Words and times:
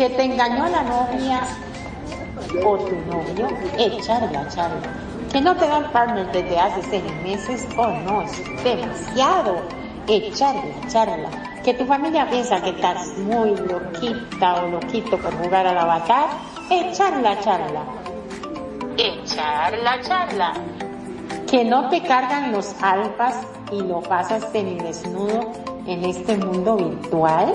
que 0.00 0.08
te 0.08 0.22
engañó 0.22 0.66
la 0.66 0.82
novia 0.82 1.42
o 2.64 2.78
tu 2.78 2.96
novio, 3.12 3.48
echarla, 3.76 4.48
charla. 4.48 4.88
Que 5.30 5.42
no 5.42 5.54
te 5.54 5.68
dan 5.68 5.92
partner 5.92 6.32
desde 6.32 6.58
hace 6.58 6.82
seis 6.84 7.02
meses, 7.22 7.68
o 7.76 7.82
oh, 7.82 7.92
no, 8.06 8.22
es 8.22 8.64
demasiado. 8.64 9.56
Echarla, 10.08 10.88
charla. 10.88 11.28
Que 11.62 11.74
tu 11.74 11.84
familia 11.84 12.26
piensa 12.30 12.62
que 12.62 12.70
estás 12.70 13.08
muy 13.18 13.54
loquita 13.54 14.64
o 14.64 14.68
loquito 14.68 15.18
por 15.18 15.34
jugar 15.36 15.66
al 15.66 15.76
avatar, 15.76 16.28
echarla, 16.70 17.38
charla. 17.40 17.82
Echarla, 18.96 20.00
charla. 20.00 20.54
Que 21.46 21.62
no 21.62 21.90
te 21.90 22.00
cargan 22.04 22.52
los 22.52 22.74
alfas 22.80 23.36
y 23.70 23.82
lo 23.82 24.00
pasas 24.00 24.50
desnudo 24.50 25.52
en 25.86 26.06
este 26.06 26.38
mundo 26.38 26.76
virtual, 26.76 27.54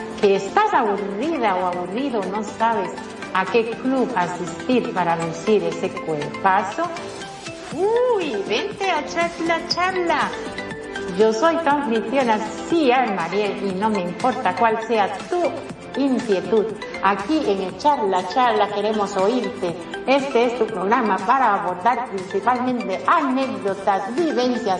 que 0.21 0.35
estás 0.35 0.71
aburrida 0.73 1.55
o 1.55 1.65
aburrido, 1.65 2.21
no 2.31 2.43
sabes 2.43 2.91
a 3.33 3.43
qué 3.45 3.71
club 3.71 4.07
asistir 4.15 4.93
para 4.93 5.15
lucir 5.15 5.63
ese 5.63 5.89
cuerpazo. 5.89 6.83
Uy, 7.73 8.35
vente 8.47 8.85
a 8.85 9.01
echarla, 9.01 9.67
charla. 9.67 10.31
Yo 11.17 11.33
soy 11.33 11.57
tu 11.57 11.69
anfitriona, 11.69 12.37
sí, 12.69 12.91
Mariel, 13.15 13.67
y 13.67 13.71
no 13.73 13.89
me 13.89 14.01
importa 14.01 14.55
cuál 14.55 14.81
sea 14.83 15.11
tu 15.29 15.41
inquietud. 15.99 16.65
Aquí 17.03 17.41
en 17.47 17.61
Echar 17.63 18.03
la 18.03 18.27
Charla 18.29 18.69
queremos 18.69 19.15
oírte. 19.17 19.75
Este 20.07 20.45
es 20.45 20.59
tu 20.59 20.65
programa 20.67 21.17
para 21.17 21.55
abordar 21.55 22.09
principalmente 22.09 23.03
anécdotas, 23.07 24.15
vivencias, 24.15 24.79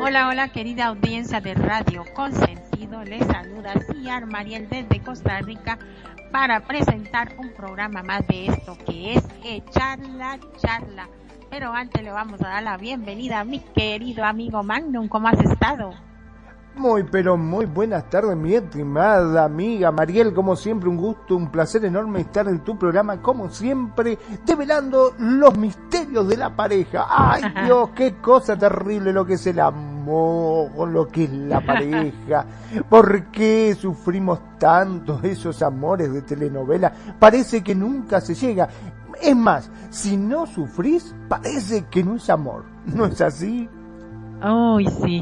Hola, 0.00 0.28
hola 0.28 0.48
querida 0.48 0.86
audiencia 0.86 1.40
de 1.40 1.54
Radio 1.54 2.04
Consentido, 2.14 3.02
les 3.04 3.26
saluda 3.26 3.74
Ciar 3.92 4.26
Mariel 4.26 4.68
desde 4.68 5.00
Costa 5.00 5.40
Rica 5.40 5.78
para 6.30 6.60
presentar 6.60 7.34
un 7.38 7.52
programa 7.52 8.02
más 8.02 8.26
de 8.26 8.46
esto 8.46 8.76
que 8.86 9.14
es 9.14 9.24
Echar 9.44 9.98
la 10.00 10.38
Charla. 10.58 11.08
Pero 11.50 11.72
antes 11.72 12.02
le 12.02 12.10
vamos 12.10 12.42
a 12.42 12.48
dar 12.48 12.62
la 12.62 12.76
bienvenida 12.76 13.40
a 13.40 13.44
mi 13.44 13.60
querido 13.60 14.24
amigo 14.24 14.62
Magnum. 14.62 15.08
¿Cómo 15.08 15.28
has 15.28 15.40
estado? 15.40 15.94
Muy, 16.76 17.04
pero 17.04 17.36
muy 17.36 17.66
buenas 17.66 18.10
tardes, 18.10 18.36
mi 18.36 18.54
estimada 18.54 19.44
amiga 19.44 19.92
Mariel. 19.92 20.34
Como 20.34 20.56
siempre, 20.56 20.88
un 20.88 20.96
gusto, 20.96 21.36
un 21.36 21.48
placer 21.48 21.84
enorme 21.84 22.20
estar 22.20 22.48
en 22.48 22.60
tu 22.60 22.76
programa, 22.76 23.22
como 23.22 23.48
siempre, 23.48 24.18
develando 24.44 25.14
los 25.18 25.56
misterios 25.56 26.26
de 26.26 26.36
la 26.36 26.54
pareja. 26.54 27.06
¡Ay, 27.08 27.42
Dios, 27.64 27.90
qué 27.94 28.16
cosa 28.16 28.58
terrible 28.58 29.12
lo 29.12 29.24
que 29.24 29.34
es 29.34 29.46
el 29.46 29.60
amor, 29.60 30.88
lo 30.88 31.06
que 31.06 31.24
es 31.24 31.30
la 31.30 31.60
pareja! 31.64 32.44
¿Por 32.88 33.26
qué 33.26 33.76
sufrimos 33.76 34.40
tanto 34.58 35.20
esos 35.22 35.62
amores 35.62 36.12
de 36.12 36.22
telenovela? 36.22 36.92
Parece 37.20 37.62
que 37.62 37.76
nunca 37.76 38.20
se 38.20 38.34
llega. 38.34 38.68
Es 39.22 39.36
más, 39.36 39.70
si 39.90 40.16
no 40.16 40.44
sufrís, 40.44 41.14
parece 41.28 41.84
que 41.84 42.02
no 42.02 42.16
es 42.16 42.28
amor. 42.28 42.64
¿No 42.84 43.06
es 43.06 43.20
así? 43.20 43.68
Uy, 44.42 44.88
sí. 44.88 45.20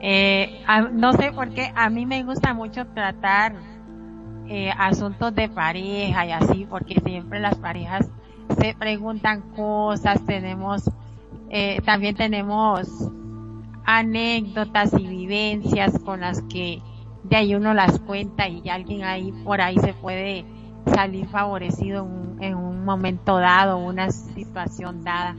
Eh, 0.00 0.62
no 0.92 1.12
sé 1.12 1.32
por 1.32 1.50
qué 1.50 1.70
a 1.74 1.90
mí 1.90 2.06
me 2.06 2.22
gusta 2.22 2.54
mucho 2.54 2.86
tratar 2.86 3.54
eh, 4.48 4.70
asuntos 4.76 5.34
de 5.34 5.48
pareja 5.48 6.26
y 6.26 6.32
así, 6.32 6.66
porque 6.68 7.00
siempre 7.00 7.40
las 7.40 7.56
parejas 7.56 8.08
se 8.58 8.74
preguntan 8.74 9.42
cosas, 9.54 10.24
tenemos, 10.26 10.90
eh, 11.50 11.80
también 11.84 12.16
tenemos 12.16 12.88
anécdotas 13.84 14.92
y 14.94 15.06
vivencias 15.06 15.98
con 16.00 16.20
las 16.20 16.42
que 16.42 16.82
de 17.22 17.36
ahí 17.36 17.54
uno 17.54 17.74
las 17.74 17.98
cuenta 18.00 18.48
y 18.48 18.68
alguien 18.68 19.04
ahí 19.04 19.32
por 19.44 19.60
ahí 19.60 19.76
se 19.78 19.92
puede 19.94 20.44
salir 20.86 21.28
favorecido 21.28 22.06
en 22.06 22.30
en 22.40 22.54
un 22.54 22.84
momento 22.84 23.38
dado, 23.38 23.78
una 23.78 24.10
situación 24.10 25.04
dada 25.04 25.36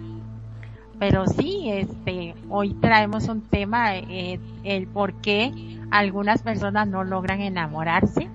pero 1.02 1.26
sí, 1.26 1.68
este, 1.68 2.36
hoy 2.48 2.76
traemos 2.76 3.28
un 3.28 3.42
tema, 3.42 3.96
eh, 3.96 4.40
el 4.64 4.86
por 4.86 5.14
qué 5.16 5.80
algunas 5.90 6.44
personas 6.44 6.88
no 6.88 7.04
logran 7.04 7.42
enamorarse. 7.42 8.30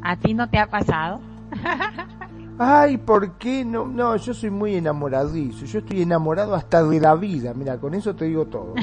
¿A 0.00 0.14
ti 0.14 0.34
no 0.34 0.48
te 0.48 0.60
ha 0.60 0.70
pasado? 0.70 1.20
Ay, 2.60 2.96
¿por 2.96 3.32
qué 3.38 3.64
no? 3.64 3.88
No, 3.88 4.14
yo 4.14 4.32
soy 4.32 4.50
muy 4.50 4.76
enamoradizo. 4.76 5.66
Yo 5.66 5.80
estoy 5.80 6.02
enamorado 6.02 6.54
hasta 6.54 6.80
de 6.84 7.00
la 7.00 7.16
vida. 7.16 7.54
Mira, 7.54 7.76
con 7.78 7.92
eso 7.94 8.14
te 8.14 8.26
digo 8.26 8.46
todo. 8.46 8.74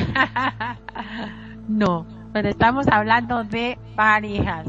no, 1.70 2.06
pero 2.34 2.50
estamos 2.50 2.90
hablando 2.90 3.46
de 3.46 3.80
parejas. 3.96 4.68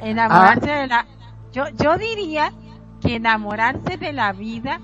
Enamorarse 0.00 0.70
ah. 0.70 0.80
de 0.80 0.86
la. 0.86 1.06
Yo, 1.52 1.64
yo 1.70 1.98
diría 1.98 2.52
que 3.00 3.16
enamorarse 3.16 3.96
de 3.96 4.12
la 4.12 4.32
vida 4.32 4.78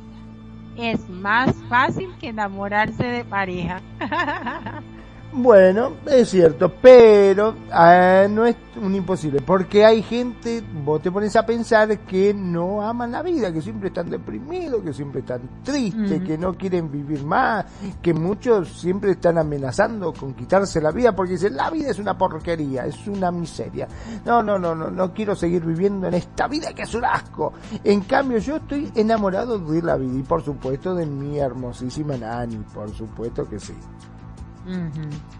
es 0.77 1.09
más 1.09 1.55
fácil 1.69 2.17
que 2.19 2.29
enamorarse 2.29 3.05
de 3.05 3.25
pareja. 3.25 3.83
Bueno, 5.33 5.93
es 6.07 6.29
cierto, 6.31 6.73
pero 6.83 7.55
ah, 7.71 8.27
no 8.29 8.47
es 8.47 8.57
un 8.83 8.97
imposible, 8.97 9.41
porque 9.41 9.85
hay 9.85 10.03
gente, 10.03 10.61
vos 10.85 11.01
te 11.01 11.13
pones 11.13 11.37
a 11.37 11.47
pensar 11.47 12.01
que 12.01 12.35
no 12.35 12.83
aman 12.83 13.13
la 13.13 13.23
vida, 13.23 13.53
que 13.53 13.63
siempre 13.63 13.89
están 13.89 14.11
deprimidos, 14.11 14.83
que 14.83 14.93
siempre 14.93 15.21
están 15.21 15.63
tristes, 15.63 16.21
que 16.23 16.37
no 16.37 16.55
quieren 16.55 16.91
vivir 16.91 17.25
más, 17.25 17.65
que 18.03 18.13
muchos 18.13 18.81
siempre 18.81 19.13
están 19.13 19.39
amenazando 19.39 20.13
con 20.13 20.35
quitarse 20.35 20.81
la 20.81 20.91
vida 20.91 21.15
porque 21.15 21.35
dicen, 21.35 21.55
la 21.55 21.71
vida 21.71 21.91
es 21.91 22.01
una 22.01 22.19
porquería, 22.19 22.87
es 22.87 23.07
una 23.07 23.31
miseria. 23.31 23.87
No, 24.25 24.43
no, 24.43 24.59
no, 24.59 24.75
no, 24.75 24.91
no 24.91 25.15
quiero 25.15 25.37
seguir 25.37 25.65
viviendo 25.65 26.09
en 26.09 26.15
esta 26.15 26.49
vida 26.49 26.73
que 26.75 26.83
es 26.83 26.95
un 26.95 27.05
asco. 27.05 27.53
En 27.85 28.01
cambio, 28.01 28.39
yo 28.39 28.57
estoy 28.57 28.91
enamorado 28.97 29.61
de 29.61 29.81
la 29.81 29.97
vida 29.97 30.19
y 30.19 30.23
por 30.23 30.43
supuesto 30.43 30.93
de 30.93 31.07
mi 31.07 31.39
hermosísima 31.39 32.17
Nani, 32.17 32.57
por 32.75 32.91
supuesto 32.91 33.49
que 33.49 33.61
sí. 33.61 33.75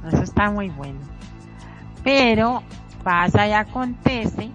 Eso 0.07 0.23
está 0.23 0.51
muy 0.51 0.69
bueno. 0.71 1.01
Pero 2.03 2.63
pasa 3.03 3.47
y 3.47 3.53
acontece 3.53 4.51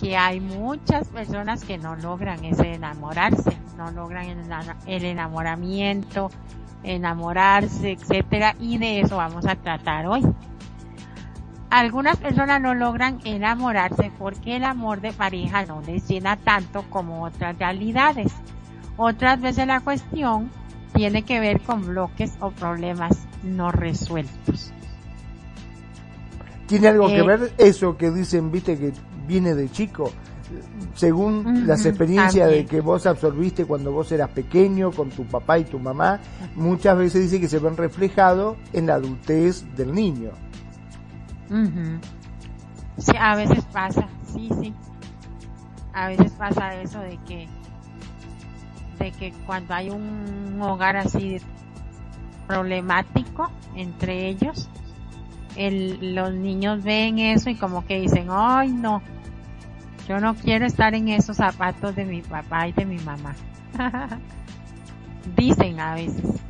que 0.00 0.16
hay 0.16 0.40
muchas 0.40 1.08
personas 1.08 1.64
que 1.64 1.78
no 1.78 1.94
logran 1.94 2.44
ese 2.44 2.74
enamorarse, 2.74 3.56
no 3.76 3.92
logran 3.92 4.26
el, 4.86 5.04
enamoramiento, 5.04 6.30
enamorarse, 6.82 7.92
etcétera, 7.92 8.56
y 8.58 8.78
de 8.78 9.00
eso 9.00 9.16
vamos 9.16 9.46
a 9.46 9.54
tratar 9.54 10.06
hoy. 10.06 10.22
Algunas 11.70 12.16
personas 12.16 12.60
no 12.60 12.74
logran 12.74 13.20
enamorarse 13.24 14.10
porque 14.18 14.56
el 14.56 14.64
amor 14.64 15.00
de 15.00 15.12
pareja 15.12 15.64
no 15.64 15.80
les 15.82 16.06
llena 16.08 16.36
tanto 16.36 16.82
como 16.90 17.22
otras 17.22 17.56
realidades. 17.56 18.34
Otras 18.96 19.40
veces 19.40 19.66
la 19.68 19.80
cuestión 19.80 20.50
tiene 20.94 21.24
que 21.24 21.40
ver 21.40 21.60
con 21.60 21.86
bloques 21.86 22.32
o 22.40 22.50
problemas 22.50 23.26
no 23.42 23.70
resueltos. 23.72 24.72
¿Tiene 26.66 26.88
algo 26.88 27.08
que 27.08 27.18
eh, 27.18 27.26
ver 27.26 27.52
eso 27.58 27.96
que 27.96 28.10
dicen, 28.10 28.50
viste, 28.50 28.78
que 28.78 28.92
viene 29.26 29.54
de 29.54 29.70
chico? 29.70 30.10
según 30.94 31.66
las 31.66 31.86
experiencias 31.86 32.50
de 32.50 32.66
que 32.66 32.80
vos 32.80 33.06
absorbiste 33.06 33.64
cuando 33.64 33.92
vos 33.92 34.12
eras 34.12 34.30
pequeño 34.30 34.90
con 34.90 35.10
tu 35.10 35.24
papá 35.24 35.58
y 35.58 35.64
tu 35.64 35.78
mamá, 35.78 36.20
muchas 36.54 36.98
veces 36.98 37.22
dice 37.22 37.40
que 37.40 37.48
se 37.48 37.58
ven 37.58 37.76
reflejados 37.76 38.56
en 38.72 38.86
la 38.86 38.94
adultez 38.94 39.64
del 39.76 39.94
niño. 39.94 40.30
Sí, 42.98 43.12
a 43.18 43.36
veces 43.36 43.64
pasa, 43.72 44.08
sí, 44.32 44.50
sí. 44.60 44.74
A 45.94 46.08
veces 46.08 46.32
pasa 46.32 46.74
eso 46.80 47.00
de 47.00 47.18
que 47.26 47.48
de 49.02 49.10
que 49.10 49.32
cuando 49.46 49.74
hay 49.74 49.90
un 49.90 50.60
hogar 50.62 50.96
así 50.96 51.38
problemático 52.46 53.50
entre 53.74 54.28
ellos, 54.28 54.68
el, 55.56 56.14
los 56.14 56.32
niños 56.32 56.82
ven 56.82 57.18
eso 57.18 57.50
y 57.50 57.56
como 57.56 57.84
que 57.84 58.00
dicen, 58.00 58.28
ay 58.30 58.70
no, 58.70 59.02
yo 60.08 60.20
no 60.20 60.34
quiero 60.34 60.66
estar 60.66 60.94
en 60.94 61.08
esos 61.08 61.36
zapatos 61.36 61.94
de 61.94 62.04
mi 62.04 62.22
papá 62.22 62.68
y 62.68 62.72
de 62.72 62.84
mi 62.84 62.98
mamá. 62.98 63.34
Dicen 65.36 65.80
a 65.80 65.94
veces. 65.94 66.40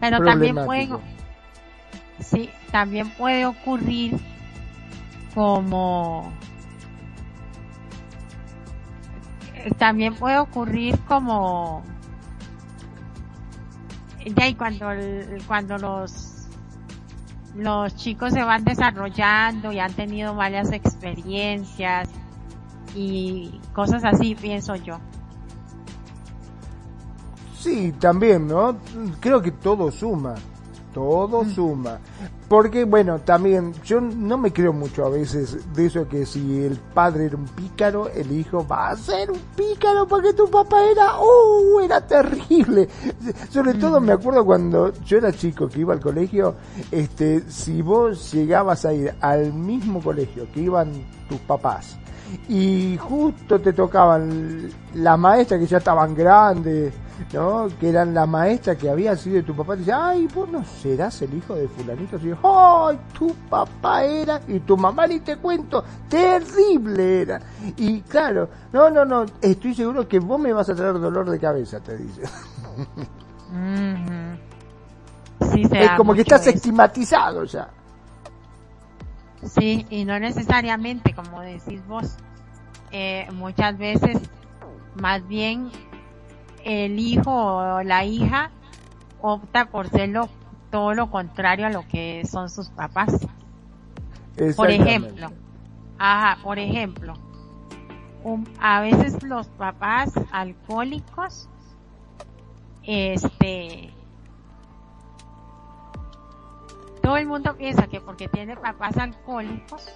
Pero 0.00 0.22
también 0.24 0.54
puede, 0.54 0.90
sí, 2.20 2.50
también 2.70 3.08
puede 3.10 3.46
ocurrir 3.46 4.18
como 5.34 6.32
también 9.78 10.14
puede 10.14 10.38
ocurrir 10.38 10.98
como 11.06 11.82
ya 14.36 14.48
y 14.48 14.54
cuando 14.54 14.86
cuando 15.46 15.78
los 15.78 16.38
los 17.54 17.96
chicos 17.96 18.32
se 18.32 18.42
van 18.44 18.64
desarrollando 18.64 19.72
y 19.72 19.80
han 19.80 19.92
tenido 19.92 20.34
malas 20.34 20.70
experiencias 20.72 22.08
y 22.94 23.60
cosas 23.72 24.04
así, 24.04 24.34
pienso 24.34 24.76
yo. 24.76 24.98
Sí, 27.58 27.92
también, 27.98 28.46
¿no? 28.46 28.76
Creo 29.20 29.42
que 29.42 29.50
todo 29.50 29.90
suma, 29.90 30.34
todo 30.94 31.42
mm. 31.42 31.50
suma. 31.50 31.98
Porque, 32.48 32.84
bueno, 32.84 33.18
también 33.18 33.74
yo 33.84 34.00
no 34.00 34.38
me 34.38 34.52
creo 34.52 34.72
mucho 34.72 35.04
a 35.04 35.10
veces 35.10 35.74
de 35.74 35.86
eso 35.86 36.08
que 36.08 36.24
si 36.24 36.64
el 36.64 36.78
padre 36.94 37.26
era 37.26 37.36
un 37.36 37.44
pícaro, 37.44 38.08
el 38.08 38.32
hijo 38.32 38.66
va 38.66 38.88
a 38.88 38.96
ser 38.96 39.30
un 39.30 39.38
pícaro 39.54 40.08
porque 40.08 40.32
tu 40.32 40.48
papá 40.50 40.82
era, 40.84 41.20
¡uh! 41.20 41.80
Era 41.80 42.00
terrible. 42.00 42.88
Sobre 43.50 43.74
todo 43.74 44.00
me 44.00 44.12
acuerdo 44.12 44.46
cuando 44.46 44.94
yo 45.04 45.18
era 45.18 45.30
chico 45.30 45.68
que 45.68 45.80
iba 45.80 45.92
al 45.92 46.00
colegio, 46.00 46.54
este, 46.90 47.42
si 47.50 47.82
vos 47.82 48.32
llegabas 48.32 48.86
a 48.86 48.94
ir 48.94 49.14
al 49.20 49.52
mismo 49.52 50.02
colegio 50.02 50.50
que 50.50 50.60
iban 50.60 50.90
tus 51.28 51.40
papás, 51.40 51.98
y 52.48 52.96
justo 52.98 53.60
te 53.60 53.72
tocaban 53.72 54.70
las 54.94 55.18
maestras 55.18 55.60
que 55.60 55.66
ya 55.66 55.78
estaban 55.78 56.14
grandes, 56.14 56.92
¿no? 57.32 57.68
Que 57.78 57.90
eran 57.90 58.14
las 58.14 58.28
maestras 58.28 58.76
que 58.76 58.88
había 58.88 59.16
sido 59.16 59.36
de 59.36 59.42
tu 59.42 59.54
papá, 59.54 59.76
dice, 59.76 59.92
ay, 59.92 60.28
vos 60.34 60.48
no 60.48 60.64
serás 60.64 61.20
el 61.22 61.34
hijo 61.34 61.54
de 61.54 61.68
fulanito, 61.68 62.16
y 62.18 62.34
ay, 62.42 62.98
tu 63.16 63.34
papá 63.48 64.04
era, 64.04 64.40
y 64.46 64.60
tu 64.60 64.76
mamá 64.76 65.06
ni 65.06 65.20
te 65.20 65.36
cuento, 65.36 65.84
terrible 66.08 67.22
era. 67.22 67.40
Y 67.76 68.00
claro, 68.02 68.48
no, 68.72 68.90
no, 68.90 69.04
no, 69.04 69.26
estoy 69.40 69.74
seguro 69.74 70.06
que 70.08 70.18
vos 70.18 70.40
me 70.40 70.52
vas 70.52 70.68
a 70.68 70.74
traer 70.74 70.98
dolor 70.98 71.28
de 71.30 71.38
cabeza, 71.38 71.80
te 71.80 71.96
dice. 71.96 72.22
es 75.72 75.90
como 75.96 76.14
que 76.14 76.22
estás 76.22 76.46
estigmatizado 76.46 77.44
ya. 77.44 77.68
Sí, 79.44 79.86
y 79.90 80.04
no 80.04 80.18
necesariamente, 80.18 81.14
como 81.14 81.40
decís 81.40 81.86
vos, 81.86 82.16
eh, 82.90 83.28
muchas 83.32 83.78
veces 83.78 84.18
más 85.00 85.26
bien 85.28 85.70
el 86.64 86.98
hijo 86.98 87.30
o 87.30 87.82
la 87.82 88.04
hija 88.04 88.50
opta 89.20 89.66
por 89.66 89.88
ser 89.88 90.12
todo 90.70 90.94
lo 90.94 91.10
contrario 91.10 91.66
a 91.66 91.70
lo 91.70 91.86
que 91.88 92.24
son 92.26 92.50
sus 92.50 92.70
papás. 92.70 93.26
Por 94.56 94.70
ejemplo, 94.70 95.30
ajá, 95.98 96.38
por 96.42 96.58
ejemplo, 96.58 97.14
a 98.60 98.80
veces 98.80 99.22
los 99.22 99.48
papás 99.48 100.12
alcohólicos, 100.30 101.48
este, 102.84 103.92
todo 107.02 107.16
el 107.16 107.26
mundo 107.26 107.56
piensa 107.56 107.86
que 107.88 108.00
porque 108.00 108.28
tiene 108.28 108.56
papás 108.56 108.96
alcohólicos, 108.96 109.88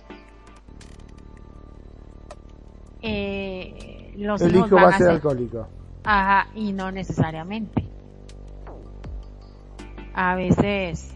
eh, 3.03 4.15
los 4.17 4.41
el 4.41 4.57
hijo 4.57 4.77
va 4.77 4.89
a 4.89 4.99
ser 4.99 5.11
alcohólico. 5.11 5.69
Ajá, 6.05 6.49
y 6.55 6.73
no 6.73 6.91
necesariamente. 6.91 7.85
A 10.15 10.35
veces 10.35 11.13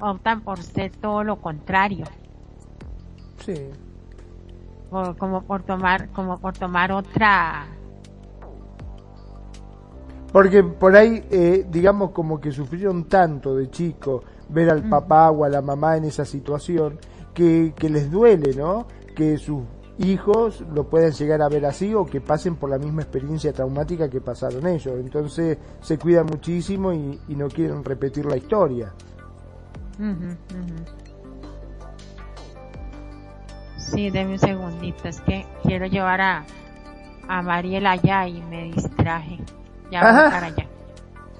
optan 0.00 0.42
por 0.42 0.62
ser 0.62 0.92
todo 0.92 1.24
lo 1.24 1.40
contrario. 1.40 2.04
Sí. 3.38 3.54
como 4.90 5.42
por 5.42 5.62
tomar, 5.62 6.08
como 6.10 6.38
por 6.38 6.56
tomar 6.56 6.92
otra. 6.92 7.66
Porque 10.32 10.62
por 10.62 10.94
ahí, 10.94 11.24
eh, 11.30 11.66
digamos, 11.68 12.10
como 12.10 12.40
que 12.40 12.52
sufrieron 12.52 13.04
tanto 13.04 13.56
de 13.56 13.70
chico 13.70 14.22
ver 14.48 14.70
al 14.70 14.88
papá 14.88 15.30
o 15.30 15.44
a 15.44 15.48
la 15.48 15.62
mamá 15.62 15.96
en 15.96 16.04
esa 16.04 16.24
situación 16.24 16.98
que, 17.34 17.72
que 17.76 17.88
les 17.88 18.10
duele, 18.10 18.54
¿no? 18.54 18.86
Que 19.16 19.38
sus 19.38 19.62
hijos 20.00 20.64
lo 20.74 20.88
puedan 20.88 21.12
llegar 21.12 21.42
a 21.42 21.48
ver 21.48 21.66
así 21.66 21.94
o 21.94 22.06
que 22.06 22.20
pasen 22.20 22.56
por 22.56 22.70
la 22.70 22.78
misma 22.78 23.02
experiencia 23.02 23.52
traumática 23.52 24.08
que 24.08 24.20
pasaron 24.20 24.66
ellos. 24.66 24.94
Entonces 24.98 25.58
se 25.80 25.98
cuidan 25.98 26.26
muchísimo 26.26 26.92
y, 26.92 27.18
no 27.28 27.48
quieren 27.48 27.84
repetir 27.84 28.26
la 28.26 28.36
historia. 28.36 28.92
Sí, 33.76 34.10
deme 34.10 34.32
un 34.32 34.38
segundito, 34.38 35.08
es 35.08 35.20
que 35.20 35.46
quiero 35.62 35.86
llevar 35.86 36.20
a, 36.20 36.44
a 37.28 37.42
Mariela 37.42 37.92
allá 37.92 38.26
y 38.26 38.40
me 38.42 38.64
distraje. 38.64 39.38
Ya 39.90 40.00
voy 40.00 40.30
para 40.30 40.46
allá. 40.46 40.66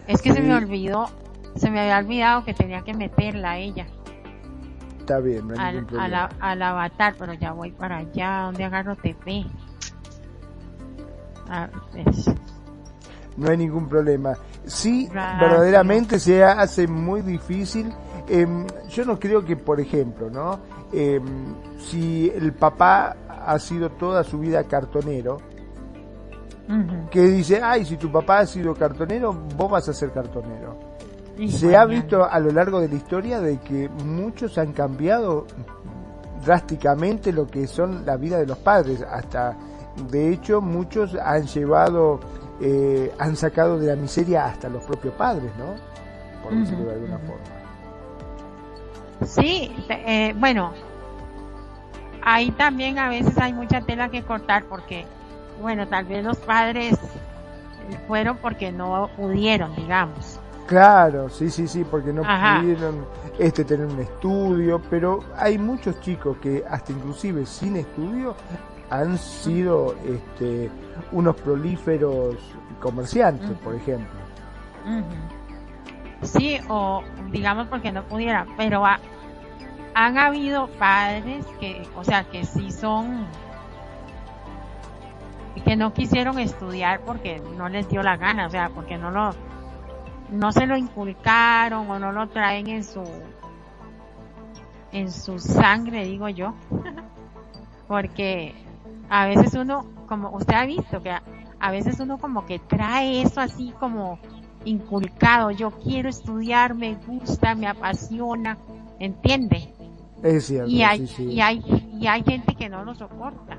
Es 0.07 0.21
que 0.21 0.33
se 0.33 0.43
me 0.43 0.55
olvidó 0.55 1.07
se 1.57 1.71
me 1.71 1.81
había 1.81 1.99
olvidado 1.99 2.45
que 2.45 2.55
tenía 2.55 2.83
que 2.83 2.95
meterla 2.95 3.53
a 3.53 3.59
ella. 3.59 3.87
Está 5.01 5.19
bien, 5.19 5.49
no 5.49 5.55
hay 5.59 5.75
ningún 5.75 5.87
problema. 5.87 6.29
Al, 6.39 6.63
avatar, 6.63 7.15
pero 7.19 7.33
ya 7.33 7.53
voy 7.53 7.73
para 7.73 7.97
allá, 7.99 8.43
donde 8.45 8.65
agarro 8.65 8.95
TP. 8.97 9.47
No 13.37 13.51
hay 13.51 13.57
ningún 13.57 13.89
problema. 13.89 14.35
Sí, 14.67 15.09
verdaderamente 15.11 16.19
se 16.21 16.45
hace 16.45 16.87
muy 16.87 17.23
difícil. 17.23 17.93
Em, 18.29 18.67
yo 18.89 19.05
no 19.05 19.19
creo 19.19 19.45
que, 19.45 19.57
por 19.57 19.81
ejemplo, 19.81 20.31
¿no? 20.31 20.61
Em, 20.93 21.55
si 21.79 22.31
el 22.31 22.53
papá 22.53 23.17
ha 23.45 23.59
sido 23.59 23.91
toda 23.91 24.23
su 24.23 24.39
vida 24.39 24.63
cartonero, 24.65 25.39
que 27.11 27.23
dice, 27.23 27.61
ay, 27.61 27.85
si 27.85 27.97
tu 27.97 28.13
papá 28.13 28.41
ha 28.41 28.47
sido 28.47 28.75
cartonero, 28.75 29.33
vos 29.57 29.69
vas 29.69 29.89
a 29.89 29.93
ser 29.93 30.13
cartonero 30.13 30.90
se 31.49 31.77
ha 31.77 31.85
visto 31.85 32.25
a 32.25 32.39
lo 32.39 32.51
largo 32.51 32.81
de 32.81 32.89
la 32.89 32.95
historia 32.95 33.41
de 33.41 33.59
que 33.59 33.89
muchos 34.05 34.59
han 34.59 34.73
cambiado 34.73 35.47
drásticamente 36.45 37.33
lo 37.33 37.47
que 37.47 37.67
son 37.67 38.05
la 38.05 38.17
vida 38.17 38.39
de 38.39 38.47
los 38.47 38.59
padres. 38.59 39.03
Hasta, 39.03 39.57
de 40.11 40.33
hecho, 40.33 40.61
muchos 40.61 41.15
han 41.15 41.47
llevado, 41.47 42.21
eh, 42.61 43.13
han 43.19 43.37
sacado 43.37 43.79
de 43.79 43.89
la 43.89 43.97
miseria 43.97 44.47
hasta 44.47 44.69
los 44.69 44.85
propios 44.85 45.15
padres, 45.15 45.51
¿no? 45.59 45.75
Por 46.43 46.55
decirlo 46.55 46.87
de 46.87 46.93
alguna 46.93 47.19
forma. 47.19 47.45
Sí, 49.27 49.71
eh, 49.91 50.35
bueno, 50.37 50.73
ahí 52.23 52.51
también 52.53 52.99
a 52.99 53.11
veces 53.11 53.37
hay 53.39 53.53
mucha 53.53 53.83
tela 53.83 54.09
que 54.09 54.23
cortar 54.23 54.65
porque, 54.65 55.05
bueno, 55.61 55.87
tal 55.87 56.07
vez 56.07 56.25
los 56.25 56.39
padres 56.39 56.99
fueron 58.07 58.39
porque 58.39 58.73
no 58.73 59.11
pudieron, 59.17 59.75
digamos. 59.77 60.41
Claro, 60.71 61.29
sí, 61.29 61.51
sí, 61.51 61.67
sí, 61.67 61.83
porque 61.83 62.13
no 62.13 62.23
pudieron 62.23 63.05
este 63.41 63.65
tener 63.65 63.87
un 63.87 63.99
estudio, 63.99 64.81
pero 64.89 65.19
hay 65.37 65.59
muchos 65.59 66.01
chicos 66.01 66.37
que 66.37 66.63
hasta 66.71 66.93
inclusive 66.93 67.45
sin 67.45 67.75
estudio 67.75 68.37
han 68.89 69.19
sido 69.19 69.97
este 70.07 70.71
unos 71.11 71.35
prolíferos 71.35 72.37
comerciantes, 72.81 73.51
por 73.65 73.75
ejemplo. 73.75 74.21
Sí, 76.23 76.61
o 76.69 77.03
digamos 77.33 77.67
porque 77.67 77.91
no 77.91 78.05
pudieran, 78.05 78.47
pero 78.57 78.85
han 79.95 80.19
habido 80.19 80.69
padres 80.79 81.45
que, 81.59 81.83
o 81.97 82.05
sea, 82.05 82.23
que 82.23 82.45
sí 82.45 82.71
son 82.71 83.27
que 85.65 85.75
no 85.75 85.93
quisieron 85.93 86.39
estudiar 86.39 87.01
porque 87.01 87.43
no 87.59 87.69
les 87.69 87.89
dio 87.89 88.05
la 88.05 88.17
gana, 88.17 88.47
o 88.47 88.51
sea, 88.51 88.71
porque 88.73 88.97
no 88.97 89.11
lo 89.11 89.35
no 90.31 90.53
se 90.53 90.67
lo 90.67 90.77
inculcaron 90.77 91.91
o 91.91 91.99
no 91.99 92.13
lo 92.13 92.29
traen 92.29 92.69
en 92.69 92.85
su 92.85 93.03
en 94.93 95.11
su 95.11 95.39
sangre, 95.39 96.05
digo 96.05 96.29
yo. 96.29 96.55
Porque 97.89 98.55
a 99.09 99.27
veces 99.27 99.55
uno, 99.55 99.85
como 100.07 100.31
usted 100.31 100.55
ha 100.55 100.67
visto, 100.67 101.03
que 101.03 101.11
a, 101.11 101.71
veces 101.71 101.99
uno 102.01 102.19
como 102.19 102.47
que 102.47 102.59
trae 102.59 103.23
eso 103.23 103.41
así 103.41 103.73
como 103.79 104.19
inculcado, 104.65 105.51
yo 105.51 105.71
quiero 105.71 106.09
estudiar, 106.09 106.75
me 106.75 106.95
gusta, 106.95 107.55
me 107.55 107.67
apasiona, 107.67 108.59
¿entiende? 108.99 109.73
Es 110.23 110.47
cierto, 110.47 110.71
y 110.71 110.83
hay, 110.83 111.07
sí, 111.07 111.15
sí. 111.17 111.25
y 111.25 111.41
hay, 111.41 111.63
y 111.99 112.07
hay 112.07 112.23
gente 112.23 112.55
que 112.55 112.69
no 112.69 112.85
lo 112.85 112.95
soporta. 112.95 113.59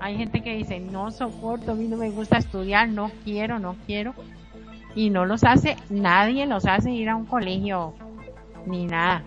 Hay 0.00 0.16
gente 0.16 0.42
que 0.42 0.54
dice, 0.56 0.78
no 0.78 1.10
soporto, 1.10 1.72
a 1.72 1.74
mí 1.74 1.88
no 1.88 1.96
me 1.96 2.10
gusta 2.10 2.38
estudiar, 2.38 2.88
no 2.88 3.10
quiero, 3.24 3.58
no 3.58 3.76
quiero. 3.86 4.14
Y 4.98 5.10
no 5.10 5.24
los 5.26 5.44
hace, 5.44 5.76
nadie 5.90 6.44
los 6.44 6.66
hace 6.66 6.90
ir 6.90 7.08
a 7.08 7.14
un 7.14 7.24
colegio, 7.24 7.92
ni 8.66 8.84
nada. 8.84 9.22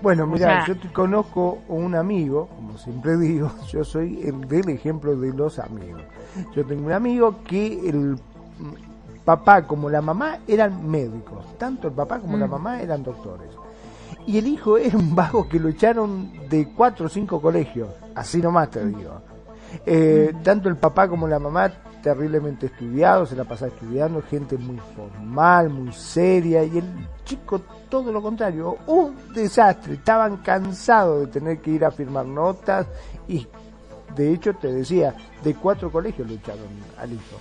Bueno, 0.00 0.24
O 0.24 0.26
mira, 0.26 0.64
sea- 0.64 0.66
yo 0.74 0.80
te 0.80 0.88
conozco 0.90 1.58
un 1.68 1.94
amigo, 1.94 2.48
como 2.56 2.78
siempre 2.78 3.18
digo, 3.18 3.50
yo 3.68 3.84
soy 3.84 4.22
el 4.22 4.48
del 4.48 4.70
ejemplo 4.70 5.14
de 5.14 5.34
los 5.34 5.58
amigos. 5.58 6.00
Yo 6.54 6.64
tengo 6.64 6.86
un 6.86 6.92
amigo 6.92 7.34
que 7.46 7.86
el 7.86 8.16
papá 9.26 9.66
como 9.66 9.90
la 9.90 10.00
mamá 10.00 10.38
eran 10.48 10.88
médicos, 10.88 11.44
tanto 11.58 11.88
el 11.88 11.94
papá 11.94 12.18
como 12.18 12.38
la 12.38 12.46
Mm. 12.46 12.50
mamá 12.50 12.80
eran 12.80 13.02
doctores. 13.02 13.50
Y 14.26 14.38
el 14.38 14.46
hijo 14.46 14.78
era 14.78 14.96
un 14.96 15.14
vago 15.14 15.46
que 15.50 15.60
lo 15.60 15.68
echaron 15.68 16.30
de 16.48 16.68
cuatro 16.74 17.06
o 17.06 17.08
cinco 17.10 17.42
colegios, 17.42 17.90
así 18.14 18.38
nomás 18.40 18.70
te 18.70 18.86
digo. 18.86 19.20
Eh, 19.84 20.32
tanto 20.42 20.68
el 20.68 20.76
papá 20.76 21.08
como 21.08 21.26
la 21.28 21.38
mamá 21.38 21.70
terriblemente 22.02 22.66
estudiados, 22.66 23.30
se 23.30 23.36
la 23.36 23.44
pasaba 23.44 23.72
estudiando, 23.72 24.22
gente 24.22 24.56
muy 24.56 24.78
formal, 24.94 25.70
muy 25.70 25.92
seria, 25.92 26.62
y 26.62 26.78
el 26.78 26.84
chico 27.24 27.60
todo 27.88 28.12
lo 28.12 28.22
contrario, 28.22 28.76
un 28.86 29.16
desastre, 29.34 29.94
estaban 29.94 30.36
cansados 30.38 31.20
de 31.22 31.26
tener 31.28 31.58
que 31.60 31.72
ir 31.72 31.84
a 31.84 31.90
firmar 31.90 32.24
notas 32.26 32.86
y 33.28 33.46
de 34.14 34.32
hecho 34.32 34.54
te 34.54 34.72
decía, 34.72 35.14
de 35.42 35.54
cuatro 35.54 35.90
colegios 35.90 36.28
lo 36.28 36.34
echaron 36.34 36.62
al 36.98 37.12
hijo. 37.12 37.36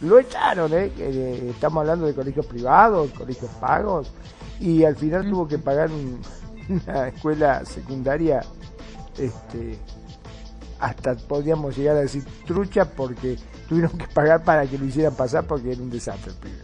Lo 0.00 0.18
echaron, 0.18 0.72
¿eh? 0.74 0.92
Eh, 0.98 1.50
estamos 1.50 1.80
hablando 1.80 2.06
de 2.06 2.14
colegios 2.14 2.46
privados, 2.46 3.10
colegios 3.12 3.50
pagos, 3.60 4.12
y 4.60 4.84
al 4.84 4.94
final 4.96 5.28
tuvo 5.30 5.46
que 5.48 5.58
pagar 5.58 5.90
un- 5.90 6.20
una 6.86 7.08
escuela 7.08 7.64
secundaria 7.64 8.40
este 9.16 9.78
hasta 10.78 11.14
podríamos 11.16 11.76
llegar 11.76 11.96
a 11.96 12.00
decir 12.00 12.24
trucha 12.46 12.84
porque 12.84 13.36
tuvieron 13.68 13.96
que 13.98 14.06
pagar 14.08 14.42
para 14.44 14.66
que 14.66 14.78
lo 14.78 14.84
hicieran 14.84 15.14
pasar 15.14 15.44
porque 15.44 15.72
era 15.72 15.82
un 15.82 15.90
desastre 15.90 16.32
el 16.32 16.36
pibe. 16.38 16.62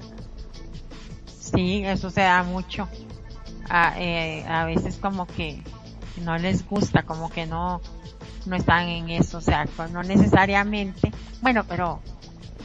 Sí, 1.40 1.84
eso 1.84 2.10
se 2.10 2.22
da 2.22 2.42
mucho. 2.42 2.88
A, 3.68 3.94
eh, 4.00 4.44
a 4.46 4.64
veces 4.66 4.96
como 5.00 5.26
que 5.26 5.62
no 6.22 6.36
les 6.38 6.66
gusta, 6.66 7.02
como 7.04 7.30
que 7.30 7.46
no, 7.46 7.80
no 8.46 8.56
están 8.56 8.88
en 8.88 9.10
eso, 9.10 9.38
o 9.38 9.40
sea, 9.40 9.66
no 9.92 10.02
necesariamente. 10.02 11.10
Bueno, 11.40 11.64
pero 11.68 12.00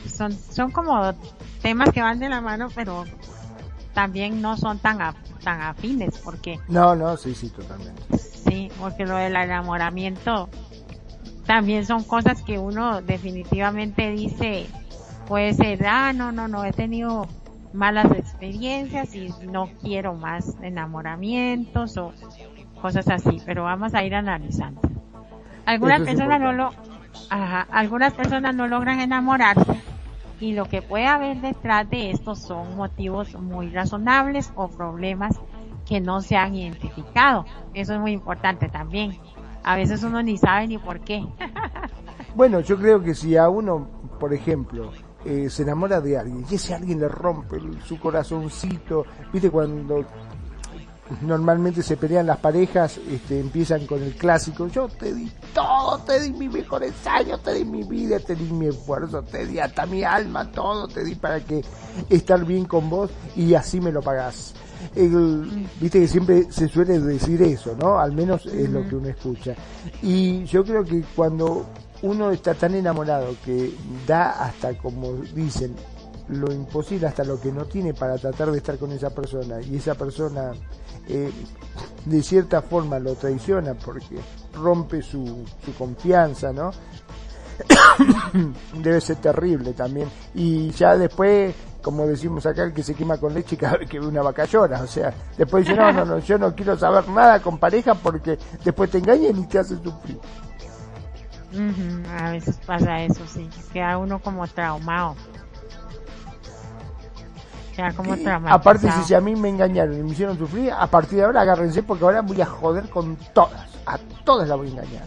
son, 0.08 0.34
son 0.34 0.72
como 0.72 1.14
temas 1.62 1.90
que 1.92 2.02
van 2.02 2.20
de 2.20 2.30
la 2.30 2.42
mano, 2.42 2.68
pero 2.76 3.06
también 3.94 4.42
no 4.42 4.58
son 4.58 4.80
tan, 4.80 5.02
a- 5.02 5.16
tan 5.44 5.62
afines, 5.62 6.18
porque 6.20 6.60
No, 6.68 6.96
no, 6.96 7.16
sí, 7.18 7.34
sí, 7.34 7.50
totalmente. 7.50 8.02
Sí, 8.18 8.70
porque 8.80 9.06
lo 9.06 9.16
del 9.18 9.36
enamoramiento 9.36 10.50
también 11.50 11.84
son 11.84 12.04
cosas 12.04 12.44
que 12.44 12.60
uno 12.60 13.02
definitivamente 13.02 14.12
dice, 14.12 14.68
puede 15.28 15.56
ser, 15.56 15.84
ah, 15.88 16.14
no, 16.14 16.32
no, 16.32 16.48
no, 16.48 16.64
he 16.64 16.72
tenido 16.72 17.28
malas 17.74 18.12
experiencias 18.12 19.16
y 19.16 19.34
no 19.48 19.68
quiero 19.82 20.14
más 20.14 20.58
enamoramientos 20.62 21.98
o 21.98 22.14
cosas 22.80 23.08
así, 23.10 23.42
pero 23.48 23.64
vamos 23.64 23.96
a 23.96 24.04
ir 24.04 24.14
analizando. 24.14 24.80
Algunas 25.66 26.02
Eso 26.02 26.10
personas 26.12 26.40
no 26.40 26.54
lo, 26.54 26.72
ajá, 27.32 27.68
algunas 27.72 28.14
personas 28.14 28.54
no 28.54 28.68
logran 28.68 29.00
enamorarse 29.00 29.82
y 30.40 30.54
lo 30.54 30.66
que 30.66 30.84
puede 30.84 31.08
haber 31.08 31.42
detrás 31.42 31.90
de 31.90 32.12
esto 32.12 32.36
son 32.36 32.76
motivos 32.76 33.34
muy 33.34 33.72
razonables 33.72 34.54
o 34.54 34.68
problemas 34.68 35.40
que 35.88 36.00
no 36.00 36.22
se 36.22 36.38
han 36.38 36.54
identificado. 36.54 37.48
Eso 37.74 37.96
es 37.96 38.00
muy 38.00 38.12
importante 38.12 38.70
también. 38.70 39.18
A 39.64 39.76
veces 39.76 40.04
uno 40.04 40.22
ni 40.22 40.38
sabe 40.38 40.68
ni 40.68 40.78
por 40.78 41.00
qué. 41.02 41.26
Bueno, 42.36 42.60
yo 42.60 42.78
creo 42.78 43.02
que 43.02 43.16
si 43.16 43.36
a 43.36 43.50
uno, 43.50 43.88
por 44.20 44.34
ejemplo, 44.34 44.92
eh, 45.26 45.50
se 45.50 45.64
enamora 45.64 46.00
de 46.00 46.18
alguien 46.18 46.46
y 46.50 46.56
ese 46.56 46.74
alguien 46.74 47.00
le 47.00 47.10
rompe 47.10 47.60
su 47.86 48.00
corazoncito, 48.00 49.04
viste 49.34 49.50
cuando 49.50 50.06
normalmente 51.22 51.82
se 51.82 51.98
pelean 51.98 52.28
las 52.28 52.38
parejas, 52.38 53.00
este, 53.10 53.40
empiezan 53.40 53.86
con 53.88 54.02
el 54.04 54.16
clásico, 54.16 54.68
yo 54.68 54.88
te 54.88 55.14
di 55.14 55.30
todo, 55.54 55.98
te 56.00 56.22
di 56.22 56.32
mis 56.32 56.52
mejores 56.52 56.94
años, 57.08 57.42
te 57.42 57.56
di 57.56 57.66
mi 57.66 57.84
vida, 57.84 58.20
te 58.20 58.36
di 58.36 58.46
mi 58.52 58.68
esfuerzo, 58.68 59.24
te 59.24 59.46
di 59.46 59.60
hasta 59.60 59.86
mi 59.86 60.04
alma, 60.04 60.50
todo 60.52 60.88
te 60.88 61.04
di 61.04 61.16
para 61.16 61.40
que 61.40 61.64
estar 62.10 62.46
bien 62.46 62.66
con 62.66 62.90
vos 62.90 63.10
y 63.36 63.56
así 63.56 63.82
me 63.82 63.92
lo 63.92 64.02
pagás. 64.02 64.54
El- 64.96 65.68
viste 65.80 66.00
que 66.00 66.08
siempre 66.08 66.52
se 66.52 66.68
suele 66.68 67.00
decir 67.00 67.42
eso, 67.44 67.76
¿no? 67.80 68.00
Al 68.00 68.12
menos 68.14 68.46
es 68.46 68.70
lo 68.70 68.88
que 68.88 68.96
uno 68.96 69.08
escucha. 69.10 69.56
Y 70.02 70.44
yo 70.46 70.64
creo 70.64 70.84
que 70.84 71.04
cuando 71.16 71.66
uno 72.02 72.32
está 72.32 72.54
tan 72.54 72.76
enamorado 72.76 73.36
que 73.44 73.74
da 74.08 74.44
hasta 74.46 74.78
como 74.78 75.14
dicen 75.36 75.76
lo 76.30 76.54
imposible 76.54 77.08
hasta 77.08 77.24
lo 77.24 77.42
que 77.42 77.52
no 77.52 77.66
tiene 77.66 77.94
para 77.94 78.16
tratar 78.18 78.52
de 78.52 78.58
estar 78.60 78.78
con 78.78 78.92
esa 78.92 79.10
persona 79.10 79.60
y 79.62 79.78
esa 79.78 79.96
persona 79.96 80.52
eh, 81.08 81.32
de 82.06 82.22
cierta 82.24 82.62
forma 82.62 83.00
lo 83.00 83.16
traiciona 83.16 83.74
porque 83.74 84.18
rompe 84.54 85.02
su, 85.02 85.44
su 85.66 85.74
confianza, 85.74 86.54
¿no? 86.54 86.70
Debe 88.74 89.02
ser 89.02 89.18
terrible 89.18 89.74
también. 89.74 90.10
Y 90.34 90.72
ya 90.72 90.96
después, 90.98 91.54
como 91.82 92.06
decimos 92.06 92.46
acá, 92.46 92.64
el 92.64 92.74
que 92.74 92.84
se 92.84 92.94
quema 92.96 93.18
con 93.18 93.34
leche 93.34 93.58
cada 93.58 93.78
vez 93.78 93.90
que 93.90 94.00
ve 94.00 94.08
una 94.08 94.22
vaca 94.22 94.46
llora. 94.46 94.82
O 94.82 94.88
sea, 94.88 95.14
después 95.38 95.66
dice, 95.66 95.78
no, 95.78 95.92
no, 95.92 96.06
no, 96.06 96.20
yo 96.20 96.38
no 96.38 96.54
quiero 96.56 96.78
saber 96.78 97.08
nada 97.10 97.40
con 97.42 97.58
pareja 97.58 97.94
porque 97.96 98.38
después 98.64 98.90
te 98.92 99.00
engañan 99.00 99.38
y 99.38 99.46
te 99.48 99.60
hacen 99.60 99.82
sufrir. 99.84 100.20
Ujú, 101.52 102.04
A 102.20 102.32
veces 102.32 102.60
pasa 102.66 103.02
eso, 103.02 103.26
sí. 103.28 103.50
Queda 103.74 103.98
uno 103.98 104.20
como 104.20 104.46
traumado. 104.48 105.16
Queda 107.76 107.92
como 107.94 108.16
Y 108.16 108.24
traumatizado. 108.24 108.60
aparte, 108.60 108.92
si, 108.92 109.04
si 109.04 109.14
a 109.16 109.22
mí 109.22 109.36
me 109.36 109.50
engañaron 109.50 109.98
y 109.98 110.04
me 110.04 110.10
hicieron 110.12 110.38
sufrir, 110.38 110.72
a 110.72 110.86
partir 110.88 111.20
de 111.20 111.26
ahora 111.26 111.42
agárrense 111.42 111.82
porque 111.82 112.04
ahora 112.04 112.22
voy 112.22 112.40
a 112.42 112.46
joder 112.46 112.90
con 112.90 113.16
todas. 113.34 113.68
A 113.86 113.98
todas 114.26 114.48
las 114.48 114.58
voy 114.58 114.68
a 114.68 114.72
engañar. 114.72 115.04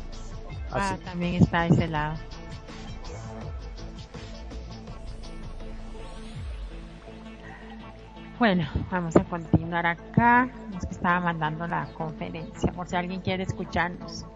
Ah, 0.73 0.97
también 1.05 1.35
está 1.43 1.67
ese 1.67 1.87
lado. 1.87 2.15
Bueno, 8.43 8.65
vamos 8.91 9.15
a 9.15 9.23
continuar 9.23 9.87
acá. 9.87 10.51
Es 10.77 10.85
que 10.85 10.95
estaba 10.95 11.21
mandando 11.21 11.65
la 11.69 11.87
conferencia 11.97 12.73
por 12.73 12.89
si 12.89 12.97
alguien 12.97 13.21
quiere 13.21 13.45
escucharnos. 13.45 14.27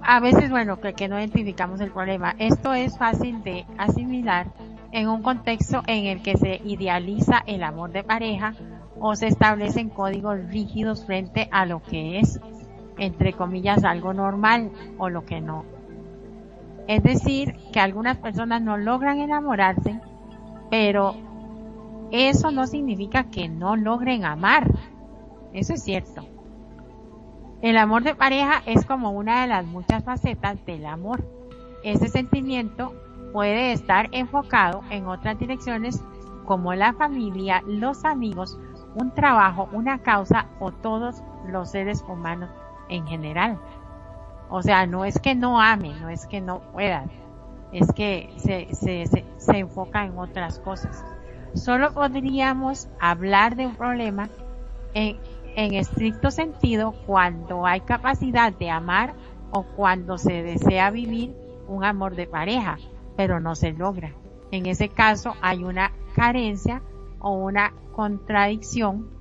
A 0.00 0.18
veces, 0.20 0.48
bueno, 0.48 0.80
que, 0.80 0.94
que 0.94 1.08
no 1.08 1.18
identificamos 1.18 1.82
el 1.82 1.90
problema. 1.90 2.34
Esto 2.38 2.72
es 2.72 2.96
fácil 2.96 3.42
de 3.42 3.66
asimilar 3.76 4.46
en 4.92 5.10
un 5.10 5.20
contexto 5.20 5.82
en 5.86 6.06
el 6.06 6.22
que 6.22 6.38
se 6.38 6.62
idealiza 6.64 7.42
el 7.46 7.64
amor 7.64 7.90
de 7.90 8.02
pareja 8.02 8.54
o 8.98 9.14
se 9.14 9.26
establecen 9.26 9.90
códigos 9.90 10.38
rígidos 10.48 11.04
frente 11.04 11.50
a 11.52 11.66
lo 11.66 11.82
que 11.82 12.18
es 12.18 12.40
entre 12.96 13.34
comillas, 13.34 13.84
algo 13.84 14.14
normal 14.14 14.70
o 14.96 15.10
lo 15.10 15.26
que 15.26 15.42
no. 15.42 15.66
Es 16.88 17.02
decir, 17.02 17.56
que 17.74 17.80
algunas 17.80 18.16
personas 18.16 18.62
no 18.62 18.78
logran 18.78 19.20
enamorarse, 19.20 20.00
pero 20.70 21.14
eso 22.10 22.50
no 22.50 22.66
significa 22.66 23.24
que 23.24 23.48
no 23.48 23.76
logren 23.76 24.24
amar. 24.24 24.70
Eso 25.52 25.74
es 25.74 25.82
cierto. 25.82 26.26
El 27.62 27.78
amor 27.78 28.02
de 28.02 28.14
pareja 28.14 28.62
es 28.66 28.84
como 28.84 29.10
una 29.10 29.42
de 29.42 29.48
las 29.48 29.66
muchas 29.66 30.04
facetas 30.04 30.64
del 30.66 30.86
amor. 30.86 31.24
Ese 31.82 32.08
sentimiento 32.08 32.94
puede 33.32 33.72
estar 33.72 34.08
enfocado 34.12 34.82
en 34.90 35.06
otras 35.06 35.38
direcciones 35.38 36.02
como 36.44 36.74
la 36.74 36.92
familia, 36.92 37.62
los 37.66 38.04
amigos, 38.04 38.58
un 38.94 39.12
trabajo, 39.12 39.68
una 39.72 39.98
causa 39.98 40.46
o 40.60 40.70
todos 40.70 41.22
los 41.48 41.70
seres 41.70 42.04
humanos 42.08 42.50
en 42.88 43.06
general. 43.06 43.58
O 44.48 44.62
sea, 44.62 44.86
no 44.86 45.04
es 45.04 45.18
que 45.18 45.34
no 45.34 45.60
ame, 45.60 45.92
no 46.00 46.08
es 46.08 46.26
que 46.26 46.40
no 46.40 46.60
puedan, 46.72 47.10
es 47.72 47.92
que 47.92 48.32
se, 48.36 48.74
se, 48.74 49.06
se, 49.06 49.24
se 49.36 49.58
enfoca 49.58 50.04
en 50.04 50.18
otras 50.18 50.58
cosas. 50.58 51.04
Solo 51.54 51.92
podríamos 51.92 52.88
hablar 53.00 53.56
de 53.56 53.66
un 53.66 53.76
problema 53.76 54.28
en, 54.94 55.16
en 55.54 55.74
estricto 55.74 56.30
sentido 56.30 56.92
cuando 57.06 57.66
hay 57.66 57.80
capacidad 57.80 58.52
de 58.52 58.70
amar 58.70 59.14
o 59.50 59.62
cuando 59.62 60.18
se 60.18 60.42
desea 60.42 60.90
vivir 60.90 61.34
un 61.68 61.84
amor 61.84 62.14
de 62.14 62.26
pareja, 62.26 62.78
pero 63.16 63.40
no 63.40 63.54
se 63.54 63.72
logra. 63.72 64.12
En 64.50 64.66
ese 64.66 64.88
caso 64.88 65.34
hay 65.40 65.64
una 65.64 65.92
carencia 66.14 66.82
o 67.18 67.32
una 67.32 67.72
contradicción 67.92 69.16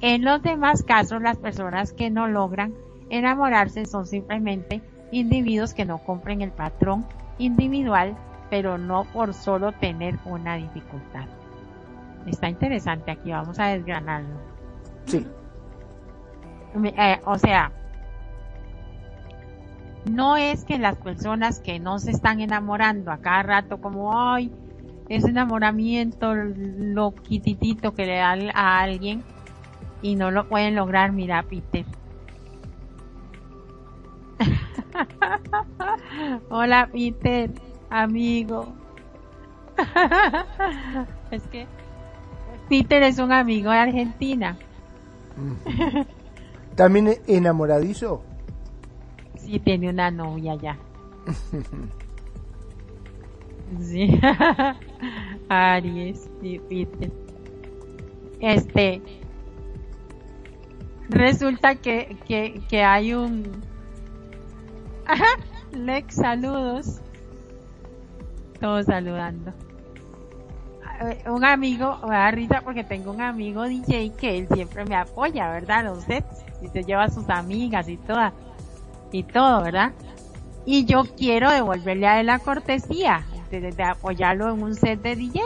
en 0.00 0.24
los 0.24 0.42
demás 0.42 0.82
casos, 0.82 1.22
las 1.22 1.38
personas 1.38 1.92
que 1.92 2.10
no 2.10 2.28
logran 2.28 2.74
enamorarse 3.08 3.86
son 3.86 4.06
simplemente 4.06 4.82
individuos 5.10 5.74
que 5.74 5.84
no 5.84 5.98
compren 5.98 6.42
el 6.42 6.50
patrón 6.50 7.06
individual, 7.38 8.16
pero 8.50 8.78
no 8.78 9.04
por 9.04 9.34
solo 9.34 9.72
tener 9.72 10.18
una 10.24 10.56
dificultad. 10.56 11.26
Está 12.26 12.48
interesante 12.48 13.10
aquí, 13.10 13.30
vamos 13.30 13.58
a 13.58 13.66
desgranarlo. 13.66 14.36
Sí. 15.06 15.26
Eh, 16.84 17.20
o 17.24 17.38
sea, 17.38 17.72
no 20.10 20.36
es 20.36 20.64
que 20.64 20.78
las 20.78 20.96
personas 20.96 21.60
que 21.60 21.78
no 21.78 21.98
se 21.98 22.10
están 22.10 22.40
enamorando 22.40 23.10
a 23.10 23.18
cada 23.18 23.42
rato 23.42 23.80
como, 23.80 24.20
ay, 24.20 24.52
ese 25.08 25.28
enamoramiento 25.28 26.34
lo 26.34 27.14
quititito 27.14 27.94
que 27.94 28.06
le 28.06 28.16
dan 28.16 28.50
a 28.54 28.80
alguien 28.80 29.22
y 30.02 30.16
no 30.16 30.30
lo 30.30 30.48
pueden 30.48 30.74
lograr, 30.74 31.12
mira 31.12 31.42
Peter. 31.42 31.84
Hola 36.50 36.88
Peter, 36.92 37.50
amigo. 37.90 38.72
es 41.30 41.42
que 41.48 41.66
Peter 42.68 43.02
es 43.02 43.18
un 43.18 43.32
amigo 43.32 43.70
de 43.70 43.78
Argentina. 43.78 44.56
¿También 46.74 47.16
enamoradizo? 47.26 48.22
Sí, 49.36 49.58
tiene 49.60 49.90
una 49.90 50.10
novia 50.10 50.54
ya. 50.56 50.78
sí. 53.80 54.18
Aries 55.48 56.28
y 56.42 56.58
Peter. 56.58 57.12
Este. 58.40 59.02
Resulta 61.08 61.76
que, 61.76 62.16
que, 62.26 62.60
que 62.68 62.82
hay 62.82 63.14
un. 63.14 63.62
Lex, 65.72 66.14
saludos. 66.14 67.00
Todos 68.60 68.86
saludando. 68.86 69.52
Un 71.26 71.44
amigo, 71.44 71.98
me 72.08 72.14
da 72.14 72.30
risa 72.30 72.62
porque 72.64 72.82
tengo 72.82 73.10
un 73.10 73.20
amigo 73.20 73.64
DJ 73.64 74.12
que 74.16 74.38
él 74.38 74.48
siempre 74.54 74.84
me 74.84 74.96
apoya, 74.96 75.50
¿verdad? 75.50 75.84
Los 75.84 76.04
sets. 76.04 76.44
Y 76.62 76.68
se 76.68 76.84
lleva 76.84 77.04
a 77.04 77.10
sus 77.10 77.28
amigas 77.28 77.88
y 77.88 77.98
toda, 77.98 78.32
y 79.12 79.22
todo, 79.22 79.62
¿verdad? 79.62 79.92
Y 80.64 80.86
yo 80.86 81.04
quiero 81.16 81.50
devolverle 81.50 82.06
a 82.06 82.20
él 82.20 82.26
la 82.26 82.38
cortesía 82.38 83.24
de, 83.50 83.82
apoyarlo 83.82 84.52
en 84.52 84.62
un 84.62 84.74
set 84.74 85.00
de 85.02 85.16
DJ. 85.16 85.40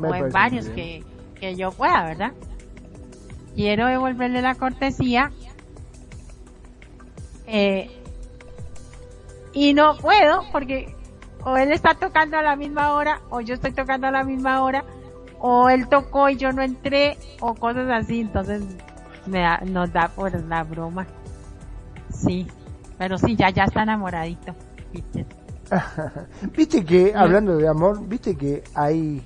o 0.00 0.14
en 0.14 0.32
varios 0.32 0.66
que, 0.70 1.04
que 1.38 1.54
yo 1.54 1.70
pueda, 1.70 2.04
¿verdad? 2.04 2.32
Quiero 3.54 3.86
devolverle 3.86 4.42
la 4.42 4.54
cortesía. 4.54 5.30
Eh, 7.46 7.95
y 9.56 9.74
no 9.74 9.96
puedo 9.96 10.42
porque 10.52 10.94
o 11.44 11.56
él 11.56 11.72
está 11.72 11.94
tocando 11.94 12.36
a 12.36 12.42
la 12.42 12.56
misma 12.56 12.92
hora 12.92 13.22
o 13.30 13.40
yo 13.40 13.54
estoy 13.54 13.72
tocando 13.72 14.06
a 14.06 14.10
la 14.10 14.22
misma 14.22 14.62
hora 14.62 14.84
o 15.40 15.68
él 15.68 15.88
tocó 15.88 16.28
y 16.28 16.36
yo 16.36 16.52
no 16.52 16.62
entré 16.62 17.16
o 17.40 17.54
cosas 17.54 17.88
así. 17.90 18.20
Entonces 18.20 18.62
me 19.26 19.40
da, 19.40 19.60
nos 19.64 19.92
da 19.92 20.08
por 20.08 20.32
la 20.44 20.62
broma. 20.62 21.06
Sí 22.12 22.46
pero 22.98 23.18
sí 23.18 23.36
ya 23.36 23.50
ya 23.50 23.64
está 23.64 23.82
enamoradito 23.82 24.54
viste. 24.92 25.26
Viste 26.56 26.84
que 26.84 27.12
hablando 27.14 27.56
de 27.56 27.68
amor 27.68 28.06
viste 28.06 28.36
que 28.36 28.62
hay 28.74 29.22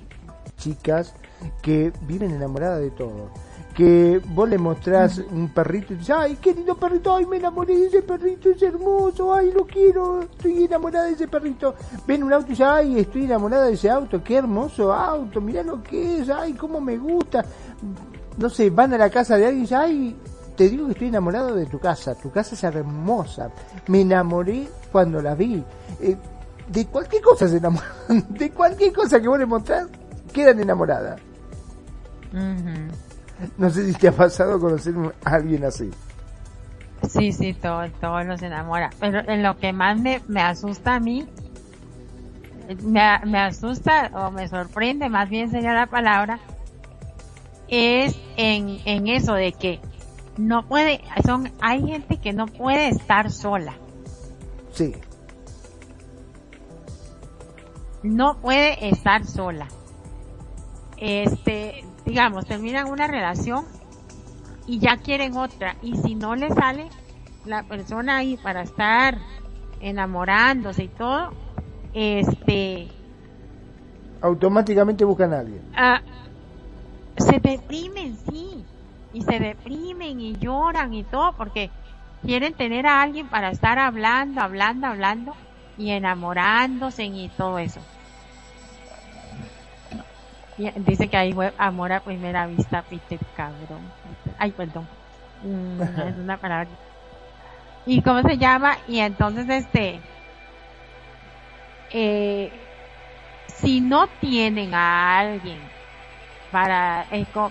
chicas 0.57 1.13
que 1.61 1.93
viven 2.01 2.31
enamoradas 2.31 2.79
de 2.79 2.91
todo 2.91 3.29
que 3.71 4.21
vos 4.25 4.47
le 4.49 4.57
mostrás 4.57 5.19
un 5.19 5.49
perrito 5.49 5.93
y 5.93 5.97
dices, 5.97 6.15
ay, 6.17 6.37
qué 6.41 6.53
lindo 6.53 6.75
perrito, 6.75 7.15
ay, 7.15 7.25
me 7.25 7.37
enamoré 7.37 7.75
de 7.75 7.87
ese 7.87 8.01
perrito, 8.01 8.49
es 8.49 8.61
hermoso, 8.61 9.33
ay, 9.33 9.51
lo 9.51 9.65
quiero, 9.65 10.21
estoy 10.21 10.65
enamorada 10.65 11.05
de 11.05 11.13
ese 11.13 11.27
perrito. 11.27 11.75
Ven 12.05 12.23
un 12.23 12.33
auto 12.33 12.47
y 12.47 12.49
dice, 12.51 12.63
ay, 12.63 12.99
estoy 12.99 13.25
enamorada 13.25 13.65
de 13.65 13.73
ese 13.73 13.89
auto, 13.89 14.23
qué 14.23 14.37
hermoso 14.37 14.91
auto, 14.91 15.41
mira 15.41 15.63
lo 15.63 15.81
que 15.81 16.19
es, 16.19 16.29
ay, 16.29 16.53
cómo 16.53 16.81
me 16.81 16.97
gusta. 16.97 17.45
No 18.37 18.49
sé, 18.49 18.69
van 18.69 18.93
a 18.93 18.97
la 18.97 19.09
casa 19.09 19.37
de 19.37 19.45
alguien 19.45 19.59
y 19.59 19.61
dicen, 19.61 19.77
ay, 19.77 20.15
te 20.55 20.69
digo 20.69 20.85
que 20.85 20.91
estoy 20.91 21.07
enamorado 21.07 21.55
de 21.55 21.65
tu 21.65 21.79
casa, 21.79 22.15
tu 22.15 22.31
casa 22.31 22.55
es 22.55 22.63
hermosa, 22.63 23.49
me 23.87 24.01
enamoré 24.01 24.67
cuando 24.91 25.21
la 25.21 25.33
vi. 25.33 25.63
Eh, 26.01 26.17
de 26.67 26.85
cualquier 26.87 27.21
cosa 27.21 27.47
se 27.47 27.57
enamoran, 27.57 27.89
de 28.29 28.51
cualquier 28.51 28.93
cosa 28.93 29.19
que 29.19 29.27
vos 29.27 29.39
le 29.39 29.45
mostrás, 29.45 29.87
quedan 30.31 30.59
enamoradas. 30.59 31.19
No 33.57 33.69
sé 33.69 33.85
si 33.85 33.93
te 33.93 34.07
ha 34.07 34.11
pasado 34.11 34.59
conocer 34.59 34.93
a 35.23 35.35
alguien 35.35 35.63
así. 35.65 35.89
Sí, 37.09 37.31
sí, 37.31 37.53
todo, 37.53 37.89
todo 37.99 38.23
nos 38.23 38.41
enamora. 38.41 38.91
Pero 38.99 39.19
en 39.27 39.43
lo 39.43 39.57
que 39.57 39.73
más 39.73 39.99
me, 39.99 40.21
me 40.27 40.41
asusta 40.41 40.95
a 40.95 40.99
mí, 40.99 41.27
me, 42.83 43.19
me 43.25 43.39
asusta 43.39 44.11
o 44.13 44.31
me 44.31 44.47
sorprende, 44.47 45.09
más 45.09 45.29
bien 45.29 45.49
sería 45.49 45.73
la 45.73 45.87
palabra, 45.87 46.39
es 47.67 48.15
en, 48.37 48.79
en 48.85 49.07
eso 49.07 49.33
de 49.33 49.53
que 49.53 49.79
no 50.37 50.67
puede, 50.67 51.01
son, 51.25 51.51
hay 51.61 51.85
gente 51.85 52.17
que 52.17 52.33
no 52.33 52.45
puede 52.45 52.89
estar 52.89 53.31
sola. 53.31 53.73
Sí. 54.73 54.93
No 58.03 58.39
puede 58.39 58.89
estar 58.89 59.25
sola. 59.25 59.67
Este, 60.97 61.83
digamos, 62.05 62.45
terminan 62.45 62.89
una 62.89 63.07
relación 63.07 63.65
y 64.67 64.79
ya 64.79 64.97
quieren 64.97 65.37
otra. 65.37 65.75
Y 65.81 65.97
si 65.97 66.15
no 66.15 66.35
le 66.35 66.49
sale 66.49 66.89
la 67.45 67.63
persona 67.63 68.17
ahí 68.17 68.37
para 68.37 68.61
estar 68.61 69.17
enamorándose 69.79 70.83
y 70.83 70.87
todo, 70.87 71.31
este... 71.93 72.87
Automáticamente 74.21 75.03
buscan 75.03 75.33
a 75.33 75.39
alguien. 75.39 75.61
Ah, 75.75 76.01
se 77.17 77.39
deprimen, 77.39 78.17
sí. 78.29 78.63
Y 79.13 79.23
se 79.23 79.39
deprimen 79.39 80.21
y 80.21 80.37
lloran 80.37 80.93
y 80.93 81.03
todo 81.03 81.33
porque 81.33 81.69
quieren 82.21 82.53
tener 82.53 82.85
a 82.85 83.01
alguien 83.01 83.27
para 83.27 83.49
estar 83.49 83.79
hablando, 83.79 84.41
hablando, 84.41 84.87
hablando 84.87 85.33
y 85.77 85.89
enamorándose 85.89 87.05
y 87.05 87.29
todo 87.29 87.59
eso. 87.59 87.81
Dice 90.75 91.07
que 91.07 91.17
hay 91.17 91.35
amor 91.57 91.91
a 91.91 91.99
primera 92.01 92.45
vista, 92.47 92.83
Peter, 92.83 93.19
cabrón. 93.35 93.81
Ay, 94.37 94.51
perdón. 94.51 94.87
Mm, 95.43 95.81
es 95.81 96.17
una 96.17 96.37
palabra. 96.37 96.67
¿Y 97.85 98.01
cómo 98.01 98.21
se 98.21 98.37
llama? 98.37 98.77
Y 98.87 98.99
entonces, 98.99 99.49
este, 99.49 99.99
eh, 101.91 102.51
si 103.47 103.81
no 103.81 104.07
tienen 104.07 104.73
a 104.73 105.19
alguien 105.19 105.59
para, 106.51 107.05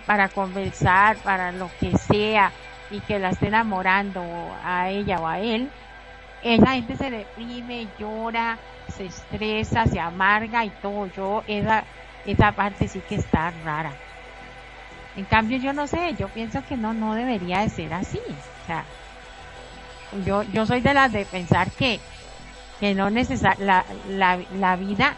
para 0.07 0.29
conversar, 0.29 1.17
para 1.19 1.53
lo 1.53 1.71
que 1.81 1.97
sea, 1.97 2.53
y 2.91 3.01
que 3.01 3.19
la 3.19 3.31
esté 3.31 3.49
enamorando 3.49 4.23
a 4.65 4.91
ella 4.91 5.21
o 5.21 5.27
a 5.27 5.39
él, 5.39 5.71
esa 6.43 6.73
gente 6.73 6.97
se 6.97 7.11
deprime, 7.11 7.87
llora, 7.99 8.59
se 8.89 9.07
estresa, 9.07 9.87
se 9.87 10.01
amarga 10.01 10.65
y 10.65 10.71
todo. 10.71 11.07
Yo, 11.07 11.45
esa, 11.47 11.85
esa 12.27 12.53
parte 12.53 12.89
sí 12.89 13.01
que 13.09 13.17
está 13.17 13.53
rara. 13.65 13.93
En 15.17 15.25
cambio, 15.25 15.59
yo 15.59 15.73
no 15.73 15.87
sé, 15.87 16.15
yo 16.19 16.29
pienso 16.29 16.63
que 16.69 16.77
no, 16.77 16.93
no 16.95 17.15
debería 17.15 17.61
de 17.61 17.69
ser 17.69 17.93
así. 17.93 18.19
O 18.19 18.67
sea, 18.67 18.85
yo, 20.25 20.43
yo 20.45 20.67
soy 20.67 20.81
de 20.81 20.95
las 20.95 21.13
de 21.13 21.25
pensar 21.25 21.71
que, 21.73 22.01
que 22.79 22.95
no 22.95 23.11
necesar, 23.11 23.59
la, 23.59 23.85
la, 24.09 24.39
la 24.55 24.77
vida 24.77 25.15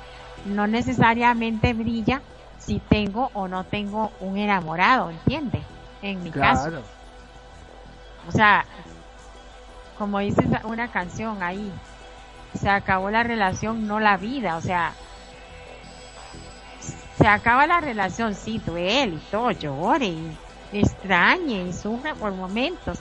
no 0.47 0.67
necesariamente 0.67 1.73
brilla 1.73 2.21
si 2.59 2.79
tengo 2.81 3.31
o 3.35 3.49
no 3.49 3.65
tengo 3.65 4.13
un 4.21 4.39
enamorado, 4.39 5.11
¿entiende? 5.11 5.63
En 6.01 6.23
mi 6.23 6.31
caso. 6.31 6.83
O 8.29 8.33
sea, 8.33 8.65
como 9.99 10.21
dice 10.21 10.43
una 10.65 10.89
canción 10.89 11.43
ahí, 11.43 11.73
se 12.59 12.69
acabó 12.69 13.11
la 13.11 13.23
relación, 13.23 13.87
no 13.87 14.01
la 14.01 14.17
vida. 14.17 14.57
O 14.57 14.61
sea, 14.61 14.93
se 17.19 17.27
acaba 17.27 17.67
la 17.67 17.81
relación, 17.81 18.35
sí, 18.35 18.61
duele 18.65 19.17
y 19.17 19.31
todo, 19.31 19.51
llore 19.51 20.07
y 20.07 20.37
extrañe 20.73 21.69
y 21.69 21.73
sufre 21.73 22.15
por 22.15 22.33
momentos, 22.33 22.99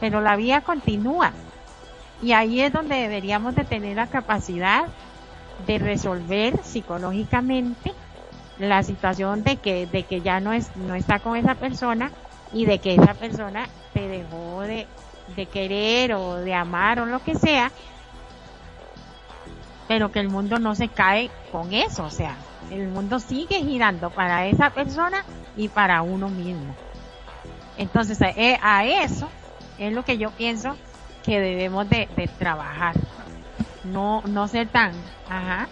pero 0.00 0.20
la 0.20 0.36
vida 0.36 0.60
continúa. 0.60 1.32
Y 2.22 2.32
ahí 2.32 2.60
es 2.60 2.72
donde 2.72 2.96
deberíamos 2.96 3.54
de 3.54 3.64
tener 3.64 3.96
la 3.96 4.06
capacidad 4.06 4.86
de 5.66 5.78
resolver 5.78 6.62
psicológicamente 6.62 7.92
la 8.58 8.82
situación 8.82 9.42
de 9.42 9.56
que, 9.56 9.86
de 9.86 10.04
que 10.04 10.20
ya 10.20 10.40
no 10.40 10.52
es, 10.52 10.74
no 10.76 10.94
está 10.94 11.18
con 11.18 11.36
esa 11.36 11.54
persona 11.54 12.12
y 12.52 12.66
de 12.66 12.78
que 12.78 12.94
esa 12.94 13.14
persona 13.14 13.68
te 13.92 14.06
dejó 14.08 14.62
de, 14.62 14.86
de 15.34 15.46
querer 15.46 16.14
o 16.14 16.36
de 16.36 16.54
amar 16.54 17.00
o 17.00 17.06
lo 17.06 17.22
que 17.22 17.34
sea, 17.34 17.72
pero 19.88 20.12
que 20.12 20.20
el 20.20 20.28
mundo 20.28 20.58
no 20.58 20.74
se 20.74 20.88
cae 20.88 21.30
con 21.50 21.72
eso, 21.72 22.04
o 22.04 22.10
sea, 22.10 22.36
el 22.70 22.88
mundo 22.88 23.18
sigue 23.20 23.62
girando 23.62 24.10
para 24.10 24.46
esa 24.46 24.70
persona 24.70 25.24
y 25.56 25.68
para 25.68 26.02
uno 26.02 26.28
mismo. 26.28 26.74
Entonces, 27.76 28.18
eh, 28.20 28.58
a 28.62 28.84
eso 28.84 29.28
es 29.78 29.92
lo 29.92 30.04
que 30.04 30.18
yo 30.18 30.30
pienso 30.30 30.76
que 31.24 31.40
debemos 31.40 31.88
de, 31.88 32.08
de 32.16 32.28
trabajar. 32.28 32.94
No, 33.84 34.22
no 34.26 34.48
ser 34.48 34.68
tan, 34.68 34.92
ajá. 35.28 35.68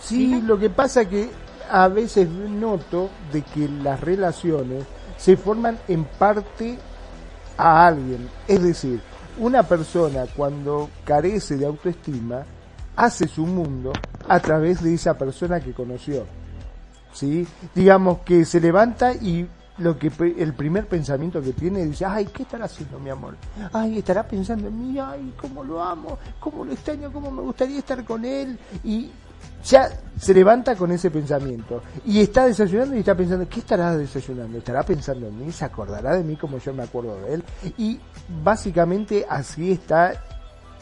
Sí, 0.00 0.40
lo 0.42 0.58
que 0.58 0.70
pasa 0.70 1.08
que 1.08 1.30
a 1.70 1.88
veces 1.88 2.28
noto 2.28 3.10
de 3.32 3.42
que 3.42 3.68
las 3.68 4.00
relaciones 4.00 4.84
se 5.16 5.36
forman 5.36 5.78
en 5.88 6.04
parte 6.04 6.78
a 7.56 7.86
alguien. 7.86 8.28
Es 8.46 8.62
decir, 8.62 9.00
una 9.38 9.62
persona 9.62 10.24
cuando 10.34 10.90
carece 11.04 11.56
de 11.56 11.66
autoestima 11.66 12.44
hace 12.94 13.28
su 13.28 13.46
mundo 13.46 13.92
a 14.28 14.40
través 14.40 14.82
de 14.82 14.94
esa 14.94 15.16
persona 15.16 15.60
que 15.60 15.72
conoció. 15.72 16.24
¿Sí? 17.12 17.46
Digamos 17.74 18.18
que 18.20 18.44
se 18.44 18.60
levanta 18.60 19.12
y 19.14 19.46
lo 19.78 19.98
que 19.98 20.10
el 20.38 20.54
primer 20.54 20.86
pensamiento 20.86 21.42
que 21.42 21.52
tiene 21.52 21.84
dice, 21.84 22.04
ay, 22.04 22.26
¿qué 22.26 22.42
estará 22.42 22.64
haciendo 22.64 22.98
mi 22.98 23.10
amor? 23.10 23.36
Ay, 23.72 23.98
estará 23.98 24.22
pensando 24.26 24.68
en 24.68 24.78
mí, 24.78 24.98
ay, 24.98 25.34
cómo 25.40 25.62
lo 25.62 25.82
amo, 25.82 26.18
cómo 26.40 26.64
lo 26.64 26.72
extraño, 26.72 27.12
cómo 27.12 27.30
me 27.30 27.42
gustaría 27.42 27.78
estar 27.78 28.04
con 28.04 28.24
él. 28.24 28.58
Y 28.84 29.10
ya 29.64 29.88
se 30.18 30.32
levanta 30.32 30.76
con 30.76 30.92
ese 30.92 31.10
pensamiento 31.10 31.82
y 32.04 32.20
está 32.20 32.46
desayunando 32.46 32.96
y 32.96 33.00
está 33.00 33.14
pensando, 33.14 33.48
¿qué 33.48 33.60
estará 33.60 33.96
desayunando? 33.96 34.58
¿Estará 34.58 34.82
pensando 34.82 35.26
en 35.26 35.44
mí? 35.44 35.52
¿Se 35.52 35.64
acordará 35.64 36.14
de 36.14 36.22
mí 36.22 36.36
como 36.36 36.58
yo 36.58 36.72
me 36.72 36.84
acuerdo 36.84 37.20
de 37.22 37.34
él? 37.34 37.44
Y 37.76 38.00
básicamente 38.42 39.26
así 39.28 39.72
está 39.72 40.12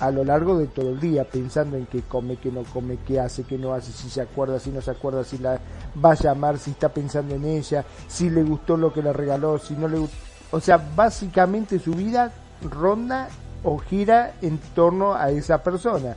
a 0.07 0.11
lo 0.11 0.25
largo 0.25 0.59
de 0.59 0.67
todo 0.67 0.91
el 0.91 1.01
día, 1.01 1.25
pensando 1.25 1.77
en 1.77 1.87
qué 1.87 2.03
come, 2.03 2.37
qué 2.37 2.51
no 2.51 2.63
come, 2.65 2.99
qué 3.07 3.21
hace, 3.21 3.45
qué 3.45 3.57
no 3.57 3.73
hace, 3.73 3.93
si 3.93 4.11
se 4.11 4.21
acuerda, 4.21 4.61
si 4.61 4.71
no 4.71 4.81
se 4.81 4.91
acuerda, 4.91 5.25
si 5.25 5.39
la 5.39 5.59
va 6.03 6.13
a 6.13 6.15
llamar, 6.15 6.59
si 6.59 6.73
está 6.73 6.89
pensando 6.91 7.35
en 7.35 7.45
ella, 7.45 7.85
si 8.07 8.29
le 8.29 8.43
gustó 8.43 8.77
lo 8.77 8.93
que 8.93 9.03
le 9.03 9.13
regaló, 9.13 9.59
si 9.59 9.75
no 9.75 9.89
le 9.89 9.99
gustó. 9.99 10.17
O 10.51 10.61
sea, 10.61 10.77
básicamente 10.95 11.79
su 11.79 11.93
vida 11.93 12.33
ronda 12.63 13.29
o 13.63 13.79
gira 13.79 14.35
en 14.43 14.59
torno 14.75 15.15
a 15.15 15.31
esa 15.31 15.63
persona. 15.63 16.15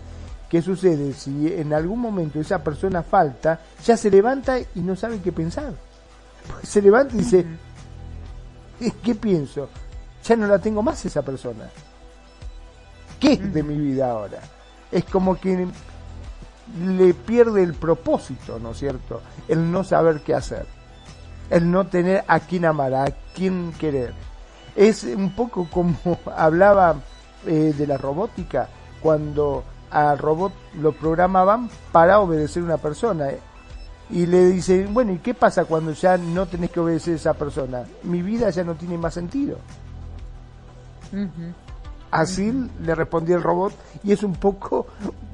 ¿Qué 0.49 0.61
sucede? 0.61 1.13
Si 1.13 1.53
en 1.53 1.73
algún 1.73 1.99
momento 1.99 2.39
esa 2.39 2.63
persona 2.63 3.03
falta, 3.03 3.59
ya 3.85 3.97
se 3.97 4.09
levanta 4.09 4.59
y 4.59 4.79
no 4.81 4.95
sabe 4.95 5.19
qué 5.21 5.31
pensar. 5.31 5.73
Se 6.63 6.81
levanta 6.81 7.13
y 7.15 7.17
dice, 7.19 7.45
¿qué 9.03 9.15
pienso? 9.15 9.67
Ya 10.23 10.35
no 10.37 10.47
la 10.47 10.59
tengo 10.59 10.81
más 10.81 11.05
esa 11.05 11.21
persona. 11.21 11.69
¿Qué 13.19 13.33
es 13.33 13.53
de 13.53 13.63
mi 13.63 13.75
vida 13.75 14.11
ahora? 14.11 14.39
Es 14.91 15.03
como 15.05 15.39
que 15.39 15.67
le 16.83 17.13
pierde 17.13 17.63
el 17.63 17.73
propósito, 17.73 18.59
¿no 18.59 18.71
es 18.71 18.77
cierto? 18.77 19.21
El 19.47 19.71
no 19.71 19.83
saber 19.83 20.21
qué 20.21 20.35
hacer. 20.35 20.65
El 21.49 21.71
no 21.71 21.87
tener 21.87 22.23
a 22.27 22.39
quién 22.41 22.65
amar, 22.65 22.93
a 22.93 23.05
quién 23.33 23.73
querer. 23.79 24.13
Es 24.75 25.03
un 25.03 25.33
poco 25.33 25.67
como 25.71 25.95
hablaba 26.35 26.95
eh, 27.45 27.73
de 27.75 27.87
la 27.87 27.97
robótica, 27.97 28.69
cuando 29.01 29.63
al 29.89 30.17
robot 30.17 30.53
lo 30.79 30.91
programaban 30.91 31.69
para 31.91 32.19
obedecer 32.19 32.61
a 32.63 32.65
una 32.65 32.77
persona. 32.77 33.29
Y 34.09 34.25
le 34.25 34.45
dicen, 34.45 34.93
bueno, 34.93 35.11
¿y 35.11 35.19
qué 35.19 35.33
pasa 35.33 35.65
cuando 35.65 35.91
ya 35.91 36.17
no 36.17 36.45
tenés 36.45 36.71
que 36.71 36.79
obedecer 36.79 37.13
a 37.13 37.17
esa 37.17 37.33
persona? 37.33 37.83
Mi 38.03 38.21
vida 38.21 38.49
ya 38.49 38.63
no 38.63 38.75
tiene 38.75 38.97
más 38.97 39.13
sentido. 39.13 39.57
Así 42.17 42.51
le 42.81 42.95
respondió 42.95 43.35
el 43.35 43.43
robot 43.43 43.73
y 44.03 44.11
es 44.11 44.23
un 44.23 44.33
poco 44.33 44.87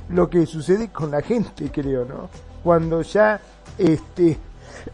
lo 0.10 0.30
que 0.30 0.46
sucede 0.46 0.90
con 0.90 1.12
la 1.12 1.22
gente, 1.22 1.72
creo, 1.72 2.06
¿no? 2.06 2.30
Cuando 2.64 3.02
ya 3.02 3.40
este 3.78 4.38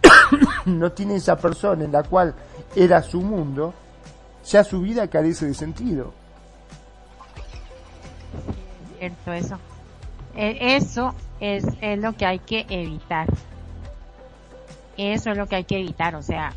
no 0.66 0.92
tiene 0.92 1.16
esa 1.16 1.36
persona 1.36 1.84
en 1.84 1.92
la 1.92 2.04
cual 2.04 2.36
era 2.76 3.02
su 3.02 3.22
mundo, 3.22 3.74
ya 4.46 4.64
su 4.64 4.82
vida 4.82 5.08
carece 5.08 5.48
de 5.48 5.54
sentido 5.54 6.14
cierto 9.00 9.34
eso. 9.34 9.60
E, 10.36 10.76
eso 10.76 11.16
es, 11.40 11.66
es 11.82 12.00
lo 12.00 12.14
que 12.14 12.26
hay 12.26 12.40
que 12.40 12.66
evitar. 12.70 13.28
Eso 14.98 15.32
es 15.32 15.38
lo 15.38 15.48
que 15.48 15.56
hay 15.56 15.64
que 15.64 15.80
evitar, 15.80 16.16
o 16.16 16.22
sea, 16.22 16.54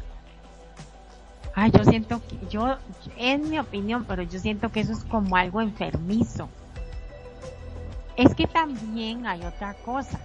ay, 1.55 1.71
yo 1.71 1.85
siento 1.85 2.21
que, 2.29 2.39
yo, 2.49 2.77
en 3.17 3.51
mi 3.51 3.59
opinión, 3.59 4.05
pero 4.07 4.23
yo 4.23 4.39
siento 4.39 4.71
que 4.71 4.81
eso 4.81 4.93
es 4.93 5.05
como 5.05 5.37
algo 5.37 5.61
enfermizo. 5.61 6.49
Es 8.17 8.35
que 8.35 8.47
también 8.47 9.27
hay 9.27 9.45
otra 9.45 9.75
cosa. 9.75 10.19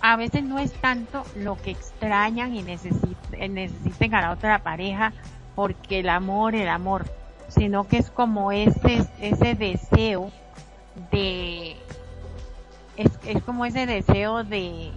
A 0.00 0.16
veces 0.16 0.42
no 0.42 0.58
es 0.58 0.72
tanto 0.72 1.24
lo 1.36 1.56
que 1.56 1.70
extrañan 1.70 2.54
y 2.54 2.62
necesiten, 2.62 3.54
necesiten 3.54 4.14
a 4.14 4.22
la 4.22 4.32
otra 4.32 4.58
pareja 4.60 5.12
porque 5.54 6.00
el 6.00 6.08
amor, 6.08 6.54
el 6.54 6.68
amor, 6.68 7.04
sino 7.48 7.86
que 7.86 7.98
es 7.98 8.10
como 8.10 8.50
ese, 8.52 9.06
ese 9.20 9.54
deseo 9.54 10.32
de 11.10 11.76
es, 12.96 13.10
es 13.24 13.42
como 13.42 13.64
ese 13.64 13.86
deseo 13.86 14.44
de 14.44 14.90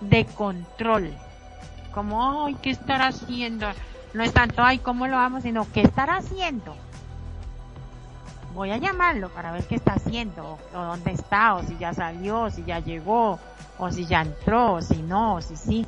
de 0.00 0.24
control 0.26 1.12
como 1.96 2.44
ay 2.44 2.54
qué 2.60 2.68
estará 2.68 3.06
haciendo 3.06 3.66
no 4.12 4.22
es 4.22 4.30
tanto 4.34 4.62
ay 4.62 4.80
cómo 4.80 5.06
lo 5.06 5.16
vamos 5.16 5.44
sino 5.44 5.66
qué 5.72 5.80
estará 5.80 6.18
haciendo 6.18 6.76
voy 8.54 8.70
a 8.70 8.76
llamarlo 8.76 9.30
para 9.30 9.50
ver 9.50 9.64
qué 9.64 9.76
está 9.76 9.94
haciendo 9.94 10.58
o 10.74 10.78
dónde 10.78 11.12
está 11.12 11.54
o 11.54 11.62
si 11.62 11.78
ya 11.78 11.94
salió 11.94 12.42
o 12.42 12.50
si 12.50 12.64
ya 12.64 12.80
llegó 12.80 13.38
o 13.78 13.90
si 13.90 14.04
ya 14.04 14.20
entró 14.20 14.74
o 14.74 14.82
si 14.82 15.02
no 15.02 15.36
o 15.36 15.40
si 15.40 15.56
sí. 15.56 15.86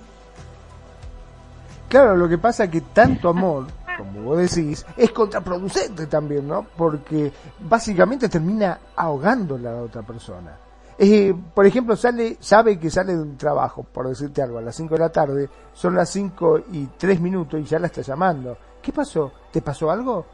Claro 1.88 2.16
lo 2.16 2.27
que 2.27 2.38
pasa 2.38 2.64
es 2.64 2.71
que 2.71 2.81
tanto 2.81 3.29
amor 3.29 3.66
como 3.97 4.23
vos 4.23 4.38
decís, 4.38 4.87
es 4.97 5.11
contraproducente 5.11 6.07
también, 6.07 6.47
¿no? 6.47 6.64
Porque 6.77 7.33
básicamente 7.59 8.29
termina 8.29 8.79
ahogando 8.94 9.57
a 9.57 9.59
la 9.59 9.75
otra 9.75 10.03
persona. 10.03 10.53
Eh, 11.00 11.32
por 11.54 11.64
ejemplo, 11.64 11.94
sale, 11.94 12.38
sabe 12.40 12.78
que 12.78 12.90
sale 12.90 13.14
de 13.14 13.22
un 13.22 13.37
trabajo, 13.37 13.84
por 13.84 14.08
decirte 14.08 14.42
algo, 14.42 14.58
a 14.58 14.62
las 14.62 14.74
5 14.74 14.94
de 14.94 15.00
la 15.00 15.11
tarde, 15.11 15.48
son 15.72 15.94
las 15.94 16.11
5 16.11 16.58
y 16.72 16.87
3 16.98 17.20
minutos 17.20 17.61
y 17.61 17.64
ya 17.64 17.78
la 17.78 17.87
está 17.87 18.02
llamando. 18.02 18.58
¿Qué 18.82 18.92
pasó? 18.92 19.30
¿Te 19.52 19.62
pasó 19.62 19.92
algo? 19.92 20.26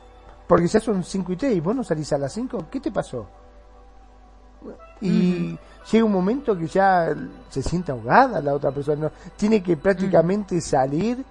Porque 0.49 0.67
ya 0.67 0.81
son 0.81 1.05
5 1.05 1.33
y 1.33 1.37
3 1.37 1.57
y 1.57 1.61
vos 1.61 1.77
no 1.77 1.85
salís 1.85 2.11
a 2.15 2.19
las 2.19 2.33
5, 2.33 2.67
¿qué 2.71 2.81
te 2.81 2.91
pasó? 2.91 3.27
Y 5.03 5.59
llega 5.93 6.05
un 6.05 6.13
momento 6.13 6.57
que 6.57 6.67
ya 6.67 7.15
se 7.51 7.63
siente 7.63 7.93
ahogada 7.93 8.41
la 8.41 8.55
otra 8.55 8.71
persona, 8.71 9.13
tiene 9.37 9.63
que 9.63 9.77
prácticamente 9.77 10.63
salir 10.63 11.23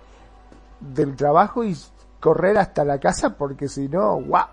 del 0.80 1.16
trabajo 1.16 1.64
y 1.64 1.76
correr 2.20 2.58
hasta 2.58 2.86
la 2.86 3.00
casa 3.00 3.36
porque 3.36 3.68
si 3.68 3.90
no, 3.90 4.22
wow, 4.22 4.46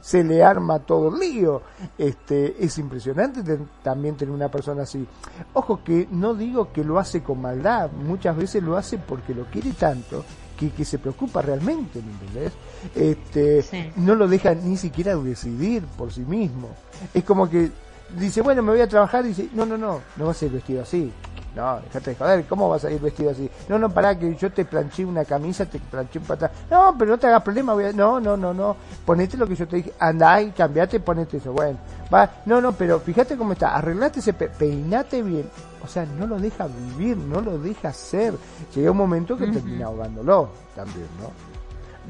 se 0.00 0.24
le 0.24 0.42
arma 0.42 0.80
todo 0.80 1.08
el 1.14 1.20
lío. 1.20 1.62
Este, 1.98 2.64
es 2.64 2.78
impresionante 2.78 3.42
también 3.82 4.16
tener 4.16 4.34
una 4.34 4.50
persona 4.50 4.82
así. 4.82 5.06
Ojo 5.52 5.82
que 5.84 6.08
no 6.10 6.34
digo 6.34 6.72
que 6.72 6.84
lo 6.84 6.98
hace 6.98 7.22
con 7.22 7.40
maldad, 7.40 7.90
muchas 7.92 8.36
veces 8.36 8.62
lo 8.62 8.76
hace 8.76 8.98
porque 8.98 9.34
lo 9.34 9.44
quiere 9.46 9.72
tanto 9.72 10.24
que, 10.58 10.70
que 10.70 10.84
se 10.84 10.98
preocupa 10.98 11.42
realmente, 11.42 12.00
¿me 12.00 12.12
entendés? 12.12 12.52
Este, 12.94 13.92
no 13.96 14.14
lo 14.14 14.28
deja 14.28 14.54
ni 14.54 14.76
siquiera 14.76 15.16
decidir 15.16 15.84
por 15.96 16.12
sí 16.12 16.20
mismo. 16.20 16.68
Es 17.12 17.24
como 17.24 17.48
que 17.48 17.70
dice, 18.18 18.40
bueno, 18.42 18.62
me 18.62 18.72
voy 18.72 18.80
a 18.80 18.88
trabajar 18.88 19.24
y 19.24 19.28
dice, 19.28 19.48
no, 19.52 19.66
no, 19.66 19.76
no, 19.76 20.00
no 20.16 20.24
va 20.26 20.30
a 20.30 20.34
ser 20.34 20.50
vestido 20.50 20.82
así. 20.82 21.12
No, 21.54 21.80
déjate 21.80 22.10
de 22.10 22.16
joder, 22.16 22.44
¿cómo 22.46 22.68
vas 22.68 22.84
a 22.84 22.90
ir 22.90 23.00
vestido 23.00 23.30
así? 23.30 23.48
No, 23.68 23.78
no, 23.78 23.88
pará, 23.88 24.18
que 24.18 24.34
yo 24.34 24.50
te 24.52 24.64
planché 24.64 25.04
una 25.04 25.24
camisa, 25.24 25.64
te 25.66 25.78
planché 25.78 26.18
un 26.18 26.24
patrón. 26.24 26.50
No, 26.68 26.96
pero 26.98 27.12
no 27.12 27.18
te 27.18 27.28
hagas 27.28 27.42
problema, 27.42 27.74
voy 27.74 27.84
a... 27.84 27.92
no, 27.92 28.18
no, 28.18 28.36
no, 28.36 28.52
no, 28.52 28.76
ponete 29.04 29.36
lo 29.36 29.46
que 29.46 29.54
yo 29.54 29.68
te 29.68 29.76
dije, 29.76 29.92
anda 30.00 30.40
y 30.42 30.50
cambiate, 30.50 30.98
ponete 30.98 31.36
eso, 31.36 31.52
bueno, 31.52 31.78
va, 32.12 32.28
no, 32.46 32.60
no, 32.60 32.72
pero 32.72 32.98
fíjate 32.98 33.36
cómo 33.36 33.52
está, 33.52 33.76
arreglate 33.76 34.18
ese, 34.18 34.32
peinate 34.32 35.22
bien, 35.22 35.48
o 35.84 35.86
sea, 35.86 36.04
no 36.18 36.26
lo 36.26 36.38
deja 36.38 36.66
vivir, 36.66 37.16
no 37.16 37.40
lo 37.40 37.58
deja 37.58 37.92
ser. 37.92 38.34
Llega 38.74 38.90
un 38.90 38.96
momento 38.96 39.36
que 39.36 39.46
termina 39.46 39.86
ahogándolo 39.86 40.48
también, 40.74 41.06
¿no? 41.20 41.30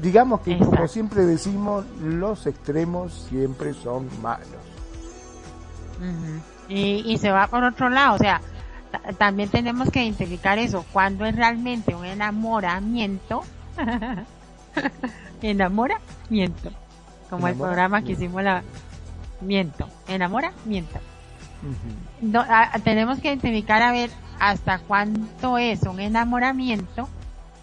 Digamos 0.01 0.41
que, 0.41 0.57
como 0.57 0.87
siempre 0.87 1.25
decimos, 1.25 1.85
los 2.01 2.47
extremos 2.47 3.27
siempre 3.29 3.73
son 3.73 4.07
malos. 4.21 4.47
y, 6.69 7.03
y 7.05 7.17
se 7.17 7.31
va 7.31 7.47
por 7.47 7.63
otro 7.63 7.89
lado, 7.89 8.15
o 8.15 8.17
sea, 8.17 8.41
también 9.17 9.49
tenemos 9.49 9.89
que 9.91 10.03
identificar 10.03 10.59
eso, 10.59 10.85
cuando 10.91 11.25
es 11.25 11.35
realmente 11.35 11.95
un 11.95 12.05
enamoramiento, 12.05 13.43
enamoramiento, 15.41 16.71
como 17.29 17.47
el 17.47 17.55
programa 17.55 18.01
que 18.03 18.13
hicimos 18.13 18.43
la 18.43 18.63
miento, 19.41 19.87
enamoramiento. 20.07 20.99
tenemos 22.83 23.19
que 23.19 23.29
identificar 23.29 23.81
a 23.81 23.91
ver 23.91 24.09
hasta 24.39 24.79
cuánto 24.79 25.57
es 25.57 25.83
un 25.83 25.99
enamoramiento 25.99 27.07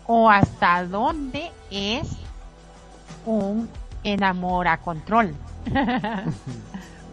o 0.07 0.31
hasta 0.31 0.85
dónde 0.87 1.51
es 1.71 2.09
un 3.25 3.68
enamora 4.05 4.79
control. 4.79 5.35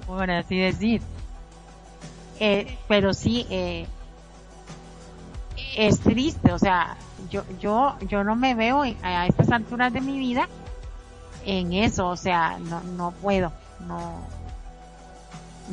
por 0.10 0.32
así 0.32 0.58
decir. 0.58 1.02
Eh, 2.40 2.78
pero 2.88 3.14
sí, 3.14 3.46
eh, 3.50 3.86
es 5.76 6.00
triste, 6.00 6.52
o 6.52 6.60
sea, 6.60 6.98
yo, 7.30 7.44
yo, 7.60 7.96
yo 8.08 8.24
no 8.24 8.36
me 8.36 8.56
veo 8.56 8.84
a 9.02 9.28
estas 9.28 9.52
alturas 9.52 9.94
de 9.94 10.02
mi 10.02 10.18
vida 10.18 10.48
en 11.46 11.74
eso, 11.74 12.10
o 12.10 12.18
sea, 12.18 12.58
no, 12.60 12.82
no 12.82 13.12
puedo, 13.12 13.52
no. 13.88 14.14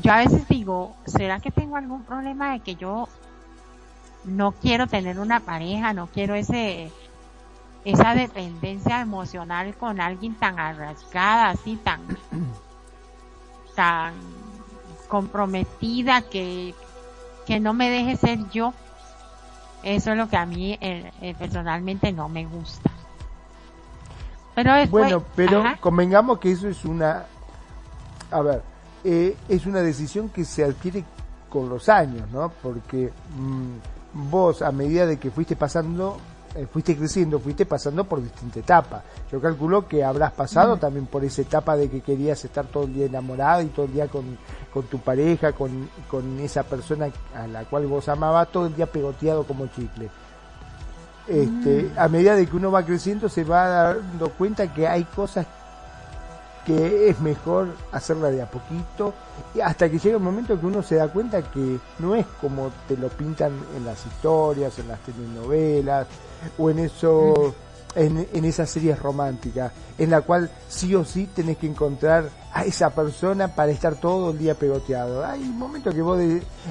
Yo 0.02 0.12
a 0.12 0.18
veces 0.18 0.46
digo, 0.48 0.94
¿será 1.06 1.40
que 1.40 1.50
tengo 1.50 1.76
algún 1.76 2.04
problema 2.04 2.52
de 2.52 2.60
que 2.60 2.76
yo 2.76 3.08
no 4.24 4.52
quiero 4.52 4.86
tener 4.86 5.18
una 5.18 5.40
pareja, 5.40 5.92
no 5.92 6.08
quiero 6.08 6.34
ese, 6.34 6.90
esa 7.84 8.14
dependencia 8.14 9.00
emocional 9.00 9.74
con 9.76 10.00
alguien 10.00 10.34
tan 10.34 10.58
arrastrada, 10.58 11.50
así 11.50 11.76
tan, 11.76 12.00
tan 13.74 14.14
comprometida 15.08 16.22
que, 16.22 16.74
que 17.46 17.60
no 17.60 17.72
me 17.72 17.88
deje 17.88 18.16
ser 18.16 18.50
yo. 18.50 18.74
Eso 19.82 20.12
es 20.12 20.18
lo 20.18 20.28
que 20.28 20.36
a 20.36 20.46
mí 20.46 20.76
eh, 20.80 21.10
eh, 21.20 21.34
personalmente 21.38 22.12
no 22.12 22.28
me 22.28 22.44
gusta. 22.46 22.90
Pero 24.54 24.86
bueno, 24.88 25.22
pero 25.34 25.62
convengamos 25.80 26.38
que 26.38 26.50
eso 26.50 26.66
es 26.66 26.84
una, 26.84 27.26
a 28.30 28.40
ver, 28.40 28.62
eh, 29.04 29.36
es 29.48 29.66
una 29.66 29.80
decisión 29.82 30.30
que 30.30 30.44
se 30.44 30.64
adquiere 30.64 31.04
con 31.50 31.68
los 31.68 31.88
años, 31.90 32.28
¿no? 32.32 32.50
Porque 32.62 33.12
mm, 33.36 34.30
vos 34.30 34.62
a 34.62 34.72
medida 34.72 35.06
de 35.06 35.18
que 35.18 35.30
fuiste 35.30 35.56
pasando 35.56 36.18
eh, 36.56 36.66
fuiste 36.70 36.96
creciendo, 36.96 37.38
fuiste 37.38 37.66
pasando 37.66 38.04
por 38.04 38.22
distintas 38.22 38.58
etapas. 38.58 39.02
Yo 39.30 39.40
calculo 39.40 39.86
que 39.86 40.02
habrás 40.02 40.32
pasado 40.32 40.76
también 40.76 41.06
por 41.06 41.24
esa 41.24 41.42
etapa 41.42 41.76
de 41.76 41.90
que 41.90 42.00
querías 42.00 42.44
estar 42.44 42.66
todo 42.66 42.84
el 42.84 42.94
día 42.94 43.06
enamorado 43.06 43.62
y 43.62 43.66
todo 43.66 43.86
el 43.86 43.92
día 43.92 44.08
con, 44.08 44.38
con 44.72 44.84
tu 44.84 44.98
pareja, 44.98 45.52
con, 45.52 45.88
con 46.08 46.40
esa 46.40 46.62
persona 46.62 47.08
a 47.34 47.46
la 47.46 47.64
cual 47.64 47.86
vos 47.86 48.08
amabas, 48.08 48.50
todo 48.50 48.66
el 48.66 48.74
día 48.74 48.86
pegoteado 48.86 49.44
como 49.44 49.66
chicle. 49.66 50.08
Este, 51.28 51.90
A 51.96 52.08
medida 52.08 52.36
de 52.36 52.46
que 52.46 52.56
uno 52.56 52.70
va 52.70 52.84
creciendo 52.84 53.28
se 53.28 53.42
va 53.42 53.94
dando 53.94 54.30
cuenta 54.30 54.72
que 54.72 54.86
hay 54.86 55.04
cosas 55.04 55.46
que 56.66 57.08
es 57.08 57.20
mejor 57.20 57.68
hacerla 57.92 58.30
de 58.30 58.42
a 58.42 58.50
poquito, 58.50 59.14
hasta 59.62 59.88
que 59.88 60.00
llega 60.00 60.16
un 60.16 60.24
momento 60.24 60.58
que 60.58 60.66
uno 60.66 60.82
se 60.82 60.96
da 60.96 61.06
cuenta 61.08 61.40
que 61.40 61.78
no 62.00 62.16
es 62.16 62.26
como 62.40 62.72
te 62.88 62.96
lo 62.96 63.08
pintan 63.08 63.52
en 63.76 63.84
las 63.84 64.04
historias, 64.04 64.76
en 64.80 64.88
las 64.88 64.98
telenovelas, 65.00 66.08
o 66.58 66.68
en 66.68 66.80
eso, 66.80 67.54
en, 67.94 68.26
en 68.32 68.44
esas 68.44 68.68
series 68.68 68.98
románticas, 68.98 69.70
en 69.96 70.10
la 70.10 70.22
cual 70.22 70.50
sí 70.68 70.92
o 70.96 71.04
sí 71.04 71.28
tenés 71.32 71.56
que 71.58 71.68
encontrar 71.68 72.28
a 72.52 72.64
esa 72.64 72.90
persona 72.90 73.54
para 73.54 73.70
estar 73.70 73.94
todo 73.94 74.32
el 74.32 74.38
día 74.38 74.56
pegoteado. 74.56 75.24
Hay 75.24 75.40
momentos 75.44 75.94
que 75.94 76.02
vos 76.02 76.20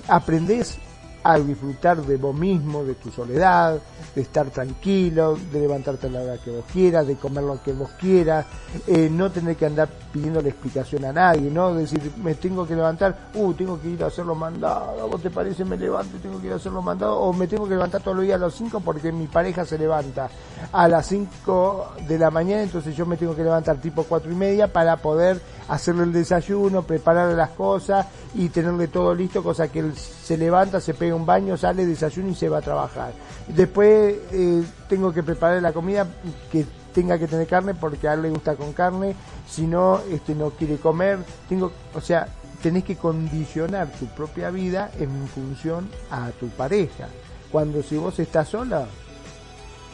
aprendés 0.09 0.77
a 1.25 1.39
disfrutar 1.39 1.97
de 2.03 2.17
vos 2.17 2.35
mismo, 2.35 2.83
de 2.83 2.93
tu 2.93 3.09
soledad, 3.09 3.79
de 4.13 4.21
estar 4.21 4.51
tranquilo, 4.51 5.35
de 5.51 5.59
levantarte 5.59 6.05
a 6.05 6.09
la 6.11 6.21
hora 6.21 6.37
que 6.37 6.51
vos 6.51 6.65
quieras, 6.71 7.07
de 7.07 7.15
comer 7.15 7.43
lo 7.43 7.63
que 7.63 7.73
vos 7.73 7.89
quieras, 7.99 8.45
eh, 8.85 9.09
no 9.11 9.31
tener 9.31 9.55
que 9.55 9.65
andar 9.65 9.89
pidiéndole 10.13 10.49
explicación 10.49 11.03
a 11.03 11.11
nadie, 11.11 11.49
¿no? 11.49 11.73
Decir, 11.73 12.11
me 12.17 12.35
tengo 12.35 12.67
que 12.67 12.75
levantar, 12.75 13.31
uh, 13.33 13.53
tengo 13.53 13.81
que 13.81 13.89
ir 13.89 14.03
a 14.03 14.07
hacer 14.07 14.23
los 14.23 14.37
mandados, 14.37 15.09
¿vos 15.09 15.19
te 15.19 15.31
parece 15.31 15.65
me 15.65 15.77
levanto 15.77 16.15
y 16.15 16.19
tengo 16.19 16.39
que 16.39 16.45
ir 16.45 16.53
a 16.53 16.57
hacer 16.57 16.71
los 16.71 16.83
mandados? 16.83 17.17
O 17.19 17.33
me 17.33 17.47
tengo 17.47 17.63
que 17.63 17.73
levantar 17.73 18.01
todos 18.01 18.17
los 18.17 18.25
días 18.25 18.39
a 18.39 18.45
las 18.45 18.53
5 18.53 18.81
porque 18.81 19.11
mi 19.11 19.25
pareja 19.25 19.65
se 19.65 19.79
levanta 19.79 20.29
a 20.71 20.87
las 20.87 21.07
5 21.07 21.93
de 22.07 22.19
la 22.19 22.29
mañana, 22.29 22.61
entonces 22.61 22.95
yo 22.95 23.07
me 23.07 23.17
tengo 23.17 23.35
que 23.35 23.43
levantar 23.43 23.77
tipo 23.77 24.03
cuatro 24.03 24.31
y 24.31 24.35
media 24.35 24.71
para 24.71 24.97
poder 24.97 25.41
hacerle 25.67 26.03
el 26.03 26.13
desayuno, 26.13 26.83
prepararle 26.83 27.35
las 27.35 27.51
cosas 27.51 28.07
y 28.33 28.49
tenerle 28.49 28.87
todo 28.87 29.15
listo, 29.15 29.43
cosa 29.43 29.67
que 29.69 29.79
él 29.79 29.95
se 29.95 30.37
levanta, 30.37 30.79
se 30.79 30.93
pega 30.93 31.15
un 31.15 31.25
baño, 31.25 31.57
sale, 31.57 31.85
desayuno 31.85 32.29
y 32.29 32.35
se 32.35 32.49
va 32.49 32.59
a 32.59 32.61
trabajar. 32.61 33.13
Después 33.47 34.15
eh, 34.31 34.63
tengo 34.87 35.13
que 35.13 35.23
preparar 35.23 35.61
la 35.61 35.73
comida 35.73 36.07
que 36.51 36.65
tenga 36.93 37.19
que 37.19 37.27
tener 37.27 37.47
carne 37.47 37.73
porque 37.73 38.07
a 38.07 38.13
él 38.13 38.21
le 38.23 38.29
gusta 38.29 38.55
con 38.55 38.73
carne, 38.73 39.15
si 39.47 39.67
no, 39.67 39.99
este, 40.09 40.33
no 40.35 40.51
quiere 40.51 40.77
comer, 40.77 41.19
tengo, 41.49 41.71
o 41.93 42.01
sea, 42.01 42.27
tenés 42.61 42.83
que 42.83 42.95
condicionar 42.95 43.89
tu 43.91 44.05
propia 44.07 44.49
vida 44.49 44.89
en 44.97 45.27
función 45.27 45.89
a 46.09 46.29
tu 46.31 46.47
pareja. 46.49 47.07
Cuando 47.51 47.83
si 47.83 47.97
vos 47.97 48.17
estás 48.19 48.49
sola, 48.49 48.87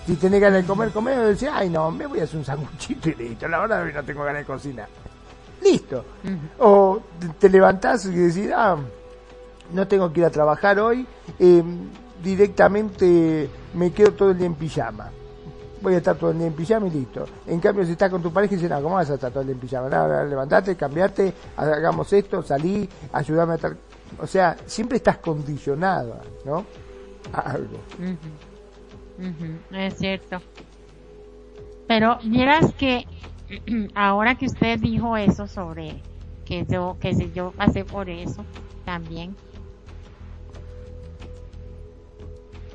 si 0.06 0.16
tenés 0.16 0.42
ganas 0.42 0.62
de 0.62 0.68
comer, 0.68 0.92
comer, 0.92 1.20
decís, 1.20 1.50
ay 1.52 1.70
no, 1.70 1.92
me 1.92 2.06
voy 2.06 2.20
a 2.20 2.24
hacer 2.24 2.38
un 2.38 2.46
sanguchito 2.46 3.10
y 3.10 3.16
listo, 3.16 3.48
la 3.48 3.60
verdad 3.60 3.86
no 3.94 4.04
tengo 4.04 4.24
ganas 4.24 4.42
de 4.42 4.46
cocinar. 4.46 4.88
Listo. 5.62 6.04
O 6.60 7.00
te 7.40 7.50
levantás 7.50 8.06
y 8.06 8.12
decís, 8.12 8.50
ah, 8.56 8.78
no 9.74 9.88
tengo 9.88 10.12
que 10.12 10.22
ir 10.22 10.26
a 10.26 10.30
trabajar 10.30 10.80
hoy, 10.80 11.06
em, 11.40 11.90
directamente 12.24 13.50
me 13.74 13.92
quedo 13.92 14.14
todo 14.14 14.32
el 14.32 14.38
día 14.38 14.48
en 14.48 14.56
pijama. 14.56 15.10
Voy 15.82 15.96
a 15.96 15.98
estar 15.98 16.16
todo 16.16 16.32
el 16.32 16.38
día 16.38 16.48
en 16.48 16.54
pijama 16.54 16.88
y 16.88 16.92
listo. 16.92 17.26
En 17.48 17.60
cambio, 17.60 17.86
si 17.86 17.94
estás 17.94 18.10
con 18.10 18.22
tu 18.22 18.32
pareja 18.32 18.54
y 18.54 18.58
dices, 18.58 18.70
no, 18.70 18.82
¿cómo 18.82 18.96
vas 18.96 19.10
a 19.10 19.16
estar 19.16 19.32
todo 19.32 19.42
el 19.42 19.48
día 19.48 19.56
en 19.56 19.60
pijama? 19.60 19.90
Nada, 19.90 20.24
levantate, 20.26 20.76
cambiate, 20.76 21.34
hagamos 21.58 22.12
esto, 22.14 22.44
salí, 22.44 22.88
ayúdame 23.14 23.54
a 23.54 23.56
estar... 23.56 23.76
O 24.20 24.28
sea, 24.28 24.56
siempre 24.66 24.98
estás 24.98 25.18
condicionado, 25.18 26.18
¿no? 26.46 26.66
A 27.34 27.52
algo. 27.52 27.78
Es 29.72 29.98
cierto. 29.98 30.42
Pero 31.88 32.20
miras 32.24 32.74
que 32.74 33.06
ahora 33.96 34.36
que 34.36 34.46
usted 34.46 34.80
dijo 34.80 35.18
eso 35.18 35.48
sobre 35.48 36.02
que 36.46 36.66
yo, 36.66 36.98
que 37.00 37.14
si 37.14 37.32
yo 37.32 37.52
pasé 37.52 37.86
por 37.86 38.10
eso 38.10 38.46
también, 38.86 39.36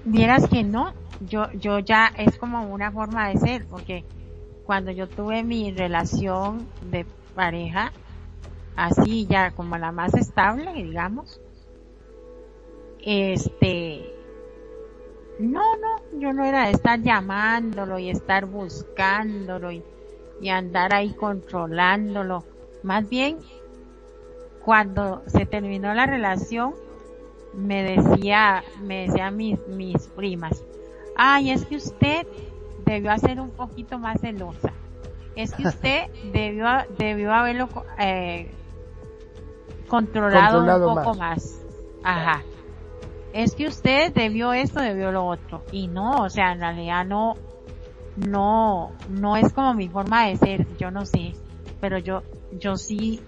vieras 0.05 0.49
que 0.49 0.63
no, 0.63 0.93
yo, 1.21 1.51
yo 1.53 1.79
ya 1.79 2.13
es 2.17 2.37
como 2.37 2.63
una 2.73 2.91
forma 2.93 3.29
de 3.29 3.39
ser, 3.39 3.67
porque 3.69 4.05
cuando 4.65 4.91
yo 4.91 5.09
tuve 5.09 5.43
mi 5.43 5.73
relación 5.73 6.69
de 6.81 7.07
pareja, 7.35 7.93
así 8.77 9.27
ya 9.27 9.51
como 9.53 9.79
la 9.79 9.93
más 9.93 10.15
estable, 10.15 10.73
digamos, 10.75 11.41
este, 13.05 14.13
no, 15.39 15.61
no, 15.77 16.21
yo 16.21 16.33
no 16.33 16.45
era 16.45 16.67
de 16.67 16.73
estar 16.73 17.01
llamándolo 17.01 17.99
y 17.99 18.11
estar 18.11 18.47
buscándolo 18.47 19.71
y, 19.71 19.83
y 20.41 20.49
andar 20.51 20.95
ahí 20.95 21.15
controlándolo. 21.15 22.45
Más 22.83 23.09
bien, 23.09 23.39
cuando 24.65 25.23
se 25.27 25.47
terminó 25.47 25.95
la 25.95 26.07
relación, 26.07 26.75
me 27.55 27.83
decía, 27.83 28.65
me 28.83 29.07
decían 29.07 29.37
mis, 29.37 29.59
mis 29.69 30.09
primas, 30.09 30.65
ay, 31.17 31.51
es 31.51 31.65
que 31.65 31.77
usted 31.77 32.27
debió 32.85 33.13
hacer 33.13 33.41
un 33.41 33.51
poquito 33.51 33.99
más 33.99 34.21
celosa. 34.21 34.73
Es 35.35 35.53
que 35.53 35.69
usted 35.69 36.11
debió, 36.33 36.67
debió 36.99 37.33
haberlo 37.33 37.69
eh, 37.99 38.51
controlado, 39.89 40.89
un 40.89 40.97
poco 40.97 41.15
más. 41.15 41.63
Ajá. 42.03 42.43
Es 43.33 43.55
que 43.55 43.67
usted 43.67 44.13
debió 44.15 44.53
esto, 44.53 44.81
debió 44.81 45.13
lo 45.13 45.27
otro. 45.27 45.63
Y 45.71 45.89
no, 45.89 46.23
o 46.23 46.31
sea, 46.31 46.53
en 46.53 46.61
realidad 46.61 47.05
no, 47.05 47.35
no, 48.17 48.93
no 49.09 49.37
es 49.37 49.53
como 49.53 49.75
mi 49.75 49.89
forma 49.89 50.27
de 50.27 50.37
ser, 50.37 50.67
yo 50.79 50.91
no 50.91 51.07
sé. 51.07 51.35
Pero 51.81 51.99
yo, 51.99 52.23
yo 52.59 52.77
sí 52.77 53.21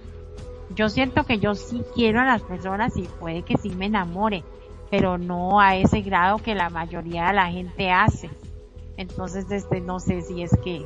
yo 0.74 0.88
siento 0.88 1.24
que 1.24 1.38
yo 1.38 1.54
sí 1.54 1.82
quiero 1.94 2.20
a 2.20 2.24
las 2.24 2.42
personas 2.42 2.96
y 2.96 3.02
puede 3.02 3.42
que 3.42 3.56
sí 3.56 3.70
me 3.70 3.86
enamore, 3.86 4.44
pero 4.90 5.18
no 5.18 5.60
a 5.60 5.76
ese 5.76 6.02
grado 6.02 6.38
que 6.38 6.54
la 6.54 6.70
mayoría 6.70 7.28
de 7.28 7.34
la 7.34 7.46
gente 7.46 7.90
hace. 7.90 8.30
Entonces, 8.96 9.50
este, 9.50 9.80
no 9.80 10.00
sé 10.00 10.22
si 10.22 10.42
es 10.42 10.50
que 10.62 10.84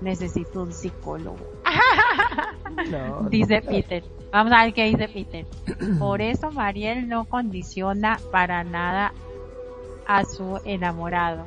necesito 0.00 0.62
un 0.62 0.72
psicólogo. 0.72 1.38
dice 3.30 3.62
Peter. 3.62 4.04
Vamos 4.30 4.52
a 4.52 4.64
ver 4.64 4.72
qué 4.72 4.84
dice 4.84 5.08
Peter. 5.08 5.46
Por 5.98 6.22
eso 6.22 6.50
Mariel 6.50 7.08
no 7.08 7.26
condiciona 7.26 8.18
para 8.30 8.64
nada 8.64 9.12
a 10.06 10.24
su 10.24 10.58
enamorado. 10.64 11.46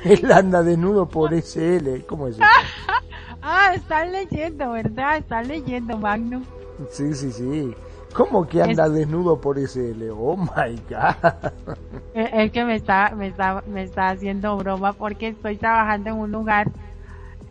Él 0.04 0.32
anda 0.32 0.62
desnudo 0.62 1.06
por 1.06 1.32
SL. 1.34 2.04
¿Cómo 2.06 2.28
es 2.28 2.36
eso? 2.36 2.44
Ah, 3.46 3.72
están 3.74 4.10
leyendo, 4.10 4.70
¿verdad? 4.70 5.18
Están 5.18 5.48
leyendo, 5.48 5.98
Magnum. 5.98 6.42
Sí, 6.90 7.12
sí, 7.12 7.30
sí. 7.30 7.74
¿Cómo 8.14 8.46
que 8.46 8.62
anda 8.62 8.88
desnudo 8.88 9.38
por 9.40 9.58
ese 9.58 9.92
Oh 10.12 10.36
my 10.36 10.80
god. 10.88 11.76
El, 12.14 12.50
que 12.52 12.64
me 12.64 12.76
está, 12.76 13.12
me 13.14 13.26
está, 13.26 13.62
me 13.66 13.82
está 13.82 14.08
haciendo 14.10 14.56
broma 14.56 14.94
porque 14.94 15.28
estoy 15.28 15.56
trabajando 15.56 16.10
en 16.10 16.16
un 16.16 16.32
lugar 16.32 16.70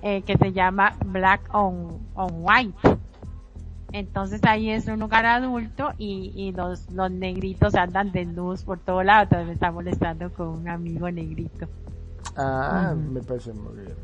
eh, 0.02 0.24
que 0.24 0.38
se 0.38 0.52
llama 0.52 0.96
Black 1.06 1.42
on, 1.54 2.00
on 2.16 2.32
White. 2.38 2.98
Entonces 3.92 4.42
ahí 4.46 4.72
es 4.72 4.88
un 4.88 5.00
lugar 5.00 5.26
adulto 5.26 5.92
y, 5.98 6.32
y 6.34 6.54
los, 6.54 6.90
los 6.92 7.12
negritos 7.12 7.76
andan 7.76 8.12
desnudos 8.12 8.64
por 8.64 8.80
todo 8.80 9.04
lado. 9.04 9.24
Entonces 9.24 9.48
me 9.48 9.54
está 9.54 9.72
molestando 9.72 10.34
con 10.34 10.48
un 10.48 10.70
amigo 10.70 11.12
negrito. 11.12 11.68
Ah, 12.36 12.96
me 12.96 13.22
parece 13.22 13.54
muy 13.54 13.76
bien. 13.76 13.96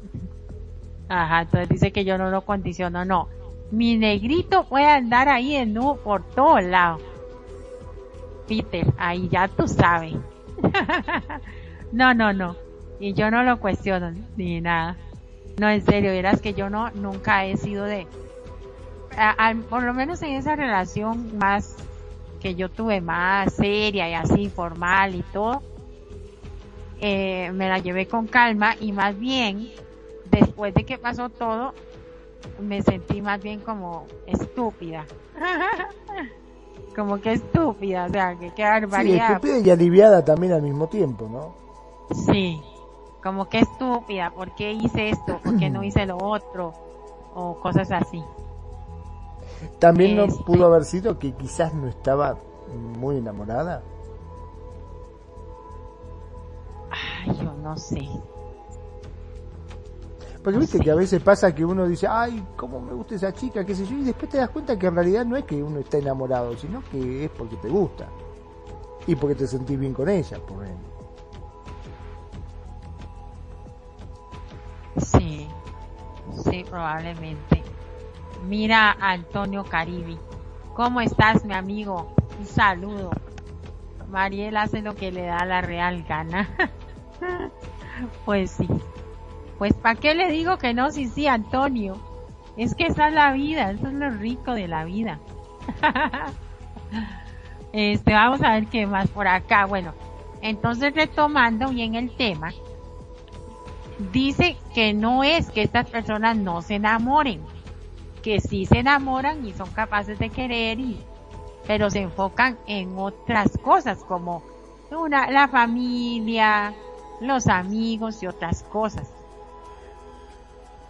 Ajá, 1.09 1.41
entonces 1.41 1.69
dice 1.69 1.91
que 1.91 2.05
yo 2.05 2.17
no 2.17 2.29
lo 2.29 2.41
condiciono, 2.41 3.03
no. 3.05 3.27
Mi 3.71 3.97
negrito 3.97 4.63
puede 4.65 4.87
andar 4.87 5.27
ahí 5.29 5.55
en 5.55 5.73
nudo 5.73 5.97
por 5.97 6.23
todos 6.35 6.63
lados. 6.63 7.01
Peter, 8.47 8.85
ahí 8.97 9.27
ya 9.29 9.47
tú 9.47 9.67
sabes. 9.67 10.15
no, 11.91 12.13
no, 12.13 12.33
no. 12.33 12.55
Y 12.99 13.13
yo 13.13 13.31
no 13.31 13.43
lo 13.43 13.59
cuestiono 13.59 14.11
ni 14.35 14.59
nada. 14.61 14.97
No, 15.59 15.69
en 15.69 15.81
serio, 15.81 16.11
verás 16.11 16.41
que 16.41 16.53
yo 16.53 16.69
no, 16.69 16.89
nunca 16.91 17.45
he 17.45 17.57
sido 17.57 17.85
de, 17.85 18.07
por 19.69 19.83
lo 19.83 19.93
menos 19.93 20.21
en 20.21 20.35
esa 20.35 20.55
relación 20.55 21.37
más 21.37 21.75
que 22.39 22.55
yo 22.55 22.69
tuve 22.69 23.01
más 23.01 23.53
seria 23.53 24.09
y 24.09 24.13
así 24.13 24.49
formal 24.49 25.15
y 25.15 25.23
todo, 25.33 25.61
eh, 27.01 27.51
me 27.53 27.69
la 27.69 27.79
llevé 27.79 28.07
con 28.07 28.27
calma 28.27 28.75
y 28.79 28.91
más 28.91 29.17
bien 29.17 29.69
después 30.25 30.73
de 30.73 30.85
que 30.85 30.97
pasó 30.97 31.29
todo 31.29 31.73
me 32.59 32.81
sentí 32.81 33.21
más 33.21 33.41
bien 33.41 33.61
como 33.61 34.07
estúpida. 34.27 35.05
como 36.95 37.21
que 37.21 37.33
estúpida, 37.33 38.05
o 38.05 38.09
sea, 38.09 38.37
que 38.37 38.51
qué 38.53 38.63
barbaridad. 38.63 39.27
Sí, 39.27 39.33
estúpida 39.33 39.59
y 39.59 39.69
aliviada 39.69 40.25
también 40.25 40.53
al 40.53 40.61
mismo 40.61 40.87
tiempo, 40.87 41.29
¿no? 41.29 41.55
Sí, 42.25 42.59
como 43.23 43.47
que 43.49 43.59
estúpida, 43.59 44.31
¿por 44.31 44.53
qué 44.55 44.71
hice 44.71 45.09
esto? 45.09 45.39
¿Por 45.43 45.57
qué 45.57 45.69
no 45.69 45.83
hice 45.83 46.05
lo 46.05 46.17
otro? 46.17 46.73
O 47.33 47.59
cosas 47.59 47.91
así. 47.91 48.23
También 49.79 50.15
no 50.15 50.23
este 50.23 50.43
pudo 50.43 50.65
haber 50.65 50.85
sido 50.85 51.19
que 51.19 51.33
quizás 51.33 51.73
no 51.73 51.87
estaba 51.87 52.37
muy 52.97 53.17
enamorada. 53.17 53.83
Ay, 57.29 57.37
yo 57.43 57.53
no 57.53 57.77
sé. 57.77 58.07
Porque 60.43 60.59
viste 60.59 60.79
que 60.79 60.89
a 60.89 60.95
veces 60.95 61.21
pasa 61.21 61.53
que 61.53 61.65
uno 61.65 61.85
dice, 61.85 62.07
ay, 62.07 62.45
cómo 62.55 62.79
me 62.79 62.93
gusta 62.93 63.15
esa 63.15 63.33
chica, 63.33 63.65
qué 63.65 63.75
sé 63.75 63.85
yo, 63.85 63.97
y 63.97 64.03
después 64.03 64.31
te 64.31 64.37
das 64.37 64.49
cuenta 64.49 64.79
que 64.79 64.87
en 64.87 64.95
realidad 64.95 65.25
no 65.25 65.35
es 65.35 65.43
que 65.43 65.61
uno 65.61 65.79
está 65.79 65.97
enamorado, 65.97 66.55
sino 66.57 66.81
que 66.89 67.25
es 67.25 67.31
porque 67.31 67.57
te 67.57 67.67
gusta. 67.67 68.07
Y 69.05 69.15
porque 69.15 69.35
te 69.35 69.47
sentís 69.47 69.77
bien 69.77 69.93
con 69.93 70.07
ella, 70.07 70.37
por 70.39 70.63
ejemplo. 70.63 70.89
Sí, 74.97 75.47
sí, 76.43 76.65
probablemente. 76.69 77.61
Mira 78.47 78.95
Antonio 78.99 79.65
Caribi. 79.65 80.17
¿Cómo 80.73 81.01
estás, 81.01 81.43
mi 81.43 81.53
amigo? 81.53 82.13
Un 82.39 82.45
saludo. 82.45 83.11
Mariel 84.09 84.57
hace 84.57 84.81
lo 84.81 84.95
que 84.95 85.11
le 85.11 85.23
da 85.23 85.45
la 85.45 85.61
real 85.61 86.03
gana. 86.03 86.49
pues 88.25 88.51
sí. 88.51 88.67
Pues 89.57 89.73
¿para 89.73 89.95
qué 89.95 90.15
le 90.15 90.31
digo 90.31 90.57
que 90.57 90.73
no? 90.73 90.91
Sí, 90.91 91.07
sí, 91.07 91.27
Antonio. 91.27 91.97
Es 92.55 92.75
que 92.75 92.87
esa 92.87 93.07
es 93.07 93.13
la 93.13 93.31
vida, 93.33 93.71
eso 93.71 93.87
es 93.87 93.93
lo 93.93 94.09
rico 94.09 94.53
de 94.53 94.67
la 94.67 94.83
vida. 94.83 95.19
este, 97.73 98.13
vamos 98.13 98.41
a 98.41 98.53
ver 98.53 98.67
qué 98.67 98.85
más 98.85 99.09
por 99.09 99.27
acá. 99.27 99.65
Bueno, 99.65 99.93
entonces 100.41 100.93
retomando 100.93 101.69
bien 101.69 101.95
el 101.95 102.15
tema, 102.15 102.51
dice 104.11 104.57
que 104.73 104.93
no 104.93 105.23
es 105.23 105.51
que 105.51 105.61
estas 105.61 105.89
personas 105.89 106.37
no 106.37 106.61
se 106.61 106.75
enamoren, 106.75 107.41
que 108.23 108.39
sí 108.39 108.65
se 108.65 108.79
enamoran 108.79 109.45
y 109.45 109.53
son 109.53 109.69
capaces 109.71 110.17
de 110.19 110.29
querer 110.29 110.79
y, 110.79 110.99
pero 111.67 111.89
se 111.89 112.01
enfocan 112.01 112.57
en 112.65 112.97
otras 112.97 113.57
cosas 113.57 114.03
como 114.03 114.43
una, 114.91 115.29
la 115.29 115.47
familia, 115.47 116.73
los 117.19 117.47
amigos 117.47 118.23
y 118.23 118.27
otras 118.27 118.63
cosas. 118.63 119.11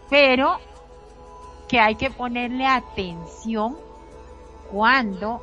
Pero 0.09 0.57
que 1.67 1.79
hay 1.79 1.95
que 1.95 2.09
ponerle 2.09 2.65
atención 2.65 3.77
cuando 4.71 5.41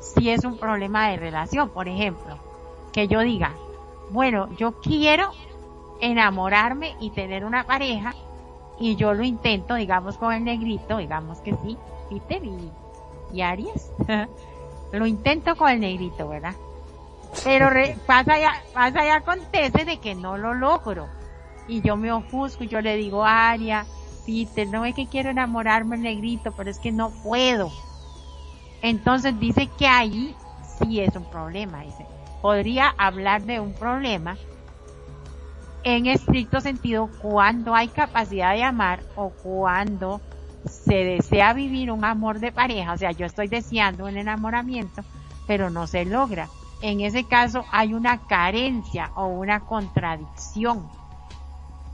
si 0.00 0.30
es 0.30 0.44
un 0.44 0.58
problema 0.58 1.08
de 1.08 1.16
relación, 1.16 1.70
por 1.70 1.88
ejemplo, 1.88 2.36
que 2.92 3.08
yo 3.08 3.20
diga, 3.20 3.52
bueno, 4.10 4.48
yo 4.56 4.80
quiero 4.80 5.30
enamorarme 6.00 6.96
y 7.00 7.10
tener 7.10 7.44
una 7.44 7.64
pareja 7.64 8.14
y 8.78 8.96
yo 8.96 9.14
lo 9.14 9.22
intento, 9.22 9.76
digamos, 9.76 10.18
con 10.18 10.32
el 10.32 10.44
negrito, 10.44 10.98
digamos 10.98 11.38
que 11.38 11.54
sí, 11.64 11.78
Peter 12.10 12.44
y, 12.44 12.70
y 13.32 13.40
Aries, 13.42 13.92
lo 14.92 15.06
intento 15.06 15.56
con 15.56 15.70
el 15.70 15.80
negrito, 15.80 16.28
¿verdad? 16.28 16.54
Pero 17.44 17.70
pasa 18.06 18.38
ya, 18.38 18.62
pasa 18.72 19.04
ya 19.04 19.16
acontece 19.16 19.84
de 19.84 19.98
que 19.98 20.14
no 20.14 20.36
lo 20.36 20.54
logro 20.54 21.08
y 21.66 21.80
yo 21.80 21.96
me 21.96 22.12
ofusco 22.12 22.64
y 22.64 22.68
yo 22.68 22.80
le 22.80 22.96
digo 22.96 23.24
Aria, 23.24 23.86
Peter, 24.26 24.68
no 24.68 24.84
es 24.84 24.94
que 24.94 25.06
quiero 25.06 25.30
enamorarme 25.30 25.96
el 25.96 26.02
negrito, 26.02 26.52
pero 26.52 26.70
es 26.70 26.78
que 26.78 26.92
no 26.92 27.10
puedo. 27.22 27.70
Entonces 28.82 29.38
dice 29.38 29.68
que 29.78 29.86
ahí 29.86 30.36
sí 30.78 31.00
es 31.00 31.14
un 31.16 31.24
problema, 31.24 31.82
dice. 31.82 32.06
Podría 32.40 32.92
hablar 32.98 33.42
de 33.42 33.60
un 33.60 33.72
problema 33.72 34.36
en 35.84 36.06
estricto 36.06 36.60
sentido 36.60 37.08
cuando 37.20 37.74
hay 37.74 37.88
capacidad 37.88 38.54
de 38.54 38.64
amar 38.64 39.00
o 39.14 39.30
cuando 39.30 40.20
se 40.64 41.04
desea 41.04 41.52
vivir 41.52 41.90
un 41.90 42.04
amor 42.04 42.38
de 42.38 42.52
pareja, 42.52 42.92
o 42.92 42.98
sea, 42.98 43.10
yo 43.12 43.26
estoy 43.26 43.48
deseando 43.48 44.04
un 44.04 44.16
enamoramiento, 44.16 45.02
pero 45.46 45.70
no 45.70 45.86
se 45.86 46.04
logra. 46.04 46.48
En 46.82 47.00
ese 47.00 47.24
caso 47.24 47.64
hay 47.70 47.94
una 47.94 48.18
carencia 48.18 49.12
o 49.14 49.26
una 49.26 49.60
contradicción 49.60 50.88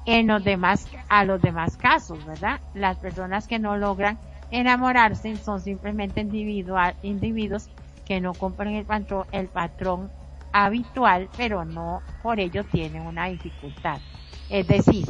en 0.07 0.27
los 0.27 0.42
demás, 0.42 0.87
a 1.11 1.24
los 1.24 1.42
demás 1.42 1.77
casos, 1.77 2.24
¿verdad? 2.24 2.61
Las 2.72 2.96
personas 2.96 3.46
que 3.46 3.59
no 3.59 3.77
logran 3.77 4.18
enamorarse 4.51 5.37
son 5.37 5.61
simplemente 5.61 6.22
individuos 6.22 7.68
que 8.07 8.20
no 8.20 8.33
cumplen 8.33 8.77
el 8.77 8.87
patrón, 8.87 9.27
el 9.33 9.48
patrón 9.48 10.11
habitual, 10.53 11.29
pero 11.37 11.66
no 11.66 12.01
por 12.22 12.40
ello 12.40 12.64
tienen 12.64 13.03
una 13.03 13.27
dificultad. 13.27 13.98
Es 14.48 14.66
decir, 14.66 15.07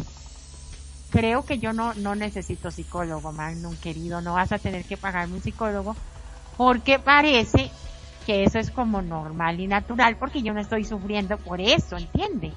creo 1.10 1.44
que 1.44 1.60
yo 1.60 1.72
no, 1.72 1.94
no 1.94 2.16
necesito 2.16 2.72
psicólogo, 2.72 3.30
Magnum 3.30 3.76
querido, 3.76 4.20
no 4.20 4.34
vas 4.34 4.50
a 4.50 4.58
tener 4.58 4.84
que 4.84 4.96
pagarme 4.96 5.34
un 5.34 5.42
psicólogo, 5.42 5.94
porque 6.56 6.98
parece 6.98 7.70
que 8.28 8.44
eso 8.44 8.58
es 8.58 8.70
como 8.70 9.00
normal 9.00 9.58
y 9.58 9.66
natural, 9.66 10.18
porque 10.18 10.42
yo 10.42 10.52
no 10.52 10.60
estoy 10.60 10.84
sufriendo 10.84 11.38
por 11.38 11.62
eso, 11.62 11.96
¿entiende? 11.96 12.52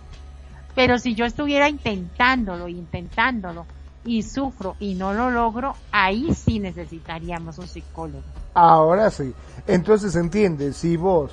Pero 0.75 0.99
si 0.99 1.15
yo 1.15 1.23
estuviera 1.23 1.69
intentándolo, 1.69 2.67
intentándolo, 2.67 3.65
y 4.03 4.21
sufro 4.23 4.75
y 4.81 4.95
no 4.95 5.13
lo 5.13 5.31
logro, 5.31 5.73
ahí 5.93 6.33
sí 6.35 6.59
necesitaríamos 6.59 7.57
un 7.57 7.67
psicólogo. 7.69 8.21
Ahora 8.53 9.09
sí. 9.11 9.33
Entonces 9.65 10.13
entiende, 10.17 10.73
si 10.73 10.97
vos 10.97 11.31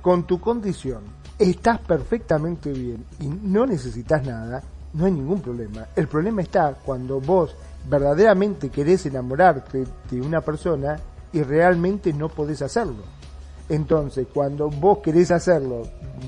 con 0.00 0.26
tu 0.26 0.40
condición 0.40 1.02
estás 1.38 1.78
perfectamente 1.80 2.72
bien 2.72 3.04
y 3.20 3.26
no 3.26 3.66
necesitas 3.66 4.24
nada, 4.24 4.62
no 4.94 5.04
hay 5.04 5.12
ningún 5.12 5.42
problema. 5.42 5.88
El 5.94 6.08
problema 6.08 6.40
está 6.40 6.72
cuando 6.72 7.20
vos 7.20 7.54
verdaderamente 7.86 8.70
querés 8.70 9.04
enamorarte 9.04 9.84
de 10.10 10.20
una 10.22 10.40
persona 10.40 10.98
y 11.34 11.42
realmente 11.42 12.14
no 12.14 12.30
podés 12.30 12.62
hacerlo. 12.62 13.15
Entonces, 13.68 14.26
cuando 14.32 14.70
vos 14.70 14.98
querés 14.98 15.30
hacerlo, 15.30 15.82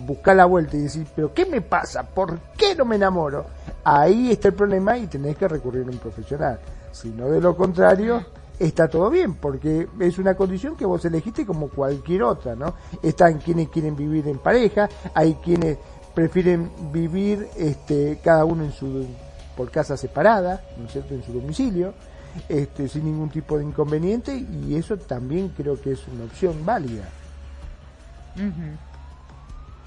buscar 0.06 0.36
la 0.36 0.44
vuelta 0.44 0.76
y 0.76 0.80
decir, 0.80 1.06
pero 1.14 1.32
¿qué 1.32 1.46
me 1.46 1.60
pasa? 1.60 2.02
¿Por 2.02 2.38
qué 2.56 2.74
no 2.74 2.84
me 2.84 2.96
enamoro? 2.96 3.46
Ahí 3.84 4.32
está 4.32 4.48
el 4.48 4.54
problema 4.54 4.98
y 4.98 5.06
tenés 5.06 5.36
que 5.36 5.46
recurrir 5.46 5.86
a 5.86 5.90
un 5.90 5.98
profesional. 5.98 6.58
Si 6.90 7.10
no, 7.10 7.28
de 7.28 7.40
lo 7.40 7.56
contrario, 7.56 8.24
está 8.58 8.88
todo 8.88 9.08
bien, 9.08 9.34
porque 9.34 9.88
es 10.00 10.18
una 10.18 10.34
condición 10.34 10.76
que 10.76 10.84
vos 10.84 11.04
elegiste 11.04 11.46
como 11.46 11.68
cualquier 11.68 12.24
otra, 12.24 12.56
¿no? 12.56 12.74
Están 13.02 13.38
quienes 13.38 13.68
quieren 13.68 13.94
vivir 13.94 14.26
en 14.26 14.38
pareja, 14.38 14.88
hay 15.14 15.34
quienes 15.34 15.78
prefieren 16.14 16.70
vivir 16.92 17.46
este, 17.56 18.18
cada 18.22 18.44
uno 18.44 18.64
en 18.64 18.72
su 18.72 19.06
por 19.56 19.70
casa 19.70 19.96
separada, 19.96 20.62
¿no 20.76 20.86
es 20.86 20.92
cierto?, 20.92 21.14
en 21.14 21.22
su 21.24 21.32
domicilio, 21.32 21.92
este, 22.48 22.88
sin 22.88 23.04
ningún 23.04 23.28
tipo 23.28 23.58
de 23.58 23.64
inconveniente, 23.64 24.36
y 24.36 24.76
eso 24.76 24.96
también 24.96 25.52
creo 25.56 25.80
que 25.80 25.92
es 25.92 26.06
una 26.06 26.24
opción 26.24 26.64
válida. 26.64 27.08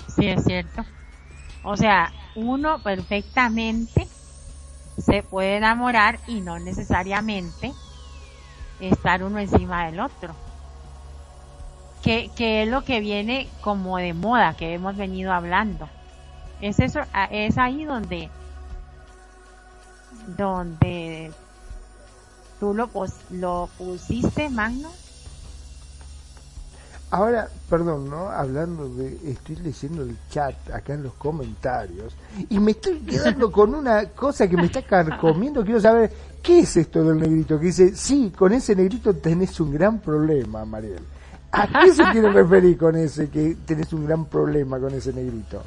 Sí, 0.08 0.28
es 0.28 0.44
cierto. 0.44 0.86
O 1.64 1.78
sea, 1.78 2.12
uno 2.36 2.80
perfectamente 2.80 4.08
se 4.98 5.24
puede 5.24 5.58
enamorar 5.58 6.20
y 6.28 6.42
no 6.42 6.60
necesariamente 6.60 7.72
estar 8.80 9.24
uno 9.24 9.40
encima 9.40 9.86
del 9.86 10.00
otro. 10.00 10.34
Que, 12.04 12.32
que 12.36 12.64
es 12.64 12.70
lo 12.70 12.84
que 12.84 13.00
viene 13.00 13.48
como 13.62 13.98
de 13.98 14.14
moda, 14.14 14.56
que 14.56 14.74
hemos 14.74 14.98
venido 14.98 15.32
hablando. 15.32 15.88
Es 16.60 16.80
eso, 16.80 17.02
es 17.30 17.58
ahí 17.58 17.86
donde, 17.86 18.30
donde 20.36 21.32
tú 22.60 22.74
lo 22.74 23.68
pusiste, 23.78 24.50
Magno, 24.50 24.90
Ahora, 27.12 27.50
perdón, 27.70 28.10
¿no? 28.10 28.30
Hablando 28.30 28.88
de, 28.88 29.20
estoy 29.30 29.58
leyendo 29.58 30.04
el 30.04 30.16
chat 30.30 30.56
acá 30.72 30.94
en 30.94 31.04
los 31.04 31.14
comentarios 31.16 32.16
y 32.50 32.58
me 32.58 32.72
estoy 32.72 33.00
quedando 33.00 33.52
con 33.52 33.76
una 33.76 34.06
cosa 34.12 34.48
que 34.48 34.56
me 34.56 34.68
está 34.68 34.82
carcomiendo. 34.82 35.62
Quiero 35.66 35.82
saber, 35.82 36.10
¿qué 36.42 36.60
es 36.60 36.78
esto 36.78 37.04
del 37.04 37.20
negrito? 37.20 37.60
Que 37.60 37.66
dice, 37.66 37.94
sí, 37.98 38.32
con 38.34 38.54
ese 38.54 38.78
negrito 38.78 39.14
tenés 39.14 39.60
un 39.60 39.74
gran 39.74 40.00
problema, 40.00 40.64
Mariel. 40.64 41.04
¿A 41.52 41.68
qué 41.68 41.94
se 41.94 42.04
quiere 42.12 42.32
referir 42.32 42.78
con 42.78 42.96
ese 42.96 43.30
que 43.30 43.58
tenés 43.66 43.92
un 43.92 44.06
gran 44.06 44.24
problema 44.24 44.80
con 44.80 44.94
ese 44.94 45.12
negrito? 45.12 45.62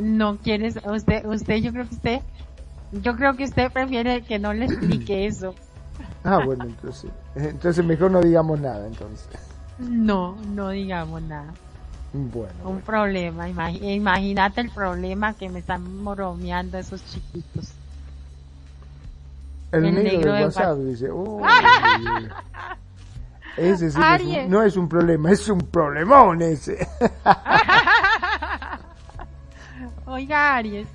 No 0.00 0.38
quieres, 0.38 0.78
usted, 0.86 1.26
usted, 1.26 1.56
yo 1.56 1.72
creo 1.72 1.86
que 1.86 1.94
usted, 1.94 2.20
yo 2.92 3.14
creo 3.14 3.36
que 3.36 3.44
usted 3.44 3.70
prefiere 3.70 4.22
que 4.22 4.38
no 4.38 4.54
le 4.54 4.64
explique 4.64 5.26
eso. 5.26 5.54
Ah, 6.24 6.40
bueno, 6.44 6.64
entonces, 6.64 7.10
entonces 7.34 7.84
mejor 7.84 8.10
no 8.10 8.20
digamos 8.20 8.60
nada, 8.60 8.86
entonces. 8.86 9.28
No, 9.78 10.36
no 10.54 10.70
digamos 10.70 11.22
nada. 11.22 11.52
Bueno. 12.12 12.52
Un 12.64 12.80
problema, 12.80 13.48
imagínate 13.48 14.62
el 14.62 14.70
problema 14.70 15.34
que 15.34 15.48
me 15.48 15.60
están 15.60 16.02
moromeando 16.02 16.78
esos 16.78 17.04
chiquitos. 17.04 17.72
El, 19.70 19.94
negro, 19.94 20.32
de 20.32 20.44
WhatsApp, 20.44 20.78
dice, 20.78 21.10
ese 23.58 23.90
sí 23.90 23.98
no 24.48 24.62
es 24.62 24.76
un 24.76 24.88
problema, 24.88 25.30
es 25.30 25.46
un 25.48 25.58
problemón 25.58 26.40
ese. 26.40 26.88
Oiga, 30.06 30.56
Aries. 30.56 30.88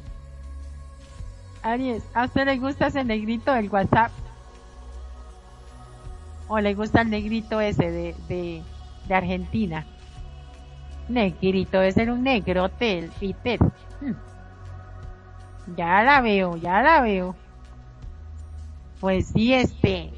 Aries, 1.62 2.04
¿a 2.16 2.26
usted 2.26 2.46
le 2.46 2.58
gusta 2.58 2.88
ese 2.88 3.04
negrito 3.04 3.54
del 3.54 3.70
WhatsApp? 3.70 4.12
¿O 6.48 6.60
le 6.60 6.74
gusta 6.74 7.02
el 7.02 7.10
negrito 7.10 7.62
ese 7.62 7.90
de, 7.90 8.16
de, 8.28 8.62
de 9.08 9.16
Argentina? 9.16 9.86
Negrito, 11.10 11.80
debe 11.80 11.92
ser 11.92 12.12
un 12.12 12.24
negrote, 12.24 13.00
el 13.00 13.12
Peter. 13.12 13.60
Hmm. 14.02 14.14
Ya 15.76 16.04
la 16.04 16.22
veo, 16.22 16.58
ya 16.58 16.82
la 16.82 17.02
veo. 17.02 17.36
Pues 19.00 19.28
sí, 19.28 19.54
este. 19.54 20.12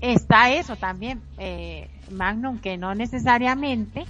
Está 0.00 0.50
eso 0.50 0.76
también, 0.76 1.20
eh, 1.38 1.90
Magnum, 2.10 2.58
que 2.58 2.78
no 2.78 2.94
necesariamente 2.94 4.06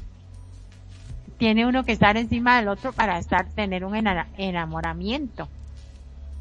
tiene 1.37 1.67
uno 1.67 1.85
que 1.85 1.93
estar 1.93 2.17
encima 2.17 2.59
del 2.59 2.69
otro 2.69 2.93
para 2.93 3.19
estar, 3.19 3.49
tener 3.49 3.85
un 3.85 3.97
enamoramiento. 4.37 5.49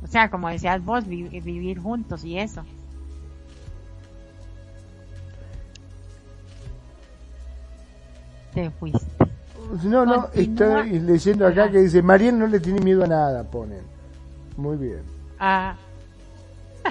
O 0.03 0.07
sea, 0.07 0.29
como 0.29 0.49
decías 0.49 0.83
vos, 0.83 1.07
vivir 1.07 1.79
juntos 1.79 2.23
y 2.23 2.37
eso. 2.37 2.63
Te 8.53 8.69
fuiste. 8.71 9.05
No, 9.83 10.05
no, 10.05 10.29
estoy 10.33 10.99
leyendo 10.99 11.45
acá 11.45 11.69
que 11.69 11.79
dice, 11.79 12.01
Mariel 12.01 12.39
no 12.39 12.47
le 12.47 12.59
tiene 12.59 12.81
miedo 12.81 13.03
a 13.03 13.07
nada, 13.07 13.43
ponen. 13.43 13.83
Muy 14.57 14.77
bien. 14.77 15.03
Ah. 15.39 15.75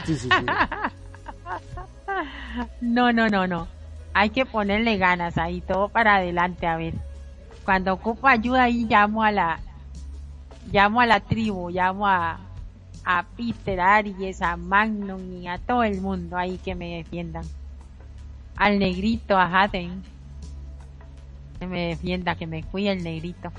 Sí, 0.05 0.15
sí, 0.15 0.29
sí. 0.29 0.47
no, 2.81 3.13
no, 3.13 3.29
no, 3.29 3.47
no. 3.47 3.67
Hay 4.15 4.31
que 4.31 4.47
ponerle 4.47 4.97
ganas 4.97 5.39
ahí, 5.39 5.61
todo 5.61 5.89
para 5.89 6.17
adelante, 6.17 6.67
a 6.67 6.77
ver 6.77 6.95
cuando 7.69 7.93
ocupo 7.93 8.27
ayuda 8.27 8.63
ahí 8.63 8.87
llamo 8.89 9.23
a 9.23 9.31
la 9.31 9.61
llamo 10.73 11.03
a 11.03 11.07
la 11.07 11.21
tribu, 11.21 11.69
llamo 11.69 12.07
a 12.07 12.39
a 13.05 13.27
Peter, 13.37 13.79
Aries, 13.79 14.41
a 14.41 14.57
Magnum 14.57 15.43
y 15.43 15.49
a 15.49 15.59
todo 15.59 15.83
el 15.83 16.01
mundo 16.01 16.39
ahí 16.39 16.57
que 16.57 16.75
me 16.75 16.97
defiendan. 16.97 17.45
Al 18.57 18.79
negrito, 18.79 19.37
a 19.37 19.45
Haden. 19.45 20.03
Que 21.59 21.67
me 21.67 21.89
defienda, 21.89 22.37
que 22.37 22.47
me 22.47 22.63
cuide 22.63 22.93
el 22.93 23.03
negrito. 23.03 23.53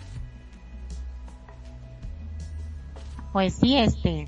Pues 3.33 3.53
sí, 3.53 3.77
este. 3.77 4.27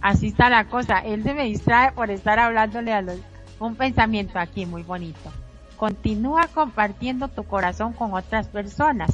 Así 0.00 0.28
está 0.28 0.48
la 0.48 0.66
cosa. 0.66 0.98
Él 0.98 1.22
se 1.22 1.34
me 1.34 1.44
distrae 1.44 1.92
por 1.92 2.10
estar 2.10 2.38
hablándole 2.38 2.92
a 2.92 3.02
los, 3.02 3.18
un 3.58 3.76
pensamiento 3.76 4.38
aquí 4.38 4.66
muy 4.66 4.82
bonito. 4.82 5.30
Continúa 5.76 6.48
compartiendo 6.52 7.28
tu 7.28 7.44
corazón 7.44 7.92
con 7.92 8.12
otras 8.14 8.48
personas, 8.48 9.10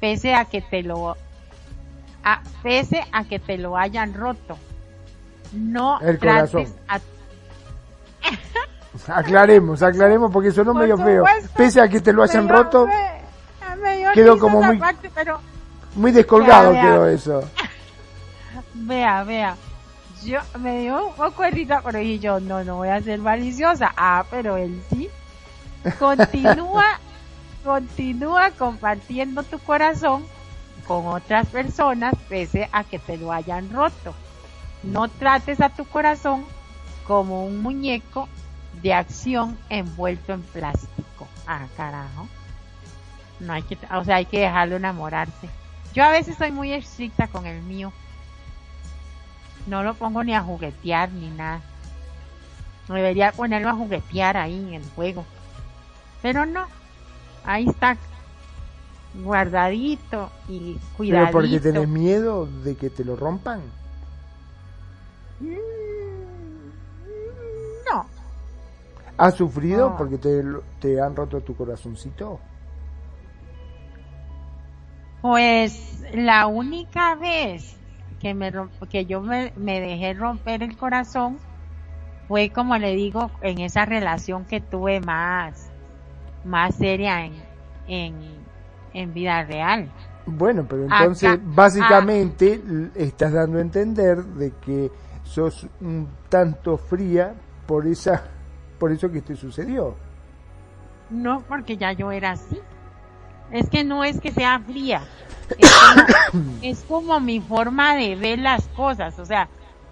pese 0.00 0.34
a 0.34 0.44
que 0.44 0.60
te 0.60 0.82
lo, 0.82 1.16
a, 2.24 2.42
pese 2.62 3.04
a 3.12 3.24
que 3.24 3.38
te 3.38 3.58
lo 3.58 3.76
hayan 3.76 4.14
roto. 4.14 4.56
No 5.52 6.00
el 6.00 6.18
corazón. 6.18 6.66
Aclaremos, 9.06 9.82
aclaremos 9.82 10.32
porque 10.32 10.48
eso 10.48 10.64
no 10.64 10.74
medio 10.74 10.96
feo. 10.96 11.24
Pese 11.56 11.80
a 11.80 11.88
que 11.88 12.00
te 12.00 12.12
lo 12.12 12.22
hayan 12.22 12.48
roto, 12.48 12.86
quedó 14.14 14.38
como 14.38 14.62
muy, 14.62 14.80
muy 15.94 16.12
descolgado 16.12 16.72
quedó 16.72 17.06
eso. 17.08 17.42
Vea, 18.74 19.24
vea. 19.24 19.56
Yo 20.24 20.38
me 20.60 20.80
dio 20.80 21.08
un 21.08 21.14
poco 21.14 21.42
de 21.42 21.50
risa, 21.50 21.80
pero 21.84 21.98
dije 21.98 22.18
yo, 22.20 22.40
no, 22.40 22.64
no 22.64 22.76
voy 22.76 22.88
a 22.88 23.02
ser 23.02 23.18
maliciosa. 23.18 23.92
Ah, 23.96 24.24
pero 24.30 24.56
él 24.56 24.82
sí. 24.88 25.08
Continúa, 25.98 26.84
continúa 27.64 28.50
compartiendo 28.52 29.42
tu 29.42 29.58
corazón 29.58 30.24
con 30.86 31.06
otras 31.06 31.46
personas 31.48 32.14
pese 32.28 32.68
a 32.72 32.84
que 32.84 32.98
te 32.98 33.18
lo 33.18 33.32
hayan 33.32 33.70
roto. 33.70 34.14
No 34.82 35.08
trates 35.08 35.60
a 35.60 35.68
tu 35.68 35.84
corazón 35.84 36.44
como 37.06 37.44
un 37.44 37.60
muñeco 37.60 38.28
de 38.82 38.94
acción 38.94 39.58
envuelto 39.68 40.32
en 40.32 40.42
plástico. 40.42 41.28
Ah, 41.46 41.66
carajo. 41.76 42.28
No 43.40 43.52
hay 43.52 43.62
que, 43.62 43.78
o 43.94 44.04
sea, 44.04 44.16
hay 44.16 44.26
que 44.26 44.40
dejarlo 44.40 44.76
enamorarse. 44.76 45.48
Yo 45.94 46.04
a 46.04 46.10
veces 46.10 46.36
soy 46.36 46.50
muy 46.50 46.72
estricta 46.72 47.28
con 47.28 47.46
el 47.46 47.62
mío. 47.62 47.92
No 49.66 49.82
lo 49.82 49.94
pongo 49.94 50.24
ni 50.24 50.34
a 50.34 50.42
juguetear 50.42 51.10
ni 51.12 51.30
nada. 51.30 51.60
Debería 52.88 53.32
ponerlo 53.32 53.68
a 53.68 53.74
juguetear 53.74 54.36
ahí 54.36 54.58
en 54.58 54.74
el 54.74 54.90
juego. 54.90 55.24
Pero 56.22 56.46
no, 56.46 56.66
ahí 57.44 57.68
está 57.68 57.96
guardadito 59.14 60.30
y 60.48 60.78
cuidadito. 60.96 61.32
¿Pero 61.32 61.32
porque 61.32 61.60
tenés 61.60 61.88
miedo 61.88 62.46
de 62.46 62.76
que 62.76 62.90
te 62.90 63.04
lo 63.04 63.16
rompan? 63.16 63.60
Mm, 65.40 65.77
¿Has 69.18 69.34
sufrido 69.34 69.96
porque 69.96 70.16
te, 70.16 70.44
te 70.78 71.00
han 71.00 71.16
roto 71.16 71.40
tu 71.40 71.56
corazoncito? 71.56 72.38
Pues 75.20 76.04
la 76.14 76.46
única 76.46 77.16
vez 77.16 77.76
que 78.20 78.32
me 78.32 78.52
que 78.88 79.06
yo 79.06 79.20
me, 79.20 79.52
me, 79.56 79.80
dejé 79.80 80.14
romper 80.14 80.62
el 80.62 80.76
corazón 80.76 81.38
fue 82.28 82.50
como 82.50 82.78
le 82.78 82.94
digo 82.94 83.30
en 83.42 83.58
esa 83.58 83.84
relación 83.84 84.44
que 84.44 84.60
tuve 84.60 85.00
más 85.00 85.68
más 86.44 86.76
seria 86.76 87.24
en, 87.24 87.32
en, 87.88 88.14
en 88.94 89.14
vida 89.14 89.42
real. 89.42 89.90
Bueno, 90.26 90.64
pero 90.68 90.84
entonces 90.84 91.40
básicamente 91.42 92.62
estás 92.94 93.32
dando 93.32 93.58
a 93.58 93.62
entender 93.62 94.22
de 94.22 94.52
que 94.52 94.92
sos 95.24 95.66
un 95.80 96.08
tanto 96.28 96.76
fría 96.76 97.34
por 97.66 97.86
esa 97.86 98.22
por 98.78 98.92
eso 98.92 99.10
que 99.10 99.20
te 99.20 99.36
sucedió. 99.36 99.94
No, 101.10 101.42
porque 101.48 101.76
ya 101.76 101.92
yo 101.92 102.12
era 102.12 102.32
así. 102.32 102.60
Es 103.50 103.68
que 103.70 103.84
no 103.84 104.04
es 104.04 104.20
que 104.20 104.32
sea 104.32 104.60
fría. 104.60 105.02
Es 106.62 106.84
como, 106.84 107.18
mi 107.20 107.40
forma 107.40 107.94
de 107.94 108.14
ver 108.14 108.38
las 108.38 108.68
cosas. 108.68 109.18
O 109.18 109.24
sea, 109.24 109.48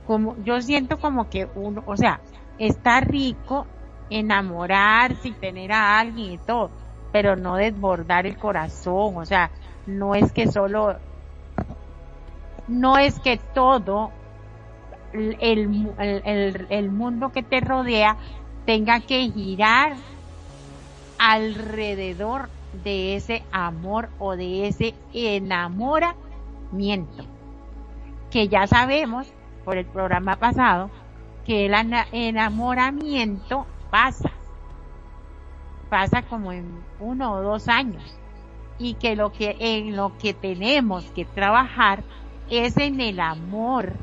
como 0.06 0.36
yo 0.44 0.60
siento 0.60 0.98
como 0.98 1.30
que 1.30 1.48
uno, 1.54 1.82
o 1.86 1.96
sea, 1.96 2.20
está 2.58 3.00
rico 3.00 3.66
enamorarse 4.10 5.28
y 5.28 5.32
tener 5.32 5.72
a 5.72 5.98
alguien 5.98 6.32
y 6.32 6.38
todo, 6.38 6.70
pero 7.12 7.36
no 7.36 7.56
desbordar 7.56 8.26
el 8.26 8.36
corazón, 8.36 9.16
o 9.16 9.24
sea, 9.24 9.50
no 9.86 10.14
es 10.14 10.30
que 10.32 10.46
solo, 10.46 10.96
no 12.68 12.98
es 12.98 13.18
que 13.18 13.38
todo 13.54 14.12
el, 15.12 15.36
el, 15.98 16.66
el 16.68 16.90
mundo 16.90 17.32
que 17.32 17.42
te 17.42 17.60
rodea 17.60 18.16
tenga 18.66 19.00
que 19.00 19.30
girar 19.30 19.96
alrededor 21.18 22.50
de 22.84 23.16
ese 23.16 23.42
amor 23.52 24.10
o 24.18 24.36
de 24.36 24.68
ese 24.68 24.94
enamoramiento. 25.14 27.24
Que 28.30 28.48
ya 28.48 28.66
sabemos 28.66 29.32
por 29.64 29.78
el 29.78 29.86
programa 29.86 30.36
pasado 30.36 30.90
que 31.46 31.64
el 31.66 31.74
enamoramiento 32.12 33.66
pasa. 33.90 34.30
Pasa 35.88 36.22
como 36.22 36.52
en 36.52 36.82
uno 36.98 37.34
o 37.34 37.42
dos 37.42 37.68
años. 37.68 38.02
Y 38.78 38.94
que 38.94 39.16
lo 39.16 39.32
que, 39.32 39.56
en 39.58 39.96
lo 39.96 40.18
que 40.18 40.34
tenemos 40.34 41.04
que 41.12 41.24
trabajar 41.24 42.02
es 42.50 42.76
en 42.76 43.00
el 43.00 43.20
amor 43.20 43.94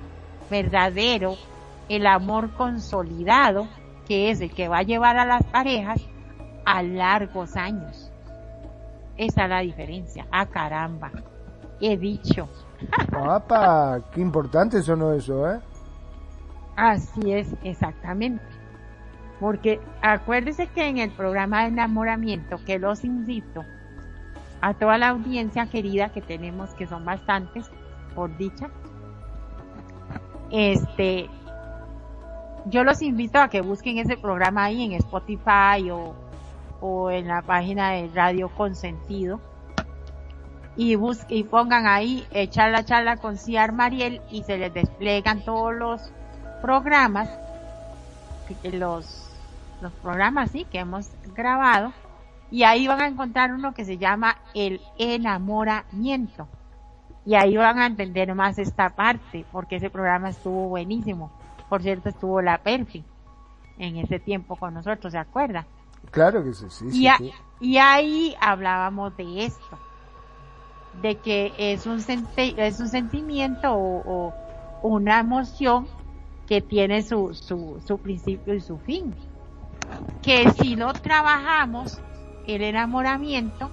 verdadero, 0.49 1.35
el 1.89 2.07
amor 2.07 2.53
consolidado, 2.53 3.67
que 4.07 4.31
es 4.31 4.41
el 4.41 4.51
que 4.51 4.67
va 4.67 4.79
a 4.79 4.83
llevar 4.83 5.17
a 5.17 5.25
las 5.25 5.43
parejas 5.43 6.01
a 6.65 6.81
largos 6.83 7.55
años. 7.55 8.11
Esa 9.17 9.43
es 9.43 9.49
la 9.49 9.59
diferencia. 9.59 10.25
Ah, 10.31 10.45
caramba. 10.45 11.11
He 11.79 11.97
dicho. 11.97 12.47
Papá, 13.11 14.01
qué 14.11 14.21
importante 14.21 14.81
sonó 14.81 15.13
eso, 15.13 15.49
¿eh? 15.51 15.59
Así 16.75 17.31
es, 17.31 17.55
exactamente. 17.63 18.43
Porque 19.39 19.79
acuérdese 20.01 20.67
que 20.67 20.87
en 20.87 20.97
el 20.97 21.11
programa 21.11 21.61
de 21.61 21.67
enamoramiento, 21.67 22.57
que 22.65 22.79
los 22.79 23.03
invito 23.03 23.63
a 24.61 24.73
toda 24.73 24.97
la 24.97 25.09
audiencia 25.09 25.65
querida 25.67 26.09
que 26.09 26.21
tenemos, 26.21 26.73
que 26.75 26.87
son 26.87 27.03
bastantes, 27.05 27.69
por 28.15 28.35
dicha. 28.37 28.69
Este, 30.51 31.29
yo 32.65 32.83
los 32.83 33.01
invito 33.01 33.39
a 33.39 33.49
que 33.49 33.61
busquen 33.61 33.97
ese 33.97 34.17
programa 34.17 34.65
ahí 34.65 34.83
en 34.83 34.93
Spotify 34.93 35.89
o, 35.91 36.15
o 36.81 37.11
en 37.11 37.27
la 37.27 37.41
página 37.41 37.91
de 37.91 38.09
Radio 38.13 38.49
Consentido. 38.49 39.39
Y 40.75 40.95
busquen 40.95 41.37
y 41.37 41.43
pongan 41.43 41.85
ahí 41.85 42.25
echar 42.31 42.71
la 42.71 42.83
charla 42.83 43.17
con 43.17 43.37
Ciar 43.37 43.73
Mariel 43.73 44.21
y 44.31 44.43
se 44.43 44.57
les 44.57 44.73
desplegan 44.73 45.43
todos 45.45 45.73
los 45.73 46.11
programas 46.61 47.29
los 48.63 49.29
los 49.81 49.91
programas 49.93 50.51
sí 50.51 50.65
que 50.65 50.79
hemos 50.79 51.09
grabado. 51.35 51.91
Y 52.49 52.63
ahí 52.63 52.87
van 52.87 53.01
a 53.01 53.07
encontrar 53.07 53.51
uno 53.51 53.73
que 53.73 53.83
se 53.83 53.97
llama 53.97 54.37
el 54.53 54.79
enamoramiento. 54.97 56.47
Y 57.25 57.35
ahí 57.35 57.57
van 57.57 57.79
a 57.79 57.85
entender 57.85 58.33
más 58.35 58.57
esta 58.59 58.91
parte 58.91 59.45
porque 59.51 59.77
ese 59.77 59.89
programa 59.89 60.29
estuvo 60.29 60.69
buenísimo 60.69 61.31
por 61.73 61.81
cierto 61.81 62.09
estuvo 62.09 62.39
la 62.39 62.59
Perfi 62.59 63.03
en 63.79 63.97
ese 63.97 64.19
tiempo 64.19 64.55
con 64.55 64.75
nosotros 64.75 65.11
se 65.11 65.17
acuerda 65.17 65.65
claro 66.11 66.43
que 66.43 66.53
sí, 66.53 66.65
sí, 66.69 66.85
y, 66.91 67.33
y 67.59 67.77
ahí 67.79 68.35
hablábamos 68.39 69.17
de 69.17 69.45
esto 69.45 69.79
de 71.01 71.15
que 71.15 71.51
es 71.57 71.87
un, 71.87 72.03
es 72.37 72.79
un 72.79 72.87
sentimiento 72.87 73.73
o, 73.73 74.03
o, 74.05 74.33
una 74.83 75.19
emoción 75.19 75.87
que 76.47 76.61
tiene 76.61 77.01
su, 77.01 77.33
su, 77.33 77.81
su 77.87 77.97
principio 77.97 78.53
y 78.53 78.61
su 78.61 78.77
fin. 78.77 79.15
Que 80.21 80.51
si 80.51 80.75
no 80.75 80.93
trabajamos, 80.93 81.99
el 82.45 82.61
enamoramiento 82.61 83.69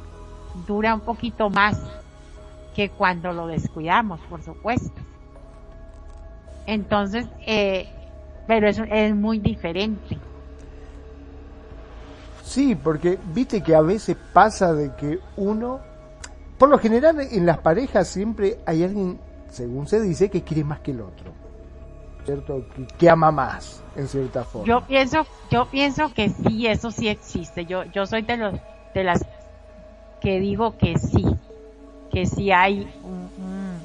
dura 0.66 0.94
un 0.94 1.00
poquito 1.00 1.50
más 1.50 1.78
que 2.74 2.88
cuando 2.88 3.32
lo 3.32 3.48
descuidamos, 3.48 4.20
por 4.20 4.42
supuesto. 4.42 5.09
Entonces, 6.66 7.26
eh, 7.46 7.88
pero 8.46 8.68
es, 8.68 8.80
es 8.90 9.14
muy 9.14 9.38
diferente. 9.38 10.18
Sí, 12.42 12.74
porque 12.74 13.18
viste 13.32 13.62
que 13.62 13.74
a 13.74 13.80
veces 13.80 14.16
pasa 14.32 14.72
de 14.72 14.94
que 14.96 15.20
uno 15.36 15.80
por 16.60 16.68
lo 16.68 16.78
general 16.78 17.18
en 17.18 17.46
las 17.46 17.56
parejas 17.56 18.06
siempre 18.06 18.58
hay 18.66 18.84
alguien, 18.84 19.18
según 19.48 19.88
se 19.88 19.98
dice, 19.98 20.28
que 20.28 20.42
quiere 20.42 20.62
más 20.62 20.80
que 20.80 20.90
el 20.90 21.00
otro. 21.00 21.32
¿Cierto? 22.26 22.66
Que, 22.98 23.08
ama 23.08 23.30
más, 23.30 23.82
en 23.96 24.06
cierta 24.06 24.44
forma. 24.44 24.68
Yo 24.68 24.86
pienso, 24.86 25.26
yo 25.50 25.70
pienso 25.70 26.12
que 26.12 26.28
sí, 26.28 26.66
eso 26.66 26.90
sí 26.90 27.08
existe. 27.08 27.64
Yo, 27.64 27.84
yo 27.84 28.04
soy 28.04 28.20
de 28.20 28.36
los, 28.36 28.54
de 28.92 29.04
las 29.04 29.24
que 30.20 30.38
digo 30.38 30.76
que 30.76 30.98
sí, 30.98 31.24
que 32.12 32.26
sí 32.26 32.52
hay 32.52 32.92
un, 33.02 33.78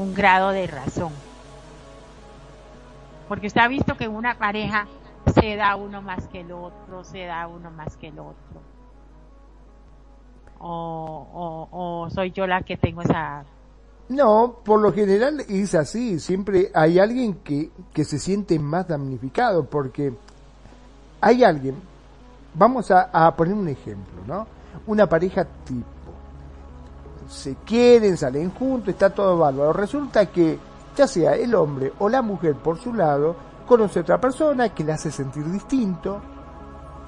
un 0.00 0.14
grado 0.14 0.50
de 0.50 0.68
razón. 0.68 1.12
Porque 3.32 3.46
usted 3.46 3.62
ha 3.62 3.68
visto 3.68 3.96
que 3.96 4.04
en 4.04 4.14
una 4.14 4.36
pareja 4.36 4.86
se 5.40 5.56
da 5.56 5.74
uno 5.76 6.02
más 6.02 6.28
que 6.28 6.40
el 6.40 6.52
otro, 6.52 7.02
se 7.02 7.24
da 7.24 7.48
uno 7.48 7.70
más 7.70 7.96
que 7.96 8.08
el 8.08 8.18
otro. 8.18 8.60
O, 10.58 11.66
o, 11.72 12.10
soy 12.10 12.30
yo 12.32 12.46
la 12.46 12.60
que 12.60 12.76
tengo 12.76 13.00
esa... 13.00 13.42
No, 14.10 14.56
por 14.62 14.80
lo 14.80 14.92
general 14.92 15.40
es 15.48 15.74
así, 15.74 16.20
siempre 16.20 16.70
hay 16.74 16.98
alguien 16.98 17.36
que, 17.36 17.70
que 17.94 18.04
se 18.04 18.18
siente 18.18 18.58
más 18.58 18.88
damnificado 18.88 19.64
porque 19.64 20.12
hay 21.22 21.42
alguien, 21.42 21.76
vamos 22.52 22.90
a, 22.90 23.08
a 23.14 23.34
poner 23.34 23.54
un 23.54 23.68
ejemplo, 23.68 24.24
¿no? 24.26 24.46
Una 24.86 25.08
pareja 25.08 25.46
tipo, 25.64 25.86
se 27.30 27.54
quieren, 27.64 28.18
salen 28.18 28.50
juntos, 28.50 28.90
está 28.90 29.08
todo 29.08 29.38
bárbaro, 29.38 29.72
resulta 29.72 30.26
que 30.26 30.58
ya 30.96 31.06
sea 31.06 31.34
el 31.34 31.54
hombre 31.54 31.92
o 31.98 32.08
la 32.08 32.22
mujer 32.22 32.54
por 32.56 32.78
su 32.78 32.92
lado, 32.92 33.36
conoce 33.66 33.98
a 33.98 34.02
otra 34.02 34.20
persona 34.20 34.74
que 34.74 34.84
le 34.84 34.92
hace 34.92 35.10
sentir 35.10 35.44
distinto, 35.50 36.20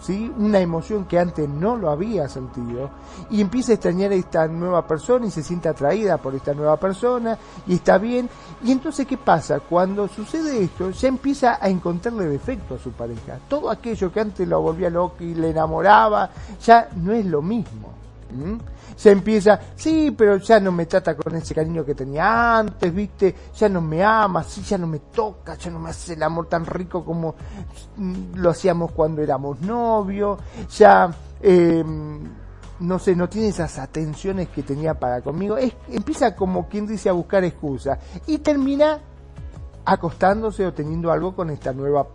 ¿sí? 0.00 0.32
una 0.36 0.60
emoción 0.60 1.04
que 1.04 1.18
antes 1.18 1.48
no 1.48 1.76
lo 1.76 1.90
había 1.90 2.28
sentido, 2.28 2.90
y 3.30 3.40
empieza 3.40 3.72
a 3.72 3.74
extrañar 3.74 4.12
a 4.12 4.14
esta 4.14 4.46
nueva 4.46 4.86
persona 4.86 5.26
y 5.26 5.30
se 5.30 5.42
siente 5.42 5.68
atraída 5.68 6.18
por 6.18 6.34
esta 6.34 6.54
nueva 6.54 6.76
persona 6.76 7.38
y 7.66 7.74
está 7.74 7.98
bien. 7.98 8.28
Y 8.62 8.72
entonces, 8.72 9.06
¿qué 9.06 9.16
pasa? 9.16 9.60
Cuando 9.60 10.08
sucede 10.08 10.62
esto, 10.62 10.90
ya 10.90 11.08
empieza 11.08 11.58
a 11.60 11.68
encontrarle 11.68 12.26
defecto 12.26 12.74
a 12.74 12.78
su 12.78 12.92
pareja. 12.92 13.38
Todo 13.48 13.70
aquello 13.70 14.12
que 14.12 14.20
antes 14.20 14.46
lo 14.46 14.60
volvía 14.60 14.90
loco 14.90 15.16
y 15.20 15.34
le 15.34 15.50
enamoraba, 15.50 16.30
ya 16.62 16.88
no 16.96 17.12
es 17.12 17.26
lo 17.26 17.42
mismo. 17.42 17.92
Se 18.96 19.10
empieza, 19.10 19.58
sí, 19.74 20.14
pero 20.16 20.36
ya 20.36 20.60
no 20.60 20.72
me 20.72 20.86
trata 20.86 21.16
con 21.16 21.34
ese 21.34 21.54
cariño 21.54 21.84
que 21.84 21.94
tenía 21.94 22.58
antes, 22.58 22.94
viste, 22.94 23.34
ya 23.56 23.68
no 23.68 23.80
me 23.80 24.04
ama, 24.04 24.42
sí, 24.44 24.62
ya 24.62 24.78
no 24.78 24.86
me 24.86 25.00
toca, 25.00 25.54
ya 25.54 25.70
no 25.70 25.78
me 25.78 25.90
hace 25.90 26.14
el 26.14 26.22
amor 26.22 26.46
tan 26.46 26.64
rico 26.64 27.04
como 27.04 27.34
lo 28.36 28.50
hacíamos 28.50 28.92
cuando 28.92 29.22
éramos 29.22 29.60
novios, 29.60 30.38
ya, 30.76 31.10
eh, 31.42 31.84
no 32.80 32.98
sé, 32.98 33.16
no 33.16 33.28
tiene 33.28 33.48
esas 33.48 33.78
atenciones 33.78 34.48
que 34.48 34.62
tenía 34.62 34.94
para 34.94 35.20
conmigo, 35.22 35.56
es, 35.56 35.72
empieza 35.88 36.34
como 36.34 36.68
quien 36.68 36.86
dice 36.86 37.08
a 37.08 37.12
buscar 37.12 37.44
excusas 37.44 37.98
y 38.26 38.38
termina 38.38 39.00
acostándose 39.84 40.66
o 40.66 40.72
teniendo 40.72 41.12
algo 41.12 41.34
con 41.34 41.50
esta 41.50 41.72
nueva 41.72 42.06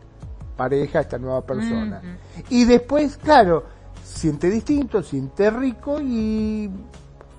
pareja, 0.55 1.01
esta 1.01 1.17
nueva 1.17 1.41
persona. 1.45 2.01
Y 2.49 2.65
después, 2.65 3.17
claro, 3.17 3.63
siente 4.19 4.49
distinto, 4.49 5.01
siente 5.01 5.49
rico 5.49 5.97
y 6.01 6.69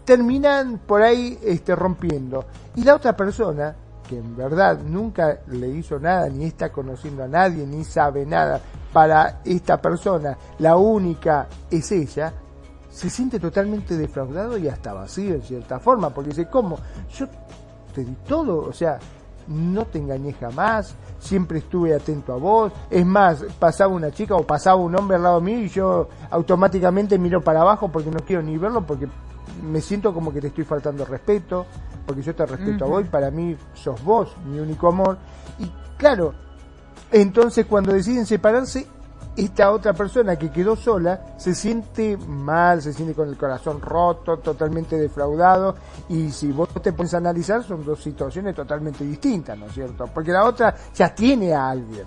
terminan 0.07 0.78
por 0.78 1.03
ahí 1.03 1.39
este, 1.45 1.76
rompiendo. 1.76 2.47
Y 2.74 2.85
la 2.85 2.95
otra 2.95 3.14
persona, 3.14 3.76
que 4.09 4.16
en 4.16 4.35
verdad 4.35 4.78
nunca 4.81 5.41
le 5.49 5.68
hizo 5.68 6.01
nada, 6.01 6.31
ni 6.31 6.47
está 6.47 6.72
conociendo 6.72 7.22
a 7.22 7.28
nadie, 7.28 7.66
ni 7.66 7.85
sabe 7.85 8.24
nada, 8.24 8.61
para 8.95 9.43
esta 9.45 9.81
persona 9.81 10.37
la 10.59 10.76
única 10.76 11.49
es 11.70 11.93
ella, 11.93 12.33
se 12.91 13.11
siente 13.11 13.39
totalmente 13.39 13.97
defraudado 13.97 14.57
y 14.57 14.66
hasta 14.66 14.95
vacío 14.95 15.35
en 15.35 15.43
cierta 15.43 15.78
forma, 15.78 16.09
porque 16.09 16.31
dice, 16.31 16.49
¿cómo? 16.49 16.78
Yo 17.14 17.28
te 17.95 18.05
di 18.05 18.16
todo, 18.26 18.66
o 18.66 18.72
sea, 18.72 18.99
no 19.51 19.84
te 19.84 19.98
engañé 19.98 20.32
jamás, 20.32 20.94
siempre 21.18 21.59
estuve 21.59 21.92
atento 21.94 22.32
a 22.32 22.36
vos. 22.36 22.72
Es 22.88 23.05
más, 23.05 23.44
pasaba 23.59 23.92
una 23.92 24.11
chica 24.12 24.36
o 24.36 24.46
pasaba 24.46 24.76
un 24.76 24.96
hombre 24.96 25.16
al 25.16 25.24
lado 25.24 25.40
mío 25.40 25.59
y 25.59 25.68
yo 25.68 26.09
automáticamente 26.30 27.18
miro 27.18 27.42
para 27.42 27.61
abajo 27.61 27.88
porque 27.88 28.11
no 28.11 28.20
quiero 28.20 28.42
ni 28.42 28.57
verlo 28.57 28.86
porque 28.86 29.09
me 29.62 29.80
siento 29.80 30.14
como 30.14 30.32
que 30.32 30.40
te 30.40 30.46
estoy 30.46 30.64
faltando 30.64 31.05
respeto, 31.05 31.66
porque 32.07 32.22
yo 32.22 32.34
te 32.34 32.46
respeto 32.46 32.84
a 32.84 32.88
vos 32.88 33.05
y 33.05 33.09
para 33.09 33.30
mí 33.30 33.57
sos 33.74 34.03
vos 34.05 34.34
mi 34.46 34.61
único 34.61 34.88
amor. 34.88 35.18
Y 35.59 35.70
claro, 35.96 36.32
entonces 37.11 37.66
cuando 37.66 37.92
deciden 37.92 38.26
separarse, 38.26 38.86
esta 39.37 39.70
otra 39.70 39.93
persona 39.93 40.37
que 40.37 40.51
quedó 40.51 40.76
sola 40.76 41.35
se 41.37 41.55
siente 41.55 42.16
mal, 42.16 42.83
se 42.83 42.93
siente 42.93 43.14
con 43.14 43.28
el 43.28 43.37
corazón 43.37 43.81
roto, 43.81 44.39
totalmente 44.39 44.97
defraudado 44.97 45.76
y 46.09 46.31
si 46.31 46.51
vos 46.51 46.68
te 46.83 46.93
pones 46.93 47.14
a 47.14 47.18
analizar 47.18 47.62
son 47.62 47.85
dos 47.85 48.03
situaciones 48.03 48.55
totalmente 48.55 49.05
distintas, 49.05 49.57
¿no 49.57 49.66
es 49.66 49.72
cierto? 49.72 50.07
Porque 50.12 50.33
la 50.33 50.45
otra 50.45 50.74
ya 50.95 51.14
tiene 51.14 51.55
a 51.55 51.70
alguien, 51.70 52.05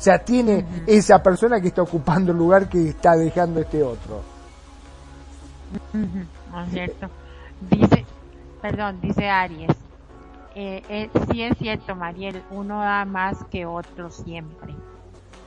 ya 0.00 0.18
tiene 0.18 0.64
esa 0.86 1.22
persona 1.22 1.60
que 1.60 1.68
está 1.68 1.82
ocupando 1.82 2.32
el 2.32 2.38
lugar 2.38 2.68
que 2.68 2.88
está 2.88 3.16
dejando 3.16 3.60
este 3.60 3.82
otro. 3.82 4.22
¿No 5.92 6.62
es 6.64 6.70
cierto? 6.70 7.08
Dice, 7.70 8.04
perdón, 8.62 9.00
dice 9.00 9.28
Aries. 9.28 9.70
Eh, 10.56 10.82
eh, 10.88 11.10
sí 11.30 11.42
es 11.42 11.58
cierto, 11.58 11.96
Mariel, 11.96 12.40
uno 12.50 12.80
da 12.80 13.04
más 13.04 13.44
que 13.50 13.66
otro 13.66 14.08
siempre 14.10 14.74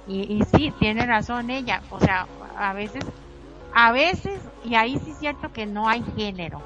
y, 0.07 0.21
y 0.21 0.43
sí, 0.43 0.73
tiene 0.79 1.05
razón 1.05 1.49
ella, 1.49 1.81
o 1.89 1.99
sea, 1.99 2.27
a 2.57 2.73
veces, 2.73 3.03
a 3.73 3.91
veces, 3.91 4.41
y 4.63 4.75
ahí 4.75 4.97
sí 4.99 5.11
es 5.11 5.17
cierto 5.17 5.51
que 5.51 5.65
no 5.65 5.87
hay 5.87 6.03
género. 6.15 6.61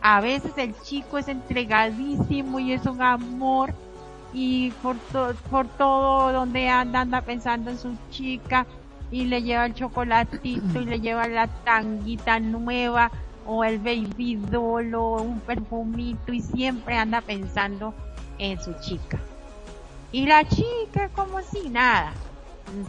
A 0.00 0.20
veces 0.20 0.52
el 0.58 0.78
chico 0.82 1.18
es 1.18 1.28
entregadísimo 1.28 2.60
y 2.60 2.72
es 2.72 2.84
un 2.86 3.00
amor 3.00 3.74
y 4.32 4.70
por, 4.82 4.96
por 5.50 5.66
todo 5.68 6.32
donde 6.32 6.68
anda 6.68 7.00
anda 7.00 7.22
pensando 7.22 7.70
en 7.70 7.78
su 7.78 7.96
chica 8.10 8.66
y 9.10 9.24
le 9.24 9.42
lleva 9.42 9.64
el 9.64 9.74
chocolatito 9.74 10.80
y 10.80 10.84
le 10.84 11.00
lleva 11.00 11.26
la 11.28 11.46
tanguita 11.46 12.38
nueva 12.40 13.10
o 13.46 13.64
el 13.64 13.78
baby 13.78 14.36
doll 14.50 14.94
o 14.94 15.22
un 15.22 15.40
perfumito 15.40 16.32
y 16.32 16.40
siempre 16.40 16.96
anda 16.96 17.20
pensando 17.22 17.94
en 18.38 18.60
su 18.60 18.74
chica. 18.80 19.18
Y 20.12 20.26
la 20.26 20.44
chica 20.46 21.08
como 21.14 21.40
si 21.42 21.70
nada 21.70 22.12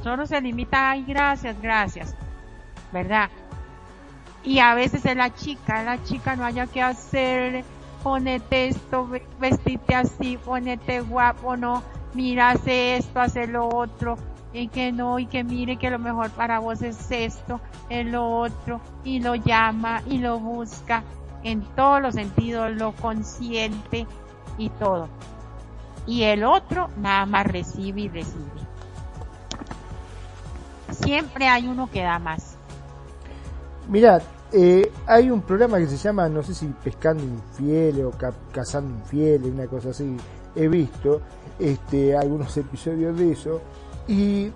solo 0.04 0.26
se 0.26 0.42
limita, 0.42 0.92
ay, 0.92 1.04
gracias, 1.06 1.60
gracias, 1.62 2.16
¿verdad? 2.92 3.30
Y 4.44 4.60
a 4.60 4.76
veces 4.76 5.06
es 5.06 5.16
la 5.16 5.34
chica, 5.34 5.84
la 5.84 6.04
chica 6.04 6.36
no 6.36 6.46
haya 6.46 6.68
que 6.68 6.82
hacer, 6.82 7.64
ponete 8.04 8.68
esto, 8.68 9.10
vestite 9.40 9.96
así, 9.96 10.38
ponete 10.38 11.02
guapo, 11.02 11.58
no, 11.58 11.82
mira, 12.14 12.52
hace 12.52 12.98
esto, 12.98 13.20
hace 13.20 13.48
lo 13.48 13.68
otro, 13.68 14.18
y 14.54 14.68
que 14.68 14.92
no, 14.92 15.20
y 15.20 15.26
que 15.26 15.44
mire 15.44 15.78
que 15.78 15.90
lo 15.90 16.00
mejor 16.00 16.30
para 16.32 16.60
vos 16.60 16.82
es 16.82 17.12
esto, 17.12 17.60
es 17.90 18.06
lo 18.06 18.38
otro, 18.38 18.80
y 19.04 19.20
lo 19.20 19.36
llama, 19.36 20.02
y 20.08 20.20
lo 20.20 20.40
busca, 20.40 21.04
en 21.44 21.62
todos 21.76 22.02
los 22.02 22.16
sentidos, 22.16 22.72
lo 22.72 22.92
consciente 22.94 24.08
y 24.58 24.70
todo. 24.70 25.10
Y 26.08 26.24
el 26.24 26.44
otro 26.44 26.90
nada 26.98 27.26
más 27.26 27.48
recibe 27.48 28.02
y 28.02 28.10
recibe. 28.10 28.65
Siempre 30.92 31.48
hay 31.48 31.68
uno 31.68 31.90
que 31.92 32.04
da 32.04 32.20
más. 32.20 32.56
Mira, 33.88 34.22
eh, 34.52 34.92
hay 35.06 35.30
un 35.30 35.42
programa 35.42 35.78
que 35.78 35.88
se 35.88 35.98
llama, 35.98 36.30
no 36.30 36.42
sé 36.44 36.54
si 36.54 36.68
Pescando 36.68 37.24
Infieles 37.24 38.06
o 38.06 38.12
Cazando 38.52 38.98
Infieles, 39.00 39.52
una 39.52 39.68
cosa 39.68 39.90
así. 39.90 40.16
He 40.56 40.68
visto 40.68 41.22
este, 41.60 42.16
algunos 42.16 42.56
episodios 42.58 43.18
de 43.18 43.32
eso. 43.32 43.62
Y 44.08 44.52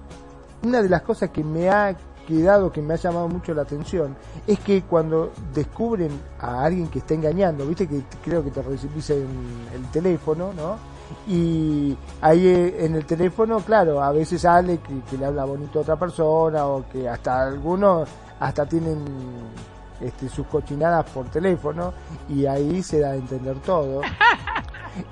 una 0.63 0.81
de 0.81 0.89
las 0.89 1.01
cosas 1.01 1.29
que 1.31 1.43
me 1.43 1.69
ha 1.69 1.95
quedado, 2.27 2.71
que 2.71 2.81
me 2.81 2.93
ha 2.93 2.97
llamado 2.97 3.27
mucho 3.27 3.53
la 3.53 3.63
atención, 3.63 4.15
es 4.45 4.59
que 4.59 4.83
cuando 4.83 5.31
descubren 5.53 6.11
a 6.39 6.63
alguien 6.63 6.87
que 6.87 6.99
está 6.99 7.15
engañando, 7.15 7.65
viste 7.65 7.87
que 7.87 8.03
creo 8.23 8.43
que 8.43 8.51
te 8.51 8.61
recibís 8.61 9.09
en 9.09 9.27
el 9.73 9.89
teléfono, 9.91 10.53
¿no? 10.53 10.77
Y 11.27 11.97
ahí 12.21 12.47
eh, 12.47 12.85
en 12.85 12.95
el 12.95 13.05
teléfono, 13.05 13.59
claro, 13.59 14.01
a 14.01 14.11
veces 14.11 14.41
sale 14.41 14.79
que, 14.79 15.17
le 15.17 15.25
habla 15.25 15.45
bonito 15.45 15.79
a 15.79 15.81
otra 15.81 15.95
persona 15.95 16.65
o 16.65 16.87
que 16.89 17.07
hasta 17.07 17.47
algunos 17.47 18.07
hasta 18.39 18.65
tienen 18.65 19.03
este, 19.99 20.29
sus 20.29 20.47
cochinadas 20.47 21.05
por 21.09 21.27
teléfono 21.29 21.93
y 22.29 22.45
ahí 22.45 22.81
se 22.81 22.99
da 22.99 23.11
a 23.11 23.15
entender 23.15 23.57
todo. 23.59 24.01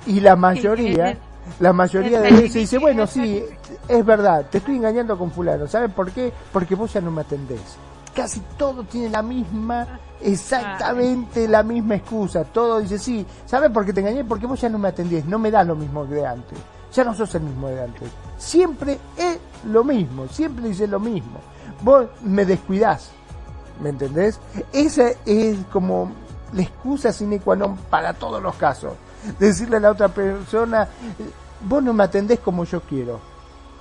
Y 0.06 0.20
la 0.20 0.36
mayoría, 0.36 1.18
la 1.60 1.74
mayoría 1.74 2.22
de 2.22 2.32
veces 2.32 2.54
dice, 2.54 2.78
bueno, 2.78 3.06
sí, 3.06 3.43
es 3.88 4.06
verdad, 4.06 4.45
te 4.50 4.60
estoy 4.60 4.78
engañando 4.78 5.18
con 5.18 5.32
fulano. 5.32 5.68
¿Sabes 5.68 5.91
por 5.91 6.12
qué? 6.12 6.32
Porque 6.52 6.76
vos 6.76 6.93
ya 6.93 7.02
no 7.02 7.12
me 7.12 7.22
atendés. 7.22 7.78
Casi 8.16 8.39
todo 8.58 8.84
tiene 8.84 9.10
la 9.10 9.22
misma, 9.22 10.00
exactamente 10.22 11.47
la 11.47 11.63
misma 11.63 11.95
excusa. 11.95 12.43
Todo 12.43 12.80
dice, 12.80 12.99
sí, 12.99 13.26
¿sabes 13.45 13.72
por 13.72 13.86
qué 13.86 13.93
te 13.93 14.01
engañé? 14.01 14.24
Porque 14.24 14.45
vos 14.45 14.59
ya 14.59 14.70
no 14.70 14.78
me 14.78 14.89
atendés, 14.89 15.26
no 15.26 15.39
me 15.39 15.51
das 15.51 15.65
lo 15.65 15.76
mismo 15.76 16.07
que 16.07 16.15
de 16.15 16.26
antes. 16.26 16.57
Ya 16.93 17.03
no 17.03 17.13
sos 17.13 17.36
el 17.36 17.43
mismo 17.43 17.68
de 17.68 17.84
antes. 17.84 18.09
Siempre 18.38 18.97
es 19.18 19.39
lo 19.65 19.84
mismo, 19.84 20.28
siempre 20.28 20.70
dice 20.70 20.88
lo 20.88 20.99
mismo. 20.99 21.39
Vos 21.82 22.07
me 22.22 22.45
descuidás, 22.45 23.11
¿me 23.82 23.89
entendés? 23.89 24.39
Esa 24.72 25.09
es 25.26 25.57
como 25.72 26.11
la 26.53 26.61
excusa 26.61 27.11
sine 27.11 27.39
qua 27.39 27.55
non 27.55 27.78
para 27.89 28.13
todos 28.13 28.41
los 28.41 28.55
casos. 28.55 28.93
Decirle 29.39 29.78
a 29.78 29.80
la 29.80 29.91
otra 29.91 30.07
persona, 30.07 30.88
vos 31.61 31.84
no 31.84 31.93
me 31.93 32.03
atendés 32.03 32.39
como 32.39 32.63
yo 32.63 32.82
quiero 32.82 33.20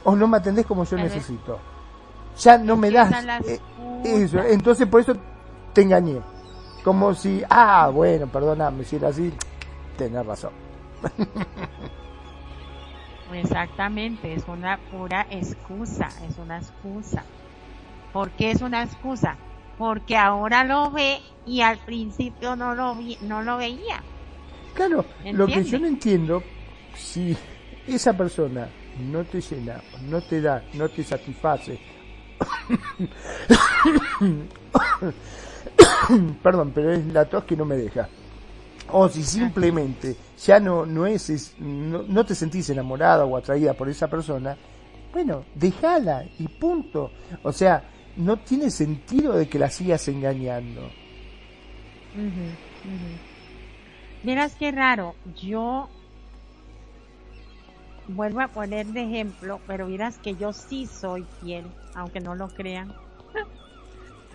o 0.04 0.14
no 0.14 0.28
me 0.28 0.36
atendés 0.38 0.66
como 0.66 0.84
yo 0.84 0.96
necesito. 0.96 1.58
Ya 2.38 2.58
no 2.58 2.76
me 2.76 2.90
das 2.90 3.12
eh, 3.44 3.60
eso, 4.04 4.40
entonces 4.40 4.86
por 4.86 5.00
eso 5.00 5.16
te 5.76 5.82
engañé. 5.82 6.22
Como 6.82 7.12
si, 7.12 7.42
ah, 7.50 7.90
bueno, 7.92 8.26
perdóname, 8.28 8.82
si 8.82 8.96
era 8.96 9.08
así, 9.08 9.30
tenés 9.98 10.24
razón. 10.24 10.52
Exactamente, 13.34 14.32
es 14.32 14.48
una 14.48 14.78
pura 14.90 15.26
excusa, 15.28 16.08
es 16.26 16.38
una 16.38 16.56
excusa. 16.56 17.24
¿Por 18.10 18.30
qué 18.30 18.52
es 18.52 18.62
una 18.62 18.84
excusa? 18.84 19.36
Porque 19.76 20.16
ahora 20.16 20.64
lo 20.64 20.90
ve 20.90 21.20
y 21.44 21.60
al 21.60 21.76
principio 21.76 22.56
no 22.56 22.74
lo 22.74 22.94
vi, 22.94 23.18
no 23.20 23.42
lo 23.42 23.58
veía. 23.58 24.02
Claro, 24.72 25.04
lo 25.24 25.46
que 25.46 25.62
yo 25.62 25.78
no 25.78 25.88
entiendo, 25.88 26.42
si 26.94 27.36
esa 27.86 28.14
persona 28.14 28.66
no 28.98 29.24
te 29.24 29.42
llena, 29.42 29.82
no 30.08 30.22
te 30.22 30.40
da, 30.40 30.64
no 30.72 30.88
te 30.88 31.04
satisface. 31.04 31.78
Perdón, 36.42 36.72
pero 36.74 36.92
es 36.92 37.04
la 37.06 37.24
tos 37.24 37.44
que 37.44 37.56
no 37.56 37.64
me 37.64 37.76
deja. 37.76 38.08
O 38.92 39.08
si 39.08 39.22
simplemente 39.22 40.16
ya 40.38 40.60
no, 40.60 40.86
no 40.86 41.06
es, 41.06 41.54
no, 41.58 42.24
te 42.24 42.34
sentís 42.34 42.70
enamorada 42.70 43.24
o 43.24 43.36
atraída 43.36 43.74
por 43.74 43.88
esa 43.88 44.08
persona, 44.08 44.56
bueno, 45.12 45.44
déjala 45.54 46.24
y 46.38 46.46
punto. 46.46 47.10
O 47.42 47.52
sea, 47.52 47.82
no 48.16 48.36
tiene 48.38 48.70
sentido 48.70 49.34
de 49.34 49.48
que 49.48 49.58
la 49.58 49.70
sigas 49.70 50.06
engañando. 50.08 50.88
Miras 54.22 54.54
qué 54.54 54.70
raro, 54.70 55.14
yo 55.42 55.88
vuelvo 58.08 58.40
a 58.40 58.48
poner 58.48 58.86
de 58.86 59.02
ejemplo, 59.02 59.60
pero 59.66 59.86
miras 59.86 60.18
que 60.18 60.36
yo 60.36 60.52
sí 60.52 60.86
soy 60.86 61.26
fiel, 61.40 61.66
aunque 61.94 62.20
no 62.20 62.34
lo 62.34 62.48
crean. 62.48 62.94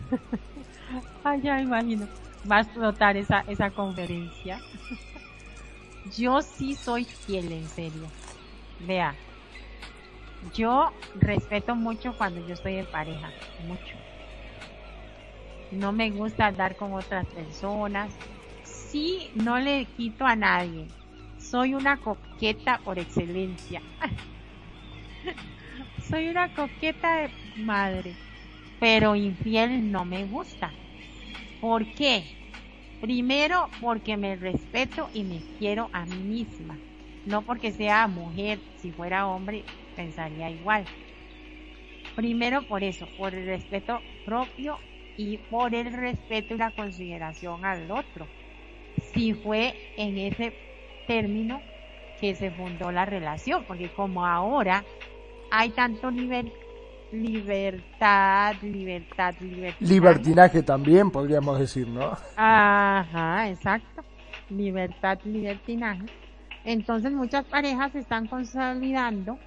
Ay, 1.23 1.41
ya 1.41 1.61
imagino. 1.61 2.07
Va 2.49 2.57
a 2.57 2.61
explotar 2.61 3.17
esa, 3.17 3.43
esa 3.47 3.71
conferencia. 3.71 4.59
yo 6.17 6.41
sí 6.41 6.75
soy 6.75 7.05
fiel, 7.05 7.51
en 7.51 7.67
serio. 7.69 8.07
Vea, 8.79 9.15
yo 10.55 10.91
respeto 11.15 11.75
mucho 11.75 12.15
cuando 12.17 12.43
yo 12.45 12.53
estoy 12.53 12.77
en 12.77 12.87
pareja, 12.87 13.31
mucho. 13.59 13.97
No 15.69 15.91
me 15.91 16.09
gusta 16.09 16.47
andar 16.47 16.75
con 16.75 16.93
otras 16.93 17.27
personas. 17.27 18.15
Sí, 18.63 19.31
no 19.35 19.59
le 19.59 19.85
quito 19.85 20.25
a 20.25 20.35
nadie 20.35 20.87
soy 21.41 21.73
una 21.73 21.97
coqueta 21.97 22.79
por 22.83 22.99
excelencia. 22.99 23.81
soy 26.09 26.29
una 26.29 26.53
coqueta 26.53 27.21
de 27.21 27.31
madre, 27.57 28.15
pero 28.79 29.15
infiel 29.15 29.91
no 29.91 30.05
me 30.05 30.25
gusta. 30.25 30.73
¿Por 31.61 31.93
qué? 31.93 32.25
Primero 32.99 33.71
porque 33.79 34.17
me 34.17 34.35
respeto 34.35 35.09
y 35.13 35.23
me 35.23 35.45
quiero 35.57 35.89
a 35.93 36.05
mí 36.05 36.23
misma. 36.23 36.83
No 37.23 37.45
porque 37.45 37.71
sea 37.71 38.07
mujer, 38.09 38.63
si 38.75 38.91
fuera 38.91 39.27
hombre 39.27 39.65
pensaría 39.95 40.49
igual. 40.49 40.89
Primero 42.15 42.67
por 42.67 42.83
eso, 42.83 43.07
por 43.15 43.35
el 43.35 43.45
respeto 43.45 44.01
propio 44.23 44.79
y 45.15 45.37
por 45.37 45.75
el 45.75 45.93
respeto 45.93 46.53
y 46.55 46.57
la 46.57 46.71
consideración 46.71 47.65
al 47.65 47.91
otro. 47.91 48.31
Si 49.13 49.33
fue 49.33 49.75
en 49.97 50.17
ese 50.17 50.59
término 51.07 51.63
que 52.19 52.35
se 52.35 52.51
fundó 52.51 52.91
la 52.91 53.05
relación, 53.05 53.65
porque 53.67 53.91
como 53.93 54.25
ahora 54.25 54.85
hay 55.51 55.71
tanto 55.71 56.11
nivel 56.11 56.53
libertad, 57.11 58.55
libertad, 58.61 59.33
libertad. 59.39 59.87
Libertinaje 59.87 60.63
también, 60.63 61.11
podríamos 61.11 61.59
decir, 61.59 61.87
¿no? 61.87 62.17
Ajá, 62.35 63.49
exacto. 63.49 64.03
Libertad, 64.49 65.19
libertinaje. 65.23 66.05
Entonces 66.63 67.11
muchas 67.11 67.45
parejas 67.45 67.91
se 67.91 67.99
están 67.99 68.27
consolidando 68.27 69.37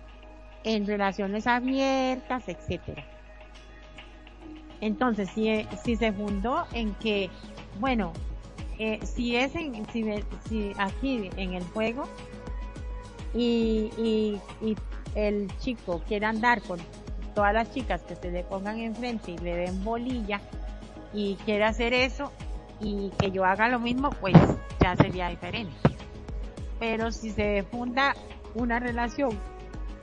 en 0.64 0.86
relaciones 0.86 1.46
abiertas, 1.46 2.48
etcétera. 2.48 3.04
Entonces, 4.80 5.30
si, 5.30 5.66
si 5.82 5.96
se 5.96 6.12
fundó 6.12 6.66
en 6.72 6.94
que, 6.96 7.30
bueno, 7.80 8.12
eh, 8.78 8.98
si 9.02 9.36
es 9.36 9.54
en, 9.54 9.86
si, 9.90 10.04
si 10.48 10.72
aquí 10.78 11.30
en 11.36 11.54
el 11.54 11.62
juego 11.64 12.08
y, 13.34 13.90
y, 13.96 14.40
y, 14.60 14.76
el 15.14 15.48
chico 15.58 16.02
quiere 16.08 16.26
andar 16.26 16.60
con 16.62 16.80
todas 17.34 17.52
las 17.52 17.72
chicas 17.72 18.02
que 18.02 18.16
se 18.16 18.30
le 18.30 18.44
pongan 18.44 18.78
enfrente 18.78 19.32
y 19.32 19.38
le 19.38 19.56
den 19.56 19.84
bolilla 19.84 20.40
y 21.12 21.36
quiere 21.44 21.64
hacer 21.64 21.92
eso 21.92 22.32
y 22.80 23.10
que 23.18 23.30
yo 23.30 23.44
haga 23.44 23.68
lo 23.68 23.78
mismo, 23.78 24.10
pues 24.20 24.34
ya 24.80 24.96
sería 24.96 25.28
diferente. 25.28 25.74
Pero 26.78 27.12
si 27.12 27.30
se 27.30 27.62
funda 27.70 28.14
una 28.54 28.78
relación 28.78 29.38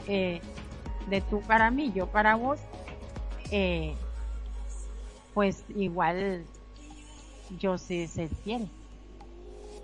eh, 0.07 0.41
de 1.07 1.21
tú 1.21 1.41
para 1.41 1.71
mí, 1.71 1.91
yo 1.93 2.07
para 2.07 2.35
vos, 2.35 2.59
eh, 3.51 3.95
pues 5.33 5.63
igual 5.75 6.45
yo 7.59 7.77
sé 7.77 8.07
ser 8.07 8.29
fiel. 8.29 8.69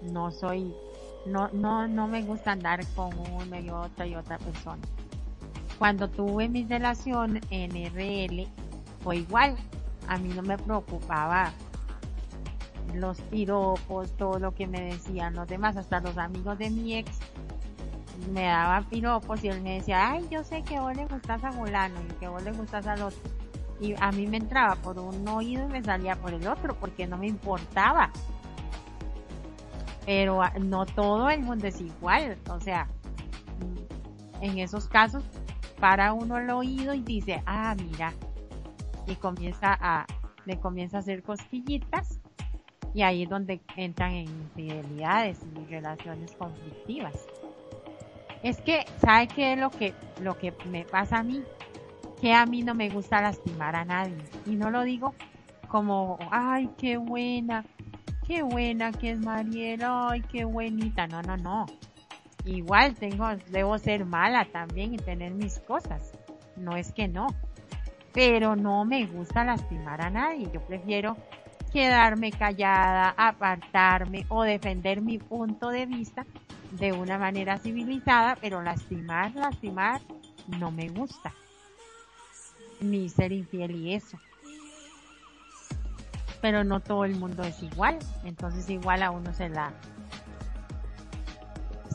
No 0.01 0.31
soy, 0.31 0.73
no, 1.25 1.49
no, 1.49 1.87
no 1.87 2.07
me 2.07 2.21
gusta 2.21 2.51
andar 2.51 2.85
con 2.95 3.11
una 3.19 3.59
y 3.59 3.69
otra 3.69 4.07
y 4.07 4.15
otra 4.15 4.37
persona. 4.37 4.81
Cuando 5.77 6.09
tuve 6.09 6.49
mi 6.49 6.65
relación 6.65 7.39
en 7.49 7.71
RL, 7.71 8.47
fue 9.03 9.17
igual. 9.17 9.55
A 10.07 10.17
mí 10.17 10.29
no 10.29 10.41
me 10.41 10.57
preocupaba 10.57 11.51
los 12.93 13.19
piropos, 13.21 14.11
todo 14.13 14.39
lo 14.39 14.55
que 14.55 14.65
me 14.65 14.81
decían 14.81 15.35
los 15.35 15.47
demás, 15.47 15.75
hasta 15.77 15.99
los 15.99 16.17
amigos 16.17 16.57
de 16.57 16.69
mi 16.69 16.95
ex 16.95 17.19
me 18.33 18.45
daban 18.45 18.85
piropos 18.85 19.43
y 19.43 19.49
él 19.49 19.61
me 19.61 19.75
decía, 19.75 20.11
ay, 20.11 20.27
yo 20.31 20.43
sé 20.43 20.63
que 20.63 20.79
vos 20.79 20.95
le 20.95 21.05
gustas 21.05 21.43
a 21.43 21.51
fulano 21.51 21.95
y 22.09 22.13
que 22.13 22.27
vos 22.27 22.41
le 22.41 22.51
gustas 22.51 22.87
al 22.87 23.03
otro 23.03 23.19
y 23.79 23.93
a 23.99 24.11
mí 24.11 24.27
me 24.27 24.37
entraba 24.37 24.75
por 24.75 24.99
un 24.99 25.27
oído 25.27 25.65
y 25.65 25.67
me 25.67 25.83
salía 25.83 26.15
por 26.15 26.33
el 26.33 26.47
otro 26.47 26.75
porque 26.79 27.05
no 27.05 27.17
me 27.17 27.27
importaba. 27.27 28.11
Pero 30.05 30.41
ah, 30.41 30.53
no 30.59 30.85
todo 30.85 31.29
el 31.29 31.41
mundo 31.41 31.67
es 31.67 31.79
igual, 31.81 32.37
o 32.49 32.59
sea, 32.59 32.87
en 34.41 34.57
esos 34.57 34.87
casos 34.87 35.23
para 35.79 36.13
uno 36.13 36.37
el 36.37 36.49
oído 36.49 36.93
y 36.93 37.01
dice, 37.01 37.41
ah, 37.45 37.75
mira, 37.77 38.13
y 39.07 39.15
comienza 39.15 39.77
a, 39.79 40.05
le 40.45 40.59
comienza 40.59 40.97
a 40.97 40.99
hacer 40.99 41.23
cosquillitas 41.23 42.19
Y 42.93 43.03
ahí 43.03 43.23
es 43.23 43.29
donde 43.29 43.61
entran 43.75 44.11
en 44.13 44.27
infidelidades 44.27 45.39
y 45.55 45.65
relaciones 45.65 46.33
conflictivas. 46.33 47.27
Es 48.43 48.61
que, 48.61 48.85
¿sabe 48.99 49.27
qué 49.27 49.53
es 49.53 49.59
lo 49.59 49.69
que, 49.69 49.93
lo 50.21 50.37
que 50.37 50.53
me 50.69 50.83
pasa 50.83 51.19
a 51.19 51.23
mí? 51.23 51.43
Que 52.21 52.33
a 52.33 52.45
mí 52.45 52.63
no 52.63 52.73
me 52.73 52.89
gusta 52.89 53.21
lastimar 53.21 53.75
a 53.75 53.85
nadie. 53.85 54.17
Y 54.45 54.55
no 54.55 54.71
lo 54.71 54.83
digo 54.83 55.13
como, 55.67 56.17
ay, 56.31 56.69
qué 56.77 56.97
buena, 56.97 57.65
qué 58.25 58.41
buena 58.41 58.91
que 58.91 59.11
es 59.11 59.19
Mariela, 59.19 60.09
ay, 60.09 60.21
qué 60.21 60.45
buenita. 60.45 61.07
No, 61.07 61.21
no, 61.21 61.37
no. 61.37 61.65
Igual 62.45 62.95
tengo, 62.95 63.27
debo 63.49 63.77
ser 63.77 64.05
mala 64.05 64.45
también 64.45 64.93
y 64.93 64.97
tener 64.97 65.33
mis 65.33 65.59
cosas. 65.59 66.11
No 66.55 66.75
es 66.75 66.91
que 66.91 67.07
no. 67.07 67.27
Pero 68.13 68.55
no 68.55 68.85
me 68.85 69.05
gusta 69.05 69.43
lastimar 69.43 70.01
a 70.01 70.09
nadie. 70.09 70.49
Yo 70.51 70.61
prefiero 70.61 71.17
quedarme 71.71 72.31
callada, 72.31 73.13
apartarme 73.17 74.25
o 74.29 74.43
defender 74.43 75.01
mi 75.01 75.17
punto 75.17 75.69
de 75.69 75.85
vista 75.85 76.25
de 76.71 76.91
una 76.91 77.17
manera 77.17 77.57
civilizada, 77.57 78.35
pero 78.39 78.61
lastimar, 78.61 79.33
lastimar, 79.35 80.01
no 80.59 80.71
me 80.71 80.89
gusta. 80.89 81.33
Ni 82.81 83.09
ser 83.09 83.31
infiel 83.31 83.75
y 83.75 83.93
eso. 83.93 84.19
Pero 86.41 86.63
no 86.63 86.79
todo 86.79 87.05
el 87.05 87.15
mundo 87.15 87.43
es 87.43 87.61
igual, 87.63 87.97
entonces 88.23 88.69
igual 88.69 89.01
a 89.01 89.11
uno 89.11 89.33
se 89.33 89.49
la 89.49 89.73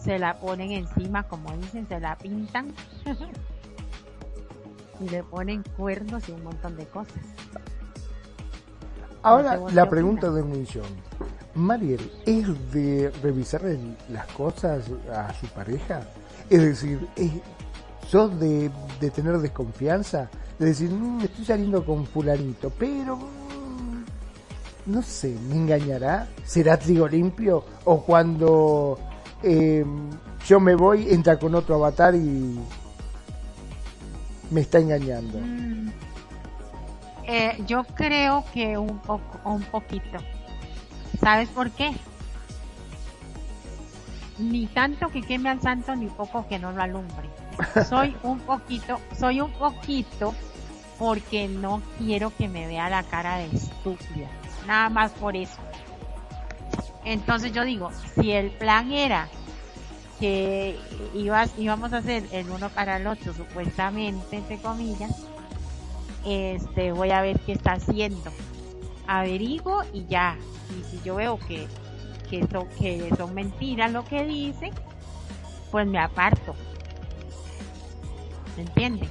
se 0.02 0.18
la 0.18 0.34
ponen 0.34 0.72
encima, 0.72 1.22
como 1.24 1.56
dicen, 1.58 1.86
se 1.88 2.00
la 2.00 2.16
pintan 2.16 2.72
y 5.00 5.08
le 5.08 5.22
ponen 5.22 5.62
cuernos 5.76 6.28
y 6.28 6.32
un 6.32 6.44
montón 6.44 6.76
de 6.76 6.86
cosas. 6.86 7.22
Ahora 9.22 9.60
la 9.72 9.88
pregunta 9.88 10.30
de 10.30 10.42
millón. 10.42 11.12
Mariel, 11.54 12.10
¿es 12.26 12.72
de 12.72 13.12
revisar 13.22 13.62
las 14.08 14.26
cosas 14.28 14.84
a 15.14 15.32
su 15.34 15.46
pareja? 15.48 16.00
Es 16.48 16.60
decir, 16.60 17.06
¿sos 18.08 18.38
de, 18.40 18.70
tener 19.14 19.38
desconfianza? 19.38 20.28
De 20.58 20.66
decir, 20.66 20.90
mm, 20.90 21.20
estoy 21.20 21.44
saliendo 21.44 21.84
con 21.84 22.06
fulanito, 22.06 22.70
pero 22.70 23.16
mm, 23.16 24.02
no 24.86 25.02
sé, 25.02 25.36
¿me 25.48 25.56
engañará? 25.56 26.28
¿Será 26.44 26.78
trigo 26.78 27.06
limpio? 27.06 27.64
¿O 27.84 28.02
cuando 28.02 28.98
eh, 29.42 29.84
yo 30.46 30.60
me 30.60 30.74
voy, 30.74 31.10
entra 31.10 31.38
con 31.38 31.54
otro 31.54 31.76
avatar 31.76 32.14
y 32.14 32.58
me 34.50 34.60
está 34.60 34.78
engañando? 34.78 35.38
Mm. 35.38 35.90
Eh, 37.24 37.62
yo 37.66 37.84
creo 37.84 38.44
que 38.52 38.76
un 38.76 38.98
poco, 38.98 39.38
un 39.48 39.62
poquito. 39.62 40.18
¿Sabes 41.20 41.48
por 41.50 41.70
qué? 41.70 41.92
Ni 44.38 44.66
tanto 44.66 45.08
que 45.08 45.22
queme 45.22 45.50
al 45.50 45.60
santo, 45.60 45.94
ni 45.94 46.06
poco 46.08 46.46
que 46.48 46.58
no 46.58 46.72
lo 46.72 46.82
alumbre. 46.82 47.30
Soy 47.88 48.16
un 48.22 48.40
poquito, 48.40 48.98
soy 49.18 49.42
un 49.42 49.52
poquito 49.52 50.34
porque 50.98 51.48
no 51.48 51.82
quiero 51.98 52.32
que 52.36 52.48
me 52.48 52.66
vea 52.66 52.88
la 52.88 53.02
cara 53.02 53.36
de 53.36 53.46
estúpida. 53.46 54.28
Nada 54.66 54.88
más 54.88 55.12
por 55.12 55.36
eso. 55.36 55.58
Entonces 57.04 57.52
yo 57.52 57.64
digo, 57.64 57.90
si 58.14 58.32
el 58.32 58.50
plan 58.50 58.92
era 58.92 59.28
que 60.20 60.78
ibas, 61.14 61.50
íbamos 61.58 61.92
a 61.92 61.98
hacer 61.98 62.24
el 62.30 62.48
uno 62.48 62.68
para 62.68 62.96
el 62.96 63.06
otro, 63.06 63.34
supuestamente, 63.34 64.36
entre 64.36 64.58
comillas, 64.58 65.10
este, 66.24 66.92
voy 66.92 67.10
a 67.10 67.22
ver 67.22 67.40
qué 67.40 67.52
está 67.52 67.72
haciendo. 67.72 68.30
Averiguo 69.08 69.82
y 69.92 70.06
ya, 70.06 70.36
y 70.70 70.84
si 70.84 71.02
yo 71.04 71.16
veo 71.16 71.38
que, 71.40 71.66
que, 72.30 72.46
son, 72.46 72.68
que 72.78 73.10
son 73.16 73.34
mentiras 73.34 73.90
lo 73.90 74.04
que 74.04 74.24
dicen, 74.24 74.70
pues 75.72 75.88
me 75.88 75.98
aparto. 75.98 76.54
¿Me 78.56 78.62
entiende? 78.62 79.08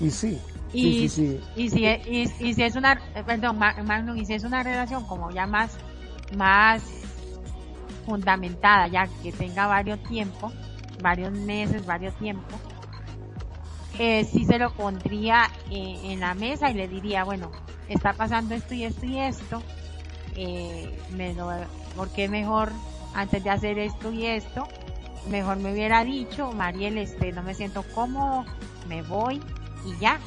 Y 0.00 0.10
sí. 0.10 0.38
Y, 0.74 1.08
sí, 1.08 1.40
y 1.54 1.70
si, 1.70 1.86
y, 1.86 2.52
si 2.52 2.62
es 2.62 2.74
una, 2.74 3.00
perdón, 3.24 3.58
Magnum, 3.58 4.16
y 4.16 4.26
si 4.26 4.34
es 4.34 4.42
una 4.42 4.64
relación 4.64 5.06
como 5.06 5.30
ya 5.30 5.46
más, 5.46 5.78
más 6.36 6.82
fundamentada, 8.04 8.86
ya 8.88 9.08
que 9.22 9.32
tenga 9.32 9.66
varios 9.66 10.02
tiempos, 10.04 10.52
varios 11.02 11.32
meses, 11.32 11.84
varios 11.86 12.14
tiempos, 12.18 12.60
eh, 13.98 14.24
sí 14.24 14.44
se 14.44 14.58
lo 14.58 14.72
pondría 14.72 15.50
en 15.70 16.20
la 16.20 16.34
mesa 16.34 16.70
y 16.70 16.74
le 16.74 16.88
diría, 16.88 17.24
bueno, 17.24 17.50
está 17.88 18.12
pasando 18.12 18.54
esto 18.54 18.74
y 18.74 18.84
esto 18.84 19.06
y 19.06 19.18
esto, 19.18 19.62
eh, 20.36 20.98
me 21.12 21.34
lo, 21.34 21.50
porque 21.96 22.28
mejor 22.28 22.72
antes 23.14 23.44
de 23.44 23.50
hacer 23.50 23.78
esto 23.78 24.12
y 24.12 24.26
esto, 24.26 24.66
mejor 25.28 25.58
me 25.58 25.72
hubiera 25.72 26.04
dicho, 26.04 26.52
Mariel, 26.52 26.98
este, 26.98 27.32
no 27.32 27.42
me 27.42 27.54
siento 27.54 27.84
cómodo, 27.94 28.44
me 28.88 29.02
voy 29.02 29.40
y 29.84 29.96
ya. 29.98 30.18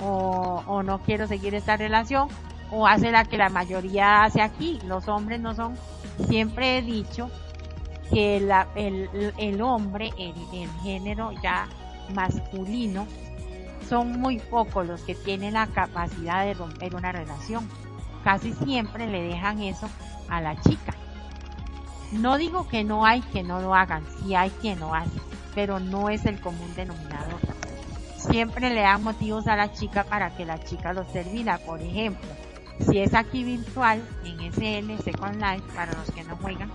O, 0.00 0.64
o 0.66 0.82
no 0.82 1.00
quiero 1.02 1.28
seguir 1.28 1.54
esta 1.54 1.76
relación, 1.76 2.28
o 2.72 2.86
hace 2.86 3.12
la 3.12 3.24
que 3.24 3.36
la 3.36 3.50
mayoría 3.50 4.22
hace 4.24 4.40
aquí. 4.40 4.80
Los 4.86 5.06
hombres 5.06 5.40
no 5.40 5.54
son, 5.54 5.76
siempre 6.22 6.78
he 6.78 6.82
dicho 6.82 7.30
que 8.12 8.40
la, 8.40 8.68
el, 8.74 9.62
hombre, 9.62 10.10
el, 10.18 10.34
el 10.52 10.70
género 10.82 11.32
ya 11.42 11.68
masculino, 12.14 13.06
son 13.88 14.20
muy 14.20 14.38
pocos 14.38 14.86
los 14.86 15.02
que 15.02 15.14
tienen 15.14 15.54
la 15.54 15.66
capacidad 15.66 16.44
de 16.44 16.54
romper 16.54 16.94
una 16.94 17.12
relación 17.12 17.68
casi 18.22 18.52
siempre 18.52 19.06
le 19.06 19.22
dejan 19.22 19.60
eso 19.62 19.88
a 20.28 20.40
la 20.40 20.60
chica. 20.60 20.94
No 22.12 22.36
digo 22.36 22.68
que 22.68 22.84
no 22.84 23.04
hay 23.04 23.20
que 23.20 23.42
no 23.42 23.60
lo 23.60 23.74
hagan, 23.74 24.04
sí 24.18 24.34
hay 24.34 24.50
quien 24.50 24.80
lo 24.80 24.94
hace, 24.94 25.18
pero 25.54 25.80
no 25.80 26.08
es 26.08 26.24
el 26.26 26.40
común 26.40 26.74
denominador. 26.74 27.40
Siempre 28.16 28.70
le 28.70 28.82
dan 28.82 29.02
motivos 29.02 29.46
a 29.46 29.56
la 29.56 29.72
chica 29.72 30.04
para 30.04 30.36
que 30.36 30.44
la 30.44 30.62
chica 30.62 30.92
los 30.92 31.10
termina. 31.12 31.58
Por 31.58 31.80
ejemplo, 31.80 32.28
si 32.80 32.98
es 32.98 33.14
aquí 33.14 33.44
virtual, 33.44 34.02
en 34.24 34.52
SL, 34.52 35.02
Second 35.02 35.36
Life, 35.36 35.64
para 35.74 35.92
los 35.92 36.10
que 36.10 36.24
no 36.24 36.36
juegan, 36.36 36.70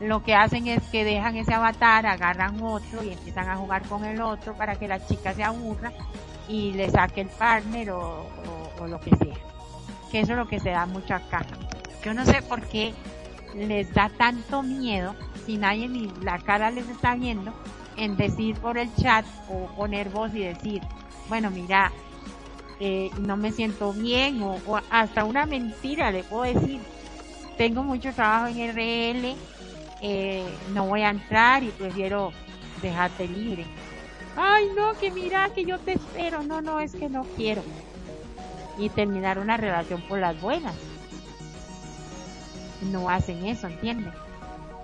lo 0.00 0.22
que 0.22 0.34
hacen 0.34 0.66
es 0.66 0.82
que 0.84 1.04
dejan 1.04 1.36
ese 1.36 1.54
avatar, 1.54 2.06
agarran 2.06 2.60
otro 2.62 3.04
y 3.04 3.12
empiezan 3.12 3.48
a 3.48 3.56
jugar 3.56 3.86
con 3.88 4.04
el 4.04 4.20
otro 4.20 4.54
para 4.54 4.76
que 4.76 4.88
la 4.88 5.04
chica 5.06 5.32
se 5.32 5.44
aburra 5.44 5.92
y 6.48 6.72
le 6.72 6.90
saque 6.90 7.20
el 7.20 7.28
partner 7.28 7.90
o 7.90 8.26
lo 8.86 8.98
que 8.98 9.14
sea 9.16 9.52
que 10.12 10.20
eso 10.20 10.32
es 10.32 10.38
lo 10.38 10.46
que 10.46 10.60
se 10.60 10.70
da 10.70 10.84
mucho 10.84 11.14
acá. 11.14 11.44
Yo 12.04 12.12
no 12.12 12.26
sé 12.26 12.42
por 12.42 12.60
qué 12.68 12.92
les 13.54 13.92
da 13.94 14.10
tanto 14.10 14.62
miedo, 14.62 15.14
si 15.46 15.56
nadie 15.56 15.88
ni 15.88 16.12
la 16.22 16.38
cara 16.38 16.70
les 16.70 16.88
está 16.88 17.14
viendo, 17.14 17.52
en 17.96 18.16
decir 18.16 18.56
por 18.56 18.76
el 18.76 18.94
chat 18.94 19.24
o 19.48 19.66
poner 19.74 20.10
voz 20.10 20.34
y 20.34 20.40
decir, 20.40 20.82
bueno, 21.28 21.50
mira, 21.50 21.90
eh, 22.84 23.12
no 23.20 23.36
me 23.36 23.52
siento 23.52 23.92
bien 23.92 24.42
o, 24.42 24.58
hasta 24.90 25.24
una 25.24 25.46
mentira 25.46 26.10
le 26.10 26.24
puedo 26.24 26.42
decir, 26.42 26.80
tengo 27.56 27.84
mucho 27.84 28.12
trabajo 28.12 28.48
en 28.48 28.70
RL, 28.70 29.36
eh, 30.00 30.44
no 30.74 30.86
voy 30.86 31.02
a 31.02 31.10
entrar 31.10 31.62
y 31.62 31.68
prefiero 31.68 32.32
dejarte 32.82 33.28
libre. 33.28 33.66
Ay, 34.36 34.66
no, 34.76 34.98
que 34.98 35.12
mira, 35.12 35.48
que 35.54 35.64
yo 35.64 35.78
te 35.78 35.92
espero. 35.92 36.42
No, 36.42 36.60
no, 36.60 36.80
es 36.80 36.96
que 36.96 37.08
no 37.08 37.22
quiero 37.36 37.62
y 38.76 38.88
terminar 38.88 39.38
una 39.38 39.56
relación 39.56 40.02
por 40.02 40.18
las 40.18 40.40
buenas. 40.40 40.74
No 42.90 43.08
hacen 43.08 43.46
eso, 43.46 43.68
¿entienden? 43.68 44.12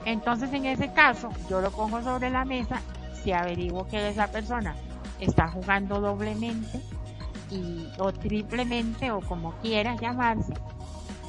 Entonces 0.05 0.53
en 0.53 0.67
ese 0.67 0.93
caso 0.93 1.31
yo 1.51 1.61
lo 1.61 1.73
pongo 1.73 2.01
sobre 2.05 2.31
la 2.31 2.45
mesa, 2.45 2.81
si 3.25 3.33
averiguo 3.33 3.89
que 3.89 4.09
esa 4.09 4.29
persona 4.29 4.77
está 5.19 5.49
jugando 5.49 6.01
doblemente 6.01 6.81
y, 7.51 7.89
o 7.99 8.13
triplemente 8.13 9.11
o 9.11 9.21
como 9.21 9.53
quiera 9.61 9.97
llamarse 9.97 10.55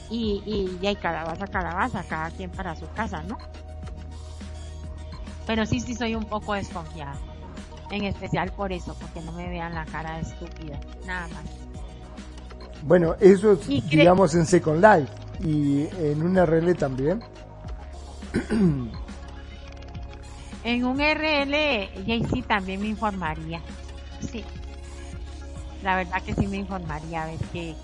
y, 0.09 0.41
y, 0.45 0.77
y 0.81 0.87
hay 0.87 0.95
calabaza, 0.95 1.47
calabaza, 1.47 2.03
cada 2.03 2.31
quien 2.31 2.49
para 2.49 2.75
su 2.75 2.87
casa, 2.93 3.23
¿no? 3.23 3.37
Pero 5.45 5.65
sí, 5.65 5.79
sí 5.79 5.95
soy 5.95 6.15
un 6.15 6.25
poco 6.25 6.53
desconfiada. 6.53 7.15
En 7.91 8.03
especial 8.03 8.51
por 8.51 8.71
eso, 8.71 8.95
porque 8.99 9.19
no 9.21 9.31
me 9.31 9.49
vean 9.49 9.73
la 9.73 9.85
cara 9.85 10.17
de 10.17 10.21
estúpida, 10.21 10.79
nada 11.07 11.27
más. 11.29 11.43
Bueno, 12.83 13.15
eso 13.19 13.53
es, 13.53 13.67
digamos, 13.67 14.35
en 14.35 14.45
Second 14.45 14.83
Life 14.83 15.11
y 15.43 15.87
en 15.97 16.21
un 16.21 16.37
RL 16.37 16.75
también. 16.75 17.23
en 20.63 20.85
un 20.85 20.99
RL, 20.99 22.27
sí 22.31 22.41
también 22.43 22.81
me 22.81 22.87
informaría. 22.87 23.59
Sí. 24.21 24.45
La 25.83 25.95
verdad 25.95 26.21
que 26.21 26.33
sí 26.33 26.47
me 26.47 26.57
informaría 26.57 27.23
a 27.23 27.25
ver 27.27 27.39
qué, 27.51 27.75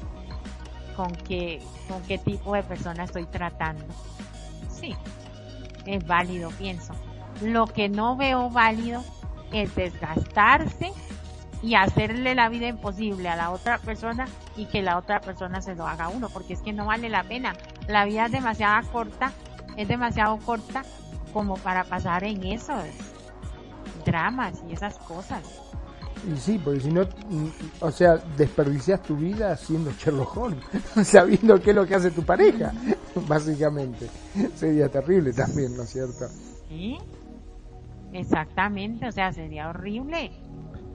con 0.96 1.12
qué, 1.12 1.62
con 1.88 2.02
qué 2.04 2.18
tipo 2.18 2.54
de 2.54 2.64
persona 2.64 3.04
estoy 3.04 3.26
tratando. 3.26 3.86
Sí. 4.70 4.96
Es 5.86 6.06
válido, 6.06 6.50
pienso. 6.52 6.94
Lo 7.42 7.68
que 7.68 7.90
no 7.90 8.16
veo 8.16 8.50
válido 8.50 9.04
es 9.52 9.74
desgastarse 9.76 10.92
y 11.62 11.76
hacerle 11.76 12.36
la 12.36 12.50
vida 12.50 12.68
imposible 12.68 13.30
a 13.30 13.36
la 13.36 13.52
otra 13.52 13.78
persona 13.78 14.26
y 14.56 14.66
que 14.66 14.82
la 14.82 14.98
otra 14.98 15.22
persona 15.22 15.62
se 15.62 15.76
lo 15.76 15.88
haga 15.88 16.06
a 16.06 16.10
uno, 16.10 16.30
porque 16.30 16.54
es 16.54 16.62
que 16.62 16.74
no 16.74 16.86
vale 16.86 17.10
la 17.10 17.24
pena. 17.24 17.54
la 17.88 18.06
vida 18.06 18.26
es 18.26 18.32
demasiado 18.32 18.88
corta, 18.92 19.32
es 19.78 19.88
demasiado 19.88 20.38
corta 20.38 20.84
como 21.34 21.56
para 21.56 21.84
pasar 21.84 22.24
en 22.24 22.44
esos 22.44 22.84
dramas 24.06 24.64
y 24.70 24.74
esas 24.74 24.98
cosas. 25.00 25.42
Y 26.24 26.38
sí, 26.38 26.60
porque 26.64 26.80
si 26.80 26.92
no, 26.92 27.04
mm, 27.04 27.48
o 27.82 27.92
sea, 27.92 28.18
desperdicias 28.38 29.02
tu 29.04 29.16
vida 29.16 29.56
siendo 29.58 29.92
Sherlock 29.92 30.56
sabiendo 31.04 31.62
qué 31.62 31.72
es 31.72 31.76
lo 31.76 31.86
que 31.86 31.96
hace 31.96 32.12
tu 32.12 32.24
pareja, 32.24 32.72
básicamente. 33.28 34.10
Sería 34.56 34.90
terrible 34.90 35.34
también, 35.34 35.76
¿no 35.76 35.84
es 35.84 35.90
cierto? 35.90 36.28
Sí, 36.68 36.98
exactamente, 38.14 39.08
o 39.08 39.12
sea, 39.12 39.32
sería 39.34 39.70
horrible 39.70 40.32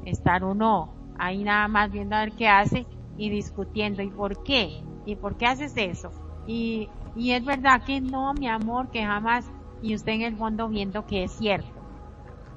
estar 0.05 0.43
uno 0.43 0.95
ahí 1.19 1.45
nada 1.45 1.69
más 1.69 1.93
viendo 1.93 2.17
a 2.17 2.21
ver 2.21 2.33
qué 2.33 2.49
hace 2.49 2.87
y 3.17 3.31
discutiendo, 3.31 4.03
¿y 4.03 4.11
por 4.11 4.43
qué? 4.43 4.83
¿Y 5.05 5.17
por 5.17 5.37
qué 5.37 5.47
haces 5.47 5.75
eso? 5.77 6.11
Y, 6.47 6.89
y 7.15 7.33
es 7.33 7.45
verdad 7.45 7.85
que 7.85 8.01
no, 8.01 8.33
mi 8.35 8.49
amor, 8.49 8.91
que 8.91 9.05
jamás, 9.05 9.45
y 9.83 9.95
usted 9.95 10.13
en 10.13 10.23
el 10.23 10.37
fondo 10.37 10.69
viendo 10.69 11.07
que 11.07 11.25
es 11.25 11.33
cierto 11.33 11.80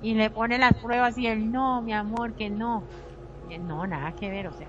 y 0.03 0.15
le 0.15 0.29
pone 0.29 0.57
las 0.57 0.73
pruebas 0.73 1.17
y 1.17 1.27
él 1.27 1.49
no, 1.49 1.81
mi 1.81 1.93
amor, 1.93 2.33
que 2.33 2.49
no. 2.49 2.83
No, 3.61 3.87
nada 3.87 4.11
que 4.11 4.29
ver, 4.29 4.47
o 4.47 4.51
sea, 4.51 4.67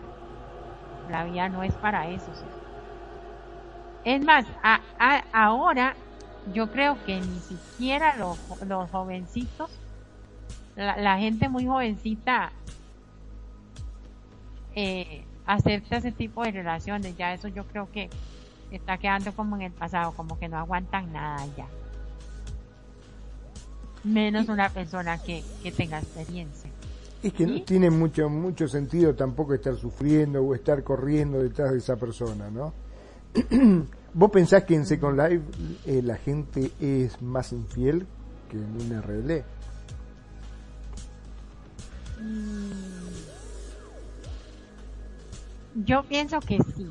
la 1.09 1.25
vida 1.25 1.49
no 1.49 1.65
es 1.65 1.75
para 1.75 2.09
eso. 2.09 2.33
Es 4.05 4.25
más, 4.25 4.47
ahora 5.33 5.97
yo 6.47 6.71
creo 6.71 6.97
que 7.05 7.21
ni 7.21 7.41
siquiera 7.41 8.17
los, 8.17 8.39
los 8.65 8.89
jovencitos, 8.91 9.71
la, 10.77 11.19
gente 11.19 11.49
muy 11.49 11.67
jovencita, 11.67 12.53
eh, 14.77 15.25
acepta 15.47 15.97
ese 15.97 16.13
tipo 16.13 16.45
de 16.45 16.53
relaciones. 16.53 17.17
Ya 17.17 17.35
eso 17.35 17.49
yo 17.49 17.65
creo 17.65 17.91
que 17.91 18.09
está 18.71 18.99
quedando 18.99 19.33
como 19.33 19.57
en 19.57 19.63
el 19.63 19.73
pasado, 19.73 20.13
como 20.13 20.39
que 20.39 20.49
no 20.49 20.59
aguantan 20.59 21.13
nada 21.13 21.45
ya 21.57 21.67
menos 24.05 24.49
una 24.49 24.69
persona 24.69 25.19
que, 25.19 25.43
que 25.63 25.73
tenga 25.73 25.99
experiencia. 25.99 26.71
Es 27.23 27.33
que 27.33 27.47
no 27.47 27.63
tiene 27.63 27.89
mucho, 27.89 28.29
mucho 28.29 28.69
sentido 28.69 29.15
tampoco 29.15 29.55
estar 29.55 29.75
sufriendo 29.77 30.43
o 30.43 30.55
estar 30.55 30.85
corriendo 30.85 31.43
detrás 31.43 31.73
de 31.73 31.79
esa 31.79 31.97
persona, 31.97 32.51
¿no? 32.51 32.75
¿Vos 34.13 34.31
pensás 34.31 34.65
que 34.65 34.75
en 34.75 34.85
Second 34.85 35.19
Life 35.19 35.45
eh, 35.87 36.03
la 36.03 36.17
gente 36.17 36.71
es 36.81 37.21
más 37.23 37.53
infiel 37.53 38.07
que 38.51 38.59
en 38.59 38.77
un 38.81 39.03
RL? 39.03 39.45
Mm. 42.21 42.95
Yo 45.85 46.05
pienso 46.05 46.41
que 46.41 46.59
sí. 46.77 46.89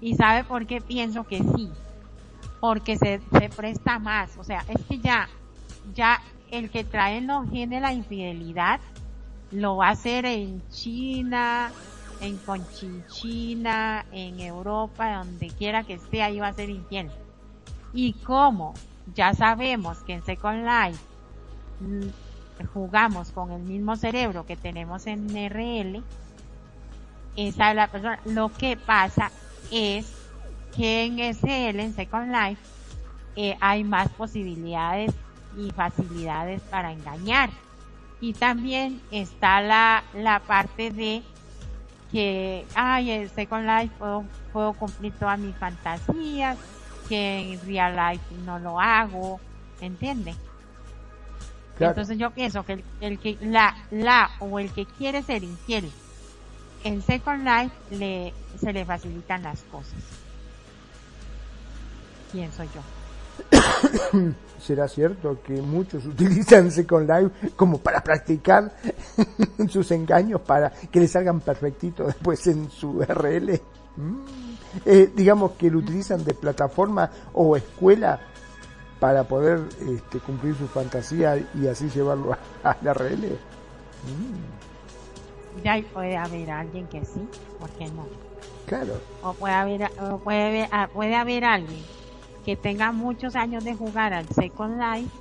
¿Y 0.00 0.14
sabe 0.16 0.44
por 0.44 0.66
qué 0.66 0.80
pienso 0.80 1.24
que 1.24 1.38
sí? 1.38 1.70
Porque 2.60 2.98
se, 2.98 3.20
se 3.38 3.48
presta 3.48 3.98
más. 3.98 4.36
O 4.36 4.44
sea, 4.44 4.64
es 4.68 4.84
que 4.84 4.98
ya 4.98 5.28
ya 5.94 6.20
el 6.50 6.70
que 6.70 6.84
trae 6.84 7.20
los 7.20 7.48
genes 7.50 7.82
la 7.82 7.92
infidelidad 7.92 8.80
lo 9.50 9.76
va 9.76 9.88
a 9.88 9.90
hacer 9.92 10.26
en 10.26 10.62
China, 10.70 11.72
en 12.20 12.36
Conchinchina, 12.38 14.04
en 14.12 14.38
Europa, 14.40 15.18
donde 15.18 15.48
quiera 15.48 15.82
que 15.82 15.94
esté, 15.94 16.22
ahí 16.22 16.38
va 16.38 16.48
a 16.48 16.52
ser 16.52 16.70
infiel. 16.70 17.10
Y 17.92 18.12
como 18.12 18.74
ya 19.14 19.34
sabemos 19.34 19.98
que 19.98 20.14
en 20.14 20.24
Second 20.24 20.64
Life 20.64 21.00
mm, 21.80 22.66
jugamos 22.72 23.32
con 23.32 23.50
el 23.50 23.62
mismo 23.62 23.96
cerebro 23.96 24.46
que 24.46 24.56
tenemos 24.56 25.06
en 25.06 25.28
RL, 25.28 26.02
esa 27.36 27.70
es 27.70 27.76
la 27.76 27.88
persona. 27.88 28.20
Lo 28.24 28.50
que 28.50 28.76
pasa 28.76 29.30
es 29.70 30.12
que 30.76 31.04
en 31.04 31.18
SL, 31.34 31.80
en 31.80 31.94
Second 31.94 32.32
Life, 32.32 32.62
eh, 33.36 33.56
hay 33.60 33.84
más 33.84 34.08
posibilidades 34.10 35.12
y 35.60 35.70
facilidades 35.70 36.62
para 36.62 36.92
engañar. 36.92 37.50
Y 38.20 38.34
también 38.34 39.00
está 39.10 39.60
la, 39.60 40.04
la 40.14 40.40
parte 40.40 40.90
de 40.90 41.22
que, 42.12 42.66
ay, 42.74 43.10
en 43.10 43.28
Second 43.30 43.66
Life 43.66 43.94
puedo, 43.98 44.24
puedo 44.52 44.72
cumplir 44.74 45.12
todas 45.14 45.38
mis 45.38 45.56
fantasías, 45.56 46.58
que 47.08 47.54
en 47.54 47.60
Real 47.66 47.96
Life 47.96 48.24
no 48.44 48.58
lo 48.58 48.80
hago, 48.80 49.40
¿entiende? 49.80 50.34
Entonces 51.78 52.18
yo 52.18 52.30
pienso 52.30 52.62
que 52.64 52.74
el, 52.74 52.84
el, 53.00 53.18
que, 53.18 53.38
la, 53.40 53.74
la 53.90 54.30
o 54.38 54.58
el 54.58 54.70
que 54.70 54.84
quiere 54.84 55.22
ser 55.22 55.42
infiel 55.42 55.90
en 56.84 57.00
Second 57.00 57.46
Life 57.46 57.74
le, 57.90 58.34
se 58.58 58.72
le 58.72 58.84
facilitan 58.84 59.42
las 59.42 59.62
cosas. 59.62 59.94
Pienso 62.32 62.64
yo. 62.64 62.99
¿Será 64.60 64.86
cierto 64.88 65.38
que 65.42 65.62
muchos 65.62 66.04
utilizan 66.04 66.70
Second 66.70 67.08
Life 67.08 67.52
como 67.56 67.78
para 67.78 68.02
practicar 68.02 68.70
sus 69.68 69.90
engaños 69.90 70.42
para 70.42 70.70
que 70.70 71.00
les 71.00 71.10
salgan 71.10 71.40
perfectitos 71.40 72.08
después 72.08 72.46
en 72.46 72.70
su 72.70 73.00
RL? 73.00 73.58
Mm. 73.96 74.20
Eh, 74.84 75.10
digamos 75.14 75.52
que 75.52 75.70
lo 75.70 75.78
utilizan 75.78 76.22
de 76.24 76.34
plataforma 76.34 77.10
o 77.32 77.56
escuela 77.56 78.20
para 79.00 79.24
poder 79.24 79.60
este, 79.80 80.18
cumplir 80.18 80.54
su 80.54 80.68
fantasía 80.68 81.36
y 81.54 81.66
así 81.66 81.88
llevarlo 81.88 82.36
a, 82.62 82.76
la 82.82 82.92
RL. 82.92 83.26
Mm. 83.26 85.64
Ya 85.64 85.82
puede 85.92 86.16
haber 86.16 86.50
alguien 86.50 86.86
que 86.86 87.04
sí, 87.04 87.26
¿por 87.58 87.70
qué 87.70 87.86
no? 87.88 88.06
Claro. 88.66 89.00
O 89.22 89.32
puede 89.32 89.54
haber, 89.54 89.90
o 90.00 90.18
puede, 90.18 90.68
ah, 90.70 90.88
puede 90.92 91.16
haber 91.16 91.44
alguien 91.44 91.82
que 92.50 92.56
tenga 92.56 92.90
muchos 92.90 93.36
años 93.36 93.62
de 93.62 93.76
jugar 93.76 94.12
al 94.12 94.26
Second 94.26 94.80
Life 94.80 95.16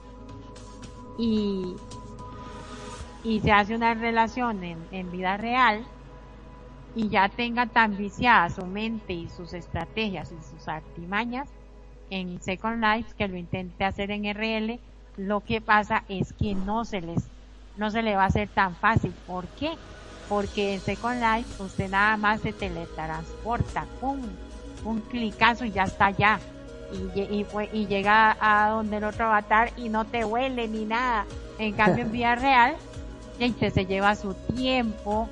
y, 1.20 1.76
y 3.24 3.40
se 3.42 3.52
hace 3.52 3.76
una 3.76 3.94
relación 3.94 4.64
en, 4.64 4.80
en 4.90 5.12
vida 5.12 5.38
real 5.38 5.86
y 6.96 7.10
ya 7.10 7.30
tenga 7.30 7.68
tan 7.68 7.98
viciada 7.98 8.50
su 8.50 8.66
mente 8.66 9.14
y 9.14 9.30
sus 9.30 9.54
estrategias 9.54 10.32
y 10.32 10.42
sus 10.42 10.68
artimañas 10.68 11.48
en 12.10 12.42
Second 12.42 12.84
Life 12.84 13.14
que 13.16 13.28
lo 13.28 13.38
intente 13.38 13.86
hacer 13.86 14.10
en 14.10 14.24
RL, 14.24 14.80
lo 15.16 15.42
que 15.42 15.62
pasa 15.62 16.04
es 16.10 16.34
que 16.34 16.56
no 16.56 16.84
se 16.84 17.02
les, 17.02 17.28
no 17.78 17.92
se 17.92 18.02
le 18.02 18.16
va 18.16 18.24
a 18.24 18.30
hacer 18.30 18.50
tan 18.50 18.76
fácil. 18.76 19.14
¿Por 19.28 19.46
qué? 19.50 19.74
Porque 20.28 20.74
en 20.74 20.80
Second 20.80 21.22
Life 21.22 21.62
usted 21.62 21.92
nada 21.92 22.18
más 22.18 22.42
se 22.42 22.54
teletransporta, 22.54 23.86
pum, 24.02 24.20
un 24.84 25.02
clicazo 25.02 25.66
y 25.66 25.72
ya 25.72 25.84
está 25.84 26.08
allá 26.08 26.40
y, 26.92 27.20
y, 27.20 27.46
y 27.74 27.88
llega 27.88 28.38
a 28.40 28.70
donde 28.70 28.98
el 28.98 29.04
otro 29.04 29.26
avatar 29.26 29.72
y 29.78 29.90
no 29.90 30.06
te 30.06 30.26
huele 30.26 30.68
ni 30.68 30.86
nada. 30.86 31.26
En 31.58 31.74
cambio, 31.74 32.06
en 32.06 32.12
vida 32.14 32.36
real, 32.36 32.76
este 33.40 33.72
se 33.72 33.86
lleva 33.86 34.16
su 34.16 34.34
tiempo 34.34 35.30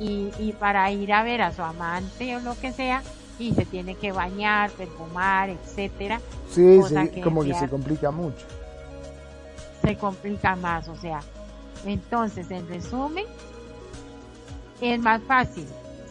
y, 0.00 0.30
y 0.38 0.52
para 0.52 0.90
ir 0.90 1.12
a 1.12 1.22
ver 1.22 1.42
a 1.42 1.52
su 1.52 1.62
amante 1.62 2.36
o 2.36 2.40
lo 2.40 2.58
que 2.58 2.72
sea, 2.72 3.02
y 3.38 3.52
se 3.54 3.64
tiene 3.64 3.94
que 3.94 4.12
bañar, 4.12 4.70
perfumar, 4.70 5.50
etcétera. 5.50 6.20
Sí, 6.50 6.80
como 7.22 7.42
que 7.42 7.54
se 7.54 7.68
complica 7.68 8.10
mucho. 8.10 8.44
Se 9.82 9.96
complica 9.96 10.54
más, 10.56 10.88
o 10.88 10.96
sea. 10.96 11.20
Entonces, 11.84 12.50
en 12.50 12.68
resumen, 12.68 13.24
es 14.80 14.98
más 15.00 15.20
fácil 15.22 15.66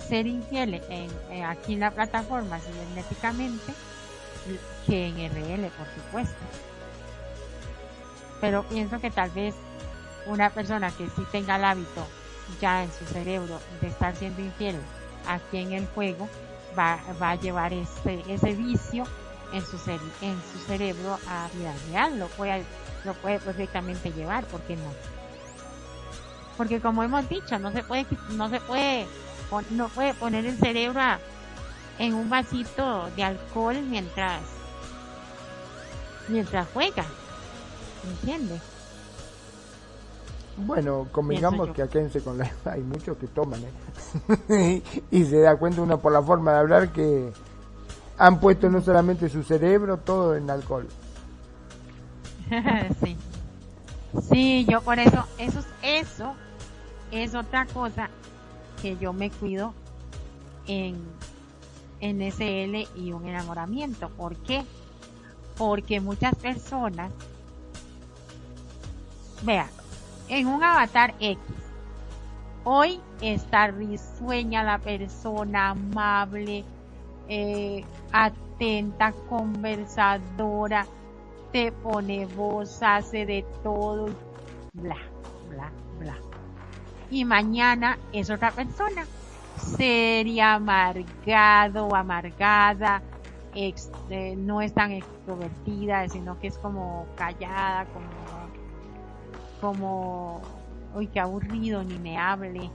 ser 0.07 0.27
infiel 0.27 0.81
en, 0.89 1.43
aquí 1.43 1.73
en 1.73 1.81
la 1.81 1.91
plataforma 1.91 2.59
cibernéticamente 2.59 3.73
que 4.87 5.07
en 5.07 5.17
RL, 5.17 5.69
por 5.71 5.87
supuesto. 5.95 6.43
Pero 8.39 8.63
pienso 8.63 8.99
que 8.99 9.11
tal 9.11 9.29
vez 9.31 9.55
una 10.25 10.49
persona 10.49 10.91
que 10.91 11.07
sí 11.09 11.23
tenga 11.31 11.55
el 11.55 11.65
hábito 11.65 12.07
ya 12.59 12.83
en 12.83 12.91
su 12.91 13.05
cerebro 13.05 13.59
de 13.79 13.87
estar 13.87 14.15
siendo 14.15 14.41
infiel 14.41 14.75
aquí 15.27 15.57
en 15.57 15.73
el 15.73 15.87
juego 15.87 16.27
va, 16.77 16.99
va 17.21 17.31
a 17.31 17.35
llevar 17.35 17.73
ese, 17.73 18.23
ese 18.27 18.53
vicio 18.53 19.03
en 19.53 19.61
su, 19.61 19.77
en 20.21 20.41
su 20.51 20.59
cerebro 20.65 21.17
a 21.27 21.47
vida 21.53 21.73
real. 21.89 22.19
Lo 22.19 22.27
puede, 22.29 22.63
lo 23.05 23.13
puede 23.15 23.39
perfectamente 23.39 24.11
llevar, 24.11 24.45
¿por 24.45 24.61
qué 24.61 24.75
no? 24.75 24.93
Porque 26.57 26.81
como 26.81 27.03
hemos 27.03 27.27
dicho, 27.29 27.57
no 27.59 27.71
se 27.71 27.83
puede, 27.83 28.05
no 28.31 28.49
se 28.49 28.59
puede, 28.59 29.07
no 29.71 29.89
puede 29.89 30.13
poner 30.13 30.45
el 30.45 30.57
cerebro 30.57 31.01
en 32.01 32.15
un 32.15 32.29
vasito 32.31 33.11
de 33.15 33.23
alcohol 33.23 33.75
mientras 33.87 34.41
mientras 36.27 36.67
juega. 36.73 37.05
¿Entiendes? 38.09 38.59
Bueno, 40.57 41.07
convengamos 41.11 41.69
que 41.69 41.83
acá 41.83 41.99
Second 42.09 42.41
Life 42.41 42.55
hay 42.69 42.81
muchos 42.81 43.17
que 43.17 43.27
toman, 43.27 43.61
¿eh? 44.49 44.81
y, 45.11 45.25
se 45.25 45.41
da 45.41 45.55
cuenta 45.57 45.81
uno 45.81 45.99
por 45.99 46.11
la 46.11 46.23
forma 46.23 46.53
de 46.53 46.57
hablar 46.57 46.89
que 46.89 47.31
han 48.17 48.39
puesto 48.39 48.67
no 48.69 48.81
solamente 48.81 49.29
su 49.29 49.43
cerebro, 49.43 49.97
todo 49.97 50.35
en 50.35 50.49
alcohol. 50.49 50.87
sí. 53.03 53.15
Sí, 54.27 54.65
yo 54.67 54.81
por 54.81 54.97
eso, 54.97 55.23
eso, 55.37 55.59
eso 55.83 56.33
es 57.11 57.35
otra 57.35 57.67
cosa 57.67 58.09
que 58.81 58.97
yo 58.97 59.13
me 59.13 59.29
cuido 59.29 59.73
en, 60.67 60.97
NSL 62.01 62.87
y 62.95 63.11
un 63.11 63.27
enamoramiento. 63.27 64.09
¿Por 64.09 64.35
qué? 64.37 64.63
Porque 65.57 65.99
muchas 65.99 66.35
personas, 66.35 67.11
vea, 69.43 69.69
en 70.29 70.47
un 70.47 70.63
avatar 70.63 71.13
X, 71.19 71.37
hoy 72.63 72.99
está 73.21 73.67
risueña 73.67 74.63
la 74.63 74.79
persona, 74.79 75.69
amable, 75.69 76.63
eh, 77.27 77.83
atenta, 78.11 79.13
conversadora, 79.29 80.85
te 81.51 81.71
pone 81.71 82.25
voz, 82.25 82.81
hace 82.81 83.25
de 83.25 83.45
todo, 83.63 84.09
bla, 84.73 84.97
bla, 85.49 85.71
bla. 85.99 86.17
Y 87.09 87.25
mañana 87.25 87.97
es 88.13 88.29
otra 88.29 88.51
persona, 88.51 89.05
seria, 89.55 90.55
amargado, 90.55 91.93
amargada, 91.95 93.01
eh, 93.53 94.35
no 94.37 94.61
es 94.61 94.73
tan 94.73 94.91
extrovertida, 94.91 96.07
sino 96.07 96.39
que 96.39 96.47
es 96.47 96.57
como 96.57 97.05
callada, 97.15 97.85
como, 97.87 98.49
como, 99.59 100.41
uy, 100.95 101.07
qué 101.07 101.19
aburrido, 101.19 101.83
ni 101.83 101.97
me 101.99 102.17
hable, 102.17 102.69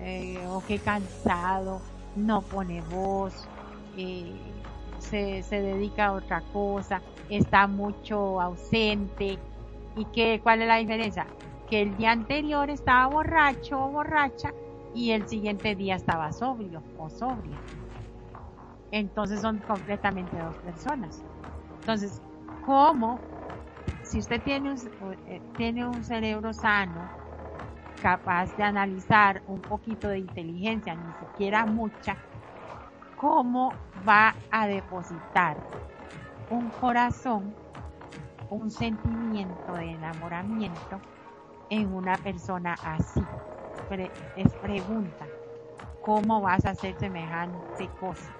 eh, 0.00 0.44
o 0.48 0.62
qué 0.66 0.78
cansado, 0.78 1.80
no 2.14 2.42
pone 2.42 2.82
voz, 2.82 3.48
eh, 3.96 4.32
se, 4.98 5.42
se 5.42 5.60
dedica 5.60 6.06
a 6.06 6.12
otra 6.12 6.40
cosa, 6.52 7.02
está 7.28 7.66
mucho 7.66 8.40
ausente. 8.40 9.38
¿Y 9.96 10.04
qué, 10.06 10.40
cuál 10.42 10.62
es 10.62 10.68
la 10.68 10.76
diferencia? 10.76 11.26
Que 11.68 11.82
el 11.82 11.96
día 11.96 12.12
anterior 12.12 12.70
estaba 12.70 13.08
borracho 13.08 13.84
o 13.84 13.90
borracha 13.90 14.52
y 14.94 15.10
el 15.12 15.26
siguiente 15.28 15.74
día 15.74 15.96
estaba 15.96 16.32
sobrio 16.32 16.82
o 16.98 17.08
sobria. 17.10 17.58
Entonces 18.90 19.40
son 19.40 19.58
completamente 19.60 20.38
dos 20.38 20.56
personas. 20.58 21.24
Entonces, 21.80 22.20
¿cómo? 22.66 23.18
Si 24.04 24.18
usted 24.18 24.42
tiene 24.42 24.70
un, 24.70 24.78
eh, 25.28 25.40
tiene 25.56 25.86
un 25.86 26.04
cerebro 26.04 26.52
sano, 26.52 27.08
capaz 28.02 28.54
de 28.56 28.64
analizar 28.64 29.42
un 29.46 29.60
poquito 29.62 30.08
de 30.08 30.18
inteligencia, 30.18 30.94
ni 30.94 31.12
siquiera 31.14 31.64
mucha, 31.64 32.16
cómo 33.16 33.70
va 34.06 34.34
a 34.50 34.66
depositar 34.66 35.56
un 36.50 36.70
corazón, 36.70 37.54
un 38.50 38.70
sentimiento 38.70 39.74
de 39.74 39.92
enamoramiento 39.92 41.00
en 41.70 41.94
una 41.94 42.18
persona 42.18 42.74
así. 42.82 43.20
Es 44.36 44.52
pregunta, 44.54 45.26
¿cómo 46.00 46.40
vas 46.40 46.64
a 46.64 46.70
hacer 46.70 46.94
semejante 46.98 47.88
cosa? 48.00 48.30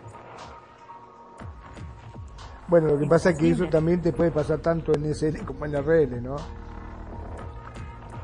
Bueno, 2.69 2.89
lo 2.89 2.99
que 2.99 3.07
pasa 3.07 3.31
es 3.31 3.39
que 3.39 3.51
eso 3.51 3.67
también 3.67 4.01
te 4.01 4.13
puede 4.13 4.31
pasar 4.31 4.59
tanto 4.61 4.93
en 4.95 5.05
SL 5.15 5.45
como 5.45 5.67
en 5.67 5.75
RL, 5.75 6.23
¿no? 6.23 6.37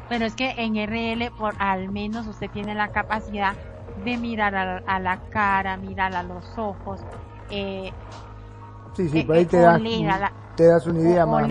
Pero 0.09 0.25
es 0.25 0.35
que 0.35 0.55
en 0.57 0.77
RL, 0.77 1.31
por 1.37 1.55
al 1.59 1.91
menos 1.91 2.27
usted 2.27 2.51
tiene 2.51 2.75
la 2.75 2.89
capacidad 2.89 3.55
de 4.05 4.17
mirar 4.17 4.55
a, 4.87 4.99
la 5.01 5.19
cara, 5.31 5.77
mirar 5.77 6.15
a 6.15 6.23
los 6.23 6.47
ojos. 6.57 7.01
Eh, 7.51 7.93
sí, 8.95 9.09
sí, 9.11 9.19
eh, 9.19 9.25
por 9.27 9.37
ahí 9.37 9.45
te, 9.45 9.59
das, 9.59 9.81
te 10.57 10.67
das 10.67 10.87
una 10.87 11.01
idea 11.01 11.27
más, 11.27 11.47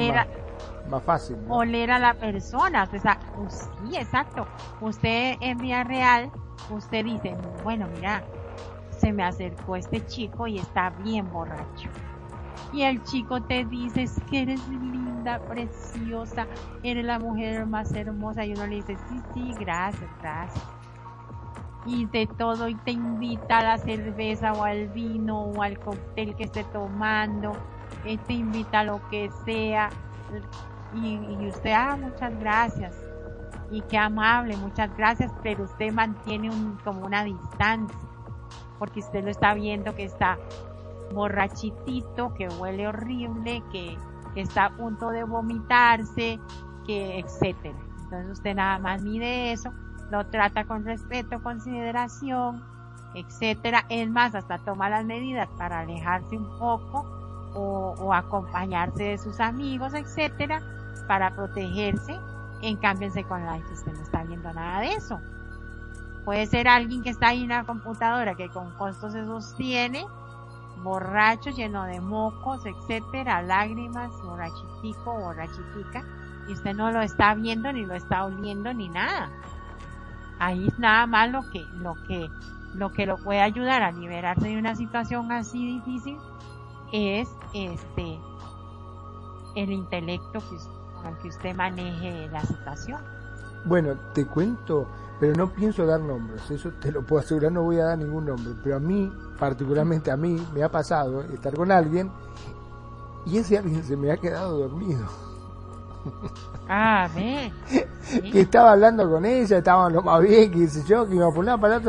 más, 0.88 1.03
fácil. 1.03 1.38
Oler 1.47 1.91
a 1.91 1.99
la 1.99 2.13
persona, 2.13 2.83
o 2.83 2.99
sea, 2.99 3.19
sí, 3.49 3.95
exacto. 3.95 4.45
Usted 4.81 5.35
en 5.41 5.57
vía 5.57 5.83
real, 5.83 6.31
usted 6.69 7.05
dice, 7.05 7.35
bueno, 7.63 7.88
mira, 7.95 8.23
se 8.91 9.11
me 9.11 9.23
acercó 9.23 9.75
este 9.75 10.05
chico 10.05 10.47
y 10.47 10.57
está 10.57 10.89
bien 10.89 11.29
borracho. 11.29 11.89
Y 12.71 12.81
el 12.81 13.03
chico 13.03 13.41
te 13.41 13.63
dice, 13.65 14.03
es 14.03 14.21
que 14.29 14.41
eres 14.41 14.67
linda, 14.67 15.39
preciosa, 15.39 16.47
eres 16.83 17.05
la 17.05 17.17
mujer 17.17 17.65
más 17.65 17.91
hermosa. 17.93 18.45
Y 18.45 18.53
uno 18.53 18.67
le 18.67 18.75
dice, 18.75 18.97
sí, 19.07 19.21
sí, 19.33 19.53
gracias, 19.59 20.09
gracias 20.21 20.65
y 21.88 22.05
de 22.05 22.27
todo 22.27 22.67
y 22.67 22.75
te 22.75 22.91
invita 22.91 23.59
a 23.59 23.63
la 23.63 23.77
cerveza 23.77 24.51
o 24.51 24.63
al 24.63 24.89
vino 24.89 25.39
o 25.39 25.61
al 25.61 25.79
cóctel 25.79 26.35
que 26.35 26.43
esté 26.43 26.65
tomando, 26.65 27.53
y 28.03 28.17
te 28.17 28.33
invita 28.33 28.81
a 28.81 28.83
lo 28.83 29.01
que 29.09 29.29
sea 29.45 29.89
y, 30.93 31.47
usted, 31.47 31.73
ah, 31.75 31.97
muchas 31.99 32.38
gracias 32.39 32.95
y 33.69 33.81
qué 33.81 33.97
amable, 33.97 34.55
muchas 34.57 34.95
gracias, 34.95 35.31
pero 35.43 35.65
usted 35.65 35.91
mantiene 35.91 36.49
un, 36.49 36.77
como 36.83 37.05
una 37.05 37.23
distancia 37.23 37.97
porque 38.79 38.99
usted 38.99 39.23
lo 39.23 39.31
está 39.31 39.53
viendo 39.53 39.95
que 39.95 40.05
está 40.05 40.38
borrachitito, 41.13 42.33
que 42.35 42.47
huele 42.47 42.88
horrible, 42.88 43.63
que, 43.71 43.97
que 44.33 44.41
está 44.41 44.65
a 44.65 44.69
punto 44.77 45.09
de 45.09 45.23
vomitarse, 45.23 46.39
que 46.85 47.19
etcétera. 47.19 47.77
Entonces 48.03 48.31
usted 48.31 48.55
nada 48.55 48.77
más 48.77 49.01
mide 49.01 49.51
eso 49.51 49.71
lo 50.09 50.25
trata 50.27 50.65
con 50.65 50.85
respeto, 50.85 51.41
consideración, 51.41 52.63
etcétera. 53.13 53.85
Es 53.89 54.09
más, 54.09 54.35
hasta 54.35 54.57
toma 54.59 54.89
las 54.89 55.05
medidas 55.05 55.49
para 55.57 55.79
alejarse 55.79 56.38
un 56.38 56.47
poco 56.57 57.05
o, 57.58 58.14
acompañarse 58.14 59.03
de 59.03 59.18
sus 59.18 59.39
amigos, 59.39 59.93
etcétera, 59.93 60.62
para 61.08 61.36
protegerse. 61.36 62.20
En 62.62 62.78
cambio, 62.78 63.10
con 63.28 63.45
la 63.45 63.58
usted 63.58 63.93
no 63.93 64.01
está 64.01 64.24
viendo 64.24 64.51
nada 64.53 64.82
de 64.82 64.93
eso. 64.93 65.20
Puede 66.26 66.45
ser 66.47 66.68
alguien 66.68 67.03
que 67.03 67.10
está 67.10 67.30
ahí 67.30 67.43
en 67.43 67.49
la 67.49 67.64
computadora 67.64 68.36
que 68.36 68.49
con 68.49 68.72
costos 68.78 69.14
se 69.14 69.26
sostiene, 69.26 70.05
borracho, 70.84 71.51
lleno 71.51 71.84
de 71.86 72.01
mocos, 72.01 72.66
etcétera, 72.66 73.41
lágrimas, 73.41 74.12
borrachitico, 74.24 75.14
borrachitica, 75.14 76.03
y 76.47 76.53
usted 76.53 76.74
no 76.74 76.91
lo 76.91 77.01
está 77.01 77.34
viendo, 77.36 77.72
ni 77.72 77.86
lo 77.86 77.93
está 77.93 78.26
oliendo, 78.26 78.74
ni 78.74 78.89
nada 78.89 79.30
ahí 80.39 80.68
es 80.68 80.80
nada 80.80 81.08
más 81.08 81.30
que, 81.51 81.66
lo 81.74 81.95
que, 82.08 82.30
lo 82.76 82.91
que 82.91 83.05
lo 83.05 83.18
puede 83.18 83.41
ayudar 83.41 83.84
a 83.84 83.91
liberarse 83.91 84.47
de 84.47 84.58
una 84.58 84.76
situación 84.76 85.32
así 85.32 85.66
difícil 85.66 86.18
es 86.91 87.29
este 87.53 88.19
el 89.55 89.71
intelecto 89.71 90.39
con 91.01 91.15
que 91.17 91.29
usted 91.29 91.55
maneje 91.55 92.29
la 92.29 92.41
situación. 92.41 93.01
Bueno, 93.65 93.95
te 94.13 94.25
cuento, 94.25 94.88
pero 95.19 95.33
no 95.35 95.49
pienso 95.49 95.85
dar 95.85 95.99
nombres, 95.99 96.49
eso 96.51 96.71
te 96.79 96.91
lo 96.91 97.03
puedo 97.05 97.21
asegurar, 97.21 97.51
no 97.51 97.63
voy 97.63 97.79
a 97.79 97.85
dar 97.85 97.97
ningún 97.97 98.25
nombre, 98.25 98.53
pero 98.63 98.77
a 98.77 98.79
mí, 98.79 99.11
particularmente 99.39 100.11
a 100.11 100.17
mí, 100.17 100.45
me 100.53 100.63
ha 100.63 100.69
pasado 100.69 101.21
estar 101.23 101.53
con 101.55 101.71
alguien 101.71 102.11
y 103.25 103.38
ese 103.38 103.57
alguien 103.57 103.83
se 103.83 103.97
me 103.97 104.11
ha 104.11 104.17
quedado 104.17 104.57
dormido. 104.59 105.05
Ah, 106.69 107.07
ve. 107.15 107.53
que 108.29 108.41
estaba 108.41 108.73
hablando 108.73 109.09
con 109.09 109.25
ella, 109.25 109.59
estaban 109.59 109.93
lo 109.93 110.01
más 110.01 110.21
bien, 110.21 110.51
que 110.51 110.59
dice 110.59 110.83
yo, 110.85 111.07
que 111.07 111.15
iba 111.15 111.29
por 111.29 111.39
una 111.39 111.57
para 111.57 111.81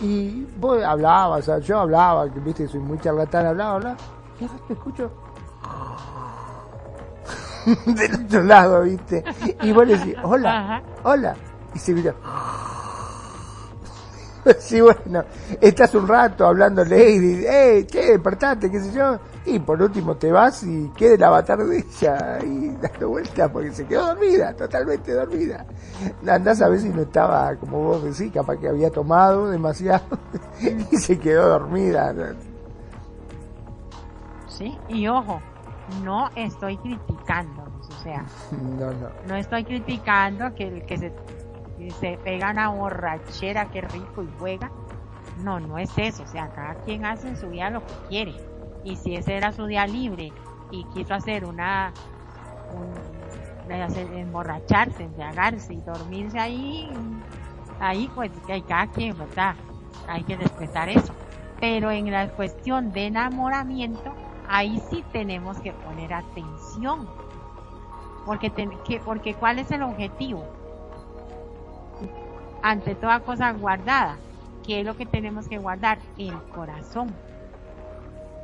y 0.00 0.46
vos 0.58 0.82
hablabas, 0.82 1.40
o 1.40 1.42
sea, 1.42 1.58
yo 1.58 1.80
hablaba, 1.80 2.32
que 2.32 2.40
viste, 2.40 2.66
soy 2.66 2.80
muy 2.80 2.98
charlatán, 2.98 3.44
hablaba, 3.44 3.74
hablaba, 3.74 3.96
y 4.44 4.66
te 4.66 4.72
escucho. 4.72 5.10
Del 7.86 8.24
otro 8.24 8.42
lado, 8.42 8.82
viste, 8.82 9.22
y 9.62 9.72
vos 9.72 9.86
le 9.86 9.96
decís, 9.96 10.16
hola, 10.24 10.82
hola, 11.04 11.36
y 11.74 11.78
se 11.78 11.94
mira, 11.94 12.12
sí, 14.58 14.80
bueno, 14.80 15.24
estás 15.60 15.94
un 15.94 16.08
rato 16.08 16.46
hablando 16.46 16.84
Lady, 16.84 17.44
eh, 17.46 17.86
che, 17.86 18.12
despertate, 18.12 18.70
qué 18.70 18.80
sé 18.80 18.92
yo, 18.92 19.18
y 19.44 19.58
por 19.60 19.80
último 19.80 20.16
te 20.16 20.32
vas 20.32 20.64
y 20.64 20.90
queda 20.96 21.14
el 21.14 21.22
avatar 21.22 21.64
de 21.64 21.78
ella 21.78 22.38
y 22.44 22.70
dando 22.70 23.10
vuelta 23.10 23.52
porque 23.52 23.72
se 23.72 23.86
quedó 23.86 24.08
dormida, 24.08 24.54
totalmente 24.54 25.12
dormida. 25.12 25.64
Andás 26.26 26.60
a 26.62 26.68
ver 26.68 26.80
si 26.80 26.88
no 26.88 27.02
estaba, 27.02 27.54
como 27.56 27.82
vos 27.82 28.02
decís, 28.04 28.32
capaz 28.32 28.56
que 28.56 28.68
había 28.68 28.90
tomado 28.90 29.48
demasiado 29.48 30.18
y 30.90 30.96
se 30.96 31.18
quedó 31.18 31.48
dormida. 31.48 32.12
Sí, 34.56 34.78
y 34.88 35.06
ojo, 35.08 35.40
no 36.02 36.30
estoy 36.36 36.76
criticando, 36.78 37.62
o 37.62 38.02
sea, 38.02 38.24
no, 38.50 38.92
no. 38.92 39.10
no 39.26 39.36
estoy 39.36 39.64
criticando 39.64 40.54
que 40.54 40.68
el 40.68 40.86
que 40.86 40.98
se 40.98 41.12
se 41.90 42.18
pegan 42.18 42.58
a 42.58 42.68
borrachera, 42.68 43.66
qué 43.66 43.80
rico 43.80 44.22
y 44.22 44.28
juega. 44.38 44.70
No, 45.38 45.58
no 45.58 45.78
es 45.78 45.90
eso. 45.96 46.22
O 46.22 46.26
sea, 46.26 46.48
cada 46.48 46.74
quien 46.84 47.04
hace 47.04 47.28
en 47.28 47.36
su 47.36 47.50
día 47.50 47.70
lo 47.70 47.80
que 47.80 47.94
quiere. 48.08 48.34
Y 48.84 48.96
si 48.96 49.16
ese 49.16 49.36
era 49.36 49.52
su 49.52 49.66
día 49.66 49.86
libre 49.86 50.32
y 50.70 50.84
quiso 50.84 51.14
hacer 51.14 51.44
una, 51.44 51.92
emborracharse, 54.14 55.04
embriagarse 55.04 55.74
y 55.74 55.80
dormirse 55.80 56.38
ahí, 56.38 56.92
ahí 57.80 58.10
pues 58.14 58.30
hay 58.48 58.62
cada 58.62 58.86
quien, 58.88 59.16
¿verdad? 59.16 59.54
Hay 60.08 60.22
que 60.24 60.36
respetar 60.36 60.88
eso. 60.88 61.14
Pero 61.60 61.90
en 61.90 62.10
la 62.10 62.28
cuestión 62.28 62.92
de 62.92 63.06
enamoramiento, 63.06 64.14
ahí 64.52 64.80
sí 64.80 65.04
tenemos 65.12 65.60
que 65.60 65.74
poner 65.74 66.14
atención. 66.14 67.12
Porque, 68.24 68.52
que, 68.84 69.00
porque 69.00 69.36
¿cuál 69.36 69.58
es 69.60 69.70
el 69.72 69.82
objetivo? 69.82 70.54
ante 72.62 72.96
toda 72.96 73.20
cosa 73.24 73.52
guardada. 73.52 74.22
¿Qué 74.62 74.80
es 74.80 74.86
lo 74.86 74.96
que 74.96 75.06
tenemos 75.06 75.48
que 75.48 75.58
guardar? 75.58 76.04
El 76.16 76.44
corazón. 76.50 77.20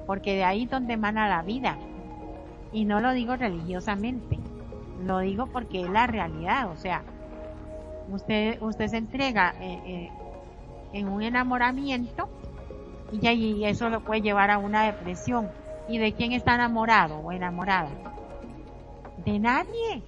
porque 0.07 0.37
de 0.37 0.45
ahí 0.45 0.65
es 0.65 0.71
donde 0.71 0.95
emana 0.95 1.29
la 1.29 1.43
vida. 1.43 1.85
Y 2.73 2.87
no 2.87 3.01
lo 3.01 3.13
digo 3.13 3.37
religiosamente, 3.37 4.45
lo 4.97 5.21
digo 5.21 5.49
porque 5.53 5.85
es 5.85 5.91
la 5.91 6.07
realidad, 6.07 6.71
o 6.71 6.77
sea, 6.77 7.07
usted, 8.09 8.59
usted 8.63 8.89
se 8.89 8.99
entrega 8.99 9.57
eh, 9.61 9.83
eh, 9.87 10.19
en 10.93 11.09
un 11.09 11.23
enamoramiento 11.23 12.31
y, 13.11 13.29
y 13.29 13.65
eso 13.67 13.91
lo 13.91 14.05
puede 14.05 14.23
llevar 14.23 14.51
a 14.51 14.59
una 14.59 14.85
depresión. 14.85 15.55
¿Y 15.89 15.99
de 15.99 16.13
quién 16.13 16.33
está 16.33 16.55
enamorado 16.55 17.17
o 17.19 17.33
enamorada? 17.33 17.91
De 19.25 19.39
nadie. 19.39 20.03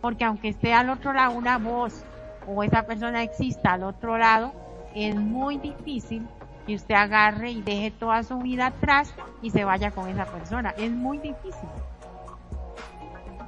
Porque 0.00 0.24
aunque 0.24 0.48
esté 0.48 0.72
al 0.72 0.88
otro 0.88 1.12
lado 1.12 1.36
una 1.36 1.58
voz 1.58 2.04
o 2.46 2.62
esa 2.62 2.86
persona 2.86 3.22
exista 3.22 3.72
al 3.72 3.82
otro 3.82 4.16
lado, 4.16 4.52
es 4.94 5.16
muy 5.16 5.58
difícil 5.58 6.26
que 6.66 6.74
usted 6.74 6.94
agarre 6.94 7.50
y 7.50 7.62
deje 7.62 7.90
toda 7.90 8.22
su 8.22 8.38
vida 8.38 8.66
atrás 8.66 9.12
y 9.42 9.50
se 9.50 9.64
vaya 9.64 9.90
con 9.90 10.08
esa 10.08 10.26
persona. 10.26 10.70
Es 10.76 10.90
muy 10.90 11.18
difícil. 11.18 11.68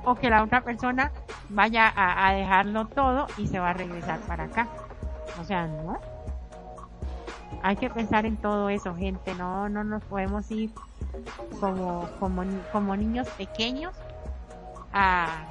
O 0.04 0.14
que 0.14 0.30
la 0.30 0.42
otra 0.42 0.62
persona 0.62 1.12
vaya 1.48 1.92
a, 1.94 2.32
dejarlo 2.32 2.86
todo 2.86 3.26
y 3.36 3.46
se 3.46 3.58
va 3.58 3.70
a 3.70 3.72
regresar 3.72 4.20
para 4.20 4.44
acá. 4.44 4.68
O 5.40 5.44
sea, 5.44 5.66
no. 5.66 5.98
Hay 7.62 7.76
que 7.76 7.90
pensar 7.90 8.24
en 8.24 8.36
todo 8.36 8.68
eso, 8.68 8.94
gente. 8.94 9.34
No, 9.34 9.68
no 9.68 9.84
nos 9.84 10.02
podemos 10.04 10.50
ir 10.50 10.70
como, 11.60 12.08
como, 12.18 12.44
como 12.72 12.96
niños 12.96 13.28
pequeños 13.30 13.94
a, 14.92 15.46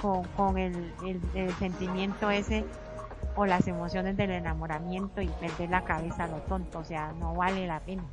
con, 0.00 0.24
con 0.36 0.58
el, 0.58 0.92
el, 1.34 1.52
sentimiento 1.54 2.30
ese 2.30 2.64
o 3.36 3.46
las 3.46 3.66
emociones 3.66 4.16
del 4.16 4.30
enamoramiento 4.30 5.22
y 5.22 5.28
perder 5.28 5.70
la 5.70 5.84
cabeza 5.84 6.24
a 6.24 6.26
lo 6.28 6.38
tonto, 6.42 6.80
o 6.80 6.84
sea, 6.84 7.12
no 7.18 7.34
vale 7.34 7.66
la 7.66 7.80
pena. 7.80 8.04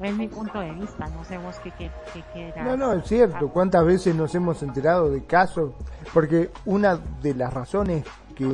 Es 0.00 0.16
mi 0.16 0.26
punto 0.26 0.60
de 0.60 0.72
vista, 0.72 1.08
no 1.08 1.24
sé 1.24 1.38
vos 1.38 1.56
qué, 1.62 1.70
qué, 1.78 1.90
qué, 2.32 2.52
No, 2.62 2.76
no, 2.76 2.92
es 2.94 3.06
cierto, 3.06 3.48
cuántas 3.50 3.84
veces 3.84 4.14
nos 4.14 4.34
hemos 4.34 4.62
enterado 4.62 5.10
de 5.10 5.24
casos, 5.24 5.74
porque 6.12 6.50
una 6.64 6.96
de 6.96 7.34
las 7.34 7.52
razones 7.52 8.04
que 8.34 8.48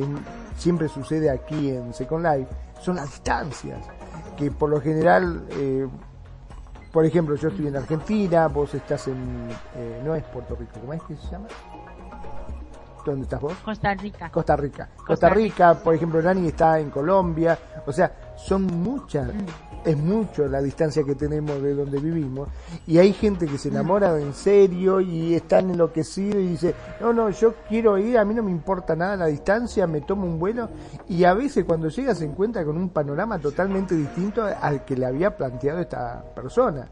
siempre 0.57 0.87
sucede 0.89 1.29
aquí 1.29 1.69
en 1.69 1.93
Second 1.93 2.25
Life 2.25 2.51
son 2.81 2.97
las 2.97 3.05
distancias, 3.05 3.79
que 4.39 4.51
por 4.51 4.69
lo 4.69 4.79
general, 4.79 5.43
eh, 5.51 5.85
por 6.93 7.05
ejemplo, 7.05 7.35
yo 7.35 7.49
estoy 7.49 7.67
en 7.67 7.75
Argentina, 7.75 8.47
vos 8.47 8.73
estás 8.73 9.09
en, 9.09 9.49
eh, 9.75 10.01
no 10.03 10.15
es 10.15 10.23
Puerto 10.23 10.55
Rico, 10.55 10.79
¿cómo 10.79 10.93
es 10.93 11.03
que 11.03 11.15
se 11.17 11.29
llama? 11.29 11.47
¿Dónde 13.05 13.23
estás 13.23 13.41
vos? 13.41 13.53
Costa 13.65 13.93
Rica. 13.95 14.29
Costa 14.29 14.55
Rica. 14.55 14.89
Costa, 15.05 15.29
Rica, 15.29 15.73
por 15.75 15.93
ejemplo, 15.93 16.21
Nani 16.21 16.47
está 16.47 16.79
en 16.79 16.89
Colombia. 16.89 17.57
O 17.85 17.91
sea, 17.91 18.11
son 18.45 18.63
muchas, 18.63 19.31
es 19.85 19.97
mucho 19.97 20.47
la 20.47 20.61
distancia 20.61 21.03
que 21.03 21.15
tenemos 21.15 21.61
de 21.61 21.73
donde 21.73 21.99
vivimos. 21.99 22.49
Y 22.87 22.97
hay 22.97 23.13
gente 23.13 23.45
que 23.45 23.57
se 23.57 23.69
enamora 23.69 24.19
en 24.19 24.33
serio 24.33 25.01
y 25.01 25.35
están 25.35 25.69
enloquecidos 25.69 26.41
y 26.41 26.47
dice, 26.47 26.75
no, 27.01 27.13
no, 27.13 27.29
yo 27.29 27.55
quiero 27.67 27.97
ir, 27.97 28.17
a 28.17 28.25
mí 28.25 28.33
no 28.33 28.43
me 28.43 28.51
importa 28.51 28.95
nada 28.95 29.15
la 29.15 29.25
distancia, 29.27 29.87
me 29.87 30.01
tomo 30.01 30.25
un 30.25 30.39
vuelo. 30.39 30.69
Y 31.07 31.23
a 31.23 31.33
veces 31.33 31.65
cuando 31.65 31.89
llega 31.89 32.15
se 32.15 32.25
encuentra 32.25 32.63
con 32.63 32.77
un 32.77 32.89
panorama 32.89 33.39
totalmente 33.39 33.95
distinto 33.95 34.43
al 34.43 34.85
que 34.85 34.95
le 34.95 35.05
había 35.05 35.35
planteado 35.35 35.79
esta 35.79 36.23
persona 36.33 36.89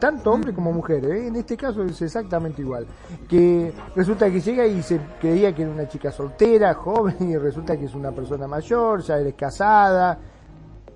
tanto 0.00 0.32
hombre 0.32 0.52
como 0.52 0.72
mujer, 0.72 1.04
¿eh? 1.04 1.28
en 1.28 1.36
este 1.36 1.56
caso 1.56 1.84
es 1.84 2.00
exactamente 2.02 2.62
igual. 2.62 2.86
Que 3.28 3.72
resulta 3.94 4.30
que 4.30 4.40
llega 4.40 4.66
y 4.66 4.82
se 4.82 4.98
creía 5.20 5.54
que 5.54 5.62
era 5.62 5.70
una 5.70 5.86
chica 5.86 6.10
soltera, 6.10 6.74
joven, 6.74 7.16
y 7.20 7.36
resulta 7.36 7.76
que 7.76 7.84
es 7.84 7.94
una 7.94 8.10
persona 8.10 8.48
mayor, 8.48 9.02
ya 9.02 9.18
eres 9.18 9.34
casada, 9.34 10.18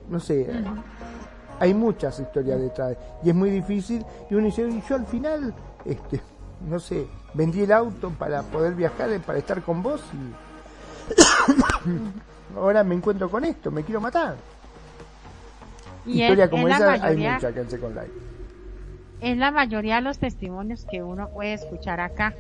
no 0.09 0.21
sé. 0.21 0.47
Hay 1.61 1.73
muchas 1.73 2.19
historias 2.19 2.61
detrás 2.61 2.97
y 3.23 3.31
es 3.31 3.35
muy 3.35 3.51
difícil. 3.51 4.05
Y 4.31 4.35
uno 4.35 4.47
dice, 4.47 4.69
y 4.69 4.83
yo 4.89 4.97
al 4.97 5.07
final, 5.07 5.55
este, 5.85 6.21
no 6.69 6.79
sé, 6.79 7.07
vendí 7.33 7.63
el 7.63 7.73
auto 7.73 8.11
para 8.11 8.43
poder 8.43 8.75
viajar, 8.75 9.09
para 9.21 9.39
estar 9.39 9.63
con 9.63 9.83
vos 9.83 10.03
y 10.13 11.15
ahora 12.57 12.83
me 12.83 12.95
encuentro 12.95 13.31
con 13.31 13.45
esto, 13.45 13.71
me 13.71 13.85
quiero 13.85 14.01
matar. 14.01 14.37
Y 16.07 16.23
Historia 16.23 16.51
como 16.51 16.69
esa 16.69 16.93
hay 16.93 17.17
mucha 17.17 17.53
que 17.53 17.61
en 17.61 17.71
Second 17.71 17.95
Life 17.95 18.35
es 19.25 19.39
la 19.39 19.51
mayoría 19.51 19.97
de 19.97 20.03
los 20.03 20.19
testimonios 20.19 20.85
que 20.85 21.03
uno 21.03 21.31
puede 21.31 21.55
escuchar 21.55 21.99
acá. 21.99 22.35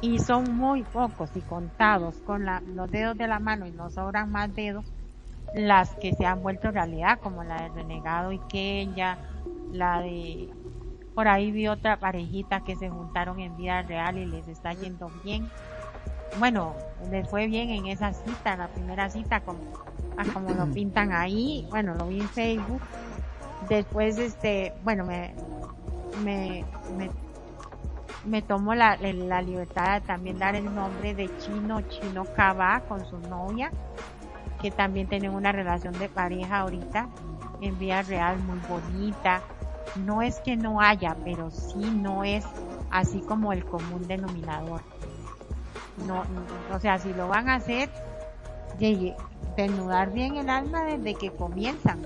Y 0.00 0.18
son 0.18 0.56
muy 0.56 0.82
pocos 0.82 1.30
y 1.36 1.40
contados 1.40 2.16
con 2.26 2.44
los 2.44 2.90
dedos 2.90 3.16
de 3.16 3.28
la 3.28 3.38
mano 3.38 3.66
y 3.66 3.70
nos 3.70 3.94
sobran 3.94 4.32
más 4.32 4.52
dedos 4.52 4.84
las 5.54 5.94
que 5.96 6.14
se 6.14 6.26
han 6.26 6.42
vuelto 6.42 6.70
realidad, 6.70 7.18
como 7.20 7.44
la 7.44 7.62
del 7.62 7.74
renegado 7.74 8.32
y 8.32 8.38
Kenya, 8.48 9.18
la 9.72 10.00
de 10.00 10.50
por 11.14 11.28
ahí 11.28 11.50
vi 11.50 11.68
otra 11.68 11.98
parejita 11.98 12.64
que 12.64 12.76
se 12.76 12.88
juntaron 12.88 13.38
en 13.40 13.56
vida 13.56 13.82
real 13.82 14.16
y 14.16 14.26
les 14.26 14.48
está 14.48 14.72
yendo 14.72 15.10
bien. 15.22 15.48
Bueno, 16.38 16.74
les 17.10 17.28
fue 17.28 17.46
bien 17.46 17.68
en 17.68 17.86
esa 17.86 18.14
cita, 18.14 18.56
la 18.56 18.68
primera 18.68 19.10
cita, 19.10 19.40
como, 19.40 19.60
como 20.32 20.50
lo 20.50 20.66
pintan 20.72 21.12
ahí. 21.12 21.66
Bueno, 21.70 21.94
lo 21.94 22.06
vi 22.06 22.20
en 22.20 22.28
Facebook. 22.28 22.80
Después, 23.68 24.18
este, 24.18 24.72
bueno, 24.82 25.04
me, 25.04 25.34
me, 26.24 26.64
me, 26.96 27.10
me 28.24 28.40
tomo 28.40 28.74
la, 28.74 28.96
la, 28.96 29.42
libertad 29.42 30.00
de 30.00 30.06
también 30.06 30.38
dar 30.38 30.54
el 30.54 30.74
nombre 30.74 31.14
de 31.14 31.30
Chino 31.38 31.82
Chino 31.82 32.24
Cava 32.36 32.80
con 32.88 33.04
su 33.04 33.18
novia, 33.18 33.70
que 34.62 34.70
también 34.70 35.08
tienen 35.08 35.34
una 35.34 35.52
relación 35.52 35.98
de 35.98 36.08
pareja 36.08 36.60
ahorita 36.60 37.08
en 37.60 37.78
vía 37.78 38.02
real 38.02 38.38
muy 38.38 38.58
bonita. 38.68 39.42
No 39.96 40.22
es 40.22 40.40
que 40.40 40.56
no 40.56 40.80
haya, 40.80 41.16
pero 41.24 41.50
sí 41.50 41.90
no 41.90 42.24
es 42.24 42.44
así 42.90 43.20
como 43.20 43.52
el 43.52 43.64
común 43.64 44.06
denominador. 44.06 44.80
No, 46.06 46.22
o 46.74 46.80
sea, 46.80 46.98
si 46.98 47.12
lo 47.12 47.28
van 47.28 47.48
a 47.48 47.56
hacer, 47.56 47.90
desnudar 49.56 50.12
bien 50.12 50.36
el 50.36 50.48
alma 50.48 50.84
desde 50.84 51.14
que 51.14 51.30
comienzan. 51.30 52.00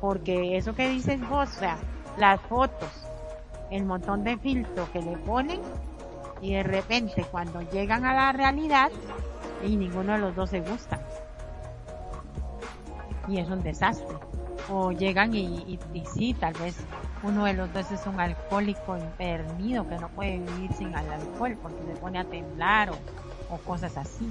Porque 0.00 0.56
eso 0.56 0.74
que 0.74 0.88
dices 0.88 1.20
vos, 1.28 1.48
o 1.48 1.58
sea, 1.58 1.78
las 2.18 2.40
fotos, 2.42 2.90
el 3.70 3.84
montón 3.84 4.24
de 4.24 4.36
filtros 4.36 4.88
que 4.90 5.00
le 5.00 5.16
ponen 5.18 5.60
y 6.40 6.52
de 6.52 6.62
repente 6.62 7.24
cuando 7.30 7.62
llegan 7.62 8.04
a 8.04 8.14
la 8.14 8.32
realidad 8.32 8.90
y 9.64 9.76
ninguno 9.76 10.12
de 10.12 10.18
los 10.18 10.36
dos 10.36 10.50
se 10.50 10.60
gusta. 10.60 11.00
Y 13.28 13.38
es 13.38 13.48
un 13.48 13.62
desastre. 13.62 14.16
O 14.68 14.90
llegan 14.90 15.34
y, 15.34 15.78
y, 15.92 16.04
sí, 16.06 16.34
tal 16.34 16.54
vez 16.54 16.76
uno 17.22 17.44
de 17.44 17.54
los 17.54 17.72
dos 17.72 17.90
es 17.92 18.06
un 18.06 18.18
alcohólico 18.18 18.96
impernido 18.96 19.88
que 19.88 19.96
no 19.96 20.08
puede 20.08 20.38
vivir 20.38 20.72
sin 20.72 20.94
alcohol 20.94 21.56
porque 21.62 21.82
se 21.86 22.00
pone 22.00 22.18
a 22.18 22.24
temblar 22.24 22.90
o, 22.90 22.96
o 23.50 23.58
cosas 23.58 23.96
así. 23.96 24.28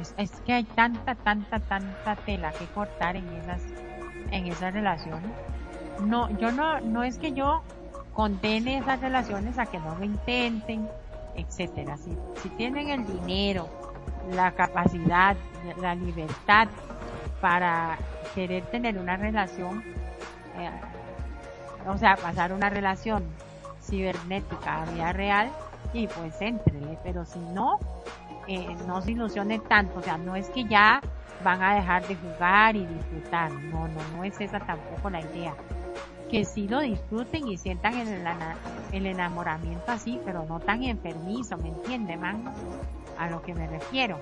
Es, 0.00 0.14
es, 0.16 0.30
que 0.40 0.54
hay 0.54 0.64
tanta, 0.64 1.14
tanta, 1.16 1.60
tanta 1.60 2.16
tela 2.16 2.52
que 2.52 2.66
cortar 2.66 3.16
en 3.16 3.28
esas, 3.28 3.62
en 4.30 4.46
esas 4.46 4.72
relaciones. 4.72 5.30
No, 6.00 6.30
yo 6.38 6.52
no, 6.52 6.80
no 6.80 7.02
es 7.02 7.18
que 7.18 7.32
yo 7.32 7.62
condene 8.12 8.78
esas 8.78 9.00
relaciones 9.00 9.58
a 9.58 9.66
que 9.66 9.78
no 9.80 9.96
lo 9.96 10.04
intenten, 10.04 10.88
etcétera. 11.34 11.96
Si, 11.96 12.16
si 12.42 12.48
tienen 12.50 12.88
el 12.88 13.06
dinero, 13.06 13.68
la 14.32 14.52
capacidad, 14.52 15.36
la 15.80 15.94
libertad 15.94 16.68
para 17.40 17.98
querer 18.34 18.64
tener 18.66 18.98
una 18.98 19.16
relación, 19.16 19.82
eh, 20.58 20.70
o 21.86 21.96
sea, 21.96 22.16
pasar 22.16 22.52
una 22.52 22.70
relación 22.70 23.24
cibernética 23.82 24.82
a 24.82 24.86
vida 24.86 25.12
real, 25.12 25.50
y 25.92 26.06
pues 26.06 26.40
entrele, 26.40 26.98
pero 27.02 27.24
si 27.24 27.38
no, 27.38 27.78
eh, 28.46 28.76
no 28.86 29.00
se 29.00 29.12
ilusionen 29.12 29.62
tanto, 29.62 30.00
o 30.00 30.02
sea, 30.02 30.18
no 30.18 30.36
es 30.36 30.48
que 30.50 30.64
ya 30.64 31.00
van 31.42 31.62
a 31.62 31.76
dejar 31.76 32.06
de 32.06 32.16
jugar 32.16 32.76
y 32.76 32.84
disfrutar, 32.84 33.50
no, 33.50 33.88
no, 33.88 34.00
no 34.16 34.24
es 34.24 34.38
esa 34.40 34.58
tampoco 34.60 35.08
la 35.08 35.20
idea 35.20 35.54
que 36.28 36.44
sí 36.44 36.68
lo 36.68 36.80
disfruten 36.80 37.48
y 37.48 37.56
sientan 37.56 37.94
el, 37.96 38.22
el 38.92 39.06
enamoramiento 39.06 39.90
así, 39.90 40.20
pero 40.24 40.44
no 40.44 40.60
tan 40.60 40.82
enfermizo, 40.82 41.56
¿me 41.56 41.68
entiende, 41.68 42.16
man? 42.16 42.44
A 43.18 43.28
lo 43.28 43.42
que 43.42 43.54
me 43.54 43.66
refiero. 43.66 44.18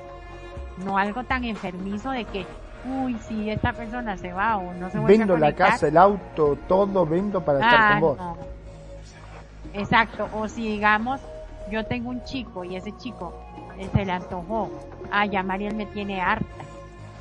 No 0.84 0.98
algo 0.98 1.24
tan 1.24 1.44
enfermizo 1.44 2.10
de 2.10 2.24
que, 2.24 2.46
uy, 2.88 3.16
si 3.26 3.50
esta 3.50 3.72
persona 3.72 4.16
se 4.16 4.32
va 4.32 4.56
o 4.56 4.72
no 4.74 4.90
se 4.90 4.98
vuelve 4.98 5.18
Vendo 5.18 5.36
la 5.36 5.52
casa, 5.52 5.88
el 5.88 5.96
auto, 5.96 6.56
todo 6.68 7.06
vendo 7.06 7.44
para 7.44 7.60
estar 7.60 8.00
con 8.00 8.20
ah, 8.20 8.34
vos. 8.34 8.38
Exacto, 9.74 10.28
o 10.32 10.48
si 10.48 10.68
digamos, 10.68 11.20
yo 11.70 11.84
tengo 11.84 12.10
un 12.10 12.22
chico 12.24 12.64
y 12.64 12.76
ese 12.76 12.96
chico 12.96 13.34
eh, 13.78 13.88
se 13.92 14.04
le 14.04 14.12
antojó, 14.12 14.70
ay, 15.10 15.30
ya 15.30 15.42
Mariel 15.42 15.74
me 15.74 15.86
tiene 15.86 16.20
harta, 16.20 16.46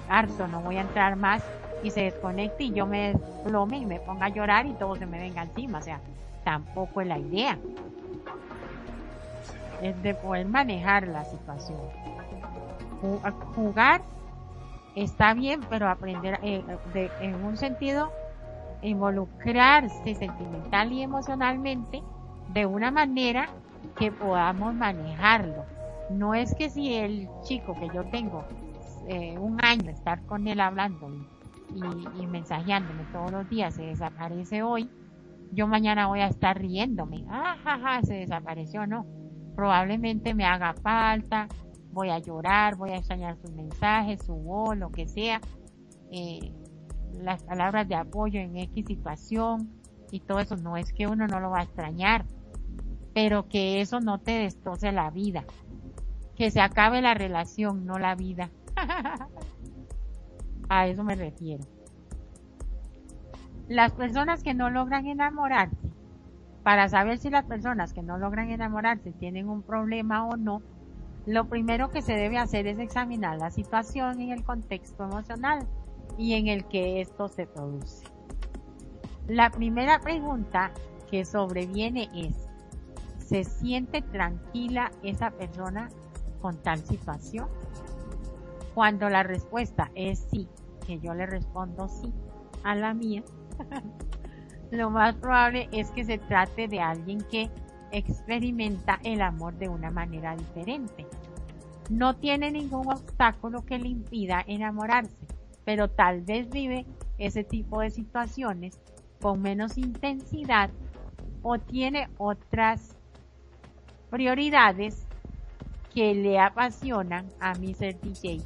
harto, 0.09 0.47
no 0.47 0.61
voy 0.61 0.77
a 0.77 0.81
entrar 0.81 1.15
más 1.15 1.43
y 1.83 1.91
se 1.91 2.01
desconecte 2.01 2.63
y 2.63 2.73
yo 2.73 2.85
me 2.85 3.13
desplome 3.13 3.77
y 3.77 3.85
me 3.85 3.99
ponga 3.99 4.25
a 4.25 4.29
llorar 4.29 4.65
y 4.65 4.73
todo 4.73 4.95
se 4.95 5.05
me 5.05 5.19
venga 5.19 5.43
encima. 5.43 5.79
O 5.79 5.81
sea, 5.81 5.99
tampoco 6.43 7.01
es 7.01 7.07
la 7.07 7.19
idea. 7.19 7.57
Es 9.81 10.01
de 10.01 10.15
poder 10.15 10.47
manejar 10.47 11.07
la 11.07 11.23
situación. 11.25 11.77
Jugar 13.55 14.01
está 14.95 15.33
bien, 15.33 15.61
pero 15.69 15.89
aprender 15.89 16.39
eh, 16.41 16.63
en 17.21 17.35
un 17.43 17.57
sentido 17.57 18.11
involucrarse 18.81 20.15
sentimental 20.15 20.91
y 20.91 21.01
emocionalmente 21.01 22.01
de 22.49 22.65
una 22.65 22.91
manera 22.91 23.49
que 23.97 24.11
podamos 24.11 24.73
manejarlo. 24.75 25.65
No 26.09 26.33
es 26.33 26.53
que 26.55 26.69
si 26.69 26.93
el 26.93 27.27
chico 27.43 27.73
que 27.79 27.87
yo 27.93 28.03
tengo 28.05 28.45
eh, 29.07 29.37
un 29.39 29.63
año 29.63 29.89
estar 29.89 30.23
con 30.25 30.47
él 30.47 30.59
hablando 30.59 31.09
y, 31.73 32.21
y, 32.21 32.27
mensajeándome 32.27 33.05
todos 33.11 33.31
los 33.31 33.49
días 33.49 33.73
se 33.75 33.83
desaparece 33.83 34.63
hoy, 34.63 34.89
yo 35.51 35.67
mañana 35.67 36.07
voy 36.07 36.19
a 36.19 36.27
estar 36.27 36.59
riéndome. 36.59 37.25
Ah, 37.29 37.99
se 38.03 38.13
desapareció, 38.13 38.85
no. 38.85 39.05
Probablemente 39.55 40.33
me 40.33 40.45
haga 40.45 40.73
falta, 40.73 41.47
voy 41.95 42.09
a 42.09 42.19
llorar, 42.19 42.75
voy 42.75 42.91
a 42.91 42.97
extrañar 42.97 43.37
sus 43.37 43.51
mensajes, 43.53 44.21
su 44.23 44.35
voz, 44.35 44.77
lo 44.77 44.91
que 44.91 45.07
sea. 45.07 45.39
Eh, 46.11 46.51
las 47.13 47.41
palabras 47.43 47.87
de 47.87 47.95
apoyo 47.95 48.39
en 48.41 48.57
X 48.57 48.85
situación 48.85 49.71
y 50.11 50.19
todo 50.19 50.39
eso. 50.39 50.57
No 50.57 50.75
es 50.75 50.91
que 50.91 51.07
uno 51.07 51.25
no 51.25 51.39
lo 51.39 51.49
va 51.49 51.59
a 51.59 51.63
extrañar, 51.63 52.25
pero 53.13 53.47
que 53.47 53.79
eso 53.79 54.01
no 54.01 54.19
te 54.19 54.33
destroce 54.33 54.91
la 54.91 55.09
vida. 55.09 55.45
Que 56.35 56.51
se 56.51 56.59
acabe 56.59 57.01
la 57.01 57.13
relación, 57.13 57.85
no 57.85 57.97
la 57.97 58.13
vida. 58.13 58.51
a 60.69 60.87
eso 60.87 61.03
me 61.05 61.15
refiero. 61.15 61.63
Las 63.69 63.93
personas 63.93 64.43
que 64.43 64.53
no 64.53 64.69
logran 64.69 65.07
enamorarse, 65.07 65.89
para 66.61 66.89
saber 66.89 67.19
si 67.19 67.29
las 67.29 67.45
personas 67.45 67.93
que 67.93 68.03
no 68.03 68.17
logran 68.17 68.51
enamorarse 68.51 69.13
tienen 69.13 69.47
un 69.47 69.61
problema 69.61 70.27
o 70.27 70.35
no, 70.35 70.61
lo 71.25 71.45
primero 71.45 71.89
que 71.89 72.01
se 72.01 72.13
debe 72.13 72.37
hacer 72.37 72.67
es 72.67 72.77
examinar 72.79 73.37
la 73.37 73.49
situación 73.49 74.21
en 74.21 74.29
el 74.29 74.43
contexto 74.43 75.03
emocional 75.03 75.67
y 76.17 76.33
en 76.33 76.47
el 76.47 76.65
que 76.65 77.01
esto 77.01 77.27
se 77.27 77.47
produce. 77.47 78.05
La 79.27 79.49
primera 79.49 79.99
pregunta 79.99 80.71
que 81.09 81.25
sobreviene 81.25 82.09
es, 82.13 82.35
¿se 83.17 83.43
siente 83.43 84.03
tranquila 84.03 84.91
esa 85.01 85.31
persona 85.31 85.89
con 86.41 86.57
tal 86.61 86.85
situación? 86.85 87.47
Cuando 88.75 89.09
la 89.09 89.23
respuesta 89.23 89.89
es 89.95 90.19
sí, 90.29 90.47
que 90.85 90.99
yo 90.99 91.15
le 91.15 91.25
respondo 91.25 91.87
sí 91.87 92.13
a 92.63 92.75
la 92.75 92.93
mía, 92.93 93.23
lo 94.71 94.91
más 94.91 95.15
probable 95.15 95.69
es 95.71 95.89
que 95.91 96.05
se 96.05 96.19
trate 96.19 96.67
de 96.67 96.81
alguien 96.81 97.19
que 97.31 97.49
experimenta 97.91 98.99
el 99.03 99.21
amor 99.21 99.55
de 99.55 99.69
una 99.69 99.89
manera 99.89 100.35
diferente. 100.35 101.07
No 101.89 102.15
tiene 102.15 102.51
ningún 102.51 102.91
obstáculo 102.91 103.65
que 103.65 103.77
le 103.77 103.89
impida 103.89 104.43
enamorarse 104.47 105.15
pero 105.65 105.89
tal 105.89 106.21
vez 106.21 106.49
vive 106.49 106.85
ese 107.17 107.43
tipo 107.43 107.81
de 107.81 107.89
situaciones 107.89 108.79
con 109.19 109.41
menos 109.41 109.77
intensidad 109.77 110.69
o 111.41 111.57
tiene 111.57 112.07
otras 112.17 112.95
prioridades 114.09 115.07
que 115.93 116.13
le 116.13 116.39
apasionan 116.39 117.27
a 117.39 117.55
ser 117.55 117.99
DJ. 117.99 118.41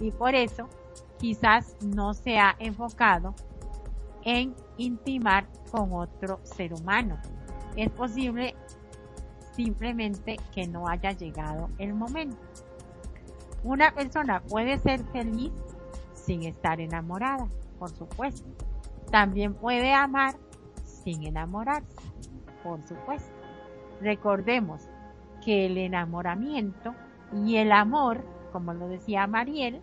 y 0.00 0.10
por 0.10 0.34
eso 0.34 0.68
quizás 1.18 1.76
no 1.84 2.14
se 2.14 2.38
ha 2.38 2.56
enfocado 2.58 3.34
en 4.24 4.54
intimar 4.76 5.46
con 5.70 5.92
otro 5.92 6.40
ser 6.42 6.72
humano. 6.72 7.18
Es 7.76 7.90
posible 7.90 8.54
simplemente 9.56 10.36
que 10.54 10.68
no 10.68 10.86
haya 10.86 11.12
llegado 11.12 11.70
el 11.78 11.94
momento. 11.94 12.36
Una 13.64 13.90
persona 13.92 14.40
puede 14.40 14.78
ser 14.78 15.02
feliz 15.06 15.52
sin 16.12 16.42
estar 16.42 16.80
enamorada, 16.80 17.48
por 17.78 17.90
supuesto. 17.90 18.46
También 19.10 19.54
puede 19.54 19.94
amar 19.94 20.34
sin 20.84 21.24
enamorarse, 21.24 21.96
por 22.62 22.86
supuesto. 22.86 23.32
Recordemos 24.00 24.82
que 25.44 25.66
el 25.66 25.78
enamoramiento 25.78 26.94
y 27.32 27.56
el 27.56 27.72
amor, 27.72 28.24
como 28.52 28.74
lo 28.74 28.88
decía 28.88 29.26
Mariel, 29.26 29.80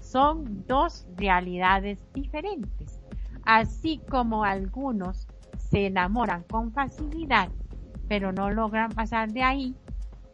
son 0.00 0.64
dos 0.66 1.06
realidades 1.16 2.04
diferentes. 2.14 3.00
Así 3.44 4.00
como 4.08 4.44
algunos 4.44 5.26
se 5.56 5.86
enamoran 5.86 6.44
con 6.44 6.72
facilidad, 6.72 7.48
pero 8.10 8.32
no 8.32 8.50
logran 8.50 8.90
pasar 8.90 9.30
de 9.32 9.44
ahí, 9.44 9.76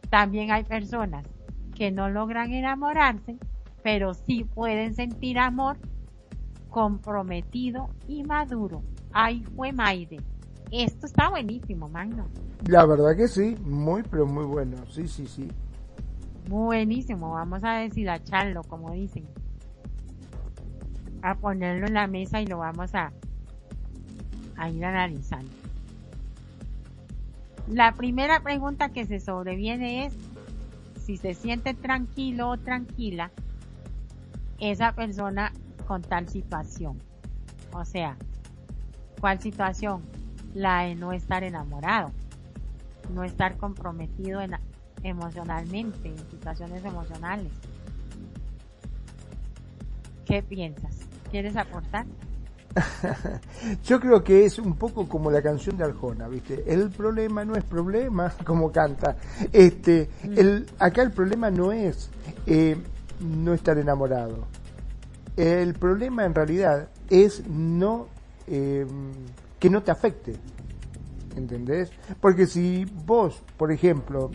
también 0.09 0.49
hay 0.49 0.63
personas 0.63 1.23
que 1.75 1.91
no 1.91 2.09
logran 2.09 2.51
enamorarse, 2.51 3.37
pero 3.83 4.15
sí 4.15 4.45
pueden 4.45 4.95
sentir 4.95 5.37
amor 5.37 5.77
comprometido 6.71 7.87
y 8.07 8.23
maduro. 8.23 8.81
Ay, 9.13 9.43
fue 9.55 9.73
Maide. 9.73 10.17
Esto 10.71 11.05
está 11.05 11.29
buenísimo, 11.29 11.87
Magno. 11.87 12.25
La 12.65 12.83
verdad 12.87 13.15
que 13.15 13.27
sí, 13.27 13.55
muy, 13.63 14.01
pero 14.01 14.25
muy 14.25 14.45
bueno. 14.45 14.77
Sí, 14.89 15.07
sí, 15.07 15.27
sí. 15.27 15.47
Buenísimo, 16.49 17.33
vamos 17.33 17.63
a 17.63 17.73
deshilacharlo, 17.73 18.63
como 18.63 18.91
dicen. 18.93 19.27
A 21.21 21.35
ponerlo 21.35 21.85
en 21.85 21.93
la 21.93 22.07
mesa 22.07 22.41
y 22.41 22.47
lo 22.47 22.57
vamos 22.57 22.95
a, 22.95 23.11
a 24.55 24.69
ir 24.71 24.83
analizando. 24.83 25.66
La 27.67 27.91
primera 27.91 28.39
pregunta 28.39 28.89
que 28.89 29.05
se 29.05 29.19
sobreviene 29.19 30.05
es 30.05 30.13
si 31.03 31.17
se 31.17 31.33
siente 31.33 31.73
tranquilo 31.73 32.49
o 32.49 32.57
tranquila 32.57 33.31
esa 34.57 34.93
persona 34.93 35.51
con 35.85 36.01
tal 36.01 36.29
situación. 36.29 36.97
O 37.73 37.83
sea, 37.83 38.17
¿cuál 39.19 39.41
situación? 39.41 40.01
La 40.53 40.83
de 40.83 40.95
no 40.95 41.11
estar 41.11 41.43
enamorado, 41.43 42.11
no 43.13 43.25
estar 43.25 43.57
comprometido 43.57 44.41
en, 44.41 44.55
emocionalmente, 45.03 46.07
en 46.07 46.29
situaciones 46.29 46.85
emocionales. 46.85 47.51
¿Qué 50.25 50.41
piensas? 50.41 50.99
¿Quieres 51.31 51.57
aportar? 51.57 52.05
Yo 53.83 53.99
creo 53.99 54.23
que 54.23 54.45
es 54.45 54.59
un 54.59 54.75
poco 54.75 55.07
como 55.07 55.31
la 55.31 55.41
canción 55.41 55.77
de 55.77 55.83
Arjona, 55.83 56.27
¿viste? 56.27 56.63
El 56.67 56.89
problema 56.89 57.43
no 57.45 57.55
es 57.55 57.63
problema, 57.63 58.33
como 58.45 58.71
canta. 58.71 59.17
Este, 59.51 60.09
mm. 60.23 60.39
el, 60.39 60.65
acá 60.79 61.01
el 61.01 61.11
problema 61.11 61.49
no 61.49 61.71
es 61.71 62.09
eh, 62.45 62.77
no 63.19 63.53
estar 63.53 63.77
enamorado. 63.77 64.45
El 65.35 65.73
problema 65.75 66.25
en 66.25 66.33
realidad 66.33 66.89
es 67.09 67.47
no 67.47 68.07
em, 68.47 68.87
que 69.59 69.69
no 69.69 69.83
te 69.83 69.91
afecte. 69.91 70.33
¿Entendés? 71.35 71.91
Porque 72.19 72.47
si 72.47 72.85
vos, 73.05 73.43
por 73.57 73.71
ejemplo, 73.71 74.31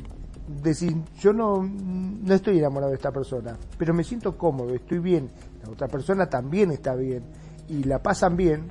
decís, 0.46 0.94
yo 1.18 1.32
no, 1.32 1.60
no 1.62 2.34
estoy 2.34 2.58
enamorado 2.58 2.90
de 2.90 2.96
esta 2.96 3.10
persona, 3.10 3.56
pero 3.76 3.92
me 3.92 4.04
siento 4.04 4.38
cómodo, 4.38 4.72
estoy 4.72 5.00
bien, 5.00 5.28
la 5.64 5.70
otra 5.70 5.88
persona 5.88 6.26
también 6.26 6.70
está 6.70 6.94
bien 6.94 7.24
y 7.68 7.84
la 7.84 8.02
pasan 8.02 8.36
bien, 8.36 8.70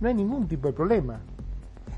no 0.00 0.08
hay 0.08 0.14
ningún 0.14 0.46
tipo 0.46 0.68
de 0.68 0.74
problema. 0.74 1.20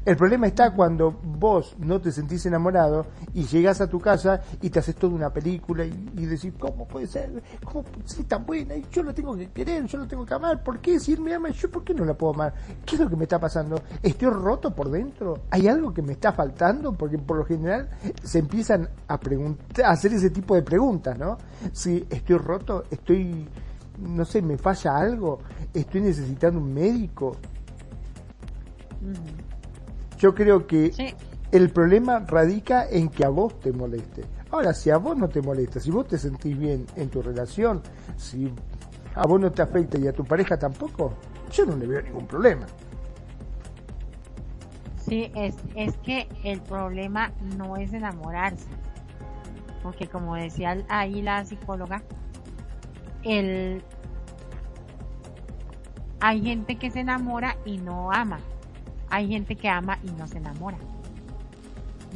El 0.02 0.16
problema 0.16 0.46
está 0.46 0.72
cuando 0.74 1.10
vos 1.10 1.76
no 1.78 2.00
te 2.00 2.10
sentís 2.10 2.46
enamorado 2.46 3.04
y 3.34 3.44
llegas 3.44 3.82
a 3.82 3.86
tu 3.86 4.00
casa 4.00 4.40
y 4.62 4.70
te 4.70 4.78
haces 4.78 4.96
toda 4.96 5.14
una 5.14 5.30
película 5.30 5.84
y, 5.84 6.26
decís, 6.26 6.54
¿cómo 6.58 6.88
puede 6.88 7.06
ser? 7.06 7.42
¿Cómo 7.62 7.82
puede 7.84 8.08
ser 8.08 8.24
tan 8.24 8.46
buena? 8.46 8.74
Y 8.76 8.86
yo 8.90 9.02
la 9.02 9.12
tengo 9.12 9.36
que 9.36 9.50
querer, 9.50 9.84
yo 9.84 9.98
la 9.98 10.08
tengo 10.08 10.24
que 10.24 10.32
amar. 10.32 10.62
¿Por 10.62 10.78
qué 10.78 10.98
si 10.98 11.12
él 11.12 11.20
me 11.20 11.34
ama 11.34 11.50
yo 11.50 11.70
por 11.70 11.84
qué 11.84 11.92
no 11.92 12.06
la 12.06 12.14
puedo 12.14 12.32
amar? 12.32 12.54
¿Qué 12.86 12.94
es 12.96 13.00
lo 13.00 13.10
que 13.10 13.16
me 13.16 13.24
está 13.24 13.38
pasando? 13.38 13.82
¿Estoy 14.02 14.30
roto 14.30 14.74
por 14.74 14.90
dentro? 14.90 15.42
¿Hay 15.50 15.68
algo 15.68 15.92
que 15.92 16.00
me 16.00 16.12
está 16.12 16.32
faltando? 16.32 16.92
Porque 16.92 17.18
por 17.18 17.36
lo 17.36 17.44
general 17.44 17.90
se 18.22 18.38
empiezan 18.38 18.88
a, 19.06 19.14
a 19.14 19.90
hacer 19.90 20.14
ese 20.14 20.30
tipo 20.30 20.54
de 20.54 20.62
preguntas, 20.62 21.18
¿no? 21.18 21.36
Si 21.72 22.06
estoy 22.08 22.38
roto, 22.38 22.84
estoy, 22.90 23.46
no 24.00 24.24
sé, 24.24 24.42
me 24.42 24.56
falla 24.56 24.96
algo, 24.96 25.40
estoy 25.74 26.00
necesitando 26.02 26.58
un 26.58 26.72
médico. 26.72 27.36
Yo 30.18 30.34
creo 30.34 30.66
que 30.66 30.92
el 31.52 31.70
problema 31.70 32.20
radica 32.20 32.88
en 32.88 33.08
que 33.08 33.24
a 33.24 33.28
vos 33.28 33.58
te 33.60 33.72
moleste. 33.72 34.24
Ahora, 34.50 34.74
si 34.74 34.90
a 34.90 34.96
vos 34.96 35.16
no 35.16 35.28
te 35.28 35.40
molesta, 35.40 35.80
si 35.80 35.90
vos 35.90 36.06
te 36.08 36.18
sentís 36.18 36.58
bien 36.58 36.86
en 36.96 37.08
tu 37.08 37.22
relación, 37.22 37.82
si 38.16 38.52
a 39.14 39.26
vos 39.26 39.40
no 39.40 39.50
te 39.50 39.62
afecta 39.62 39.98
y 39.98 40.08
a 40.08 40.12
tu 40.12 40.24
pareja 40.24 40.58
tampoco, 40.58 41.14
yo 41.52 41.66
no 41.66 41.76
le 41.76 41.86
veo 41.86 42.02
ningún 42.02 42.26
problema. 42.26 42.66
Sí, 44.96 45.30
es, 45.34 45.56
es 45.74 45.96
que 45.98 46.28
el 46.44 46.60
problema 46.60 47.32
no 47.56 47.76
es 47.76 47.92
enamorarse. 47.92 48.66
Porque 49.82 50.06
como 50.06 50.36
decía 50.36 50.76
ahí 50.88 51.22
la 51.22 51.44
psicóloga, 51.44 52.02
el, 53.22 53.82
hay 56.20 56.42
gente 56.42 56.76
que 56.76 56.90
se 56.90 57.00
enamora 57.00 57.56
y 57.64 57.78
no 57.78 58.12
ama. 58.12 58.40
Hay 59.08 59.28
gente 59.28 59.56
que 59.56 59.68
ama 59.68 59.98
y 60.04 60.10
no 60.12 60.26
se 60.26 60.38
enamora. 60.38 60.78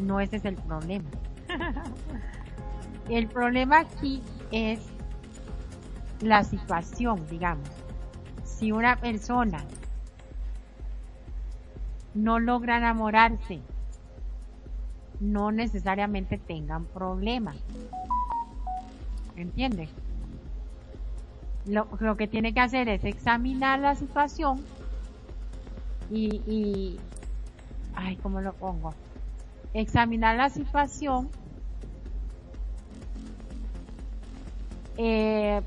No 0.01 0.21
ese 0.21 0.37
es 0.37 0.45
el 0.45 0.57
problema. 0.57 1.09
el 3.09 3.27
problema 3.29 3.81
aquí 3.81 4.23
es 4.53 4.81
la 6.21 6.45
situación, 6.45 7.27
digamos. 7.29 7.69
Si 8.45 8.73
una 8.73 8.97
persona 8.97 9.65
no 12.15 12.39
logra 12.39 12.79
enamorarse, 12.79 13.61
no 15.21 15.51
necesariamente 15.51 16.39
tengan 16.39 16.85
problemas. 16.85 17.57
¿Entiende? 19.37 19.89
Lo, 21.67 21.89
lo, 22.01 22.17
que 22.17 22.29
tiene 22.29 22.53
que 22.53 22.61
hacer 22.61 22.89
es 22.89 23.05
examinar 23.05 23.81
la 23.81 23.95
situación 23.95 24.63
y, 26.11 26.43
y 26.47 27.01
ay, 27.95 28.17
¿cómo 28.17 28.41
lo 28.43 28.53
pongo? 28.53 28.95
Examinar 29.73 30.37
la 30.37 30.51
situación 30.51 31.31
eh, 34.97 35.61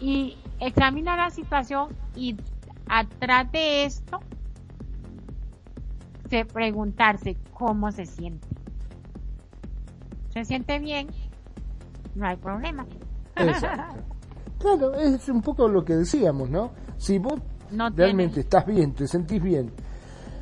y 0.00 0.36
examina 0.60 1.16
la 1.16 1.30
situación 1.30 1.94
y 2.14 2.36
atrás 2.88 3.50
de 3.52 3.84
esto 3.84 4.20
se 6.30 6.44
preguntarse 6.44 7.36
cómo 7.52 7.92
se 7.92 8.06
siente. 8.06 8.48
¿Se 10.30 10.44
siente 10.44 10.78
bien? 10.78 11.08
No 12.14 12.26
hay 12.26 12.36
problema. 12.36 12.86
Claro, 14.56 14.94
es 14.94 15.28
un 15.28 15.42
poco 15.42 15.68
lo 15.68 15.84
que 15.84 15.94
decíamos, 15.94 16.48
¿no? 16.48 16.70
Si 16.96 17.18
vos 17.18 17.34
realmente 17.94 18.40
estás 18.40 18.64
bien, 18.64 18.94
te 18.94 19.06
sentís 19.06 19.42
bien, 19.42 19.70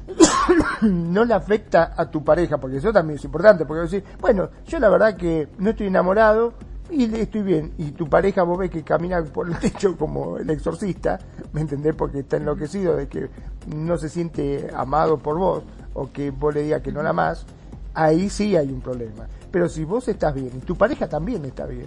no 0.83 1.25
le 1.25 1.35
afecta 1.35 1.95
a 1.97 2.11
tu 2.11 2.23
pareja, 2.23 2.59
porque 2.59 2.77
eso 2.77 2.93
también 2.93 3.19
es 3.19 3.25
importante, 3.25 3.65
porque 3.65 3.83
decir, 3.83 4.05
bueno, 4.21 4.49
yo 4.67 4.79
la 4.79 4.89
verdad 4.89 5.17
que 5.17 5.49
no 5.59 5.71
estoy 5.71 5.89
enamorado 5.89 6.53
y 6.91 7.13
estoy 7.17 7.43
bien, 7.43 7.73
y 7.79 7.93
tu 7.93 8.09
pareja 8.09 8.43
vos 8.43 8.59
ves 8.59 8.71
que 8.71 8.83
camina 8.83 9.23
por 9.25 9.49
el 9.49 9.57
techo 9.59 9.97
como 9.97 10.37
el 10.39 10.49
exorcista, 10.51 11.19
¿me 11.53 11.63
entendés? 11.63 11.95
Porque 11.95 12.21
está 12.21 12.37
enloquecido 12.37 12.97
de 12.97 13.09
que 13.09 13.29
no 13.75 13.97
se 13.97 14.09
siente 14.09 14.71
amado 14.75 15.19
por 15.19 15.39
vos, 15.39 15.65
o 15.95 16.13
que 16.13 16.31
vos 16.31 16.55
le 16.55 16.63
digas 16.63 16.83
que 16.83 16.93
no 16.93 17.03
la 17.03 17.11
amás, 17.11 17.47
ahí 17.95 18.29
sí 18.29 18.57
hay 18.57 18.71
un 18.71 18.81
problema. 18.81 19.27
Pero 19.53 19.69
si 19.69 19.85
vos 19.85 20.09
estás 20.09 20.35
bien 20.35 20.51
y 20.57 20.61
tu 20.61 20.75
pareja 20.75 21.09
también 21.09 21.45
está 21.45 21.67
bien 21.67 21.87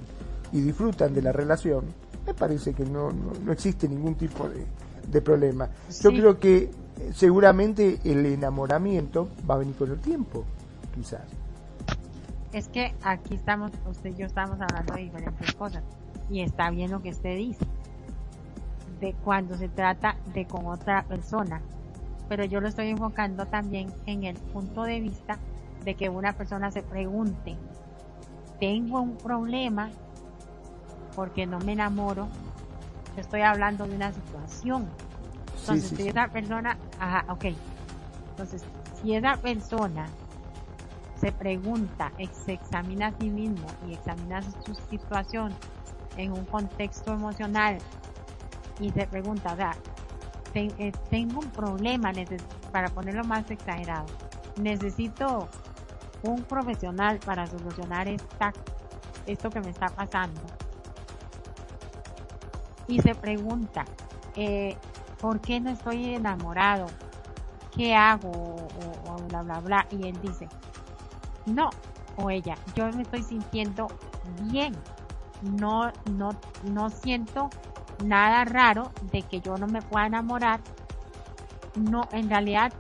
y 0.54 0.62
disfrutan 0.62 1.14
de 1.14 1.22
la 1.24 1.32
relación, 1.32 1.84
me 2.26 2.34
parece 2.34 2.74
que 2.74 2.86
no, 2.86 3.12
no, 3.12 3.52
existe 3.52 3.90
ningún 3.90 4.16
tipo 4.16 4.48
de, 4.48 4.64
de 5.12 5.22
problema. 5.22 5.68
Yo 6.02 6.12
creo 6.12 6.40
que 6.40 6.70
seguramente 7.14 8.00
el 8.04 8.26
enamoramiento 8.28 9.28
va 9.50 9.56
a 9.56 9.58
venir 9.58 9.76
con 9.76 9.92
el 9.92 10.00
tiempo, 10.00 10.46
quizás. 10.94 11.24
Es 12.54 12.68
que 12.70 12.94
aquí 13.04 13.34
estamos, 13.34 13.72
usted 13.90 14.12
y 14.12 14.16
yo 14.16 14.28
estamos 14.28 14.62
hablando 14.62 14.94
de 14.94 15.02
diferentes 15.02 15.54
cosas 15.56 15.84
y 16.30 16.42
está 16.42 16.70
bien 16.70 16.92
lo 16.92 17.02
que 17.02 17.10
usted 17.10 17.36
dice, 17.36 17.66
de 19.02 19.14
cuando 19.24 19.58
se 19.58 19.68
trata 19.68 20.16
de 20.34 20.46
con 20.46 20.68
otra 20.68 21.04
persona, 21.04 21.62
pero 22.30 22.46
yo 22.46 22.62
lo 22.62 22.68
estoy 22.68 22.90
enfocando 22.90 23.46
también 23.48 23.92
en 24.06 24.24
el 24.24 24.36
punto 24.36 24.84
de 24.84 25.02
vista 25.02 25.38
de 25.86 25.96
que 25.96 26.10
una 26.10 26.34
persona 26.34 26.72
se 26.72 26.82
pregunte, 26.82 27.56
tengo 28.60 29.00
un 29.00 29.16
problema 29.18 29.90
porque 31.16 31.46
no 31.46 31.60
me 31.60 31.74
enamoro, 31.74 32.28
estoy 33.16 33.42
hablando 33.42 33.88
de 33.88 33.96
una 33.96 34.12
situación. 34.12 34.90
Entonces, 35.60 35.98
si 35.98 36.10
esa 36.10 36.28
persona, 36.28 36.78
ajá, 37.00 37.26
ok. 37.32 37.46
Entonces, 38.32 38.66
si 39.02 39.16
esa 39.16 39.38
persona 39.38 40.08
se 41.16 41.32
pregunta, 41.32 42.12
se 42.46 42.54
examina 42.54 43.08
a 43.08 43.14
sí 43.20 43.30
mismo 43.30 43.68
y 43.88 43.94
examina 43.94 44.42
su 44.42 44.76
situación 44.90 45.54
en 46.18 46.34
un 46.34 46.46
contexto 46.46 47.14
emocional 47.14 47.78
y 48.80 48.90
se 48.92 49.08
pregunta, 49.08 49.54
o 49.54 49.56
sea, 49.56 49.78
eh, 50.54 50.92
tengo 51.10 51.40
un 51.40 51.50
problema, 51.50 52.12
para 52.72 52.90
ponerlo 52.90 53.24
más 53.24 53.50
exagerado, 53.50 54.06
necesito 54.58 55.48
un 56.24 56.44
profesional 56.44 57.20
para 57.20 57.48
solucionar 57.48 58.08
esta, 58.08 58.54
esto 59.26 59.50
que 59.50 59.62
me 59.62 59.70
está 59.70 59.88
pasando. 59.88 60.42
Y 62.88 63.02
se 63.02 63.16
pregunta, 63.16 63.86
eh, 64.36 64.78
¿por 65.20 65.40
qué 65.40 65.60
no 65.60 65.72
estoy 65.72 66.16
enamorado? 66.16 66.88
¿Qué 67.76 67.96
hago? 67.96 68.32
O, 68.32 69.16
bla, 69.28 69.42
bla, 69.42 69.60
bla. 69.60 69.88
Y 69.92 70.08
él 70.08 70.20
dice, 70.22 70.48
no, 71.46 71.70
o 72.18 72.30
ella, 72.30 72.56
yo 72.76 72.90
me 72.92 73.02
estoy 73.02 73.24
sintiendo 73.24 73.88
bien. 74.44 74.76
No, 75.42 75.92
no, 76.12 76.30
no 76.64 76.90
siento 76.90 77.50
nada 78.04 78.46
raro 78.46 78.92
de 79.12 79.22
que 79.24 79.42
yo 79.42 79.58
no 79.58 79.68
me 79.68 79.82
pueda 79.82 80.08
enamorar. 80.08 80.62
No, 81.76 82.08
en 82.12 82.30
realidad 82.30 82.72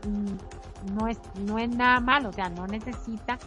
no 0.94 1.08
es, 1.08 1.20
no 1.46 1.58
es 1.60 1.70
nada 1.70 2.00
malo, 2.00 2.30
o 2.30 2.34
sea, 2.34 2.50
no 2.50 2.68
necesita 2.68 3.38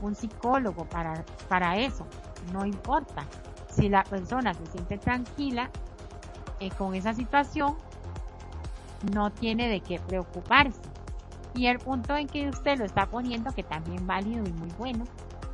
un 0.00 0.14
psicólogo 0.14 0.84
para, 0.84 1.24
para 1.48 1.76
eso. 1.78 2.06
No 2.52 2.64
importa. 2.64 3.26
Si 3.70 3.88
la 3.88 4.02
persona 4.02 4.54
se 4.54 4.66
siente 4.66 4.98
tranquila 4.98 5.70
eh, 6.58 6.70
con 6.70 6.94
esa 6.94 7.14
situación, 7.14 7.76
no 9.14 9.30
tiene 9.30 9.68
de 9.68 9.80
qué 9.80 9.98
preocuparse. 10.00 10.80
Y 11.54 11.66
el 11.66 11.78
punto 11.78 12.16
en 12.16 12.26
que 12.26 12.48
usted 12.48 12.78
lo 12.78 12.84
está 12.84 13.06
poniendo, 13.06 13.52
que 13.52 13.62
también 13.62 14.06
válido 14.06 14.44
y 14.44 14.52
muy 14.52 14.70
bueno, 14.78 15.04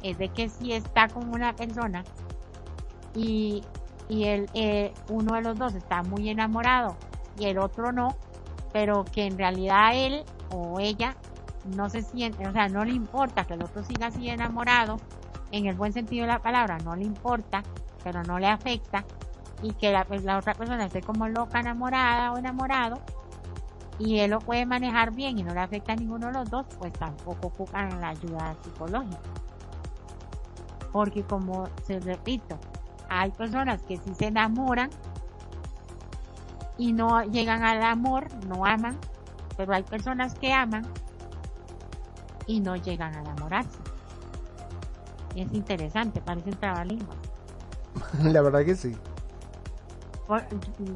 es 0.03 0.19
de 0.19 0.29
que 0.29 0.49
si 0.49 0.73
está 0.73 1.09
con 1.09 1.29
una 1.31 1.55
persona 1.55 2.05
y, 3.15 3.63
y 4.09 4.25
el, 4.25 4.49
eh, 4.55 4.93
uno 5.09 5.35
de 5.35 5.43
los 5.43 5.59
dos 5.59 5.75
está 5.75 6.03
muy 6.03 6.29
enamorado 6.29 6.97
y 7.39 7.47
el 7.47 7.59
otro 7.59 7.93
no, 7.93 8.15
pero 8.73 9.05
que 9.05 9.27
en 9.27 9.39
realidad 9.39 9.95
él 9.95 10.25
o 10.51 10.81
ella 10.81 11.17
no 11.75 11.89
se 11.89 12.03
siente, 12.03 12.47
o 12.47 12.53
sea, 12.53 12.69
no 12.69 12.85
le 12.85 12.93
importa 12.93 13.45
que 13.45 13.55
el 13.55 13.65
otro 13.65 13.83
siga 13.85 14.09
así 14.09 14.29
enamorado, 14.29 14.99
en 15.51 15.67
el 15.67 15.75
buen 15.75 15.93
sentido 15.93 16.27
de 16.27 16.33
la 16.33 16.41
palabra, 16.41 16.79
no 16.79 16.97
le 16.97 17.05
importa, 17.05 17.63
pero 18.05 18.23
no 18.23 18.39
le 18.39 18.47
afecta, 18.47 19.05
y 19.63 19.73
que 19.73 19.93
la, 19.93 20.05
pues, 20.05 20.23
otra 20.23 20.55
persona 20.55 20.85
esté 20.87 21.03
como 21.03 21.29
loca 21.29 21.61
enamorada 21.61 22.33
o 22.33 22.39
enamorado, 22.39 23.01
y 23.99 24.19
él 24.19 24.31
lo 24.31 24.41
puede 24.41 24.67
manejar 24.67 25.13
bien 25.13 25.39
y 25.39 25.43
no 25.43 25.55
le 25.55 25.61
afecta 25.61 25.93
a 25.93 25.97
ninguno 25.97 26.27
de 26.27 26.35
los 26.35 26.51
dos, 26.51 26.67
pues 26.79 26.93
tampoco 26.93 27.49
ocupan 27.49 28.01
la 28.01 28.11
ayuda 28.11 28.55
psicológica. 28.63 29.19
Porque 30.93 31.23
como 31.23 31.69
se 31.85 32.01
repito, 32.01 32.59
hay 33.09 33.31
personas 33.31 33.83
que 33.83 33.97
sí 33.97 34.15
se 34.15 34.27
enamoran 34.27 34.91
y 36.77 36.93
no 36.93 37.23
llegan 37.23 37.63
al 37.63 37.83
amor, 37.83 38.29
no 38.45 38.67
aman, 38.67 38.99
pero 39.57 39.75
hay 39.75 39.83
personas 39.83 40.35
que 40.35 40.53
aman 40.53 40.87
y 42.47 42.61
no 42.61 42.77
llegan 42.77 43.15
a 43.15 43.21
enamorarse. 43.21 43.79
Es 45.35 45.53
interesante, 45.53 46.21
parece 46.21 46.51
un 46.51 46.57
trabalenguas. 46.57 47.19
La 48.23 48.43
verdad 48.43 48.65
que 48.65 48.75
sí. 48.75 48.97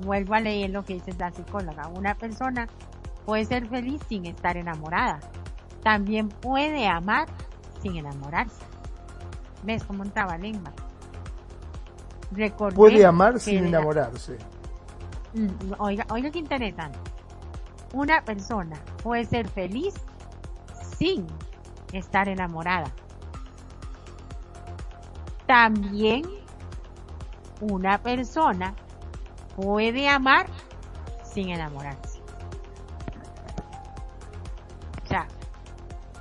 Vuelvo 0.05 0.35
a 0.35 0.41
leer 0.41 0.71
lo 0.71 0.85
que 0.85 0.95
dice 0.95 1.13
la 1.19 1.31
psicóloga. 1.31 1.89
Una 1.89 2.15
persona 2.15 2.67
puede 3.25 3.45
ser 3.45 3.69
feliz 3.69 4.01
sin 4.09 4.27
estar 4.27 4.57
enamorada. 4.57 5.21
También 5.83 6.29
puede 6.29 6.89
amar 6.89 7.29
sin 7.81 7.97
enamorarse. 7.97 8.65
¿Ves 9.63 9.85
como 9.85 10.03
un 10.03 10.11
trabalengua? 10.11 10.73
Puede 12.75 13.05
amar 13.05 13.39
sin 13.41 13.67
enamorarse. 13.67 14.39
Mm, 15.35 15.75
oiga, 15.79 16.07
oiga 16.11 16.31
qué 16.31 16.39
interesante. 16.39 16.99
Una 17.93 18.23
persona 18.25 18.77
puede 19.03 19.25
ser 19.25 19.49
feliz 19.49 19.95
sin 20.97 21.27
estar 21.93 22.29
enamorada. 22.29 22.91
También 25.47 26.23
una 27.61 27.99
persona 27.99 28.75
puede 29.57 30.09
amar 30.09 30.47
sin 31.25 31.51
enamorarse. 31.51 32.21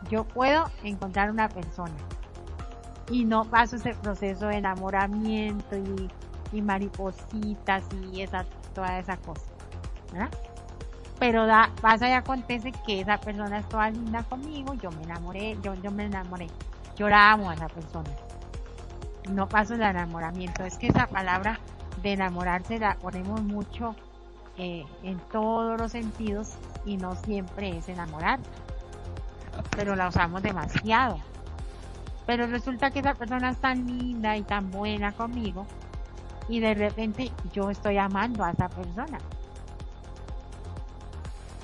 yo 0.10 0.24
puedo 0.24 0.66
encontrar 0.84 1.30
una 1.30 1.48
persona 1.50 1.96
y 3.10 3.26
no 3.26 3.46
paso 3.46 3.76
ese 3.76 3.94
proceso 3.96 4.48
de 4.48 4.58
enamoramiento 4.58 5.78
y, 6.52 6.62
maripositas 6.62 7.84
y 8.12 8.24
esa, 8.24 8.44
toda 8.74 8.98
esa 8.98 9.18
cosa, 9.18 9.46
¿verdad? 10.12 10.32
Pero 11.20 11.46
da, 11.46 11.70
pasa 11.82 12.10
y 12.10 12.14
acontece 12.14 12.72
que 12.86 13.02
esa 13.02 13.18
persona 13.18 13.60
es 13.60 13.70
toda 13.70 13.90
linda 13.90 14.24
conmigo, 14.24 14.74
yo 14.76 14.90
me 14.92 15.04
enamoré, 15.04 15.58
yo, 15.62 15.74
yo 15.76 15.92
me 15.92 16.06
enamoré, 16.06 16.48
yo 16.96 17.08
a 17.08 17.54
esa 17.54 17.68
persona. 17.68 18.10
No 19.30 19.48
paso 19.48 19.76
el 19.76 19.82
enamoramiento, 19.82 20.64
es 20.64 20.78
que 20.78 20.88
esa 20.88 21.08
palabra 21.08 21.60
de 22.02 22.14
enamorarse 22.14 22.80
la 22.80 22.96
ponemos 22.96 23.44
mucho 23.44 23.96
eh, 24.58 24.86
en 25.04 25.20
todos 25.32 25.80
los 25.80 25.92
sentidos 25.92 26.56
y 26.86 26.98
no 26.98 27.16
siempre 27.16 27.78
es 27.78 27.90
enamorar 27.90 28.40
pero 29.76 29.96
la 29.96 30.08
usamos 30.08 30.42
demasiado. 30.42 31.20
Pero 32.26 32.48
resulta 32.48 32.92
que 32.92 33.00
esa 33.00 33.16
persona 33.16 33.50
es 33.52 33.58
tan 33.58 33.88
linda 33.88 34.38
y 34.38 34.44
tan 34.44 34.70
buena 34.72 35.12
conmigo 35.12 35.66
y 36.48 36.60
de 36.60 36.74
repente 36.74 37.32
yo 37.54 37.70
estoy 37.70 37.98
amando 37.98 38.44
a 38.44 38.52
esa 38.52 38.70
persona. 38.70 39.18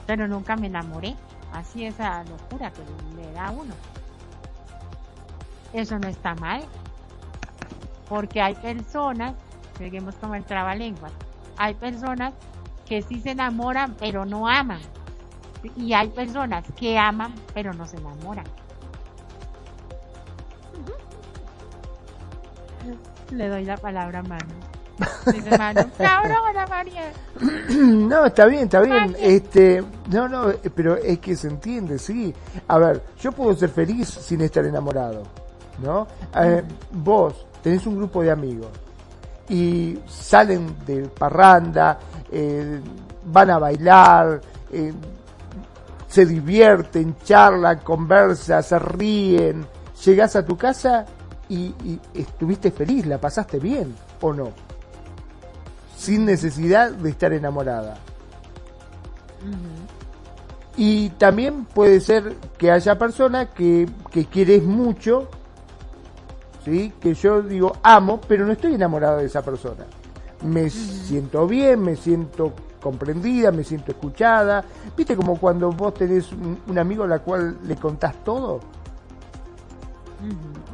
Pero 0.06 0.27
nunca 0.27 0.56
me 0.56 0.68
enamoré. 0.68 1.15
Así 1.53 1.86
esa 1.86 2.23
locura 2.23 2.72
que 2.72 2.82
le 3.15 3.32
da 3.32 3.48
a 3.48 3.52
uno. 3.52 3.73
Eso 5.73 5.98
no 5.99 6.07
está 6.07 6.36
mal. 6.36 6.64
Porque 8.10 8.41
hay 8.41 8.56
personas, 8.56 9.34
seguimos 9.77 10.15
como 10.15 10.36
el 10.36 10.44
trabalenguas, 10.44 11.11
hay 11.57 11.73
personas 11.73 12.34
que 12.86 13.02
sí 13.02 13.19
se 13.19 13.32
enamoran 13.32 13.95
pero 13.99 14.26
no 14.26 14.48
aman. 14.48 14.82
Y 15.76 15.94
hay 15.94 16.10
personas 16.10 16.64
que 16.76 16.98
aman 16.98 17.34
pero 17.53 17.73
no 17.73 17.88
se 17.88 17.98
enamoran. 17.98 18.45
Le 23.32 23.48
doy 23.49 23.65
la 23.65 23.77
palabra 23.77 24.19
a 24.19 24.23
Manu. 24.23 24.74
Cabrona 25.97 26.67
María. 26.67 27.11
No, 27.76 28.26
está 28.26 28.45
bien, 28.45 28.63
está 28.63 28.81
bien. 28.81 29.15
Este, 29.19 29.84
no, 30.09 30.27
no, 30.27 30.53
pero 30.73 30.95
es 30.95 31.19
que 31.19 31.35
se 31.35 31.47
entiende, 31.47 31.99
sí. 31.99 32.34
A 32.67 32.77
ver, 32.77 33.01
yo 33.19 33.31
puedo 33.31 33.55
ser 33.55 33.69
feliz 33.69 34.07
sin 34.07 34.41
estar 34.41 34.65
enamorado, 34.65 35.23
¿no? 35.84 36.07
Eh, 36.41 36.63
vos 36.91 37.45
tenés 37.61 37.85
un 37.85 37.97
grupo 37.97 38.22
de 38.22 38.31
amigos 38.31 38.69
y 39.49 39.99
salen 40.07 40.76
de 40.85 41.07
parranda, 41.09 41.99
eh, 42.31 42.80
van 43.26 43.49
a 43.49 43.59
bailar, 43.59 44.41
eh, 44.72 44.93
se 46.07 46.26
divierten, 46.26 47.17
charlan, 47.23 47.80
conversan, 47.80 48.63
se 48.63 48.80
ríen, 48.80 49.65
llegas 50.03 50.35
a 50.35 50.45
tu 50.45 50.55
casa 50.57 51.05
y, 51.49 51.73
y 51.84 51.99
estuviste 52.13 52.72
feliz, 52.72 53.05
la 53.05 53.19
pasaste 53.19 53.59
bien, 53.59 53.93
¿o 54.22 54.34
no? 54.34 54.64
Sin 56.06 56.26
necesidad 56.26 56.91
de 56.91 57.10
estar 57.10 57.34
enamorada. 57.34 57.98
Y 60.77 61.10
también 61.11 61.65
puede 61.65 61.99
ser 61.99 62.36
que 62.60 62.69
haya 62.69 62.95
personas 62.99 63.49
que, 63.56 63.90
que 64.11 64.26
quieres 64.26 64.64
mucho, 64.64 65.30
¿sí? 66.64 66.94
que 66.99 67.15
yo 67.15 67.41
digo 67.41 67.77
amo, 67.82 68.22
pero 68.27 68.45
no 68.45 68.52
estoy 68.52 68.76
enamorado 68.76 69.18
de 69.18 69.26
esa 69.26 69.41
persona. 69.41 69.86
Me 70.44 70.69
siento 70.69 71.48
bien, 71.48 71.82
me 71.82 71.95
siento 71.95 72.53
comprendida, 72.80 73.52
me 73.52 73.64
siento 73.64 73.94
escuchada. 73.94 74.64
¿Viste 74.95 75.15
como 75.15 75.40
cuando 75.40 75.72
vos 75.72 75.95
tenés 75.95 76.32
un, 76.32 76.60
un 76.68 76.77
amigo 76.77 77.03
al 77.06 77.22
cual 77.22 77.57
le 77.65 77.76
contás 77.77 78.23
todo? 78.23 78.60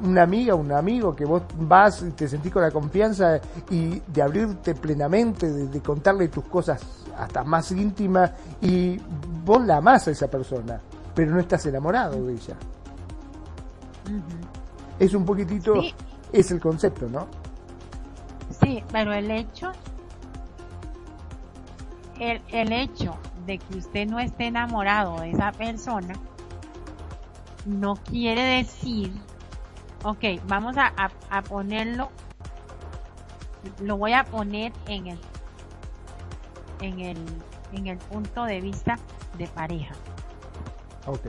Una 0.04 0.24
amiga, 0.24 0.56
un 0.56 0.72
amigo 0.72 1.16
que 1.16 1.26
vos 1.26 1.44
vas 1.60 2.02
y 2.02 2.12
te 2.12 2.28
sentís 2.28 2.52
con 2.52 2.62
la 2.64 2.72
confianza 2.72 3.40
y 3.70 4.00
de 4.08 4.22
abrirte 4.22 4.74
plenamente, 4.76 5.52
de, 5.52 5.68
de 5.68 5.82
contarle 5.82 6.28
tus 6.30 6.46
cosas 6.46 6.82
hasta 7.18 7.44
más 7.44 7.72
íntimas 7.72 8.32
y 8.62 9.00
vos 9.46 9.64
la 9.66 9.78
amás 9.78 10.08
a 10.08 10.12
esa 10.12 10.28
persona, 10.28 10.80
pero 11.14 11.32
no 11.34 11.40
estás 11.40 11.66
enamorado 11.68 12.26
de 12.26 12.34
ella. 12.34 12.56
Es 15.00 15.14
un 15.14 15.26
poquitito, 15.26 15.82
Sí. 15.82 15.94
es 16.32 16.52
el 16.52 16.60
concepto, 16.60 17.08
¿no? 17.08 17.28
Sí, 18.60 18.84
pero 18.92 19.14
el 19.14 19.30
hecho, 19.32 19.72
el, 22.20 22.42
el 22.50 22.72
hecho 22.72 23.16
de 23.46 23.58
que 23.58 23.78
usted 23.78 24.08
no 24.08 24.20
esté 24.20 24.48
enamorado 24.48 25.20
de 25.22 25.32
esa 25.32 25.52
persona, 25.52 26.14
no 27.66 27.96
quiere 27.96 28.42
decir, 28.58 29.14
ok, 30.04 30.24
vamos 30.46 30.78
a, 30.78 30.88
a, 30.98 31.12
a 31.30 31.42
ponerlo, 31.42 32.10
lo 33.82 33.98
voy 33.98 34.14
a 34.14 34.24
poner 34.24 34.74
en 34.88 35.08
el, 35.08 35.20
en 36.82 37.00
el, 37.00 37.18
en 37.74 37.88
el 37.88 37.98
punto 37.98 38.44
de 38.46 38.62
vista 38.62 38.98
de 39.38 39.48
pareja. 39.48 39.94
Ok. 41.06 41.26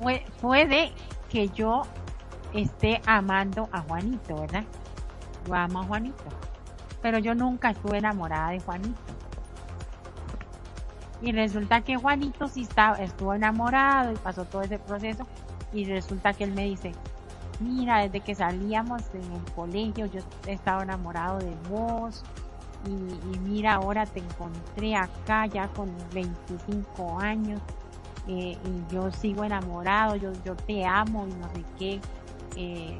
Pue- 0.00 0.24
puede 0.40 0.92
que 1.28 1.48
yo 1.48 1.82
esté 2.52 3.00
amando 3.06 3.68
a 3.72 3.80
Juanito, 3.82 4.36
¿verdad? 4.36 4.64
Yo 5.46 5.54
amo 5.54 5.80
a 5.80 5.84
Juanito. 5.84 6.24
Pero 7.02 7.18
yo 7.18 7.34
nunca 7.34 7.70
estuve 7.70 7.98
enamorada 7.98 8.50
de 8.50 8.60
Juanito. 8.60 9.00
Y 11.20 11.32
resulta 11.32 11.80
que 11.80 11.96
Juanito 11.96 12.48
sí 12.48 12.62
estaba, 12.62 12.96
estuvo 12.96 13.34
enamorado 13.34 14.12
y 14.12 14.16
pasó 14.16 14.44
todo 14.44 14.62
ese 14.62 14.78
proceso. 14.78 15.26
Y 15.72 15.84
resulta 15.86 16.32
que 16.34 16.44
él 16.44 16.52
me 16.52 16.64
dice, 16.64 16.92
mira, 17.64 18.00
desde 18.00 18.20
que 18.20 18.34
salíamos 18.34 19.02
en 19.14 19.32
el 19.32 19.52
colegio 19.54 20.06
yo 20.06 20.20
he 20.46 20.52
estado 20.52 20.82
enamorado 20.82 21.38
de 21.38 21.54
vos. 21.68 22.22
Y, 22.86 23.38
mira, 23.38 23.74
ahora 23.74 24.04
te 24.04 24.20
encontré 24.20 24.94
acá 24.94 25.46
ya 25.46 25.68
con 25.68 25.90
25 26.12 27.18
años 27.18 27.58
eh, 28.28 28.58
y 28.62 28.92
yo 28.92 29.10
sigo 29.10 29.42
enamorado, 29.42 30.16
yo, 30.16 30.32
yo 30.44 30.54
te 30.54 30.84
amo 30.84 31.26
y 31.26 31.32
no 31.32 31.48
sé 31.54 31.64
qué, 31.78 32.00
eh, 32.56 32.98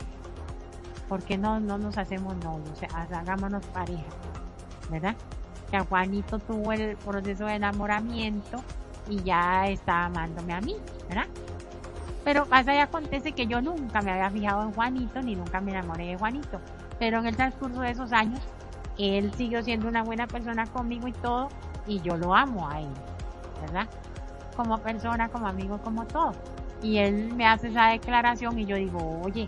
¿por 1.07 1.23
qué 1.23 1.37
no, 1.37 1.61
no 1.61 1.77
nos 1.77 1.99
hacemos 1.99 2.35
novios? 2.39 2.71
O 2.71 2.77
sea, 2.77 2.89
hagámonos 3.19 3.65
pareja, 3.67 4.03
¿verdad? 4.91 5.17
Que 5.71 5.81
Juanito 5.81 6.39
tuvo 6.39 6.73
el 6.73 6.97
proceso 6.97 7.45
de 7.45 7.57
enamoramiento 7.57 8.63
y 9.11 9.23
ya 9.23 9.69
está 9.69 10.07
amándome 10.07 10.55
a 10.55 10.63
mí, 10.63 10.77
¿verdad? 11.09 11.27
Pero 12.25 12.47
pasa 12.47 12.75
y 12.75 12.79
acontece 12.79 13.33
que 13.33 13.47
yo 13.47 13.61
nunca 13.61 14.01
me 14.01 14.13
había 14.13 14.31
fijado 14.31 14.63
en 14.63 14.73
Juanito 14.73 15.23
ni 15.23 15.37
nunca 15.37 15.61
me 15.61 15.73
enamoré 15.73 16.07
de 16.07 16.17
Juanito. 16.17 16.61
Pero 16.99 17.19
en 17.19 17.27
el 17.27 17.37
transcurso 17.37 17.81
de 17.81 17.91
esos 17.91 18.13
años, 18.13 18.41
él 18.99 19.33
siguió 19.35 19.63
siendo 19.63 19.89
una 19.89 20.03
buena 20.03 20.27
persona 20.27 20.67
conmigo 20.67 21.09
y 21.09 21.13
todo, 21.13 21.49
y 21.87 22.01
yo 22.01 22.17
lo 22.17 22.35
amo 22.35 22.69
a 22.69 22.81
él, 22.81 22.89
¿verdad? 23.61 23.89
como 24.55 24.79
persona, 24.79 25.29
como 25.29 25.47
amigo, 25.47 25.79
como 25.79 26.07
todo. 26.07 26.33
Y 26.83 26.99
él 26.99 27.33
me 27.35 27.47
hace 27.47 27.69
esa 27.69 27.89
declaración 27.89 28.59
y 28.59 28.67
yo 28.67 28.77
digo, 28.77 29.21
oye, 29.25 29.47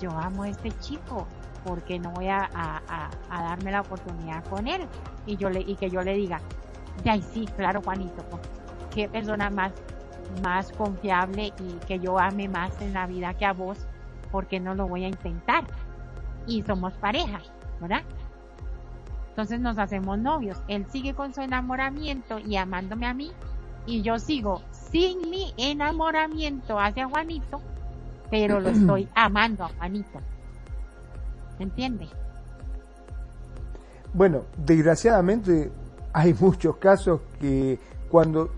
yo 0.00 0.10
amo 0.10 0.44
a 0.44 0.48
este 0.48 0.70
chico, 0.80 1.26
porque 1.64 1.98
no 1.98 2.10
voy 2.10 2.28
a, 2.28 2.48
darme 3.30 3.72
la 3.72 3.80
oportunidad 3.80 4.44
con 4.44 4.66
él? 4.66 4.86
Y 5.26 5.36
yo 5.36 5.50
le, 5.50 5.60
y 5.60 5.76
que 5.76 5.90
yo 5.90 6.02
le 6.02 6.14
diga, 6.14 6.40
ya 7.04 7.20
sí, 7.20 7.46
claro, 7.56 7.82
Juanito, 7.82 8.24
qué 8.94 9.08
persona 9.08 9.50
más, 9.50 9.72
más 10.42 10.72
confiable 10.72 11.52
y 11.58 11.86
que 11.86 11.98
yo 11.98 12.18
ame 12.18 12.48
más 12.48 12.80
en 12.80 12.92
la 12.92 13.06
vida 13.06 13.34
que 13.34 13.44
a 13.44 13.52
vos, 13.52 13.78
porque 14.30 14.60
no 14.60 14.74
lo 14.74 14.88
voy 14.88 15.04
a 15.04 15.08
intentar. 15.08 15.64
Y 16.46 16.62
somos 16.62 16.92
pareja, 16.94 17.40
¿verdad? 17.80 18.02
Entonces 19.30 19.60
nos 19.60 19.78
hacemos 19.78 20.18
novios. 20.18 20.60
Él 20.68 20.86
sigue 20.90 21.14
con 21.14 21.32
su 21.34 21.40
enamoramiento 21.40 22.38
y 22.38 22.56
amándome 22.56 23.06
a 23.06 23.14
mí 23.14 23.32
y 23.86 24.02
yo 24.02 24.18
sigo 24.18 24.62
sin 24.70 25.30
mi 25.30 25.52
enamoramiento 25.56 26.78
hacia 26.78 27.08
Juanito, 27.08 27.60
pero 28.30 28.60
lo 28.60 28.68
estoy 28.70 29.08
amando 29.14 29.64
a 29.64 29.68
Juanito. 29.68 30.20
¿Me 31.58 31.64
entiende? 31.64 32.08
Bueno, 34.14 34.42
desgraciadamente 34.56 35.72
hay 36.12 36.34
muchos 36.34 36.76
casos 36.76 37.20
que 37.40 37.78
cuando 38.10 38.50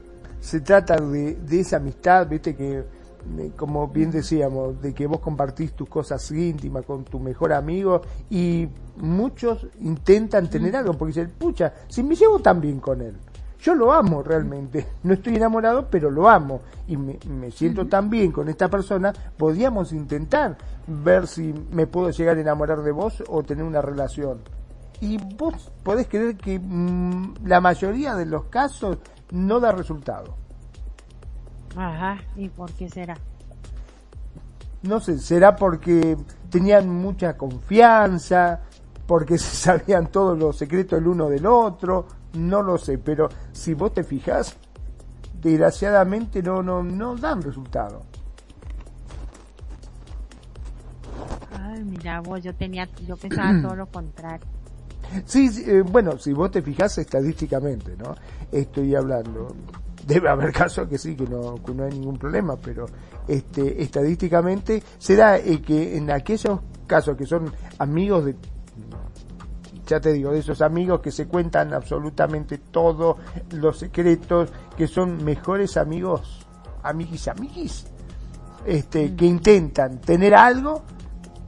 se 0.44 0.60
trata 0.60 0.96
de, 0.96 1.36
de 1.36 1.60
esa 1.60 1.78
amistad, 1.78 2.28
viste 2.28 2.54
que, 2.54 2.84
como 3.56 3.88
bien 3.88 4.10
decíamos, 4.10 4.78
de 4.78 4.92
que 4.92 5.06
vos 5.06 5.18
compartís 5.20 5.72
tus 5.72 5.88
cosas 5.88 6.30
íntimas 6.30 6.84
con 6.84 7.02
tu 7.02 7.18
mejor 7.18 7.54
amigo 7.54 8.02
y 8.28 8.68
muchos 8.98 9.66
intentan 9.80 10.50
tener 10.50 10.76
algo 10.76 10.92
porque 10.92 11.14
dicen, 11.14 11.32
pucha, 11.38 11.72
si 11.88 12.02
me 12.02 12.14
llevo 12.14 12.40
tan 12.40 12.60
bien 12.60 12.78
con 12.78 13.00
él, 13.00 13.16
yo 13.58 13.74
lo 13.74 13.90
amo 13.90 14.22
realmente, 14.22 14.86
no 15.04 15.14
estoy 15.14 15.36
enamorado, 15.36 15.88
pero 15.90 16.10
lo 16.10 16.28
amo 16.28 16.60
y 16.86 16.98
me, 16.98 17.18
me 17.26 17.50
siento 17.50 17.86
tan 17.86 18.10
bien 18.10 18.30
con 18.30 18.50
esta 18.50 18.68
persona, 18.68 19.14
podríamos 19.38 19.94
intentar 19.94 20.58
ver 20.86 21.26
si 21.26 21.54
me 21.72 21.86
puedo 21.86 22.10
llegar 22.10 22.36
a 22.36 22.42
enamorar 22.42 22.82
de 22.82 22.92
vos 22.92 23.24
o 23.28 23.42
tener 23.42 23.64
una 23.64 23.80
relación. 23.80 24.40
Y 25.00 25.18
vos 25.36 25.72
podés 25.82 26.06
creer 26.06 26.36
que 26.36 26.58
mm, 26.58 27.46
la 27.46 27.62
mayoría 27.62 28.14
de 28.14 28.26
los 28.26 28.44
casos 28.44 28.98
no 29.34 29.60
da 29.60 29.72
resultado. 29.72 30.36
Ajá, 31.76 32.18
¿y 32.36 32.48
por 32.48 32.70
qué 32.72 32.88
será? 32.88 33.16
No 34.82 35.00
sé, 35.00 35.18
será 35.18 35.56
porque 35.56 36.16
tenían 36.50 36.88
mucha 36.88 37.36
confianza, 37.36 38.60
porque 39.06 39.36
se 39.38 39.56
sabían 39.56 40.06
todos 40.06 40.38
los 40.38 40.56
secretos 40.56 40.98
el 40.98 41.08
uno 41.08 41.28
del 41.28 41.46
otro, 41.46 42.06
no 42.34 42.62
lo 42.62 42.78
sé, 42.78 42.98
pero 42.98 43.28
si 43.52 43.74
vos 43.74 43.92
te 43.92 44.04
fijas, 44.04 44.56
desgraciadamente 45.40 46.42
no, 46.42 46.62
no, 46.62 46.82
no 46.82 47.16
dan 47.16 47.42
resultado. 47.42 48.02
Ay, 51.60 51.82
mira 51.82 52.20
vos, 52.20 52.42
yo 52.42 52.54
tenía, 52.54 52.88
yo 53.06 53.16
pensaba 53.16 53.60
todo 53.60 53.74
lo 53.74 53.86
contrario. 53.90 54.46
Sí, 55.24 55.48
sí, 55.48 55.64
eh, 55.66 55.82
bueno, 55.82 56.18
si 56.18 56.32
vos 56.32 56.50
te 56.50 56.62
fijas 56.62 56.98
estadísticamente, 56.98 57.96
¿no? 57.96 58.14
Estoy 58.50 58.94
hablando. 58.94 59.48
Debe 60.06 60.28
haber 60.28 60.52
casos 60.52 60.86
que 60.86 60.98
sí, 60.98 61.16
que 61.16 61.24
no, 61.24 61.54
que 61.64 61.72
no 61.72 61.84
hay 61.84 61.92
ningún 61.92 62.18
problema, 62.18 62.56
pero 62.56 62.84
este, 63.26 63.82
estadísticamente 63.82 64.82
se 64.98 65.16
da 65.16 65.38
eh, 65.38 65.62
que 65.62 65.96
en 65.96 66.10
aquellos 66.10 66.60
casos 66.86 67.16
que 67.16 67.24
son 67.24 67.50
amigos 67.78 68.26
de 68.26 68.36
ya 69.86 70.00
te 70.00 70.12
digo, 70.12 70.32
de 70.32 70.38
esos 70.38 70.62
amigos 70.62 71.00
que 71.00 71.10
se 71.10 71.26
cuentan 71.26 71.74
absolutamente 71.74 72.58
todos 72.58 73.16
los 73.52 73.78
secretos, 73.78 74.50
que 74.76 74.86
son 74.86 75.22
mejores 75.24 75.76
amigos, 75.76 76.46
amiguis, 76.82 77.28
amiguis, 77.28 77.86
este, 78.64 79.10
mm. 79.10 79.16
que 79.16 79.26
intentan 79.26 80.00
tener 80.00 80.34
algo, 80.34 80.82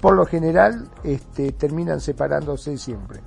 por 0.00 0.14
lo 0.14 0.26
general, 0.26 0.88
este, 1.02 1.52
terminan 1.52 2.00
separándose 2.00 2.76
siempre. 2.76 3.20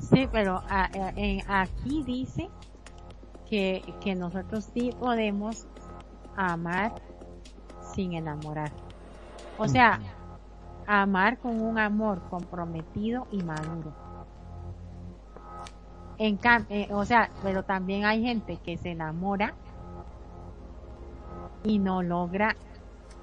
Sí, 0.00 0.28
pero 0.32 0.62
aquí 0.68 2.02
dice 2.04 2.48
que, 3.48 3.82
que 4.00 4.14
nosotros 4.14 4.68
sí 4.72 4.90
podemos 4.98 5.66
amar 6.36 6.92
sin 7.94 8.14
enamorar. 8.14 8.72
O 9.58 9.68
sea, 9.68 10.00
amar 10.86 11.38
con 11.38 11.60
un 11.60 11.78
amor 11.78 12.20
comprometido 12.30 13.26
y 13.30 13.42
maduro. 13.42 13.92
En 16.18 16.38
eh, 16.68 16.88
o 16.92 17.04
sea, 17.04 17.30
pero 17.42 17.62
también 17.62 18.04
hay 18.04 18.22
gente 18.22 18.58
que 18.58 18.76
se 18.76 18.90
enamora 18.90 19.54
y 21.64 21.78
no 21.78 22.02
logra 22.02 22.56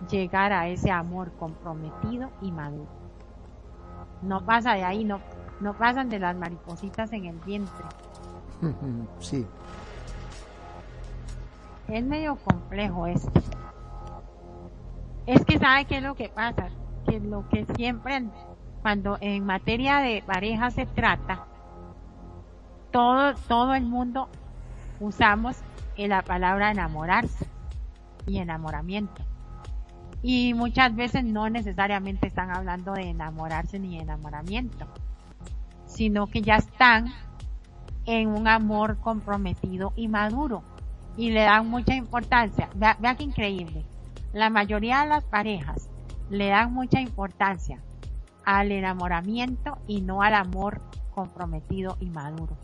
llegar 0.09 0.53
a 0.53 0.67
ese 0.67 0.91
amor 0.91 1.31
comprometido 1.33 2.31
y 2.41 2.51
maduro. 2.51 2.96
No 4.21 4.45
pasa 4.45 4.73
de 4.73 4.83
ahí, 4.83 5.03
no, 5.03 5.19
no 5.59 5.73
pasan 5.73 6.09
de 6.09 6.19
las 6.19 6.35
maripositas 6.35 7.11
en 7.13 7.25
el 7.25 7.39
vientre. 7.39 7.85
Sí. 9.19 9.45
Es 11.87 12.03
medio 12.03 12.35
complejo 12.35 13.07
esto. 13.07 13.41
Es 15.25 15.43
que 15.45 15.59
sabe 15.59 15.85
qué 15.85 15.97
es 15.97 16.03
lo 16.03 16.15
que 16.15 16.29
pasa, 16.29 16.69
que 17.07 17.19
lo 17.19 17.47
que 17.49 17.65
siempre 17.75 18.23
cuando 18.81 19.17
en 19.21 19.45
materia 19.45 19.99
de 19.99 20.23
pareja 20.25 20.71
se 20.71 20.85
trata, 20.85 21.45
todo, 22.91 23.33
todo 23.47 23.73
el 23.75 23.83
mundo 23.83 24.29
usamos 24.99 25.57
la 26.05 26.21
palabra 26.21 26.69
enamorarse 26.69 27.47
y 28.27 28.37
enamoramiento. 28.37 29.23
Y 30.21 30.53
muchas 30.53 30.95
veces 30.95 31.23
no 31.23 31.49
necesariamente 31.49 32.27
están 32.27 32.51
hablando 32.51 32.93
de 32.93 33.09
enamorarse 33.09 33.79
ni 33.79 33.99
enamoramiento, 33.99 34.87
sino 35.85 36.27
que 36.27 36.41
ya 36.41 36.55
están 36.55 37.13
en 38.05 38.29
un 38.29 38.47
amor 38.47 38.97
comprometido 38.99 39.93
y 39.95 40.07
maduro 40.07 40.63
y 41.17 41.31
le 41.31 41.41
dan 41.41 41.69
mucha 41.69 41.95
importancia. 41.95 42.69
Vea, 42.75 42.97
vea 42.99 43.15
que 43.15 43.23
increíble. 43.23 43.85
La 44.33 44.49
mayoría 44.49 45.01
de 45.01 45.09
las 45.09 45.23
parejas 45.23 45.89
le 46.29 46.47
dan 46.49 46.73
mucha 46.73 47.01
importancia 47.01 47.81
al 48.45 48.71
enamoramiento 48.71 49.77
y 49.87 50.01
no 50.01 50.21
al 50.21 50.33
amor 50.33 50.81
comprometido 51.13 51.97
y 51.99 52.09
maduro. 52.09 52.55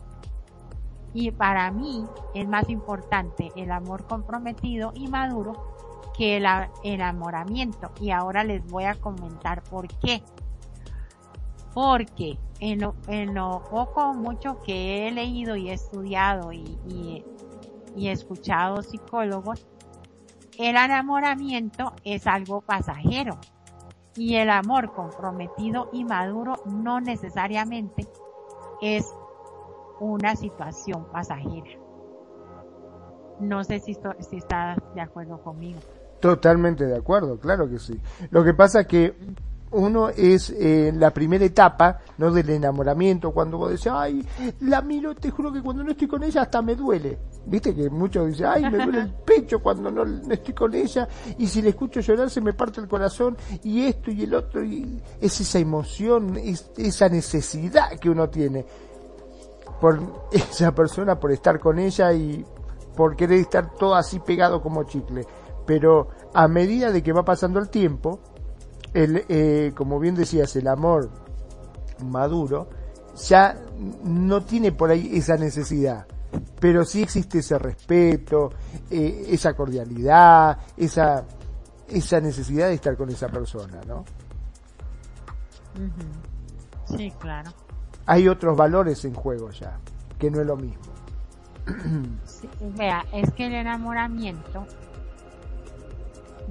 Y 1.12 1.30
para 1.30 1.70
mí 1.70 2.04
es 2.34 2.48
más 2.48 2.68
importante 2.68 3.52
el 3.56 3.70
amor 3.70 4.06
comprometido 4.06 4.92
y 4.94 5.08
maduro 5.08 5.73
que 6.16 6.36
el 6.36 6.46
enamoramiento. 6.82 7.90
Y 8.00 8.10
ahora 8.10 8.44
les 8.44 8.66
voy 8.66 8.84
a 8.84 8.94
comentar 8.94 9.62
por 9.62 9.88
qué. 9.98 10.22
Porque 11.72 12.38
en 12.60 12.80
lo, 12.80 12.94
en 13.08 13.34
lo 13.34 13.62
poco 13.70 14.14
mucho 14.14 14.60
que 14.62 15.08
he 15.08 15.12
leído 15.12 15.56
y 15.56 15.70
estudiado 15.70 16.52
y, 16.52 16.78
y, 16.88 17.24
y 17.96 18.08
escuchado 18.08 18.82
psicólogos, 18.82 19.66
el 20.58 20.76
enamoramiento 20.76 21.92
es 22.04 22.28
algo 22.28 22.60
pasajero 22.60 23.38
y 24.16 24.36
el 24.36 24.50
amor 24.50 24.92
comprometido 24.92 25.90
y 25.92 26.04
maduro 26.04 26.54
no 26.66 27.00
necesariamente 27.00 28.06
es 28.80 29.12
una 30.00 30.36
situación 30.36 31.06
pasajera. 31.10 31.80
No 33.40 33.64
sé 33.64 33.80
si, 33.80 33.94
si 33.94 34.36
estás 34.36 34.78
de 34.94 35.00
acuerdo 35.00 35.42
conmigo. 35.42 35.80
Totalmente 36.24 36.86
de 36.86 36.96
acuerdo, 36.96 37.38
claro 37.38 37.68
que 37.68 37.78
sí. 37.78 38.00
Lo 38.30 38.42
que 38.42 38.54
pasa 38.54 38.80
es 38.80 38.86
que 38.86 39.14
uno 39.72 40.08
es 40.08 40.48
eh, 40.48 40.90
la 40.96 41.10
primera 41.10 41.44
etapa, 41.44 41.98
¿no? 42.16 42.32
Del 42.32 42.48
enamoramiento, 42.48 43.30
cuando 43.30 43.58
vos 43.58 43.72
decís, 43.72 43.88
ay, 43.92 44.26
la 44.60 44.80
miro, 44.80 45.14
te 45.14 45.30
juro 45.30 45.52
que 45.52 45.60
cuando 45.60 45.84
no 45.84 45.90
estoy 45.90 46.08
con 46.08 46.22
ella 46.22 46.40
hasta 46.40 46.62
me 46.62 46.76
duele. 46.76 47.18
Viste 47.44 47.74
que 47.74 47.90
muchos 47.90 48.28
dicen, 48.28 48.46
ay, 48.46 48.62
me 48.70 48.78
duele 48.84 49.00
el 49.00 49.10
pecho 49.26 49.58
cuando 49.58 49.90
no, 49.90 50.02
estoy 50.32 50.54
con 50.54 50.74
ella, 50.74 51.06
y 51.36 51.46
si 51.46 51.60
le 51.60 51.68
escucho 51.68 52.00
llorar 52.00 52.30
se 52.30 52.40
me 52.40 52.54
parte 52.54 52.80
el 52.80 52.88
corazón, 52.88 53.36
y 53.62 53.84
esto 53.84 54.10
y 54.10 54.22
el 54.22 54.32
otro, 54.32 54.64
y 54.64 55.02
es 55.20 55.38
esa 55.42 55.58
emoción, 55.58 56.38
es, 56.38 56.70
esa 56.78 57.10
necesidad 57.10 57.90
que 58.00 58.08
uno 58.08 58.30
tiene 58.30 58.64
por 59.78 60.00
esa 60.32 60.74
persona, 60.74 61.20
por 61.20 61.32
estar 61.32 61.60
con 61.60 61.78
ella 61.78 62.14
y 62.14 62.46
por 62.96 63.14
querer 63.14 63.40
estar 63.40 63.74
todo 63.74 63.94
así 63.94 64.20
pegado 64.20 64.62
como 64.62 64.84
chicle. 64.84 65.26
Pero 65.66 66.08
a 66.32 66.48
medida 66.48 66.92
de 66.92 67.02
que 67.02 67.12
va 67.12 67.24
pasando 67.24 67.58
el 67.58 67.68
tiempo, 67.68 68.20
el, 68.92 69.24
eh, 69.28 69.72
como 69.74 69.98
bien 69.98 70.14
decías, 70.14 70.54
el 70.56 70.68
amor 70.68 71.10
maduro 72.04 72.68
ya 73.28 73.56
no 74.04 74.42
tiene 74.42 74.72
por 74.72 74.90
ahí 74.90 75.10
esa 75.16 75.36
necesidad, 75.36 76.06
pero 76.60 76.84
sí 76.84 77.02
existe 77.02 77.38
ese 77.38 77.58
respeto, 77.58 78.50
eh, 78.90 79.26
esa 79.28 79.54
cordialidad, 79.54 80.58
esa, 80.76 81.24
esa 81.88 82.20
necesidad 82.20 82.68
de 82.68 82.74
estar 82.74 82.96
con 82.96 83.08
esa 83.10 83.28
persona, 83.28 83.80
¿no? 83.86 84.04
Sí, 86.96 87.12
claro. 87.18 87.50
Hay 88.06 88.28
otros 88.28 88.56
valores 88.56 89.04
en 89.04 89.14
juego 89.14 89.50
ya, 89.50 89.78
que 90.18 90.30
no 90.30 90.40
es 90.40 90.46
lo 90.46 90.56
mismo. 90.56 90.82
vea, 92.76 93.04
es 93.12 93.32
que 93.32 93.46
el 93.46 93.54
enamoramiento, 93.54 94.66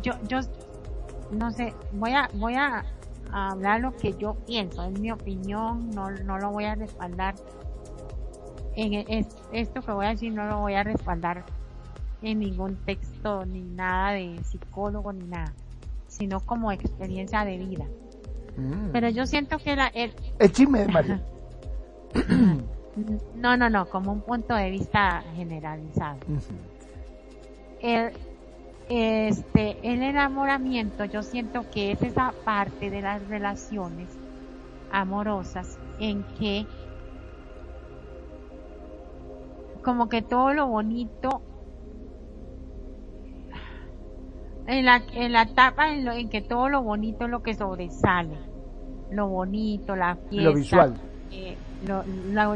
yo, 0.01 0.13
yo 0.27 0.39
no 1.31 1.51
sé, 1.51 1.73
voy 1.91 2.11
a, 2.11 2.29
voy 2.35 2.55
a, 2.55 2.85
hablar 3.31 3.81
lo 3.81 3.95
que 3.95 4.13
yo 4.13 4.35
pienso, 4.45 4.83
es 4.83 4.99
mi 4.99 5.11
opinión, 5.11 5.89
no, 5.89 6.11
no 6.11 6.37
lo 6.37 6.51
voy 6.51 6.65
a 6.65 6.75
respaldar. 6.75 7.33
En 8.75 8.93
e, 8.93 9.25
esto 9.51 9.81
que 9.81 9.91
voy 9.91 10.05
a 10.05 10.09
decir 10.09 10.31
no 10.33 10.45
lo 10.45 10.59
voy 10.59 10.75
a 10.75 10.83
respaldar 10.83 11.43
en 12.21 12.39
ningún 12.39 12.75
texto 12.85 13.43
ni 13.45 13.61
nada 13.61 14.11
de 14.11 14.39
psicólogo 14.43 15.11
ni 15.13 15.25
nada, 15.25 15.51
sino 16.07 16.41
como 16.41 16.71
experiencia 16.71 17.43
de 17.43 17.57
vida. 17.57 17.85
Mm. 18.55 18.91
Pero 18.91 19.09
yo 19.09 19.25
siento 19.25 19.57
que 19.57 19.75
la, 19.75 19.87
el, 19.87 20.13
el 20.37 20.51
chisme 20.51 20.85
de 20.85 20.87
María. 20.89 21.21
no, 23.35 23.57
no, 23.57 23.69
no, 23.69 23.89
como 23.89 24.11
un 24.11 24.21
punto 24.21 24.53
de 24.53 24.69
vista 24.69 25.23
generalizado. 25.35 26.19
el, 27.81 28.13
este, 28.93 29.77
el 29.93 30.03
enamoramiento 30.03 31.05
yo 31.05 31.23
siento 31.23 31.69
que 31.69 31.93
es 31.93 32.03
esa 32.03 32.37
parte 32.43 32.91
de 32.91 33.01
las 33.01 33.27
relaciones 33.27 34.19
amorosas 34.89 35.79
en 35.97 36.25
que 36.25 36.69
como 39.81 40.09
que 40.09 40.21
todo 40.23 40.53
lo 40.53 40.67
bonito 40.67 41.45
en 44.67 44.85
la, 44.85 45.05
en 45.13 45.33
la 45.33 45.43
etapa 45.43 45.91
en, 45.93 46.05
lo, 46.05 46.13
en 46.13 46.29
que 46.29 46.41
todo 46.43 46.69
lo 46.69 46.83
bonito 46.83 47.25
es 47.25 47.31
lo 47.31 47.41
que 47.43 47.55
sobresale. 47.55 48.41
Lo 49.09 49.29
bonito 49.29 49.95
la 49.95 50.17
fiesta 50.29 50.43
lo 50.43 50.53
visual. 50.53 51.01
eh, 51.31 51.61
lo, 51.79 52.05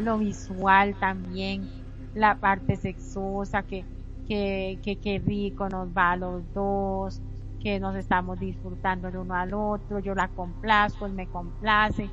lo 0.02 0.18
visual 0.18 0.96
también 0.98 1.70
la 2.14 2.40
parte 2.40 2.76
sexosa 2.76 3.64
que 3.64 3.88
que, 4.28 4.78
que, 4.82 4.96
que 4.96 5.18
rico 5.18 5.68
nos 5.68 5.88
va 5.88 6.12
a 6.12 6.16
los 6.16 6.42
dos, 6.52 7.20
que 7.60 7.80
nos 7.80 7.96
estamos 7.96 8.38
disfrutando 8.38 9.08
el 9.08 9.16
uno 9.16 9.34
al 9.34 9.54
otro, 9.54 9.98
yo 9.98 10.14
la 10.14 10.28
complazco, 10.28 11.06
él 11.06 11.12
me 11.12 11.26
complace, 11.26 12.08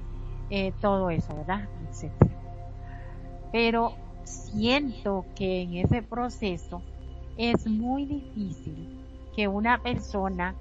eh, 0.50 0.74
todo 0.82 1.10
eso, 1.10 1.36
¿verdad? 1.36 1.68
Etcétera. 1.90 2.32
Pero 3.52 3.94
siento 4.24 5.26
que 5.36 5.62
en 5.62 5.76
ese 5.76 6.02
proceso 6.02 6.82
es 7.38 7.68
muy 7.68 8.06
difícil 8.06 8.90
que 9.36 9.48
una 9.48 9.82
persona, 9.82 10.56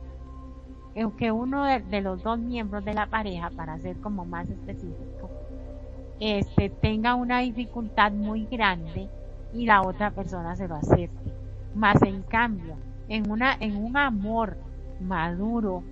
eh, 0.95 1.07
que 1.17 1.33
uno 1.33 1.65
de, 1.65 2.01
los 2.01 2.23
dos 2.23 2.39
miembros 2.39 2.85
de 2.85 2.95
la 2.95 3.07
pareja, 3.07 3.51
para 3.51 3.79
ser 3.79 3.97
como 4.01 4.25
más 4.25 4.49
específico, 4.51 5.31
este, 6.21 6.71
tenga 6.71 7.15
una 7.15 7.41
dificultad 7.41 8.13
muy 8.13 8.47
grande 8.47 9.09
y 9.53 9.67
la 9.67 9.83
otra 9.83 10.11
persona 10.11 10.57
se 10.57 10.69
lo 10.69 10.75
acepte. 10.77 11.34
Más 11.75 12.01
en 12.03 12.23
cambio, 12.23 12.77
en 13.09 13.31
una, 13.31 13.57
en 13.61 13.77
un 13.77 13.97
amor 13.97 14.57
maduro, 15.01 15.83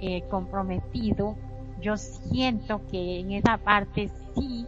eh, 0.00 0.22
comprometido, 0.28 1.36
yo 1.80 1.96
siento 1.96 2.82
que 2.90 3.20
en 3.20 3.32
esa 3.32 3.58
parte 3.58 4.10
sí 4.34 4.66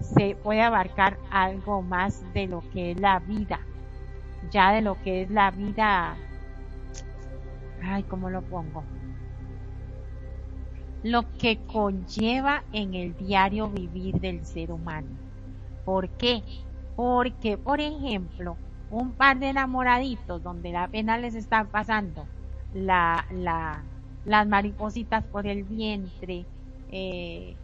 se 0.00 0.36
puede 0.36 0.62
abarcar 0.62 1.18
algo 1.30 1.82
más 1.82 2.22
de 2.34 2.46
lo 2.46 2.62
que 2.70 2.92
es 2.92 3.00
la 3.00 3.18
vida, 3.20 3.60
ya 4.50 4.72
de 4.72 4.82
lo 4.82 5.00
que 5.02 5.22
es 5.22 5.30
la 5.30 5.50
vida, 5.50 6.16
ay, 7.82 8.02
¿cómo 8.04 8.30
lo 8.30 8.42
pongo? 8.42 8.84
lo 11.06 11.24
que 11.38 11.64
conlleva 11.66 12.64
en 12.72 12.94
el 12.94 13.16
diario 13.16 13.68
vivir 13.70 14.18
del 14.20 14.44
ser 14.44 14.72
humano. 14.72 15.06
¿Por 15.84 16.08
qué? 16.10 16.42
Porque, 16.96 17.56
por 17.58 17.80
ejemplo, 17.80 18.56
un 18.90 19.12
par 19.12 19.38
de 19.38 19.48
enamoraditos 19.48 20.42
donde 20.42 20.76
apenas 20.76 21.20
les 21.20 21.34
está 21.34 21.64
pasando 21.64 22.26
la, 22.74 23.24
la, 23.30 23.82
las 24.24 24.46
maripositas 24.46 25.24
por 25.24 25.46
el 25.46 25.64
vientre, 25.64 26.44
eh, 26.90 27.56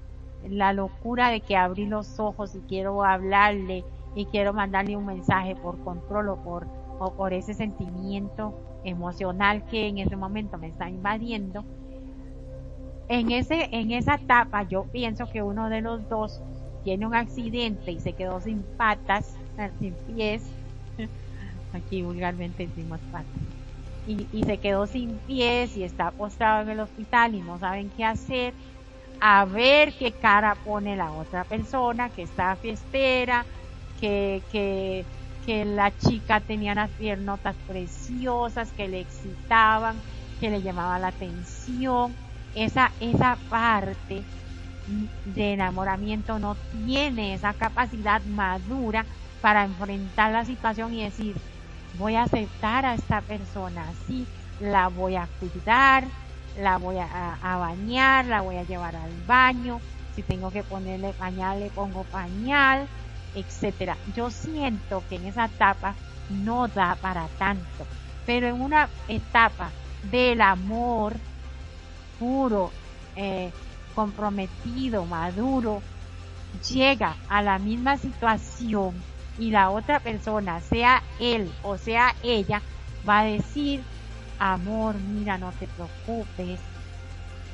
la 0.49 0.73
locura 0.73 1.28
de 1.28 1.40
que 1.40 1.57
abrí 1.57 1.86
los 1.86 2.19
ojos 2.19 2.55
y 2.55 2.61
quiero 2.61 3.05
hablarle 3.05 3.85
y 4.15 4.27
quiero 4.27 4.53
mandarle 4.53 4.97
un 4.97 5.07
mensaje 5.07 5.55
por 5.57 5.78
control 5.85 6.31
o 6.31 6.36
por, 6.36 6.66
o 6.99 7.12
por 7.12 7.32
ese 7.32 7.55
sentimiento 7.55 8.55
emocional 8.85 9.65
que 9.66 9.89
en 9.89 9.99
ese 9.99 10.16
momento 10.16 10.59
me 10.59 10.69
está 10.69 10.89
invadiendo. 10.89 11.65
En 13.09 13.31
ese, 13.31 13.69
en 13.73 13.90
esa 13.90 14.15
etapa 14.15 14.62
yo 14.65 14.85
pienso 14.85 15.28
que 15.28 15.43
uno 15.43 15.69
de 15.69 15.81
los 15.82 16.09
dos 16.09 16.43
tiene 16.82 17.07
un 17.07 17.15
accidente 17.15 17.93
y 17.93 18.01
se 18.01 18.12
quedó 18.15 18.40
sin 18.40 18.62
patas, 18.77 19.36
sin 19.78 19.94
pies. 19.94 20.61
Aquí 21.73 22.02
vulgarmente 22.02 22.66
decimos 22.66 23.01
patas. 23.10 23.43
Y, 24.06 24.43
se 24.44 24.59
quedó 24.59 24.86
sin 24.86 25.19
pies 25.20 25.77
y 25.77 25.85
está 25.85 26.10
postrado 26.10 26.62
en 26.62 26.70
el 26.70 26.81
hospital 26.81 27.36
y 27.36 27.40
no 27.40 27.59
saben 27.59 27.89
qué 27.97 28.05
hacer 28.05 28.52
a 29.20 29.44
ver 29.44 29.93
qué 29.93 30.10
cara 30.10 30.56
pone 30.64 30.97
la 30.97 31.12
otra 31.12 31.44
persona 31.44 32.09
que 32.09 32.23
está 32.23 32.56
fiestera, 32.56 33.47
que, 34.01 34.43
que, 34.51 35.05
que 35.47 35.64
la 35.64 35.97
chica 35.97 36.40
tenía 36.40 36.73
unas 36.73 36.90
piernotas 36.90 37.55
preciosas, 37.69 38.73
que 38.73 38.89
le 38.89 39.01
excitaban, 39.01 39.94
que 40.40 40.51
le 40.51 40.60
llamaba 40.60 40.98
la 40.98 41.09
atención. 41.09 42.12
Esa, 42.56 42.90
esa 42.98 43.39
parte 43.48 44.24
de 45.24 45.52
enamoramiento 45.52 46.40
no 46.40 46.56
tiene 46.85 47.35
esa 47.35 47.55
capacidad 47.55 48.20
madura 48.24 49.06
para 49.43 49.64
enfrentar 49.64 50.32
la 50.32 50.44
situación 50.44 50.94
y 50.94 51.02
decir, 51.02 51.36
voy 51.98 52.14
a 52.14 52.23
aceptar 52.23 52.86
a 52.86 52.94
esta 52.94 53.20
persona 53.20 53.85
así, 53.90 54.27
la 54.60 54.89
voy 54.89 55.16
a 55.16 55.28
cuidar, 55.40 56.05
la 56.59 56.78
voy 56.78 56.97
a, 56.98 57.56
bañar, 57.59 58.24
la 58.27 58.40
voy 58.40 58.56
a 58.56 58.62
llevar 58.62 58.94
al 58.94 59.10
baño, 59.27 59.81
si 60.14 60.23
tengo 60.23 60.51
que 60.51 60.62
ponerle 60.62 61.12
pañal, 61.14 61.59
le 61.59 61.70
pongo 61.70 62.05
pañal, 62.05 62.86
etcétera. 63.35 63.97
Yo 64.14 64.31
siento 64.31 65.02
que 65.09 65.16
en 65.16 65.27
esa 65.27 65.47
etapa 65.47 65.94
no 66.31 66.69
da 66.69 66.94
para 67.01 67.27
tanto, 67.39 67.86
pero 68.24 68.47
en 68.47 68.60
una 68.60 68.89
etapa 69.09 69.70
del 70.10 70.40
amor 70.40 71.14
puro, 72.19 72.70
eh, 73.16 73.51
comprometido, 73.94 75.05
maduro, 75.05 75.82
llega 76.70 77.16
a 77.28 77.43
la 77.43 77.59
misma 77.59 77.97
situación 77.97 78.94
y 79.38 79.50
la 79.50 79.70
otra 79.70 80.00
persona, 80.00 80.60
sea 80.60 81.02
él 81.18 81.50
o 81.62 81.78
sea 81.78 82.14
ella, 82.22 82.62
va 83.09 83.20
a 83.20 83.24
decir, 83.24 83.82
amor, 84.38 84.96
mira, 84.96 85.38
no 85.38 85.52
te 85.52 85.66
preocupes. 85.68 86.60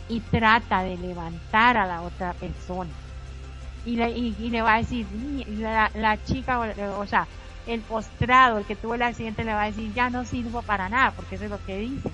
Y 0.09 0.21
trata 0.21 0.83
de 0.83 0.97
levantar 0.97 1.77
a 1.77 1.87
la 1.87 2.03
otra 2.03 2.33
persona. 2.33 2.91
Y 3.85 3.97
le, 3.97 4.11
y, 4.11 4.51
le 4.51 4.63
va 4.63 4.75
a 4.75 4.79
decir, 4.79 5.07
la, 5.59 5.91
la 5.95 6.23
chica, 6.25 6.59
o, 6.59 7.07
sea, 7.07 7.27
el 7.67 7.81
postrado, 7.81 8.59
el 8.59 8.65
que 8.65 8.77
tuvo 8.77 8.95
el 8.95 9.03
accidente, 9.03 9.45
le 9.45 9.53
va 9.53 9.63
a 9.63 9.67
decir, 9.67 9.93
ya 9.93 10.11
no 10.11 10.25
sirvo 10.25 10.63
para 10.63 10.89
nada, 10.89 11.13
porque 11.13 11.37
eso 11.37 11.45
es 11.45 11.51
lo 11.51 11.65
que 11.65 11.79
dice. 11.79 12.11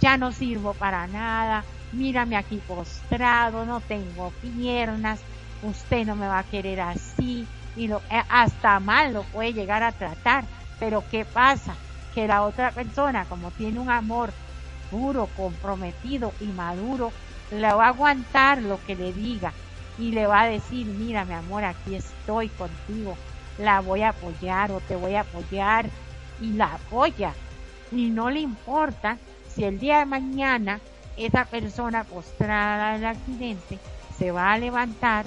Ya 0.00 0.16
no 0.16 0.30
sirvo 0.30 0.74
para 0.74 1.06
nada, 1.08 1.64
mírame 1.92 2.36
aquí 2.36 2.60
postrado, 2.68 3.66
no 3.66 3.80
tengo 3.80 4.30
piernas, 4.40 5.20
usted 5.62 6.06
no 6.06 6.14
me 6.14 6.28
va 6.28 6.38
a 6.38 6.44
querer 6.44 6.80
así, 6.80 7.46
y 7.78 7.88
lo, 7.88 8.02
eh, 8.10 8.22
hasta 8.28 8.78
mal 8.80 9.14
lo 9.14 9.22
puede 9.22 9.54
llegar 9.54 9.82
a 9.82 9.92
tratar. 9.92 10.44
Pero 10.78 11.02
¿qué 11.10 11.24
pasa? 11.24 11.74
que 12.18 12.26
la 12.26 12.42
otra 12.42 12.72
persona, 12.72 13.26
como 13.26 13.52
tiene 13.52 13.78
un 13.78 13.90
amor 13.90 14.32
puro, 14.90 15.28
comprometido 15.36 16.32
y 16.40 16.46
maduro, 16.46 17.12
le 17.52 17.72
va 17.72 17.86
a 17.86 17.88
aguantar 17.90 18.60
lo 18.60 18.84
que 18.84 18.96
le 18.96 19.12
diga 19.12 19.52
y 19.98 20.10
le 20.10 20.26
va 20.26 20.42
a 20.42 20.48
decir, 20.48 20.86
mira 20.86 21.24
mi 21.24 21.34
amor, 21.34 21.64
aquí 21.64 21.94
estoy 21.94 22.48
contigo, 22.48 23.16
la 23.58 23.80
voy 23.80 24.02
a 24.02 24.08
apoyar 24.08 24.72
o 24.72 24.80
te 24.80 24.96
voy 24.96 25.14
a 25.14 25.20
apoyar 25.20 25.88
y 26.40 26.54
la 26.54 26.74
apoya. 26.74 27.34
Y 27.92 28.10
no 28.10 28.30
le 28.30 28.40
importa 28.40 29.16
si 29.48 29.62
el 29.62 29.78
día 29.78 30.00
de 30.00 30.06
mañana 30.06 30.80
esa 31.16 31.44
persona 31.44 32.02
postrada 32.02 32.94
del 32.94 33.06
accidente 33.06 33.78
se 34.18 34.32
va 34.32 34.52
a 34.52 34.58
levantar 34.58 35.24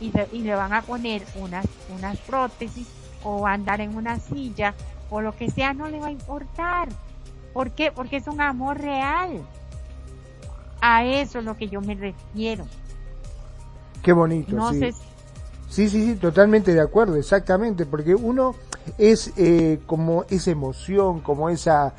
y, 0.00 0.12
y 0.32 0.42
le 0.42 0.54
van 0.54 0.72
a 0.72 0.82
poner 0.82 1.22
unas, 1.36 1.66
unas 1.96 2.18
prótesis 2.18 2.86
o 3.22 3.40
va 3.42 3.50
a 3.50 3.54
andar 3.54 3.80
en 3.80 3.96
una 3.96 4.18
silla 4.18 4.74
o 5.10 5.20
lo 5.20 5.34
que 5.34 5.50
sea 5.50 5.74
no 5.74 5.88
le 5.88 6.00
va 6.00 6.08
a 6.08 6.12
importar. 6.12 6.88
¿Por 7.52 7.70
qué? 7.70 7.90
Porque 7.92 8.16
es 8.16 8.26
un 8.26 8.40
amor 8.40 8.78
real. 8.78 9.42
A 10.80 11.04
eso 11.04 11.40
es 11.40 11.44
lo 11.44 11.56
que 11.56 11.68
yo 11.68 11.80
me 11.80 11.94
refiero. 11.94 12.66
Qué 14.02 14.12
bonito. 14.12 14.72
sí. 14.72 14.92
sí, 15.68 15.88
sí, 15.88 16.06
sí, 16.06 16.14
totalmente 16.14 16.72
de 16.72 16.80
acuerdo, 16.80 17.16
exactamente, 17.16 17.84
porque 17.84 18.14
uno 18.14 18.54
es 18.96 19.32
eh, 19.36 19.80
como 19.86 20.24
esa 20.30 20.50
emoción, 20.50 21.20
como 21.20 21.50
esa 21.50 21.94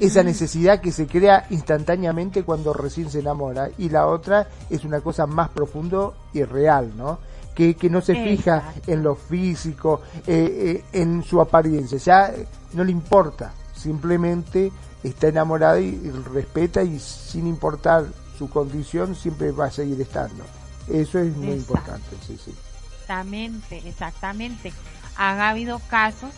esa 0.00 0.22
necesidad 0.22 0.80
que 0.80 0.92
se 0.92 1.06
crea 1.06 1.46
instantáneamente 1.50 2.42
cuando 2.42 2.72
recién 2.72 3.10
se 3.10 3.20
enamora 3.20 3.70
y 3.78 3.88
la 3.88 4.06
otra 4.06 4.48
es 4.70 4.84
una 4.84 5.00
cosa 5.00 5.26
más 5.26 5.48
profundo 5.50 6.14
y 6.32 6.42
real, 6.42 6.92
¿no? 6.96 7.18
que, 7.56 7.88
no 7.90 8.00
se 8.00 8.14
fija 8.14 8.74
en 8.86 9.02
lo 9.02 9.14
físico, 9.14 10.02
eh, 10.26 10.82
eh, 10.92 11.00
en 11.00 11.22
su 11.22 11.40
apariencia, 11.40 11.98
ya 11.98 12.34
no 12.74 12.84
le 12.84 12.92
importa, 12.92 13.52
simplemente 13.74 14.70
está 15.02 15.28
enamorada 15.28 15.80
y, 15.80 16.10
respeta 16.32 16.82
y 16.82 16.98
sin 16.98 17.46
importar 17.46 18.06
su 18.38 18.50
condición 18.50 19.14
siempre 19.14 19.50
va 19.52 19.66
a 19.66 19.70
seguir 19.70 20.00
estando. 20.00 20.44
Eso 20.88 21.18
es 21.18 21.34
muy 21.36 21.54
importante, 21.54 22.16
sí, 22.26 22.38
sí. 22.44 22.54
Exactamente, 23.00 23.82
exactamente. 23.86 24.72
Han 25.16 25.40
habido 25.40 25.80
casos 25.88 26.30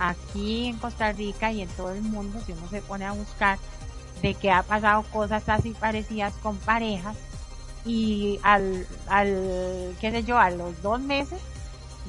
aquí 0.00 0.66
en 0.66 0.78
Costa 0.78 1.12
Rica 1.12 1.52
y 1.52 1.60
en 1.62 1.68
todo 1.68 1.92
el 1.92 2.02
mundo, 2.02 2.40
si 2.44 2.52
uno 2.52 2.68
se 2.68 2.80
pone 2.80 3.04
a 3.04 3.12
buscar, 3.12 3.58
de 4.22 4.34
que 4.34 4.50
ha 4.50 4.62
pasado 4.62 5.04
cosas 5.12 5.48
así 5.48 5.70
parecidas 5.72 6.34
con 6.42 6.56
parejas 6.56 7.16
y 7.84 8.40
al, 8.42 8.86
al, 9.08 9.96
qué 10.00 10.10
sé 10.10 10.24
yo, 10.24 10.38
a 10.38 10.50
los 10.50 10.82
dos 10.82 11.00
meses, 11.00 11.40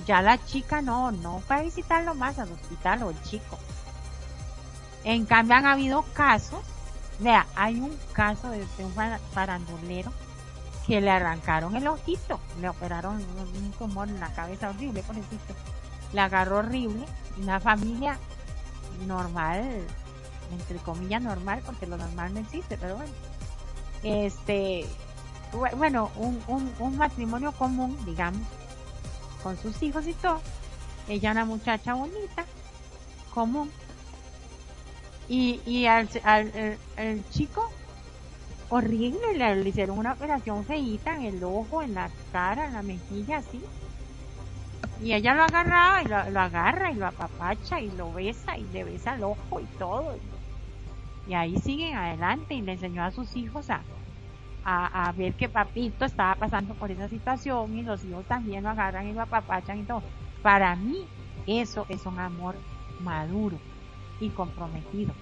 ya 0.06 0.22
la 0.22 0.44
chica 0.44 0.82
no, 0.82 1.12
no 1.12 1.42
fue 1.42 1.58
a 1.58 1.62
visitarlo 1.62 2.16
más 2.16 2.40
al 2.40 2.52
hospital 2.52 3.04
o 3.04 3.10
el 3.12 3.22
chico. 3.24 3.60
En 5.04 5.26
cambio 5.26 5.56
han 5.56 5.66
habido 5.66 6.04
casos, 6.14 6.62
vea, 7.20 7.46
hay 7.56 7.80
un 7.80 7.98
caso 8.14 8.50
de 8.50 8.66
un 8.80 8.94
farandulero 9.34 10.12
que 10.88 11.02
le 11.02 11.10
arrancaron 11.10 11.76
el 11.76 11.88
ojito, 11.88 12.40
le 12.60 12.70
operaron 12.70 13.16
un 13.16 13.72
tumor 13.78 14.08
en 14.08 14.20
la 14.20 14.34
cabeza 14.34 14.70
horrible, 14.70 15.04
por 15.04 15.18
ejemplo. 15.18 15.56
Le 16.14 16.22
agarró 16.22 16.58
horrible, 16.58 17.06
una 17.42 17.60
familia 17.60 18.18
normal, 19.08 19.64
entre 20.52 20.78
comillas 20.78 21.22
normal, 21.22 21.62
porque 21.66 21.88
lo 21.88 21.98
normal 21.98 22.34
no 22.34 22.40
existe, 22.40 22.78
pero 22.78 22.96
bueno. 22.96 23.14
Este, 24.04 24.86
bueno, 25.78 26.12
un, 26.16 26.42
un, 26.48 26.72
un 26.80 26.98
matrimonio 26.98 27.52
común, 27.52 27.98
digamos, 28.06 28.42
con 29.44 29.58
sus 29.58 29.82
hijos 29.84 30.08
y 30.08 30.14
todo. 30.14 30.42
Ella 31.08 31.32
una 31.32 31.46
muchacha 31.46 31.94
bonita, 31.94 32.46
común. 33.34 33.72
Y, 35.28 35.62
y 35.66 35.86
al, 35.86 36.10
al 36.24 36.78
el, 36.98 37.30
chico, 37.30 37.70
horrible, 38.70 39.34
le, 39.36 39.70
hicieron 39.70 39.98
una 39.98 40.14
operación 40.14 40.66
feíta 40.66 41.16
en 41.16 41.24
el 41.24 41.44
ojo, 41.44 41.82
en 41.82 41.94
la 41.94 42.10
cara, 42.32 42.66
en 42.66 42.74
la 42.74 42.82
mejilla, 42.82 43.38
así. 43.38 43.62
Y 45.02 45.14
ella 45.14 45.34
lo 45.34 45.44
agarraba 45.44 46.04
y 46.04 46.06
lo, 46.06 46.30
lo 46.30 46.40
agarra 46.40 46.92
y 46.92 46.96
lo 46.96 47.08
apapacha 47.08 47.80
y 47.80 47.90
lo 47.92 48.14
besa 48.14 48.58
y 48.58 48.64
le 48.72 48.84
besa 48.84 49.16
el 49.16 49.24
ojo 49.24 49.60
y 49.60 49.66
todo. 49.78 50.16
Y 51.28 51.34
ahí 51.34 51.58
siguen 51.58 51.96
adelante 51.96 52.54
y 52.54 52.62
le 52.62 52.74
enseñó 52.74 53.04
a 53.04 53.12
sus 53.12 53.36
hijos 53.36 53.70
a, 53.70 53.82
a, 54.64 55.12
ver 55.14 55.34
que 55.34 55.50
papito 55.50 56.06
estaba 56.06 56.36
pasando 56.36 56.74
por 56.76 56.92
esa 56.92 57.08
situación 57.08 57.78
y 57.78 57.82
los 57.82 58.04
hijos 58.04 58.26
también 58.26 58.64
lo 58.64 58.70
agarran 58.70 59.08
y 59.08 59.14
lo 59.14 59.22
apapachan 59.22 59.80
y 59.80 59.84
todo. 59.84 60.04
Para 60.42 60.76
mí 60.76 61.06
eso 61.48 61.86
es 61.90 62.06
un 62.06 62.20
amor 62.20 62.56
maduro 63.00 63.58
y 64.20 64.30
comprometido. 64.30 65.14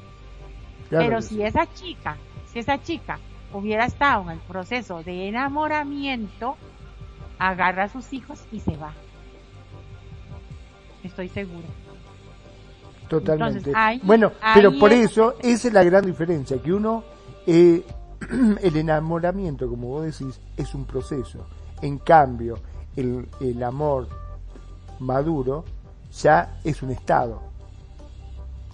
Pero 0.90 1.22
si 1.22 1.42
esa 1.44 1.72
chica, 1.74 2.18
si 2.48 2.60
esa 2.60 2.82
chica 2.82 3.20
hubiera 3.54 3.86
estado 3.86 4.24
en 4.24 4.32
el 4.32 4.40
proceso 4.40 5.04
de 5.04 5.28
enamoramiento, 5.28 6.58
agarra 7.38 7.84
a 7.84 7.90
sus 7.90 8.12
hijos 8.14 8.46
y 8.52 8.60
se 8.60 8.76
va. 8.76 8.94
Estoy 11.04 11.30
seguro. 11.30 11.68
Totalmente. 13.08 13.72
bueno, 14.04 14.32
pero 14.54 14.78
por 14.78 14.94
eso 14.94 15.36
esa 15.42 15.68
es 15.68 15.74
la 15.74 15.84
gran 15.84 16.06
diferencia, 16.06 16.62
que 16.62 16.72
uno 16.72 17.04
eh, 17.48 17.84
el 18.62 18.78
enamoramiento, 18.78 19.68
como 19.68 19.88
vos 19.88 20.06
decís, 20.06 20.40
es 20.56 20.76
un 20.76 20.86
proceso. 20.86 21.48
En 21.82 21.98
cambio, 21.98 22.60
el, 22.96 23.28
el 23.40 23.64
amor 23.64 24.08
maduro 25.00 25.66
ya 26.12 26.60
es 26.64 26.84
un 26.84 26.92
estado 26.92 27.42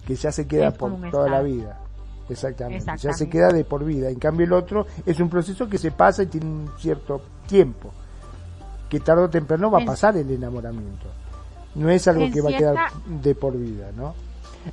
que 0.06 0.14
ya 0.14 0.30
se 0.30 0.46
queda 0.46 0.70
por 0.70 1.10
toda 1.10 1.28
la 1.28 1.42
vida. 1.42 1.80
Exactamente. 2.28 2.84
ya 2.98 3.12
se 3.12 3.28
queda 3.28 3.48
de 3.48 3.64
por 3.64 3.84
vida. 3.84 4.08
En 4.08 4.18
cambio 4.18 4.46
el 4.46 4.52
otro 4.52 4.86
es 5.04 5.20
un 5.20 5.28
proceso 5.28 5.68
que 5.68 5.78
se 5.78 5.90
pasa 5.92 6.22
y 6.22 6.26
tiene 6.26 6.46
un 6.46 6.70
cierto 6.78 7.20
tiempo, 7.46 7.92
que 8.88 9.00
tarde 9.00 9.24
o 9.24 9.30
temprano 9.30 9.70
va 9.70 9.82
a 9.82 9.84
pasar 9.84 10.16
el 10.16 10.30
enamoramiento. 10.30 11.06
No 11.76 11.90
es 11.90 12.08
algo 12.08 12.30
que 12.30 12.40
va 12.40 12.50
a 12.50 12.56
quedar 12.56 12.76
de 13.22 13.34
por 13.34 13.56
vida, 13.56 13.90
¿no? 13.96 14.14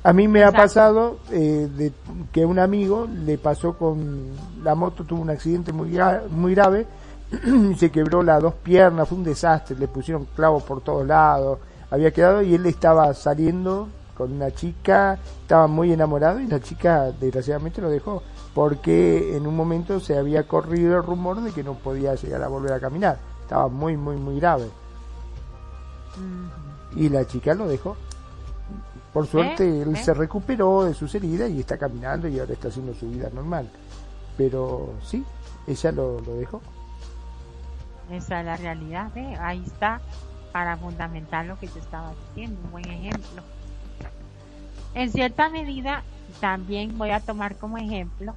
A 0.02 0.12
mí 0.12 0.26
me 0.26 0.42
ha 0.42 0.50
pasado 0.50 1.18
eh, 1.30 1.68
de 1.76 1.92
que 2.32 2.44
un 2.44 2.58
amigo 2.58 3.06
le 3.06 3.38
pasó 3.38 3.78
con 3.78 4.30
la 4.62 4.74
moto, 4.74 5.04
tuvo 5.04 5.22
un 5.22 5.30
accidente 5.30 5.72
muy, 5.72 5.96
muy 6.30 6.54
grave, 6.54 6.86
se 7.76 7.90
quebró 7.90 8.22
las 8.22 8.42
dos 8.42 8.54
piernas, 8.54 9.08
fue 9.08 9.18
un 9.18 9.24
desastre, 9.24 9.76
le 9.76 9.86
pusieron 9.86 10.26
clavos 10.34 10.64
por 10.64 10.80
todos 10.80 11.06
lados, 11.06 11.60
había 11.90 12.10
quedado 12.10 12.42
y 12.42 12.54
él 12.54 12.66
estaba 12.66 13.12
saliendo 13.14 13.88
con 14.16 14.32
una 14.32 14.50
chica, 14.50 15.18
estaba 15.42 15.66
muy 15.66 15.92
enamorado 15.92 16.40
y 16.40 16.46
la 16.46 16.60
chica 16.60 17.12
desgraciadamente 17.12 17.80
lo 17.80 17.90
dejó 17.90 18.22
porque 18.54 19.36
en 19.36 19.46
un 19.46 19.56
momento 19.56 19.98
se 20.00 20.16
había 20.16 20.46
corrido 20.46 20.96
el 20.96 21.02
rumor 21.02 21.40
de 21.42 21.52
que 21.52 21.64
no 21.64 21.74
podía 21.74 22.14
llegar 22.14 22.42
a 22.42 22.48
volver 22.48 22.72
a 22.72 22.80
caminar, 22.80 23.18
estaba 23.42 23.68
muy 23.68 23.96
muy 23.96 24.16
muy 24.16 24.38
grave. 24.38 24.68
Y 26.96 27.08
la 27.08 27.26
chica 27.26 27.54
lo 27.54 27.66
dejó. 27.66 27.96
Por 29.12 29.26
suerte 29.26 29.64
¿Eh? 29.64 29.82
él 29.82 29.94
¿Eh? 29.94 30.02
se 30.02 30.14
recuperó 30.14 30.84
de 30.84 30.94
sus 30.94 31.14
heridas 31.14 31.50
y 31.50 31.60
está 31.60 31.78
caminando 31.78 32.28
y 32.28 32.38
ahora 32.38 32.52
está 32.52 32.68
haciendo 32.68 32.94
su 32.94 33.08
vida 33.08 33.30
normal. 33.32 33.68
Pero 34.36 34.94
sí, 35.02 35.24
ella 35.66 35.92
lo, 35.92 36.20
lo 36.20 36.36
dejó. 36.36 36.60
Esa 38.10 38.40
es 38.40 38.46
la 38.46 38.56
realidad, 38.56 39.10
ahí 39.40 39.62
está 39.64 40.00
para 40.52 40.76
fundamentar 40.76 41.46
lo 41.46 41.58
que 41.58 41.66
yo 41.66 41.78
estaba 41.78 42.12
diciendo, 42.28 42.60
un 42.64 42.70
buen 42.70 42.88
ejemplo. 42.88 43.42
En 44.94 45.10
cierta 45.10 45.48
medida, 45.48 46.02
también 46.40 46.98
voy 46.98 47.10
a 47.10 47.20
tomar 47.20 47.56
como 47.56 47.78
ejemplo, 47.78 48.34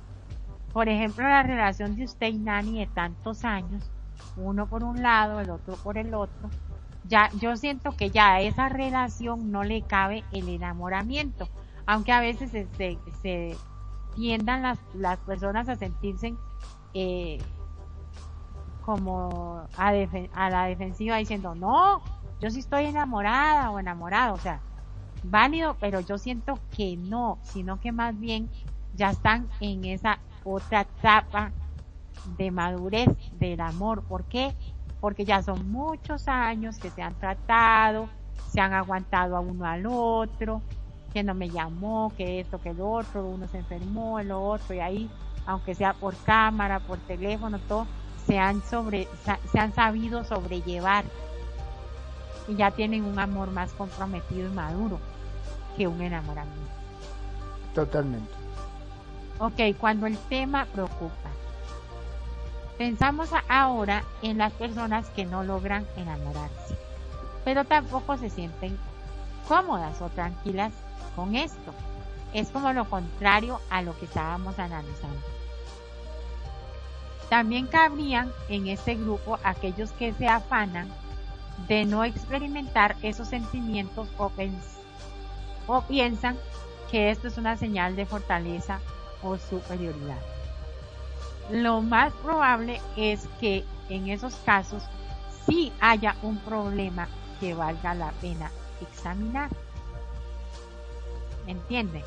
por 0.73 0.89
ejemplo, 0.89 1.27
la 1.27 1.43
relación 1.43 1.95
de 1.95 2.05
usted 2.05 2.27
y 2.27 2.37
Nani 2.37 2.79
de 2.79 2.87
tantos 2.87 3.43
años, 3.43 3.83
uno 4.35 4.67
por 4.67 4.83
un 4.83 5.01
lado, 5.01 5.39
el 5.39 5.49
otro 5.49 5.75
por 5.75 5.97
el 5.97 6.13
otro. 6.13 6.49
Ya, 7.07 7.29
yo 7.39 7.55
siento 7.55 7.91
que 7.91 8.09
ya 8.09 8.33
a 8.33 8.41
esa 8.41 8.69
relación 8.69 9.51
no 9.51 9.63
le 9.63 9.81
cabe 9.81 10.23
el 10.31 10.49
enamoramiento, 10.49 11.47
aunque 11.85 12.11
a 12.11 12.19
veces 12.19 12.51
se, 12.51 12.67
se, 13.21 13.57
tiendan 14.15 14.63
las, 14.63 14.79
las 14.93 15.17
personas 15.19 15.69
a 15.69 15.75
sentirse 15.75 16.33
eh, 16.93 17.37
como 18.81 19.67
a, 19.77 19.87
a 20.33 20.49
la 20.49 20.65
defensiva 20.65 21.17
diciendo, 21.17 21.55
no, 21.55 22.01
yo 22.39 22.49
sí 22.49 22.59
estoy 22.59 22.85
enamorada 22.85 23.71
o 23.71 23.79
enamorado, 23.79 24.33
o 24.33 24.39
sea, 24.39 24.59
válido, 25.23 25.75
pero 25.79 25.99
yo 26.01 26.17
siento 26.17 26.59
que 26.75 26.97
no, 26.97 27.39
sino 27.43 27.79
que 27.79 27.91
más 27.91 28.19
bien 28.19 28.49
ya 28.93 29.11
están 29.11 29.47
en 29.59 29.85
esa 29.85 30.19
otra 30.43 30.81
etapa 30.81 31.51
de 32.37 32.51
madurez 32.51 33.09
del 33.33 33.61
amor. 33.61 34.03
¿Por 34.03 34.25
qué? 34.25 34.55
Porque 35.07 35.23
ya 35.23 35.41
son 35.41 35.71
muchos 35.71 36.27
años 36.27 36.77
que 36.79 36.89
se 36.89 37.01
han 37.01 37.15
tratado, 37.15 38.09
se 38.51 38.59
han 38.59 38.73
aguantado 38.73 39.37
a 39.37 39.39
uno 39.39 39.63
al 39.63 39.85
otro, 39.85 40.61
que 41.13 41.23
no 41.23 41.33
me 41.33 41.49
llamó, 41.49 42.11
que 42.17 42.41
esto, 42.41 42.59
que 42.59 42.71
el 42.71 42.81
otro, 42.81 43.25
uno 43.25 43.47
se 43.47 43.59
enfermó, 43.59 44.19
el 44.19 44.33
otro, 44.33 44.75
y 44.75 44.81
ahí, 44.81 45.09
aunque 45.45 45.75
sea 45.75 45.93
por 45.93 46.13
cámara, 46.23 46.81
por 46.81 46.97
teléfono, 46.97 47.57
todo, 47.69 47.87
se 48.25 48.37
han 48.37 48.61
sobre, 48.63 49.07
se 49.49 49.57
han 49.57 49.73
sabido 49.73 50.25
sobrellevar 50.25 51.05
y 52.49 52.55
ya 52.57 52.71
tienen 52.71 53.05
un 53.05 53.17
amor 53.17 53.49
más 53.51 53.71
comprometido 53.75 54.49
y 54.49 54.53
maduro 54.53 54.99
que 55.77 55.87
un 55.87 56.01
enamoramiento. 56.01 56.69
Totalmente. 57.73 58.33
Ok, 59.39 59.77
cuando 59.79 60.05
el 60.05 60.17
tema 60.17 60.65
preocupa. 60.65 61.29
Pensamos 62.77 63.31
ahora 63.49 64.03
en 64.21 64.37
las 64.37 64.53
personas 64.53 65.09
que 65.09 65.25
no 65.25 65.43
logran 65.43 65.87
enamorarse, 65.95 66.77
pero 67.43 67.65
tampoco 67.65 68.17
se 68.17 68.29
sienten 68.29 68.77
cómodas 69.47 69.99
o 70.01 70.09
tranquilas 70.09 70.73
con 71.15 71.35
esto. 71.35 71.73
Es 72.33 72.49
como 72.49 72.71
lo 72.73 72.85
contrario 72.87 73.59
a 73.71 73.81
lo 73.81 73.97
que 73.97 74.05
estábamos 74.05 74.59
analizando. 74.59 75.21
También 77.29 77.65
cabrían 77.65 78.31
en 78.47 78.67
este 78.67 78.93
grupo 78.93 79.39
aquellos 79.43 79.91
que 79.93 80.13
se 80.13 80.27
afanan 80.27 80.87
de 81.67 81.83
no 81.83 82.03
experimentar 82.03 82.95
esos 83.01 83.27
sentimientos 83.27 84.07
o, 84.19 84.31
o 85.65 85.81
piensan 85.81 86.37
que 86.91 87.09
esto 87.09 87.27
es 87.27 87.37
una 87.39 87.57
señal 87.57 87.95
de 87.95 88.05
fortaleza 88.05 88.79
o 89.23 89.35
superioridad. 89.37 90.36
Lo 91.49 91.81
más 91.81 92.13
probable 92.13 92.81
es 92.97 93.27
que 93.39 93.63
en 93.89 94.09
esos 94.09 94.35
casos 94.45 94.83
sí 95.45 95.71
haya 95.79 96.15
un 96.21 96.37
problema 96.39 97.07
que 97.39 97.53
valga 97.53 97.93
la 97.93 98.11
pena 98.21 98.51
examinar. 98.81 99.49
¿Entienden? 101.45 102.03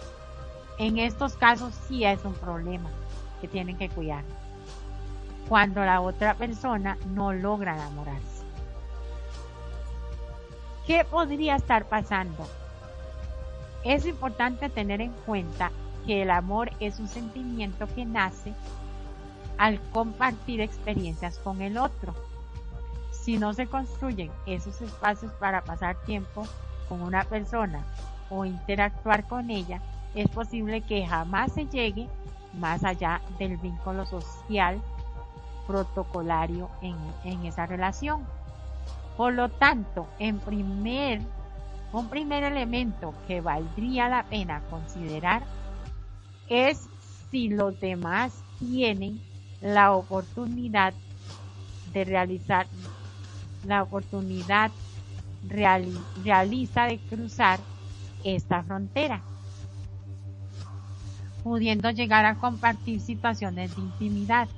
En 0.79 0.99
estos 0.99 1.35
casos 1.35 1.75
sí 1.89 2.05
es 2.05 2.23
un 2.25 2.35
problema 2.35 2.91
que 3.41 3.49
tienen 3.49 3.79
que 3.79 3.89
cuidar. 3.89 4.25
Cuando 5.49 5.85
la 5.85 6.03
otra 6.03 6.35
persona 6.35 6.99
no 7.07 7.33
logra 7.33 7.75
enamorarse. 7.75 8.45
¿Qué 10.87 11.05
podría 11.05 11.57
estar 11.57 11.87
pasando? 11.89 12.47
Es 13.85 14.05
importante 14.05 14.69
tener 14.69 15.01
en 15.01 15.12
cuenta 15.25 15.71
que 16.07 16.23
el 16.23 16.31
amor 16.31 16.71
es 16.81 16.99
un 16.99 17.09
sentimiento 17.09 17.87
que 17.95 18.05
nace 18.05 18.53
al 19.61 19.78
compartir 19.93 20.62
experiencias 20.62 21.37
con 21.37 21.61
el 21.61 21.77
otro. 21.77 22.15
Si 23.11 23.37
no 23.37 23.53
se 23.53 23.66
construyen 23.66 24.31
esos 24.47 24.81
espacios 24.81 25.31
para 25.32 25.61
pasar 25.61 25.97
tiempo 26.07 26.47
con 26.89 27.03
una 27.03 27.24
persona 27.24 27.85
o 28.31 28.47
interactuar 28.47 29.28
con 29.28 29.51
ella, 29.51 29.82
es 30.15 30.28
posible 30.31 30.81
que 30.81 31.07
jamás 31.07 31.53
se 31.53 31.66
llegue 31.66 32.09
más 32.55 32.85
allá 32.85 33.20
del 33.39 33.59
vínculo 33.59 34.07
social 34.07 34.81
protocolario 35.66 36.70
en, 36.81 36.97
en 37.24 37.45
esa 37.45 37.66
relación. 37.66 38.24
Por 39.19 39.35
lo 39.35 39.51
tanto, 39.51 40.07
en 40.19 40.39
primer, 40.39 41.20
un 41.93 42.09
primer 42.09 42.45
elemento 42.45 43.12
que 43.27 43.43
valdría 43.43 44.09
la 44.09 44.23
pena 44.23 44.62
considerar 44.70 45.43
es 46.49 46.89
si 47.31 47.51
los 47.51 47.78
demás 47.78 48.43
tienen 48.59 49.20
la 49.61 49.93
oportunidad 49.93 50.95
de 51.93 52.05
realizar, 52.05 52.66
la 53.65 53.82
oportunidad 53.82 54.70
realiza 55.45 56.85
de 56.85 56.99
cruzar 57.09 57.61
esta 58.24 58.62
frontera, 58.62 59.23
pudiendo 61.43 61.91
llegar 61.91 62.24
a 62.24 62.37
compartir 62.37 63.01
situaciones 63.01 63.74
de 63.74 63.82
intimidad. 63.82 64.49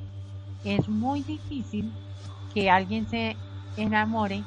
Es 0.65 0.89
muy 0.89 1.23
difícil 1.23 1.93
que 2.55 2.71
alguien 2.71 3.09
se 3.09 3.37
enamore 3.77 4.45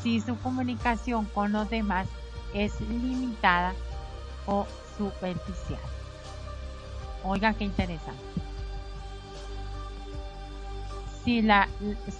si 0.00 0.20
su 0.20 0.38
comunicación 0.38 1.26
con 1.26 1.52
los 1.52 1.68
demás 1.68 2.08
es 2.54 2.80
limitada 2.80 3.74
o 4.46 4.66
superficial. 4.96 5.80
Oiga 7.24 7.52
qué 7.54 7.64
interesante. 7.64 8.47
Si 11.28 11.42
la, 11.42 11.68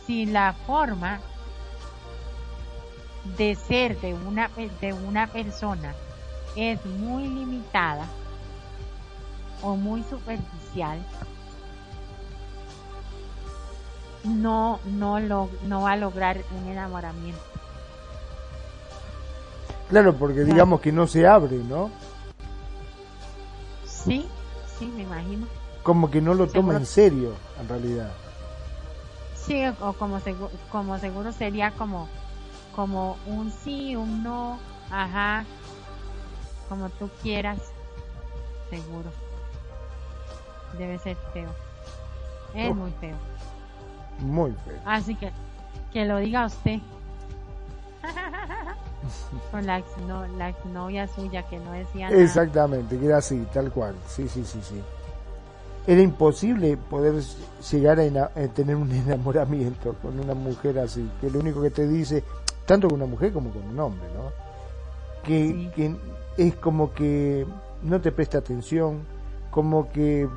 si 0.06 0.26
la 0.26 0.52
forma 0.52 1.18
de 3.38 3.54
ser 3.54 3.98
de 4.02 4.12
una, 4.12 4.50
de 4.82 4.92
una 4.92 5.26
persona 5.28 5.94
es 6.54 6.84
muy 6.84 7.26
limitada 7.26 8.04
o 9.62 9.76
muy 9.76 10.02
superficial, 10.02 10.98
no, 14.24 14.78
no, 14.84 15.20
lo, 15.20 15.48
no 15.64 15.80
va 15.80 15.92
a 15.92 15.96
lograr 15.96 16.44
un 16.54 16.70
enamoramiento. 16.70 17.40
Claro, 19.88 20.16
porque 20.16 20.40
digamos 20.40 20.82
que 20.82 20.92
no 20.92 21.06
se 21.06 21.26
abre, 21.26 21.56
¿no? 21.56 21.90
Sí, 23.86 24.28
sí, 24.78 24.92
me 24.94 25.04
imagino. 25.04 25.46
Como 25.82 26.10
que 26.10 26.20
no 26.20 26.34
lo 26.34 26.46
toma 26.46 26.76
en 26.76 26.84
serio, 26.84 27.32
en 27.58 27.68
realidad. 27.70 28.12
Sí, 29.48 29.64
o 29.80 29.94
como 29.94 30.20
seguro, 30.20 30.50
como 30.70 30.98
seguro 30.98 31.32
sería 31.32 31.70
como, 31.70 32.06
como 32.76 33.16
un 33.24 33.50
sí, 33.50 33.96
un 33.96 34.22
no, 34.22 34.58
ajá, 34.90 35.46
como 36.68 36.90
tú 36.90 37.08
quieras, 37.22 37.58
seguro. 38.68 39.10
Debe 40.76 40.98
ser 40.98 41.16
feo. 41.32 41.48
Es 42.52 42.76
muy 42.76 42.90
feo. 43.00 43.16
Muy 44.18 44.52
feo. 44.66 44.80
Así 44.84 45.14
que, 45.14 45.32
que 45.94 46.04
lo 46.04 46.18
diga 46.18 46.44
usted. 46.44 46.80
Con 49.50 49.64
la, 49.64 49.78
ex, 49.78 49.96
no, 50.06 50.26
la 50.26 50.50
exnovia 50.50 51.08
suya 51.08 51.42
que 51.44 51.58
no 51.58 51.72
decía 51.72 52.10
nada. 52.10 52.22
Exactamente, 52.22 52.98
que 52.98 53.06
era 53.06 53.16
así, 53.16 53.46
tal 53.54 53.72
cual. 53.72 53.96
Sí, 54.06 54.28
sí, 54.28 54.44
sí, 54.44 54.60
sí. 54.62 54.82
Era 55.88 56.02
imposible 56.02 56.76
poder 56.76 57.14
llegar 57.72 57.98
a, 57.98 58.24
a 58.26 58.48
tener 58.48 58.76
un 58.76 58.92
enamoramiento 59.06 59.94
con 60.02 60.20
una 60.20 60.34
mujer 60.34 60.78
así, 60.80 61.10
que 61.18 61.30
lo 61.30 61.40
único 61.40 61.62
que 61.62 61.70
te 61.70 61.88
dice, 61.88 62.22
tanto 62.66 62.88
con 62.88 62.96
una 62.96 63.06
mujer 63.10 63.32
como 63.32 63.50
con 63.50 63.62
un 63.66 63.80
hombre, 63.80 64.06
¿no? 64.14 64.30
Que, 65.24 65.46
Sí. 65.48 65.70
que 65.74 65.96
es 66.36 66.54
como 66.56 66.92
que 66.92 67.46
no 67.82 68.00
te 68.02 68.12
presta 68.12 68.36
atención, 68.36 69.00
como 69.50 69.90
que 69.90 70.28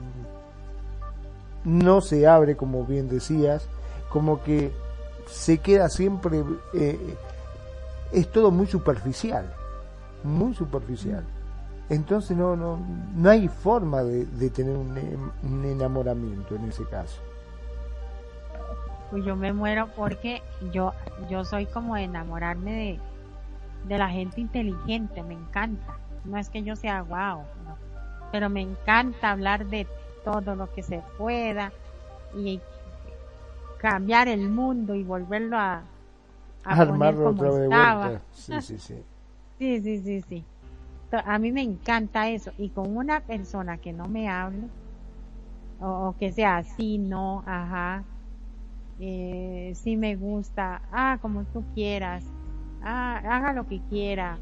no 1.66 2.00
se 2.00 2.26
abre, 2.28 2.56
como 2.56 2.86
bien 2.86 3.10
decías, 3.10 3.68
como 4.10 4.42
que 4.44 4.72
se 5.28 5.58
queda 5.58 5.90
siempre, 5.90 6.44
eh, 6.74 6.98
es 8.14 8.32
todo 8.32 8.52
muy 8.52 8.68
superficial, 8.68 9.54
muy 10.24 10.54
superficial. 10.56 11.26
Entonces 11.92 12.38
no, 12.38 12.56
no, 12.58 12.80
no 13.14 13.30
hay 13.30 13.48
forma 13.50 14.04
de, 14.04 14.26
de 14.26 14.52
tener 14.52 14.78
un, 14.78 15.34
un 15.44 15.66
enamoramiento 15.66 16.56
en 16.56 16.66
ese 16.66 16.88
caso. 16.88 17.24
Pues 19.10 19.24
yo 19.26 19.36
me 19.36 19.54
muero 19.54 19.94
porque 19.96 20.44
yo, 20.72 20.96
yo 21.30 21.44
soy 21.46 21.68
como 21.68 21.96
de 21.96 22.04
enamorarme 22.04 22.72
de, 22.74 23.04
de 23.84 23.98
la 24.00 24.10
gente 24.10 24.42
inteligente, 24.42 25.24
me 25.24 25.36
encanta. 25.36 26.02
No 26.24 26.38
es 26.38 26.50
que 26.50 26.64
yo 26.64 26.76
sea 26.76 27.02
guau, 27.02 27.50
no. 27.66 27.80
pero 28.32 28.50
me 28.50 28.62
encanta 28.62 29.32
hablar 29.32 29.68
de 29.68 29.88
todo 30.24 30.56
lo 30.56 30.72
que 30.72 30.84
se 30.84 31.04
pueda 31.18 31.76
y 32.34 32.64
cambiar 33.78 34.28
el 34.30 34.50
mundo 34.50 34.96
y 34.96 35.04
volverlo 35.04 35.58
a, 35.58 35.92
a 36.64 36.78
poner 36.80 37.20
Armarlo 37.20 37.22
como 37.22 37.44
otra 37.44 37.52
vez 37.52 37.60
de 37.62 37.68
estaba. 37.68 38.08
vuelta. 38.08 38.26
Sí, 38.32 38.60
sí, 38.62 38.80
sí. 38.80 39.06
Sí, 39.60 39.82
sí, 39.82 40.02
sí, 40.02 40.22
sí. 40.24 40.51
A 41.18 41.40
mí 41.40 41.52
me 41.52 41.62
encanta 41.62 42.30
eso. 42.30 42.52
Y 42.58 42.70
con 42.70 42.96
una 42.96 43.22
persona 43.22 43.78
que 43.78 43.94
no 43.94 44.06
me 44.06 44.30
hable, 44.30 44.68
o, 45.80 46.10
o 46.10 46.18
que 46.18 46.32
sea 46.32 46.58
así, 46.58 46.98
no, 46.98 47.44
ajá, 47.46 48.04
eh, 49.00 49.74
sí 49.76 49.98
me 49.98 50.16
gusta, 50.16 50.82
ah, 50.92 51.18
como 51.22 51.44
tú 51.46 51.64
quieras, 51.74 52.24
ah, 52.84 53.18
haga 53.18 53.54
lo 53.54 53.68
que 53.68 53.80
quiera, 53.90 54.38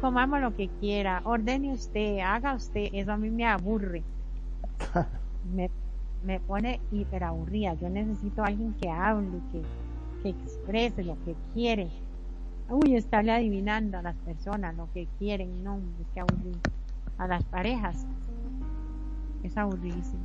comamos 0.00 0.40
lo 0.40 0.54
que 0.54 0.68
quiera, 0.80 1.20
ordene 1.24 1.72
usted, 1.72 2.20
haga 2.20 2.54
usted, 2.54 2.88
eso 2.92 3.12
a 3.12 3.16
mí 3.16 3.30
me 3.30 3.46
aburre. 3.46 4.02
me, 5.54 5.70
me 6.24 6.40
pone 6.40 6.80
hiper 6.90 7.24
aburrida. 7.24 7.74
Yo 7.74 7.88
necesito 7.88 8.42
a 8.42 8.46
alguien 8.46 8.74
que 8.74 8.88
hable, 8.88 9.40
que, 9.52 9.62
que 10.22 10.30
exprese 10.30 11.04
lo 11.04 11.16
que 11.24 11.34
quiere. 11.52 11.90
Uy, 12.70 12.96
estarle 12.96 13.32
adivinando 13.32 13.98
a 13.98 14.02
las 14.02 14.16
personas 14.16 14.76
lo 14.76 14.88
que 14.92 15.08
quieren, 15.18 15.64
no, 15.64 15.74
hombre, 15.76 16.04
qué 16.12 16.20
aburrido. 16.20 16.58
A 17.16 17.26
las 17.26 17.42
parejas. 17.44 18.06
Es 19.42 19.56
aburridísimo. 19.56 20.24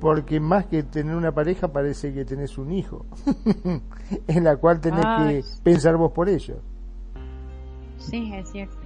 Porque 0.00 0.38
más 0.38 0.66
que 0.66 0.84
tener 0.84 1.16
una 1.16 1.32
pareja 1.32 1.72
parece 1.72 2.14
que 2.14 2.24
tenés 2.24 2.56
un 2.56 2.70
hijo, 2.70 3.04
en 4.28 4.44
la 4.44 4.56
cual 4.56 4.80
tenés 4.80 5.04
Ay. 5.04 5.42
que 5.42 5.48
pensar 5.64 5.96
vos 5.96 6.12
por 6.12 6.28
ello. 6.28 6.60
Sí, 7.98 8.32
es 8.32 8.48
cierto. 8.50 8.76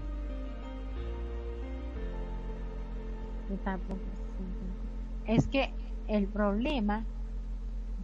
Yo 3.50 3.56
tampoco 3.56 4.00
sé. 5.26 5.34
Es 5.34 5.46
que 5.46 5.70
el 6.08 6.26
problema 6.26 7.04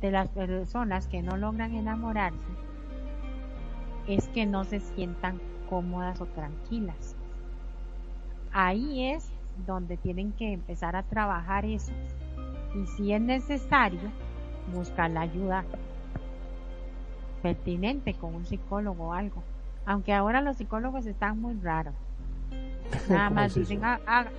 de 0.02 0.10
las 0.10 0.28
personas 0.28 1.08
que 1.08 1.22
no 1.22 1.38
logran 1.38 1.74
enamorarse 1.74 2.67
es 4.08 4.26
que 4.28 4.46
no 4.46 4.64
se 4.64 4.80
sientan 4.80 5.40
cómodas 5.68 6.20
o 6.20 6.26
tranquilas. 6.26 7.14
Ahí 8.52 9.04
es 9.10 9.30
donde 9.66 9.96
tienen 9.96 10.32
que 10.32 10.52
empezar 10.52 10.96
a 10.96 11.02
trabajar 11.02 11.64
eso. 11.64 11.92
Y 12.74 12.86
si 12.86 13.12
es 13.12 13.20
necesario, 13.20 14.10
buscar 14.72 15.10
la 15.10 15.20
ayuda 15.22 15.64
pertinente 17.42 18.14
con 18.14 18.34
un 18.34 18.46
psicólogo 18.46 19.08
o 19.08 19.12
algo. 19.12 19.42
Aunque 19.86 20.12
ahora 20.12 20.40
los 20.40 20.56
psicólogos 20.56 21.06
están 21.06 21.40
muy 21.40 21.54
raros. 21.60 21.94
Nada 23.08 23.28
¿Cómo 23.28 23.34
más 23.40 23.56
es 23.56 23.68
dicen, 23.68 23.84
"Ah, 23.84 24.00
haga". 24.06 24.30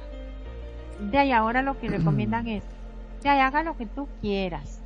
de 1.12 1.18
ahí 1.18 1.32
ahora 1.32 1.62
lo 1.62 1.80
que 1.80 1.88
recomiendan 1.90 2.48
es, 2.48 2.64
de 3.24 3.30
ahí 3.30 3.40
haga 3.40 3.64
lo 3.64 3.78
que 3.78 3.86
tú 3.86 4.08
quieras. 4.22 4.82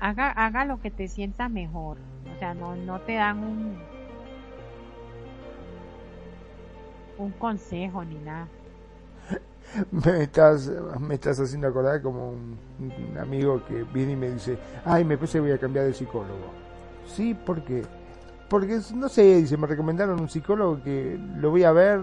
Haga, 0.00 0.30
haga 0.30 0.64
lo 0.64 0.80
que 0.80 0.90
te 0.92 1.08
sienta 1.08 1.48
mejor. 1.48 1.96
Sea, 2.38 2.54
no, 2.54 2.76
no 2.76 3.00
te 3.00 3.14
dan 3.14 3.38
un, 3.42 3.88
un 7.18 7.32
consejo 7.32 8.04
ni 8.04 8.18
nada. 8.18 8.48
Me 9.90 10.22
estás, 10.22 10.70
me 10.98 11.14
estás 11.14 11.38
haciendo 11.40 11.68
acordar 11.68 12.00
como 12.00 12.30
un, 12.30 12.58
un 12.78 13.18
amigo 13.18 13.62
que 13.66 13.84
viene 13.84 14.12
y 14.12 14.16
me 14.16 14.30
dice, 14.30 14.58
ay, 14.84 15.04
me 15.04 15.16
parece 15.18 15.34
que 15.38 15.42
voy 15.42 15.52
a 15.52 15.58
cambiar 15.58 15.84
de 15.84 15.92
psicólogo. 15.92 16.54
Sí, 17.06 17.34
¿por 17.34 17.62
qué? 17.64 17.84
Porque, 18.48 18.80
no 18.94 19.08
sé, 19.08 19.36
dice, 19.42 19.56
me 19.58 19.66
recomendaron 19.66 20.20
un 20.20 20.28
psicólogo 20.28 20.82
que 20.82 21.18
lo 21.36 21.50
voy 21.50 21.64
a 21.64 21.72
ver 21.72 22.00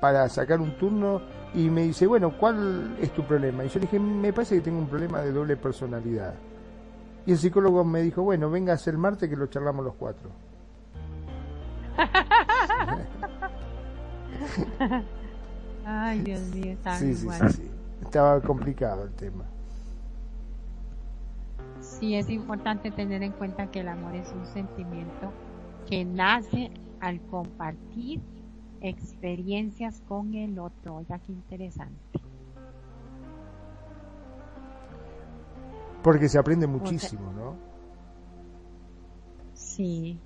para 0.00 0.28
sacar 0.28 0.60
un 0.60 0.76
turno 0.78 1.22
y 1.54 1.70
me 1.70 1.82
dice, 1.82 2.06
bueno, 2.06 2.36
¿cuál 2.38 2.96
es 3.00 3.12
tu 3.12 3.24
problema? 3.26 3.64
Y 3.64 3.68
yo 3.68 3.80
le 3.80 3.86
dije, 3.86 3.98
me 3.98 4.32
parece 4.32 4.56
que 4.56 4.60
tengo 4.62 4.78
un 4.78 4.88
problema 4.88 5.20
de 5.22 5.32
doble 5.32 5.56
personalidad. 5.56 6.34
Y 7.28 7.32
el 7.32 7.36
psicólogo 7.36 7.84
me 7.84 8.00
dijo, 8.00 8.22
bueno, 8.22 8.48
vengas 8.48 8.88
el 8.88 8.96
martes 8.96 9.28
que 9.28 9.36
lo 9.36 9.48
charlamos 9.48 9.84
los 9.84 9.92
cuatro. 9.96 10.30
Ay, 15.84 16.20
Dios 16.20 16.40
mío, 16.54 16.72
está 16.72 16.96
Sí, 16.96 17.14
sí, 17.14 17.28
sí. 17.50 17.70
Estaba 18.00 18.40
complicado 18.40 19.04
el 19.04 19.12
tema. 19.12 19.44
Sí, 21.82 22.14
es 22.14 22.30
importante 22.30 22.90
tener 22.92 23.22
en 23.22 23.32
cuenta 23.32 23.70
que 23.70 23.80
el 23.80 23.88
amor 23.88 24.14
es 24.14 24.32
un 24.32 24.46
sentimiento 24.46 25.30
que 25.86 26.06
nace 26.06 26.70
al 27.00 27.20
compartir 27.26 28.22
experiencias 28.80 30.00
con 30.08 30.32
el 30.32 30.58
otro. 30.58 30.94
Oiga, 30.94 31.18
qué 31.18 31.32
interesante. 31.32 32.17
Porque 36.08 36.30
se 36.30 36.38
aprende 36.38 36.66
muchísimo, 36.66 37.30
¿no? 37.36 37.54
Sí, 39.52 40.18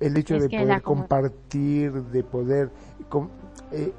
El 0.00 0.14
hecho 0.18 0.36
Es 0.36 0.42
de 0.42 0.50
poder 0.50 0.82
compartir, 0.82 1.92
de 1.94 2.22
poder... 2.24 2.70
com- 3.08 3.30
eh, 3.72 3.90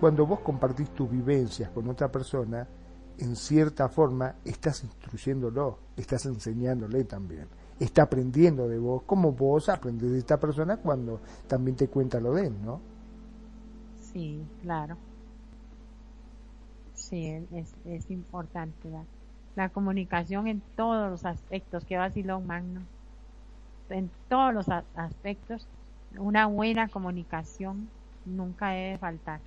cuando 0.00 0.24
vos 0.24 0.40
compartís 0.40 0.88
tus 0.94 1.10
vivencias 1.10 1.68
con 1.68 1.86
otra 1.90 2.10
persona, 2.10 2.66
en 3.18 3.36
cierta 3.36 3.90
forma 3.90 4.36
estás 4.42 4.82
instruyéndolo, 4.84 5.80
estás 5.98 6.24
enseñándole 6.24 7.04
también. 7.04 7.46
Está 7.78 8.04
aprendiendo 8.04 8.68
de 8.68 8.78
vos, 8.78 9.02
como 9.02 9.32
vos 9.32 9.68
aprendes 9.68 10.12
de 10.12 10.18
esta 10.20 10.40
persona 10.40 10.78
cuando 10.78 11.20
también 11.46 11.76
te 11.76 11.88
cuenta 11.88 12.20
lo 12.20 12.32
de 12.32 12.46
él, 12.46 12.54
¿no? 12.64 12.80
sí, 14.00 14.50
claro. 14.62 14.98
Sí, 16.94 17.26
es, 17.50 17.74
es 17.84 18.10
importante 18.10 18.88
la, 18.90 19.04
la 19.60 19.68
comunicación 19.68 20.46
en 20.48 20.62
todos 20.76 21.10
los 21.10 21.24
aspectos, 21.24 21.84
que 21.84 21.96
vacilón 21.96 22.46
magno. 22.46 22.80
En 23.88 24.10
todos 24.28 24.54
los 24.54 24.68
aspectos, 24.68 25.66
una 26.16 26.46
buena 26.46 26.88
comunicación 26.88 27.88
nunca 28.24 28.70
debe 28.70 28.98
faltar. 28.98 29.40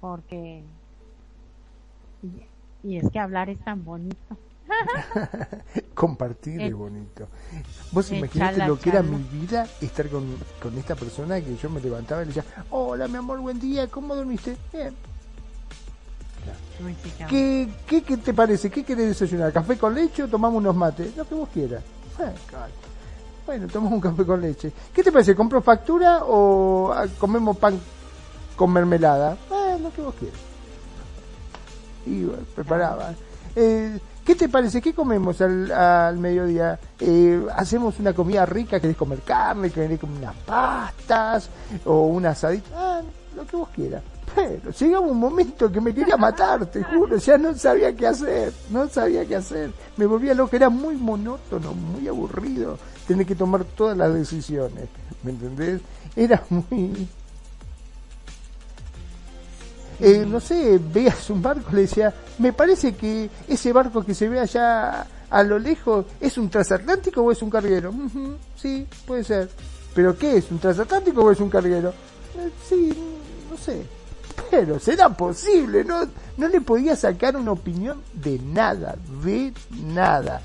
Porque, 0.00 0.62
y, 2.22 2.88
y 2.88 2.96
es 2.98 3.10
que 3.10 3.18
hablar 3.18 3.50
es 3.50 3.58
tan 3.60 3.84
bonito. 3.84 4.36
Compartir 5.94 6.60
Eh, 6.60 6.66
es 6.68 6.74
bonito. 6.74 7.28
Vos 7.92 8.10
eh, 8.10 8.18
imaginate 8.18 8.56
charla, 8.56 8.66
lo 8.68 8.78
que 8.78 8.90
era 8.90 9.02
mi 9.02 9.22
vida 9.22 9.66
estar 9.80 10.08
con, 10.08 10.36
con 10.60 10.76
esta 10.78 10.94
persona 10.94 11.40
que 11.40 11.56
yo 11.56 11.70
me 11.70 11.80
levantaba 11.80 12.22
y 12.22 12.26
le 12.26 12.32
decía, 12.32 12.64
hola 12.70 13.08
mi 13.08 13.16
amor, 13.16 13.40
buen 13.40 13.58
día, 13.58 13.88
¿cómo 13.88 14.14
dormiste? 14.14 14.56
Bien. 14.72 14.94
Qué 17.28 17.68
¿Qué, 17.86 18.02
qué, 18.02 18.16
te 18.16 18.34
parece? 18.34 18.70
¿Qué 18.70 18.84
querés 18.84 19.08
desayunar? 19.08 19.52
¿Café 19.52 19.76
con 19.78 19.94
leche 19.94 20.24
o 20.24 20.28
tomamos 20.28 20.58
unos 20.58 20.74
mates? 20.74 21.16
Lo 21.16 21.26
que 21.26 21.34
vos 21.34 21.48
quieras. 21.52 21.82
Ah. 22.18 22.32
Bueno, 23.46 23.66
tomamos 23.68 23.94
un 23.94 24.00
café 24.00 24.24
con 24.24 24.40
leche. 24.40 24.72
¿Qué 24.92 25.02
te 25.02 25.12
parece? 25.12 25.34
¿Compro 25.34 25.62
factura 25.62 26.24
o 26.24 26.92
ah, 26.92 27.06
comemos 27.18 27.56
pan 27.56 27.78
con 28.56 28.72
mermelada? 28.72 29.36
Ah, 29.50 29.76
lo 29.80 29.92
que 29.92 30.02
vos 30.02 30.14
quieras. 30.18 30.38
Y 32.06 32.24
bueno, 32.24 32.42
preparaba. 32.54 33.14
Eh, 33.54 33.98
¿Qué 34.24 34.36
te 34.36 34.48
parece? 34.48 34.80
¿Qué 34.80 34.94
comemos 34.94 35.40
al, 35.40 35.70
al 35.72 36.18
mediodía? 36.18 36.78
Eh, 37.00 37.44
¿Hacemos 37.56 37.98
una 37.98 38.12
comida 38.12 38.46
rica? 38.46 38.78
¿Querés 38.78 38.96
comer 38.96 39.20
carne? 39.20 39.70
¿Querés 39.70 39.98
comer 39.98 40.18
unas 40.18 40.36
pastas? 40.46 41.50
¿O 41.84 42.06
una 42.06 42.30
asadita? 42.30 42.68
Ah, 42.74 43.02
lo 43.34 43.46
que 43.46 43.56
vos 43.56 43.68
quieras. 43.74 44.02
Pero 44.34 44.70
llegaba 44.70 45.06
un 45.06 45.18
momento 45.18 45.70
que 45.70 45.80
me 45.80 45.94
quería 45.94 46.16
matar, 46.16 46.64
te 46.66 46.82
juro, 46.82 47.16
ya 47.16 47.36
no 47.36 47.54
sabía 47.54 47.94
qué 47.94 48.06
hacer, 48.06 48.52
no 48.70 48.88
sabía 48.88 49.26
qué 49.26 49.36
hacer. 49.36 49.70
Me 49.96 50.06
volvía 50.06 50.34
loco, 50.34 50.56
era 50.56 50.70
muy 50.70 50.96
monótono, 50.96 51.74
muy 51.74 52.08
aburrido 52.08 52.78
tener 53.06 53.26
que 53.26 53.34
tomar 53.34 53.64
todas 53.64 53.96
las 53.96 54.14
decisiones, 54.14 54.88
¿me 55.22 55.32
entendés? 55.32 55.80
Era 56.16 56.42
muy... 56.48 57.08
Eh, 60.00 60.24
no 60.26 60.40
sé, 60.40 60.80
veas 60.92 61.30
un 61.30 61.40
barco, 61.42 61.70
le 61.72 61.82
decía, 61.82 62.12
me 62.38 62.52
parece 62.52 62.94
que 62.94 63.30
ese 63.46 63.72
barco 63.72 64.04
que 64.04 64.14
se 64.14 64.28
ve 64.28 64.40
allá 64.40 65.06
a 65.30 65.42
lo 65.44 65.58
lejos 65.58 66.06
es 66.20 66.36
un 66.38 66.50
transatlántico 66.50 67.22
o 67.22 67.30
es 67.30 67.40
un 67.40 67.50
carguero. 67.50 67.92
sí, 68.56 68.86
puede 69.06 69.22
ser. 69.22 69.48
¿Pero 69.94 70.16
qué 70.16 70.38
es? 70.38 70.50
¿Un 70.50 70.58
transatlántico 70.58 71.22
o 71.22 71.30
es 71.30 71.38
un 71.38 71.50
carguero? 71.50 71.92
Sí, 72.68 72.92
no 73.50 73.56
sé. 73.56 73.86
Pero 74.50 74.78
será 74.78 75.08
posible, 75.10 75.84
no, 75.84 76.08
no 76.36 76.48
le 76.48 76.60
podía 76.60 76.96
sacar 76.96 77.36
una 77.36 77.52
opinión 77.52 78.02
de 78.14 78.38
nada, 78.38 78.96
de 79.22 79.52
nada. 79.70 80.40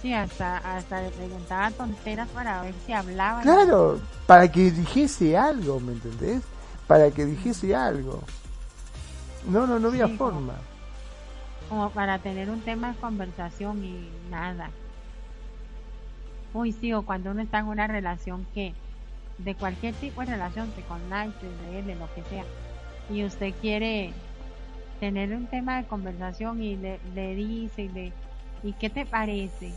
Sí, 0.00 0.14
hasta, 0.14 0.58
hasta 0.58 1.02
le 1.02 1.10
preguntaba 1.10 1.70
tonteras 1.72 2.28
para 2.28 2.62
ver 2.62 2.74
si 2.86 2.92
hablaba. 2.92 3.42
Claro, 3.42 4.00
para 4.26 4.50
que 4.50 4.70
dijese 4.70 5.36
algo, 5.36 5.78
¿me 5.80 5.92
entendés? 5.92 6.42
Para 6.86 7.10
que 7.10 7.26
dijese 7.26 7.74
algo. 7.74 8.22
No, 9.46 9.66
no, 9.66 9.78
no 9.78 9.88
había 9.88 10.08
forma. 10.08 10.54
Como, 11.68 11.90
para 11.90 12.18
tener 12.18 12.48
un 12.50 12.60
tema 12.62 12.92
de 12.92 12.98
conversación 12.98 13.84
y 13.84 14.08
nada. 14.30 14.70
Uy, 16.54 16.72
sí, 16.72 16.92
o 16.92 17.02
cuando 17.02 17.30
uno 17.30 17.42
está 17.42 17.58
en 17.58 17.66
una 17.66 17.86
relación 17.86 18.46
que, 18.54 18.74
de 19.44 19.54
cualquier 19.54 19.94
tipo 19.94 20.20
de 20.20 20.28
relación, 20.28 20.72
de 20.76 20.82
con 20.82 21.00
de 21.08 21.82
de 21.82 21.94
lo 21.94 22.12
que 22.14 22.22
sea, 22.24 22.44
y 23.08 23.24
usted 23.24 23.52
quiere 23.60 24.12
tener 25.00 25.34
un 25.34 25.46
tema 25.46 25.78
de 25.78 25.88
conversación 25.88 26.62
y 26.62 26.76
le, 26.76 27.00
le 27.14 27.34
dice 27.34 27.82
y 27.82 27.88
le 27.88 28.12
¿y 28.62 28.72
qué 28.74 28.90
te 28.90 29.06
parece? 29.06 29.72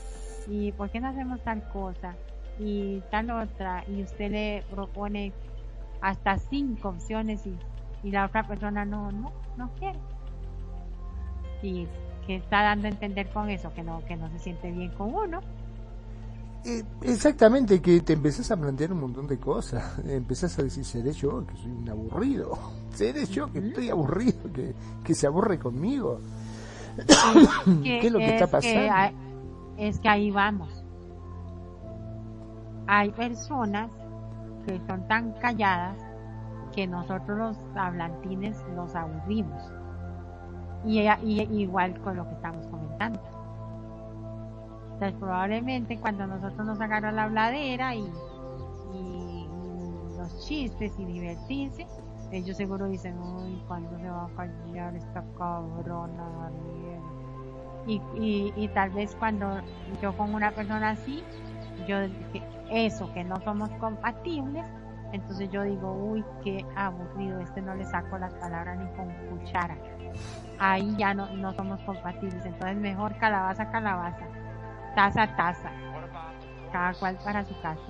¿Y 0.47 0.71
por 0.73 0.89
qué 0.89 0.99
no 0.99 1.07
hacemos 1.07 1.41
tal 1.41 1.63
cosa? 1.69 2.15
Y 2.59 3.01
tal 3.09 3.31
otra, 3.31 3.83
y 3.87 4.03
usted 4.03 4.31
le 4.31 4.63
propone 4.69 5.31
hasta 6.01 6.37
cinco 6.37 6.89
opciones 6.89 7.45
y, 7.47 7.55
y 8.03 8.11
la 8.11 8.25
otra 8.25 8.43
persona 8.43 8.85
no, 8.85 9.11
no, 9.11 9.31
no 9.57 9.71
quiere. 9.79 9.97
Y 11.61 11.87
que 12.27 12.35
está 12.35 12.61
dando 12.61 12.87
a 12.87 12.91
entender 12.91 13.29
con 13.29 13.49
eso, 13.49 13.73
que 13.73 13.83
no, 13.83 14.03
que 14.05 14.17
no 14.17 14.29
se 14.29 14.39
siente 14.39 14.71
bien 14.71 14.91
con 14.91 15.13
uno. 15.13 15.39
Eh, 16.65 16.83
exactamente, 17.01 17.81
que 17.81 18.01
te 18.01 18.13
empezás 18.13 18.49
a 18.51 18.57
plantear 18.57 18.93
un 18.93 19.01
montón 19.01 19.27
de 19.27 19.37
cosas. 19.37 19.99
Empezás 20.05 20.57
a 20.59 20.63
decir, 20.63 20.85
seré 20.85 21.11
yo, 21.13 21.45
que 21.45 21.55
soy 21.57 21.71
un 21.71 21.89
aburrido. 21.89 22.57
Seré 22.93 23.25
yo, 23.25 23.51
que 23.51 23.57
estoy 23.57 23.89
aburrido, 23.89 24.53
que, 24.53 24.75
que 25.03 25.15
se 25.15 25.25
aburre 25.25 25.57
conmigo. 25.57 26.19
¿Qué 27.83 28.05
es 28.05 28.11
lo 28.11 28.19
que 28.19 28.33
está 28.33 28.47
pasando? 28.47 29.17
es 29.77 29.99
que 29.99 30.07
ahí 30.07 30.29
vamos. 30.29 30.83
Hay 32.85 33.09
personas 33.11 33.89
que 34.67 34.79
son 34.87 35.07
tan 35.07 35.33
calladas 35.33 35.97
que 36.73 36.87
nosotros 36.87 37.37
los 37.37 37.57
hablantines 37.75 38.57
los 38.75 38.93
aburrimos. 38.95 39.61
Y, 40.85 41.01
igual 41.01 41.99
con 42.01 42.17
lo 42.17 42.27
que 42.27 42.35
estamos 42.35 42.67
comentando. 42.67 43.19
Entonces 44.93 45.13
probablemente 45.19 45.99
cuando 45.99 46.27
nosotros 46.27 46.65
nos 46.65 46.79
agarran 46.79 47.15
la 47.15 47.23
habladera 47.23 47.95
y, 47.95 48.03
y, 48.93 49.47
los 50.17 50.47
chistes 50.47 50.93
y 50.97 51.05
divertirse, 51.05 51.85
ellos 52.31 52.55
seguro 52.57 52.87
dicen, 52.87 53.17
uy, 53.19 53.61
¿cuándo 53.67 53.97
se 53.99 54.09
va 54.09 54.25
a 54.25 54.29
callar 54.35 54.95
esta 54.95 55.23
cabrona? 55.37 56.51
Y, 57.85 58.01
y, 58.15 58.53
y 58.55 58.67
tal 58.69 58.91
vez 58.91 59.15
cuando 59.19 59.59
yo 60.01 60.15
con 60.15 60.33
una 60.33 60.51
persona 60.51 60.91
así, 60.91 61.21
yo 61.87 61.97
eso, 62.71 63.11
que 63.13 63.23
no 63.23 63.41
somos 63.41 63.69
compatibles, 63.71 64.65
entonces 65.11 65.49
yo 65.51 65.63
digo, 65.63 65.93
uy, 65.93 66.23
qué 66.43 66.65
aburrido, 66.75 67.39
este 67.39 67.61
no 67.61 67.75
le 67.75 67.85
saco 67.85 68.17
las 68.17 68.33
palabras 68.35 68.79
ni 68.79 68.87
con 68.95 69.11
cuchara. 69.29 69.77
Ahí 70.59 70.95
ya 70.97 71.13
no, 71.13 71.29
no 71.35 71.53
somos 71.53 71.79
compatibles, 71.81 72.43
entonces 72.45 72.77
mejor 72.77 73.15
calabaza, 73.17 73.69
calabaza, 73.69 74.25
taza, 74.95 75.27
taza, 75.35 75.71
cada 76.71 76.93
cual 76.93 77.17
para 77.23 77.43
su 77.45 77.59
casa. 77.61 77.81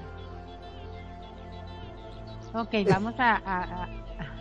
Ok, 2.54 2.74
vamos 2.90 3.16
a, 3.18 3.42
a 3.46 3.88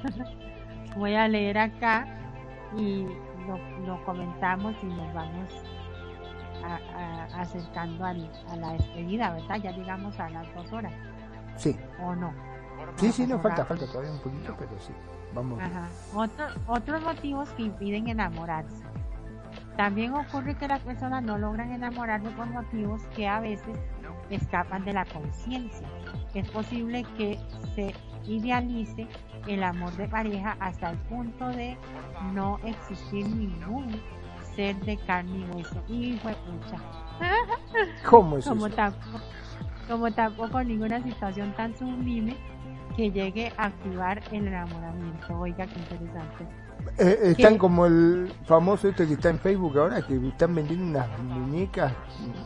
voy 0.97 1.15
a 1.15 1.29
leer 1.29 1.59
acá 1.59 2.07
y 2.77 3.07
lo, 3.87 4.05
comentamos 4.05 4.75
y 4.83 4.87
nos 4.87 5.13
vamos 5.15 5.49
acercando 7.35 8.05
a 8.05 8.13
la 8.13 8.73
despedida, 8.73 9.33
¿verdad? 9.33 9.57
Ya 9.57 9.71
llegamos 9.73 10.19
a 10.21 10.31
las 10.31 10.55
dos 10.55 10.73
horas. 10.73 10.93
Sí. 11.57 11.77
¿O 12.01 12.15
no? 12.15 12.33
Sí, 12.97 13.11
sí, 13.11 13.27
no 13.27 13.39
falta, 13.39 13.65
falta 13.65 13.87
todavía 13.87 14.13
un 14.13 14.21
poquito, 14.21 14.55
pero 14.59 14.79
sí. 14.79 14.93
Vamos. 15.35 15.61
Ajá. 15.61 15.89
otros 16.67 17.03
motivos 17.03 17.49
que 17.51 17.63
impiden 17.63 18.09
enamorarse. 18.09 18.85
También 19.77 20.15
ocurre 20.15 20.55
que 20.55 20.69
las 20.69 20.81
personas 20.81 21.23
no 21.23 21.39
logran 21.39 21.73
enamorarse 21.73 22.28
por 22.31 22.47
motivos 22.47 23.03
que 23.16 23.27
a 23.27 23.40
veces 23.40 23.77
escapan 24.31 24.85
de 24.85 24.93
la 24.93 25.05
conciencia. 25.07 25.86
Es 26.35 26.49
posible 26.51 27.05
que 27.16 27.39
se 27.74 27.94
idealice 28.27 29.09
el 29.47 29.62
amor 29.62 29.93
de 29.97 30.09
pareja 30.09 30.57
hasta 30.61 30.90
el 30.90 30.99
punto 30.99 31.49
de 31.49 31.77
no 32.32 32.59
existir 32.65 33.27
ningún 33.27 34.01
ser 34.55 34.77
de 34.81 34.97
carne 34.99 35.39
y 35.39 35.57
hueso. 35.57 35.82
Hijo 35.89 36.28
de 36.28 36.35
pucha. 36.35 36.78
¿Cómo 38.09 38.39
es 38.39 38.47
como 38.47 38.66
eso? 38.66 38.77
Tampoco, 38.77 39.20
como 39.89 40.11
tampoco 40.12 40.62
ninguna 40.62 41.03
situación 41.03 41.55
tan 41.55 41.77
sublime 41.77 42.36
que 42.97 43.11
llegue 43.11 43.53
a 43.57 43.66
activar 43.66 44.23
el 44.31 44.47
enamoramiento. 44.47 45.39
Oiga, 45.39 45.66
qué 45.66 45.78
interesante. 45.78 46.47
Eh, 46.99 47.19
están 47.37 47.59
como 47.59 47.87
el 47.87 48.33
famoso 48.45 48.89
este 48.89 49.07
que 49.07 49.15
está 49.15 49.31
en 49.31 49.39
Facebook 49.39 49.79
ahora, 49.79 50.03
que 50.03 50.15
están 50.15 50.55
vendiendo 50.55 50.87
unas 50.87 51.19
muñecas 51.21 51.93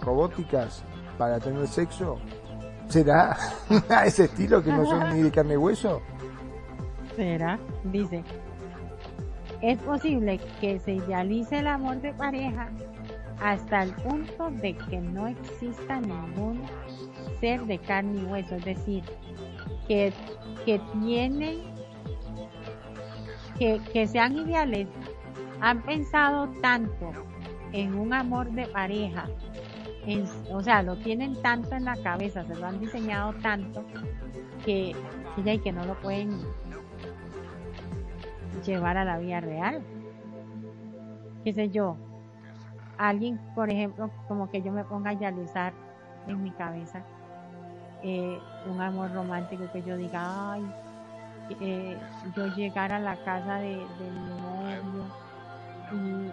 robóticas 0.03 0.85
para 1.19 1.41
tener 1.41 1.67
sexo. 1.67 2.19
¿Será 2.89 3.37
a 3.89 4.07
ese 4.07 4.25
estilo 4.25 4.63
que 4.63 4.71
no 4.71 4.87
son 4.87 5.15
ni 5.15 5.23
de 5.23 5.31
carne 5.31 5.55
y 5.55 5.57
hueso? 5.57 6.01
Será, 7.17 7.59
dice. 7.85 8.23
Es 9.63 9.79
posible 9.79 10.39
que 10.61 10.79
se 10.81 10.93
idealice 10.93 11.59
el 11.59 11.67
amor 11.67 12.01
de 12.01 12.13
pareja 12.13 12.69
hasta 13.41 13.83
el 13.83 13.93
punto 13.95 14.51
de 14.51 14.75
que 14.77 15.01
no 15.01 15.27
exista 15.27 16.01
ningún 16.01 16.63
ser 17.41 17.65
de 17.65 17.79
carne 17.79 18.21
y 18.21 18.25
hueso, 18.25 18.55
es 18.57 18.65
decir, 18.65 19.03
que, 19.89 20.13
que 20.65 20.81
tienen, 21.01 21.61
que, 23.59 23.81
que 23.93 24.07
sean 24.07 24.37
ideales, 24.37 24.89
han 25.61 25.83
pensado 25.83 26.49
tanto 26.61 27.12
en 27.73 27.95
un 27.95 28.12
amor 28.12 28.51
de 28.53 28.66
pareja 28.66 29.27
o 30.53 30.62
sea, 30.62 30.83
lo 30.83 30.97
tienen 30.97 31.41
tanto 31.43 31.74
en 31.74 31.85
la 31.85 31.97
cabeza, 31.97 32.45
se 32.45 32.55
lo 32.55 32.66
han 32.66 32.78
diseñado 32.78 33.33
tanto 33.35 33.85
que, 34.65 34.95
que, 35.35 35.61
que 35.61 35.73
no 35.73 35.85
lo 35.85 35.95
pueden 36.01 36.31
llevar 38.65 38.97
a 38.97 39.05
la 39.05 39.19
vida 39.19 39.41
real. 39.41 39.83
Qué 41.45 41.53
sé 41.53 41.70
yo, 41.70 41.97
alguien, 42.99 43.41
por 43.55 43.70
ejemplo, 43.70 44.11
como 44.28 44.49
que 44.49 44.62
yo 44.62 44.70
me 44.70 44.85
ponga 44.85 45.11
a 45.11 45.15
idealizar 45.15 45.73
en 46.28 46.43
mi 46.43 46.51
cabeza 46.53 47.03
eh, 48.03 48.39
un 48.70 48.81
amor 48.81 49.12
romántico 49.12 49.65
que 49.73 49.83
yo 49.83 49.97
diga, 49.97 50.53
ay, 50.53 50.62
eh, 51.60 51.98
yo 52.36 52.47
llegar 52.55 52.93
a 52.93 52.98
la 52.98 53.16
casa 53.16 53.56
de, 53.56 53.77
mi 53.77 54.40
novio 54.40 55.05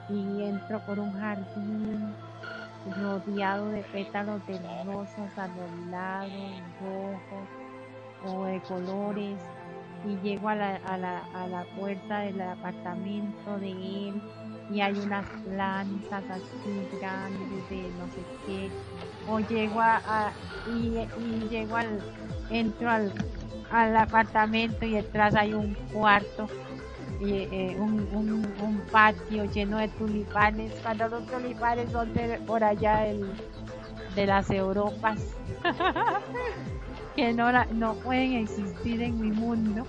y, 0.09 0.13
y 0.13 0.43
entro 0.43 0.79
por 0.85 0.99
un 0.99 1.13
jardín 1.13 2.13
rodeado 3.01 3.69
de 3.69 3.81
pétalos 3.83 4.45
de 4.47 4.59
rosas 4.85 5.37
a 5.37 5.47
los 5.47 5.71
lados, 5.89 6.61
rojos 6.81 7.47
o 8.25 8.45
de 8.45 8.59
colores, 8.61 9.37
y 10.05 10.17
llego 10.27 10.49
a 10.49 10.55
la, 10.55 10.75
a 10.75 10.97
la, 10.97 11.19
a 11.33 11.47
la 11.47 11.63
puerta 11.77 12.19
del 12.19 12.41
apartamento 12.41 13.57
de 13.59 13.71
él 13.71 14.21
y 14.71 14.81
hay 14.81 14.93
unas 14.99 15.25
plantas 15.45 16.23
así 16.29 16.87
grandes 16.99 17.69
de 17.69 17.91
no 17.97 18.07
sé 18.07 18.23
qué, 18.45 18.69
o 19.29 19.39
llego 19.39 19.79
a, 19.79 20.31
y, 20.67 20.97
y, 20.97 21.47
llego 21.49 21.75
al, 21.75 21.99
entro 22.49 22.89
al, 22.89 23.11
al 23.73 23.97
apartamento 23.97 24.85
y 24.85 24.91
detrás 24.91 25.35
hay 25.35 25.53
un 25.53 25.73
cuarto 25.91 26.47
eh, 27.25 27.75
un, 27.79 28.07
un, 28.61 28.81
patio 28.91 29.45
lleno 29.45 29.77
de 29.77 29.87
tulipanes, 29.87 30.73
cuando 30.81 31.07
los 31.07 31.25
tulipanes 31.25 31.89
son 31.91 32.11
por 32.45 32.63
allá 32.63 33.05
de 34.15 34.25
las 34.25 34.49
Europas, 34.51 35.19
que 37.15 37.33
no, 37.33 37.51
no 37.73 37.93
pueden 37.95 38.33
existir 38.33 39.01
en 39.01 39.21
mi 39.21 39.31
mundo 39.31 39.87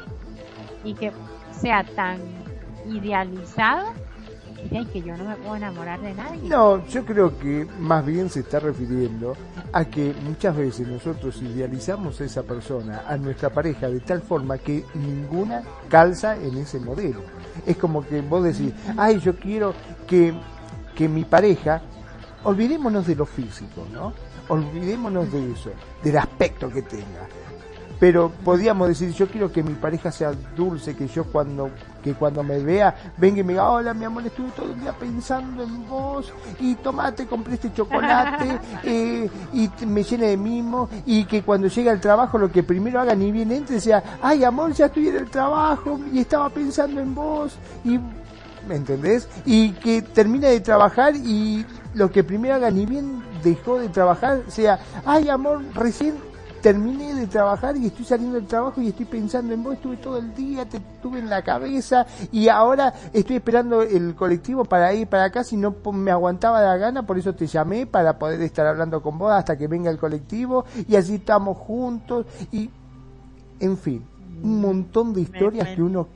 y 0.85 0.94
que 0.94 1.12
sea 1.51 1.82
tan 1.82 2.20
idealizado 2.86 3.93
que 4.93 5.03
yo 5.03 5.16
no 5.16 5.24
me 5.24 5.36
puedo 5.36 5.57
enamorar 5.57 6.01
de 6.01 6.15
nadie. 6.15 6.49
No, 6.49 6.86
yo 6.86 7.05
creo 7.05 7.39
que 7.39 7.66
más 7.78 8.05
bien 8.05 8.28
se 8.28 8.41
está 8.41 8.61
refiriendo 8.61 9.36
a 9.73 9.85
que 9.85 10.15
muchas 10.24 10.57
veces 10.57 10.89
nosotros 10.89 11.41
idealizamos 11.43 12.20
a 12.20 12.24
esa 12.24 12.43
persona, 12.43 13.05
a 13.07 13.16
nuestra 13.16 13.51
pareja, 13.51 13.89
de 13.89 14.01
tal 14.01 14.23
forma 14.23 14.59
que 14.59 14.85
ninguna 14.95 15.62
calza 15.89 16.36
en 16.36 16.57
ese 16.59 16.81
modelo. 16.81 17.20
Es 17.66 17.77
como 17.77 18.05
que 18.07 18.20
vos 18.20 18.45
decís, 18.45 18.73
ay, 18.97 19.20
yo 19.20 19.36
quiero 19.36 19.74
que, 20.07 20.35
que 20.95 21.09
mi 21.09 21.24
pareja, 21.24 21.82
olvidémonos 22.43 23.07
de 23.07 23.16
lo 23.16 23.27
físico, 23.27 23.86
¿no? 23.93 24.12
Olvidémonos 24.49 25.31
de 25.32 25.53
eso, 25.53 25.70
del 26.03 26.19
aspecto 26.19 26.69
que 26.70 26.82
tenga 26.82 27.28
pero 27.99 28.31
podíamos 28.45 28.89
decir, 28.89 29.12
yo 29.12 29.28
quiero 29.28 29.53
que 29.53 29.62
mi 29.62 29.74
pareja 29.74 30.11
sea 30.11 30.32
dulce, 30.57 30.97
que 30.97 31.07
yo 31.09 31.24
cuando, 31.24 31.70
que 32.05 32.12
cuando 32.12 32.43
me 32.43 32.59
vea, 32.59 32.94
venga 33.16 33.40
y 33.40 33.44
me 33.44 33.55
diga, 33.55 33.70
hola 33.70 33.94
mi 33.94 34.05
amor, 34.05 34.26
estuve 34.26 34.51
todo 34.51 34.70
el 34.72 34.78
día 34.78 34.93
pensando 34.93 35.62
en 35.62 35.89
vos, 35.89 36.31
y 36.60 36.74
tomate, 36.74 37.26
compré 37.26 37.55
este 37.55 37.72
chocolate, 37.72 38.60
eh, 38.85 39.31
y 39.55 39.70
me 39.86 40.02
llene 40.02 40.26
de 40.26 40.36
mimo, 40.36 40.90
y 41.06 41.24
que 41.24 41.43
cuando 41.43 41.66
llegue 41.68 41.89
al 41.89 42.01
trabajo 42.01 42.36
lo 42.36 42.52
que 42.52 42.62
primero 42.62 43.01
haga 43.01 43.14
ni 43.14 43.32
bien 43.32 43.51
entre 43.51 43.81
sea, 43.81 44.18
ay 44.20 44.44
amor, 44.44 44.74
ya 44.74 44.86
estoy 44.86 45.09
en 45.09 45.16
el 45.16 45.31
trabajo, 45.31 45.98
y 46.12 46.20
estaba 46.20 46.51
pensando 46.51 47.01
en 47.01 47.14
vos, 47.14 47.56
y 47.85 47.98
¿me 48.68 48.76
entendés? 48.76 49.26
Y 49.47 49.70
que 49.72 50.02
termine 50.02 50.48
de 50.48 50.60
trabajar 50.60 51.14
y 51.16 51.64
lo 51.94 52.10
que 52.10 52.24
primero 52.24 52.55
haga 52.55 52.70
ni 52.70 52.86
bien 52.86 53.22
dejó 53.43 53.78
de 53.78 53.89
trabajar 53.89 54.43
sea, 54.48 54.78
ay 55.05 55.28
amor, 55.28 55.62
recién 55.74 56.16
terminé 56.65 57.12
de 57.12 57.27
trabajar 57.27 57.77
y 57.77 57.89
estoy 57.89 58.07
saliendo 58.07 58.36
del 58.36 58.47
trabajo 58.47 58.81
y 58.81 58.89
estoy 58.89 59.05
pensando 59.05 59.53
en 59.53 59.62
vos, 59.62 59.74
estuve 59.74 59.99
todo 59.99 60.16
el 60.16 60.35
día, 60.35 60.66
te 60.66 60.81
tuve 61.03 61.19
en 61.19 61.28
la 61.28 61.43
cabeza 61.43 62.07
y 62.32 62.49
ahora 62.49 62.95
estoy 63.12 63.36
esperando 63.36 63.82
el 63.82 64.15
colectivo 64.15 64.65
para 64.65 64.95
ir 64.95 65.07
para 65.07 65.24
acá, 65.24 65.45
si 65.45 65.59
no 65.59 65.77
me 65.93 66.11
aguantaba 66.11 66.62
la 66.62 66.78
gana, 66.78 67.07
por 67.07 67.19
eso 67.19 67.35
te 67.35 67.47
llamé 67.47 67.85
para 67.85 68.19
poder 68.19 68.41
estar 68.41 68.66
hablando 68.66 69.03
con 69.03 69.19
vos 69.19 69.31
hasta 69.31 69.59
que 69.59 69.69
venga 69.69 69.91
el 69.91 69.99
colectivo 69.99 70.65
y 70.89 70.97
así 70.97 71.16
estamos 71.16 71.59
juntos 71.59 72.24
y 72.51 72.70
en 73.61 73.77
fin, 73.77 74.03
un 74.43 74.62
montón 74.62 75.12
de 75.12 75.20
historias 75.20 75.69
que 75.69 75.82
uno 75.82 76.09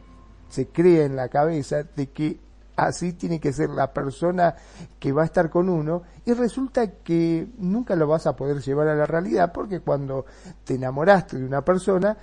se 0.48 0.68
crea 0.68 1.04
en 1.04 1.14
la 1.14 1.28
cabeza 1.28 1.82
de 1.82 2.06
que 2.06 2.40
así 2.78 3.12
tiene 3.12 3.40
que 3.40 3.52
ser 3.52 3.70
la 3.70 3.92
persona 3.92 4.54
que 5.00 5.12
va 5.12 5.22
a 5.22 5.24
estar 5.24 5.50
con 5.50 5.68
uno 5.68 6.02
y 6.24 6.32
resulta 6.32 6.92
que 7.02 7.48
nunca 7.58 7.96
lo 7.96 8.06
vas 8.06 8.26
a 8.26 8.36
poder 8.36 8.62
llevar 8.62 8.86
a 8.86 8.94
la 8.94 9.04
realidad 9.04 9.52
porque 9.52 9.80
cuando 9.80 10.24
te 10.64 10.74
enamoraste 10.74 11.38
de 11.38 11.44
una 11.44 11.62
persona 11.62 12.16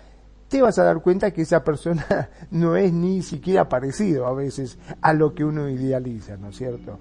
te 0.48 0.62
vas 0.62 0.80
a 0.80 0.86
dar 0.86 1.02
cuenta 1.02 1.32
que 1.32 1.42
esa 1.42 1.64
persona 1.64 2.30
no 2.52 2.78
es 2.78 2.94
ni 2.94 3.22
siquiera 3.22 3.68
parecido 3.68 4.28
a 4.28 4.34
veces 4.34 4.80
a 5.02 5.14
lo 5.14 5.34
que 5.34 5.44
uno 5.44 5.70
idealiza, 5.70 6.38
¿no 6.38 6.50
es 6.50 6.56
cierto? 6.56 7.00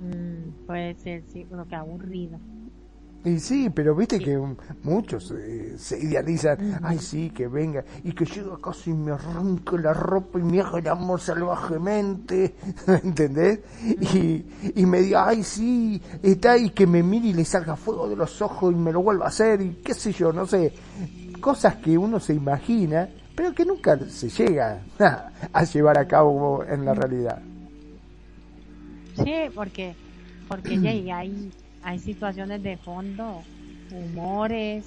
Mm, 0.00 0.66
puede 0.66 0.94
ser, 0.96 1.22
sí, 1.32 1.46
lo 1.50 1.66
que 1.66 1.74
aburrido. 1.74 2.38
Y 3.24 3.38
sí, 3.38 3.70
pero 3.70 3.94
viste 3.94 4.18
que 4.18 4.36
muchos 4.82 5.32
eh, 5.36 5.74
se 5.78 5.96
idealizan, 5.96 6.80
ay 6.82 6.98
sí, 6.98 7.30
que 7.30 7.46
venga, 7.46 7.84
y 8.02 8.12
que 8.12 8.24
llega 8.24 8.58
casi 8.60 8.90
y 8.90 8.94
me 8.94 9.12
arranque 9.12 9.78
la 9.78 9.94
ropa 9.94 10.40
y 10.40 10.42
me 10.42 10.60
haga 10.60 10.80
el 10.80 10.88
amor 10.88 11.20
salvajemente, 11.20 12.56
¿entendés? 13.04 13.60
Y, 13.84 14.44
y 14.74 14.86
me 14.86 15.02
diga, 15.02 15.28
ay 15.28 15.44
sí, 15.44 16.02
está, 16.20 16.58
y 16.58 16.70
que 16.70 16.84
me 16.84 17.04
mire 17.04 17.28
y 17.28 17.32
le 17.32 17.44
salga 17.44 17.76
fuego 17.76 18.08
de 18.08 18.16
los 18.16 18.42
ojos 18.42 18.72
y 18.72 18.76
me 18.76 18.90
lo 18.90 19.02
vuelva 19.02 19.26
a 19.26 19.28
hacer, 19.28 19.60
y 19.60 19.74
qué 19.84 19.94
sé 19.94 20.12
yo, 20.12 20.32
no 20.32 20.44
sé, 20.44 20.72
cosas 21.40 21.76
que 21.76 21.96
uno 21.96 22.18
se 22.18 22.34
imagina, 22.34 23.08
pero 23.36 23.54
que 23.54 23.64
nunca 23.64 23.96
se 24.08 24.30
llega 24.30 24.82
a 25.52 25.64
llevar 25.64 25.96
a 25.96 26.08
cabo 26.08 26.64
en 26.64 26.84
la 26.84 26.92
realidad. 26.92 27.40
Sí, 29.14 29.32
porque, 29.54 29.94
porque 30.48 30.80
ya 30.80 31.18
hay 31.18 31.52
hay 31.82 31.98
situaciones 31.98 32.62
de 32.62 32.76
fondo, 32.76 33.42
humores, 33.90 34.84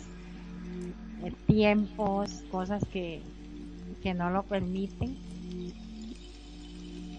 eh, 1.23 1.34
tiempos, 1.47 2.43
cosas 2.51 2.84
que, 2.91 3.22
que 4.01 4.13
no 4.13 4.30
lo 4.30 4.43
permiten. 4.43 5.17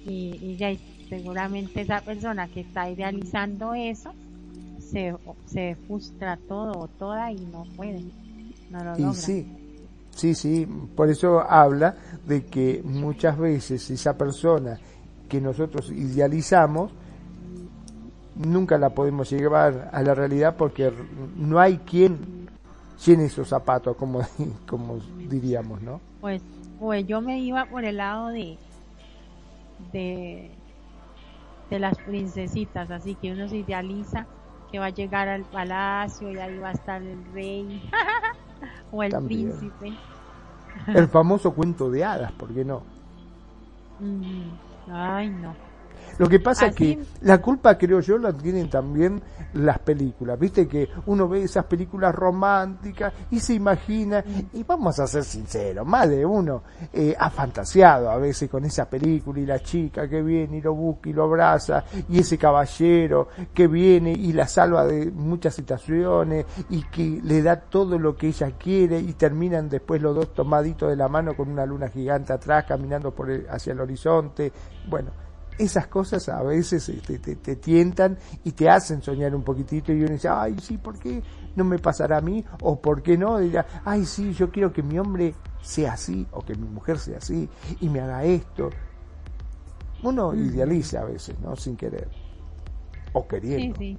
Y, 0.08 0.56
ya 0.56 0.72
seguramente 1.08 1.80
esa 1.80 2.00
persona 2.00 2.48
que 2.48 2.60
está 2.60 2.88
idealizando 2.88 3.74
eso 3.74 4.12
se, 4.78 5.14
se 5.46 5.76
frustra 5.86 6.36
todo 6.48 6.72
o 6.78 6.88
toda 6.88 7.32
y 7.32 7.36
no 7.36 7.64
puede, 7.76 8.02
no 8.70 8.78
lo 8.78 8.90
logra. 8.92 9.10
Y 9.10 9.14
sí, 9.14 9.46
sí, 10.10 10.34
sí, 10.34 10.66
por 10.94 11.10
eso 11.10 11.40
habla 11.40 11.96
de 12.26 12.44
que 12.44 12.82
muchas 12.84 13.36
veces 13.36 13.90
esa 13.90 14.16
persona 14.16 14.78
que 15.28 15.40
nosotros 15.40 15.90
idealizamos 15.90 16.92
nunca 18.36 18.78
la 18.78 18.90
podemos 18.90 19.30
llevar 19.30 19.90
a 19.92 20.02
la 20.02 20.14
realidad 20.14 20.56
porque 20.56 20.92
no 21.36 21.58
hay 21.58 21.78
quien 21.78 22.48
llene 23.04 23.26
esos 23.26 23.48
zapatos, 23.48 23.96
como, 23.96 24.20
como 24.68 24.98
diríamos, 25.28 25.82
¿no? 25.82 26.00
Pues, 26.20 26.42
pues 26.78 27.06
yo 27.06 27.20
me 27.20 27.38
iba 27.40 27.64
por 27.66 27.84
el 27.84 27.96
lado 27.98 28.28
de, 28.28 28.58
de, 29.92 30.50
de 31.70 31.78
las 31.78 31.96
princesitas, 31.98 32.90
así 32.90 33.14
que 33.14 33.32
uno 33.32 33.48
se 33.48 33.58
idealiza 33.58 34.26
que 34.70 34.78
va 34.78 34.86
a 34.86 34.90
llegar 34.90 35.28
al 35.28 35.44
palacio 35.44 36.30
y 36.30 36.38
ahí 36.38 36.58
va 36.58 36.70
a 36.70 36.72
estar 36.72 37.02
el 37.02 37.24
rey 37.32 37.82
o 38.90 39.02
el 39.02 39.14
príncipe. 39.24 39.92
El 40.88 41.08
famoso 41.08 41.54
cuento 41.54 41.90
de 41.90 42.04
hadas, 42.04 42.32
¿por 42.32 42.52
qué 42.52 42.64
no? 42.64 42.82
Ay, 44.92 45.30
no. 45.30 45.65
Lo 46.18 46.28
que 46.28 46.40
pasa 46.40 46.66
es 46.66 46.74
que 46.74 46.98
la 47.22 47.38
culpa, 47.42 47.76
creo 47.76 48.00
yo, 48.00 48.18
la 48.18 48.32
tienen 48.32 48.70
también 48.70 49.20
las 49.54 49.78
películas. 49.80 50.38
Viste 50.38 50.66
que 50.66 50.88
uno 51.06 51.28
ve 51.28 51.42
esas 51.42 51.64
películas 51.64 52.14
románticas 52.14 53.12
y 53.30 53.40
se 53.40 53.54
imagina, 53.54 54.24
y 54.52 54.62
vamos 54.62 54.98
a 54.98 55.06
ser 55.06 55.24
sinceros, 55.24 55.86
más 55.86 56.08
de 56.08 56.24
uno 56.24 56.62
eh, 56.92 57.14
ha 57.18 57.30
fantaseado 57.30 58.10
a 58.10 58.16
veces 58.16 58.50
con 58.50 58.64
esa 58.64 58.88
película 58.88 59.40
y 59.40 59.46
la 59.46 59.60
chica 59.60 60.08
que 60.08 60.22
viene 60.22 60.58
y 60.58 60.60
lo 60.62 60.74
busca 60.74 61.08
y 61.08 61.12
lo 61.12 61.24
abraza, 61.24 61.84
y 62.08 62.18
ese 62.18 62.38
caballero 62.38 63.28
que 63.52 63.66
viene 63.66 64.12
y 64.12 64.32
la 64.32 64.46
salva 64.46 64.86
de 64.86 65.10
muchas 65.10 65.54
situaciones 65.54 66.46
y 66.70 66.82
que 66.84 67.20
le 67.22 67.42
da 67.42 67.60
todo 67.60 67.98
lo 67.98 68.16
que 68.16 68.28
ella 68.28 68.52
quiere 68.58 68.98
y 68.98 69.12
terminan 69.14 69.68
después 69.68 70.00
los 70.00 70.14
dos 70.14 70.34
tomaditos 70.34 70.88
de 70.88 70.96
la 70.96 71.08
mano 71.08 71.36
con 71.36 71.50
una 71.50 71.66
luna 71.66 71.88
gigante 71.88 72.32
atrás 72.32 72.64
caminando 72.66 73.12
por 73.12 73.30
hacia 73.50 73.72
el 73.72 73.80
horizonte. 73.80 74.52
Bueno, 74.88 75.10
esas 75.58 75.86
cosas 75.86 76.28
a 76.28 76.42
veces 76.42 76.88
este, 76.88 77.18
te, 77.18 77.56
tientan 77.56 78.18
y 78.44 78.52
te 78.52 78.68
hacen 78.68 79.02
soñar 79.02 79.34
un 79.34 79.42
poquitito 79.42 79.92
y 79.92 80.02
uno 80.02 80.12
dice, 80.12 80.28
ay, 80.28 80.56
sí, 80.60 80.78
¿por 80.78 80.98
qué 80.98 81.22
no 81.54 81.64
me 81.64 81.78
pasará 81.78 82.18
a 82.18 82.20
mí? 82.20 82.44
O 82.62 82.80
¿por 82.80 83.02
qué 83.02 83.16
no? 83.16 83.38
Dirá, 83.38 83.66
ay, 83.84 84.04
sí, 84.04 84.32
yo 84.32 84.50
quiero 84.50 84.72
que 84.72 84.82
mi 84.82 84.98
hombre 84.98 85.34
sea 85.62 85.94
así 85.94 86.26
o 86.32 86.42
que 86.42 86.54
mi 86.54 86.68
mujer 86.68 86.98
sea 86.98 87.18
así 87.18 87.48
y 87.80 87.88
me 87.88 88.00
haga 88.00 88.24
esto. 88.24 88.70
Uno 90.02 90.34
idealiza 90.34 91.00
a 91.00 91.04
veces, 91.04 91.38
¿no? 91.40 91.56
Sin 91.56 91.76
querer. 91.76 92.08
O 93.12 93.26
queriendo. 93.26 93.78
Sí, 93.78 93.98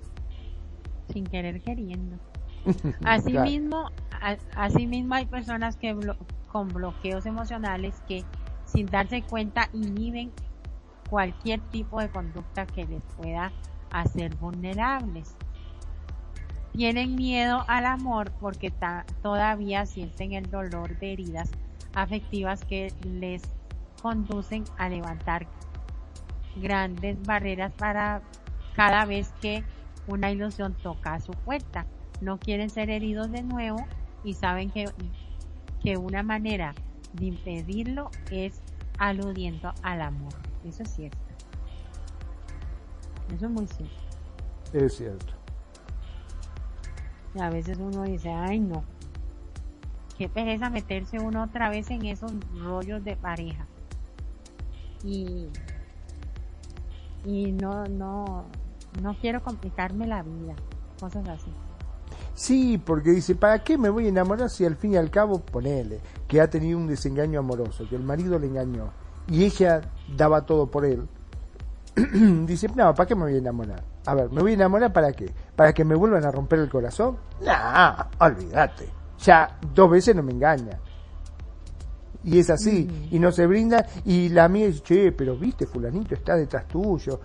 sí. 1.07 1.13
Sin 1.13 1.25
querer 1.25 1.61
queriendo. 1.61 2.17
Asimismo, 3.03 3.89
mismo 4.87 5.15
hay 5.15 5.25
personas 5.25 5.75
que 5.77 5.97
con 6.51 6.67
bloqueos 6.67 7.25
emocionales 7.25 7.95
que 8.07 8.23
sin 8.65 8.85
darse 8.87 9.23
cuenta 9.23 9.69
inhiben 9.73 10.31
cualquier 11.09 11.59
tipo 11.69 11.99
de 11.99 12.09
conducta 12.09 12.65
que 12.65 12.85
les 12.85 13.01
pueda 13.17 13.51
hacer 13.91 14.35
vulnerables. 14.35 15.35
Tienen 16.73 17.15
miedo 17.15 17.63
al 17.67 17.85
amor 17.85 18.31
porque 18.39 18.71
todavía 19.21 19.85
sienten 19.85 20.33
el 20.33 20.49
dolor 20.49 20.97
de 20.99 21.13
heridas 21.13 21.51
afectivas 21.95 22.63
que 22.63 22.93
les 23.03 23.41
conducen 24.01 24.63
a 24.77 24.87
levantar 24.87 25.47
grandes 26.55 27.21
barreras 27.23 27.71
para 27.73 28.21
cada 28.75 29.05
vez 29.05 29.33
que 29.41 29.63
una 30.07 30.31
ilusión 30.31 30.75
toca 30.75 31.15
a 31.15 31.19
su 31.19 31.31
puerta. 31.31 31.85
No 32.21 32.37
quieren 32.39 32.69
ser 32.69 32.89
heridos 32.89 33.31
de 33.31 33.41
nuevo 33.41 33.83
y 34.23 34.33
saben 34.33 34.69
que, 34.69 34.85
que 35.81 35.97
una 35.97 36.21
manera 36.21 36.75
de 37.13 37.25
impedirlo 37.25 38.11
es 38.31 38.61
aludiendo 38.99 39.73
al 39.81 40.01
amor. 40.01 40.46
Eso 40.67 40.83
es 40.83 40.89
cierto. 40.93 41.17
Eso 43.29 43.45
es 43.45 43.51
muy 43.51 43.67
cierto. 43.67 43.95
Es 44.73 44.95
cierto. 44.97 45.33
Y 47.33 47.39
a 47.41 47.49
veces 47.49 47.77
uno 47.79 48.03
dice, 48.03 48.29
ay 48.31 48.59
no, 48.59 48.83
qué 50.17 50.29
pereza 50.29 50.69
meterse 50.69 51.19
uno 51.19 51.43
otra 51.43 51.69
vez 51.69 51.91
en 51.91 52.05
esos 52.05 52.33
rollos 52.53 53.03
de 53.03 53.15
pareja. 53.17 53.67
y, 55.03 55.49
y 57.23 57.51
no, 57.53 57.85
no, 57.85 58.45
no 59.01 59.17
quiero 59.19 59.43
complicarme 59.43 60.07
la 60.07 60.23
vida, 60.23 60.55
cosas 60.99 61.27
así. 61.29 61.51
Sí, 62.33 62.77
porque 62.77 63.11
dice, 63.11 63.35
¿para 63.35 63.63
qué 63.63 63.77
me 63.77 63.89
voy 63.89 64.05
a 64.05 64.09
enamorar 64.09 64.49
si 64.49 64.65
al 64.65 64.75
fin 64.75 64.93
y 64.93 64.97
al 64.97 65.09
cabo, 65.11 65.39
ponele, 65.39 66.01
que 66.27 66.41
ha 66.41 66.49
tenido 66.49 66.77
un 66.77 66.87
desengaño 66.87 67.39
amoroso, 67.39 67.87
que 67.89 67.95
el 67.95 68.03
marido 68.03 68.39
le 68.39 68.47
engañó 68.47 68.93
y 69.29 69.43
ella 69.43 69.81
daba 70.15 70.45
todo 70.45 70.67
por 70.67 70.85
él? 70.85 71.07
dice, 72.45 72.67
no, 72.75 72.93
¿para 72.93 73.07
qué 73.07 73.15
me 73.15 73.23
voy 73.23 73.35
a 73.35 73.37
enamorar? 73.37 73.83
A 74.05 74.13
ver, 74.13 74.31
¿me 74.31 74.41
voy 74.41 74.51
a 74.51 74.55
enamorar 74.55 74.93
para 74.93 75.11
qué? 75.11 75.33
¿Para 75.55 75.73
que 75.73 75.83
me 75.83 75.95
vuelvan 75.95 76.23
a 76.25 76.31
romper 76.31 76.59
el 76.59 76.69
corazón? 76.69 77.17
No, 77.41 78.25
olvídate. 78.25 78.87
Ya 79.19 79.57
dos 79.73 79.89
veces 79.89 80.15
no 80.15 80.23
me 80.23 80.31
engaña. 80.31 80.79
Y 82.23 82.39
es 82.39 82.49
así, 82.49 82.87
mm. 82.89 83.15
y 83.15 83.19
no 83.19 83.31
se 83.31 83.45
brinda, 83.47 83.85
y 84.05 84.29
la 84.29 84.45
amiga 84.45 84.67
dice, 84.67 84.81
che, 84.83 85.11
pero 85.11 85.37
viste, 85.37 85.65
fulanito 85.65 86.13
está 86.13 86.35
detrás 86.35 86.67
tuyo, 86.67 87.19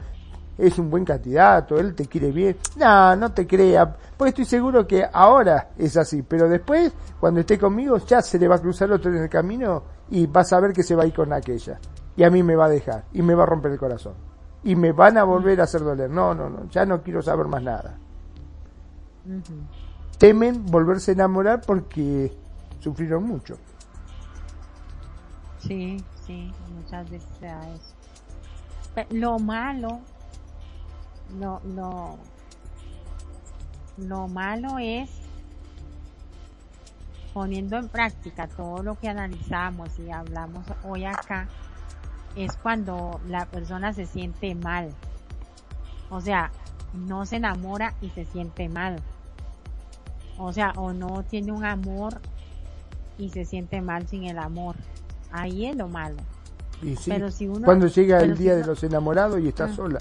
es 0.56 0.78
un 0.78 0.90
buen 0.90 1.04
candidato, 1.04 1.76
él 1.78 1.94
te 1.94 2.06
quiere 2.06 2.30
bien. 2.30 2.56
No, 2.76 3.16
no 3.16 3.32
te 3.32 3.46
crea, 3.46 3.96
porque 4.16 4.30
estoy 4.30 4.44
seguro 4.44 4.86
que 4.86 5.04
ahora 5.12 5.70
es 5.76 5.96
así, 5.96 6.22
pero 6.22 6.48
después, 6.48 6.92
cuando 7.18 7.40
esté 7.40 7.58
conmigo, 7.58 7.98
ya 7.98 8.22
se 8.22 8.38
le 8.38 8.48
va 8.48 8.56
a 8.56 8.60
cruzar 8.60 8.92
otro 8.92 9.10
en 9.10 9.22
el 9.22 9.28
camino 9.28 9.82
y 10.10 10.26
vas 10.26 10.52
a 10.52 10.60
ver 10.60 10.72
que 10.72 10.82
se 10.82 10.94
va 10.94 11.02
a 11.02 11.06
ir 11.06 11.14
con 11.14 11.32
aquella. 11.32 11.78
Y 12.16 12.24
a 12.24 12.30
mí 12.30 12.43
me 12.43 12.56
va 12.56 12.66
a 12.66 12.68
dejar, 12.68 13.05
y 13.12 13.22
me 13.22 13.34
va 13.34 13.44
a 13.44 13.47
romper 13.47 13.72
el 13.72 13.78
corazón. 13.78 14.14
Y 14.64 14.76
me 14.76 14.93
van 14.93 15.18
a 15.18 15.24
volver 15.24 15.60
a 15.60 15.64
hacer 15.64 15.82
doler. 15.82 16.10
No, 16.10 16.34
no, 16.34 16.48
no, 16.48 16.68
ya 16.68 16.84
no 16.86 17.02
quiero 17.02 17.22
saber 17.22 17.47
más 17.47 17.62
nada. 17.62 17.98
Temen 20.18 20.66
volverse 20.66 21.12
a 21.12 21.14
enamorar 21.14 21.62
porque 21.66 22.32
sufrieron 22.80 23.24
mucho. 23.24 23.56
Sí, 25.59 26.02
sí, 26.26 26.52
muchas 26.74 27.10
veces 27.10 27.28
eso. 27.40 29.06
Lo 29.10 29.39
malo 29.39 30.01
lo, 31.39 31.60
lo, 31.64 32.18
lo 33.97 34.28
malo 34.28 34.78
es 34.78 35.10
poniendo 37.32 37.78
en 37.78 37.89
práctica 37.89 38.47
todo 38.47 38.82
lo 38.82 38.98
que 38.98 39.09
analizamos 39.09 39.98
y 39.98 40.10
hablamos 40.10 40.66
hoy 40.84 41.06
acá, 41.06 41.48
es 42.36 42.56
cuando 42.56 43.20
la 43.28 43.46
persona 43.46 43.92
se 43.92 44.06
siente 44.06 44.54
mal. 44.54 44.90
O 46.10 46.20
sea, 46.20 46.50
no 46.94 47.26
se 47.26 47.36
enamora 47.36 47.94
y 48.00 48.10
se 48.10 48.24
siente 48.24 48.68
mal. 48.68 49.00
O 50.38 50.52
sea, 50.52 50.72
o 50.76 50.92
no 50.92 51.22
tiene 51.24 51.52
un 51.52 51.64
amor 51.64 52.20
y 53.18 53.30
se 53.30 53.44
siente 53.44 53.80
mal 53.80 54.09
sin 54.09 54.24
el 54.24 54.38
amor. 54.38 54.76
Ahí 55.30 55.66
es 55.66 55.76
lo 55.76 55.88
malo. 55.88 56.16
Y 56.82 56.96
pero 57.06 57.30
si 57.30 57.46
uno, 57.46 57.64
cuando 57.64 57.86
llega 57.86 58.20
el 58.20 58.36
día 58.36 58.56
de 58.56 58.64
los 58.64 58.82
enamorados 58.82 59.40
y 59.40 59.48
está 59.48 59.64
ah. 59.64 59.74
sola. 59.74 59.98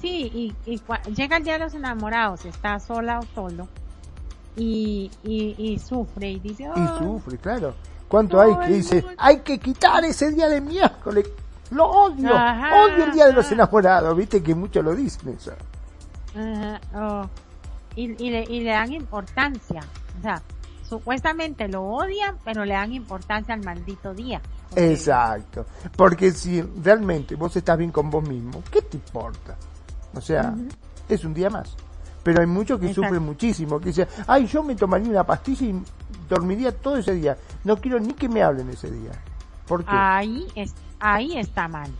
Sí, 0.00 0.54
y, 0.66 0.80
llega 1.12 1.36
el 1.36 1.44
día 1.44 1.54
de 1.54 1.58
los 1.58 1.74
enamorados, 1.74 2.46
está 2.46 2.80
sola 2.80 3.18
o 3.18 3.22
solo, 3.34 3.68
y, 4.56 5.10
y, 5.22 5.78
sufre 5.78 6.30
y 6.30 6.40
dice... 6.40 6.70
y 6.74 6.98
sufre, 6.98 7.36
claro. 7.36 7.74
¿Cuánto 8.10 8.40
hay 8.40 8.56
que 8.56 8.72
dice, 8.74 9.04
hay 9.16 9.38
que 9.38 9.60
quitar 9.60 10.04
ese 10.04 10.32
día 10.32 10.48
de 10.48 10.60
miércoles? 10.60 11.28
Lo 11.70 11.86
odio, 11.86 12.34
odio 12.34 13.04
el 13.04 13.12
día 13.12 13.26
de 13.26 13.32
los 13.32 13.52
enamorados, 13.52 14.16
viste 14.16 14.42
que 14.42 14.52
muchos 14.52 14.84
lo 14.84 14.96
dicen 14.96 15.28
eso. 15.38 15.52
Oh. 16.92 17.24
Y, 17.94 18.20
y, 18.20 18.30
le, 18.30 18.42
y 18.42 18.62
le 18.62 18.70
dan 18.70 18.92
importancia, 18.92 19.82
o 20.18 20.22
sea, 20.22 20.42
supuestamente 20.82 21.68
lo 21.68 21.84
odian, 21.84 22.36
pero 22.44 22.64
le 22.64 22.74
dan 22.74 22.92
importancia 22.92 23.54
al 23.54 23.62
maldito 23.62 24.12
día. 24.12 24.40
Exacto, 24.74 25.66
porque 25.94 26.32
si 26.32 26.62
realmente 26.62 27.36
vos 27.36 27.54
estás 27.54 27.78
bien 27.78 27.92
con 27.92 28.10
vos 28.10 28.28
mismo, 28.28 28.60
¿qué 28.72 28.82
te 28.82 28.96
importa? 28.96 29.56
O 30.16 30.20
sea, 30.20 30.52
es 31.08 31.24
un 31.24 31.32
día 31.32 31.48
más. 31.48 31.76
Pero 32.24 32.40
hay 32.40 32.46
muchos 32.46 32.80
que 32.80 32.92
sufren 32.92 33.22
muchísimo, 33.22 33.78
que 33.78 33.86
dicen, 33.86 34.08
ay, 34.26 34.46
yo 34.46 34.64
me 34.64 34.74
tomaría 34.74 35.08
una 35.08 35.24
pastilla 35.24 35.66
y 35.66 35.82
dormiría 36.30 36.72
todo 36.72 36.96
ese 36.96 37.14
día. 37.14 37.36
No 37.64 37.76
quiero 37.76 38.00
ni 38.00 38.14
que 38.14 38.28
me 38.28 38.42
hablen 38.42 38.70
ese 38.70 38.90
día. 38.90 39.10
¿Por 39.66 39.84
Ahí, 39.86 40.46
es, 40.54 40.74
ahí 40.98 41.36
está 41.36 41.68
mal. 41.68 41.90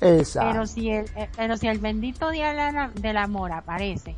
Exacto. 0.00 0.50
Pero 0.52 0.66
si 0.66 0.90
el, 0.90 1.06
eh, 1.16 1.28
pero 1.36 1.56
si 1.56 1.66
el 1.66 1.80
bendito 1.80 2.30
día 2.30 2.88
del 2.94 3.16
amor 3.16 3.50
aparece 3.50 4.14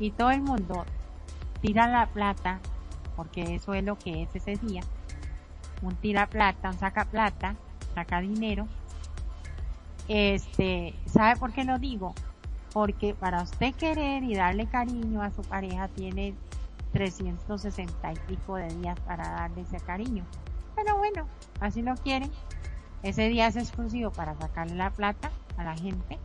y 0.00 0.10
todo 0.10 0.32
el 0.32 0.42
mundo 0.42 0.84
tira 1.62 1.86
la 1.86 2.06
plata, 2.06 2.58
porque 3.14 3.54
eso 3.54 3.74
es 3.74 3.84
lo 3.84 3.96
que 3.96 4.24
es 4.24 4.34
ese 4.34 4.56
día, 4.56 4.82
un 5.82 5.94
tira 5.94 6.26
plata, 6.26 6.70
un 6.70 6.78
saca 6.78 7.04
plata, 7.04 7.54
saca 7.94 8.20
dinero, 8.20 8.66
este, 10.08 10.94
¿sabe 11.06 11.38
por 11.38 11.52
qué 11.52 11.62
lo 11.62 11.78
digo? 11.78 12.12
porque 12.72 13.14
para 13.14 13.42
usted 13.42 13.74
querer 13.74 14.22
y 14.22 14.34
darle 14.34 14.66
cariño 14.66 15.22
a 15.22 15.30
su 15.30 15.42
pareja 15.42 15.88
tiene 15.88 16.34
360 16.92 18.12
y 18.12 18.16
pico 18.26 18.56
de 18.56 18.68
días 18.68 18.98
para 19.00 19.28
darle 19.28 19.62
ese 19.62 19.78
cariño. 19.80 20.24
Pero 20.74 20.96
bueno, 20.96 21.26
así 21.60 21.82
lo 21.82 21.94
quieren. 21.94 22.30
Ese 23.02 23.28
día 23.28 23.46
es 23.46 23.56
exclusivo 23.56 24.10
para 24.10 24.34
sacarle 24.36 24.74
la 24.74 24.90
plata 24.90 25.30
a 25.56 25.64
la 25.64 25.76
gente. 25.76 26.18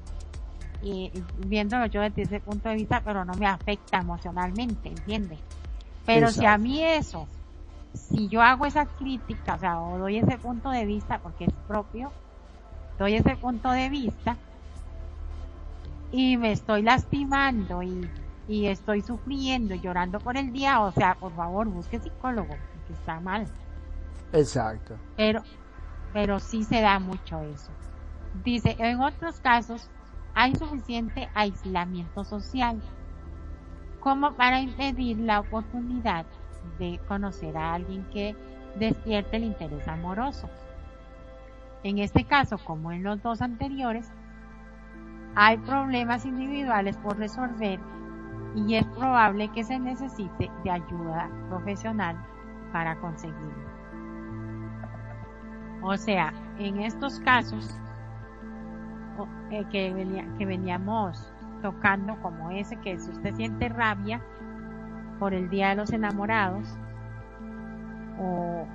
Y 0.82 1.12
viéndolo 1.46 1.86
yo 1.88 2.02
desde 2.02 2.24
ese 2.24 2.40
punto 2.40 2.70
de 2.70 2.76
vista, 2.76 3.02
pero 3.04 3.26
no 3.26 3.34
me 3.36 3.48
afecta 3.48 3.98
emocionalmente, 3.98 4.90
¿entiende? 4.90 5.38
Pero 6.06 6.30
si 6.30 6.46
a 6.46 6.58
mí 6.58 6.84
eso, 6.84 7.28
si 7.94 8.28
yo 8.28 8.42
hago 8.42 8.66
esa 8.66 8.86
crítica, 8.86 9.56
o 9.56 9.60
sea, 9.60 9.82
o 9.82 9.98
doy 9.98 10.18
ese 10.18 10.38
punto 10.38 10.70
de 10.70 10.86
vista, 10.86 11.20
porque 11.20 11.46
es 11.46 11.54
propio, 11.68 12.12
doy 13.00 13.16
ese 13.16 13.36
punto 13.36 13.72
de 13.72 13.90
vista, 13.90 14.38
y 16.12 16.38
me 16.38 16.52
estoy 16.52 16.84
lastimando 16.84 17.82
y, 17.82 18.08
y 18.48 18.68
estoy 18.68 19.02
sufriendo, 19.02 19.76
llorando 19.76 20.20
por 20.20 20.38
el 20.38 20.52
día, 20.52 20.82
o 20.82 20.92
sea, 20.92 21.16
por 21.16 21.36
favor, 21.36 21.68
busque 21.68 22.00
psicólogo, 22.00 22.50
porque 22.50 22.94
está 22.94 23.20
mal. 23.20 23.46
Exacto. 24.34 24.96
Pero, 25.16 25.42
pero 26.14 26.40
sí 26.40 26.64
se 26.64 26.82
da 26.82 27.00
mucho 27.00 27.40
eso. 27.42 27.72
Dice, 28.44 28.76
en 28.80 29.02
otros 29.02 29.40
casos 29.40 29.90
hay 30.34 30.56
suficiente 30.56 31.30
aislamiento 31.34 32.24
social 32.24 32.82
como 34.00 34.34
para 34.34 34.60
impedir 34.60 35.18
la 35.18 35.40
oportunidad 35.40 36.26
de 36.78 37.00
conocer 37.08 37.58
a 37.58 37.74
alguien 37.74 38.06
que 38.12 38.36
despierte 38.78 39.38
el 39.38 39.46
interés 39.46 39.88
amoroso. 39.88 40.50
En 41.84 41.98
este 42.00 42.26
caso, 42.26 42.58
como 42.58 42.92
en 42.92 43.04
los 43.04 43.22
dos 43.24 43.42
anteriores, 43.42 44.12
hay 45.36 45.58
problemas 45.58 46.26
individuales 46.26 46.98
por 46.98 47.18
resolver 47.18 47.80
y 48.56 48.76
es 48.76 48.86
probable 48.86 49.50
que 49.50 49.64
se 49.64 49.78
necesite 49.78 50.50
de 50.64 50.72
ayuda 50.72 51.30
profesional 51.50 52.16
para 52.72 52.96
conseguirlo. 52.96 53.76
O 55.82 55.98
sea, 55.98 56.34
en 56.58 56.80
estos 56.82 57.20
casos 57.20 57.78
eh, 59.52 59.66
que, 59.72 59.94
veníamos 60.46 61.32
tocando 61.62 62.16
como 62.22 62.50
ese, 62.52 62.78
que 62.78 62.98
si 62.98 63.12
usted 63.12 63.36
siente 63.36 63.70
rabia 63.70 64.22
por 65.20 65.34
el 65.34 65.50
Día 65.50 65.70
de 65.70 65.76
los 65.76 65.92
Enamorados, 65.92 66.68
o, 68.18 68.66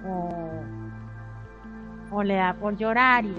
le 2.22 2.34
da 2.34 2.54
por 2.54 2.76
llorar 2.76 3.24
y 3.24 3.34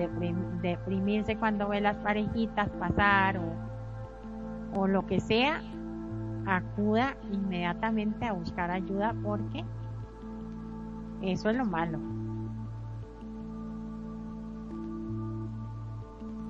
deprimirse 0.62 1.36
cuando 1.38 1.70
ve 1.70 1.82
las 1.82 1.98
parejitas 1.98 2.70
pasar 2.72 3.40
o 4.74 4.88
lo 4.88 5.06
que 5.06 5.20
sea, 5.20 5.62
acuda 6.46 7.16
inmediatamente 7.32 8.26
a 8.26 8.34
buscar 8.34 8.72
ayuda 8.72 9.16
porque 9.24 9.64
eso 11.22 11.50
es 11.50 11.58
lo 11.58 11.66
malo. 11.66 12.00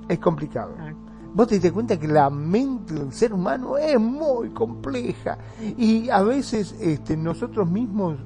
Es 0.07 0.19
complicado. 0.19 0.75
Ah. 0.79 0.91
Vos 1.33 1.47
te 1.47 1.59
das 1.59 1.71
cuenta 1.71 1.97
que 1.97 2.07
la 2.07 2.29
mente 2.29 2.93
del 2.93 3.13
ser 3.13 3.33
humano 3.33 3.77
es 3.77 3.97
muy 3.97 4.49
compleja 4.49 5.37
y 5.77 6.09
a 6.09 6.21
veces 6.23 6.75
este, 6.81 7.15
nosotros 7.15 7.69
mismos 7.69 8.17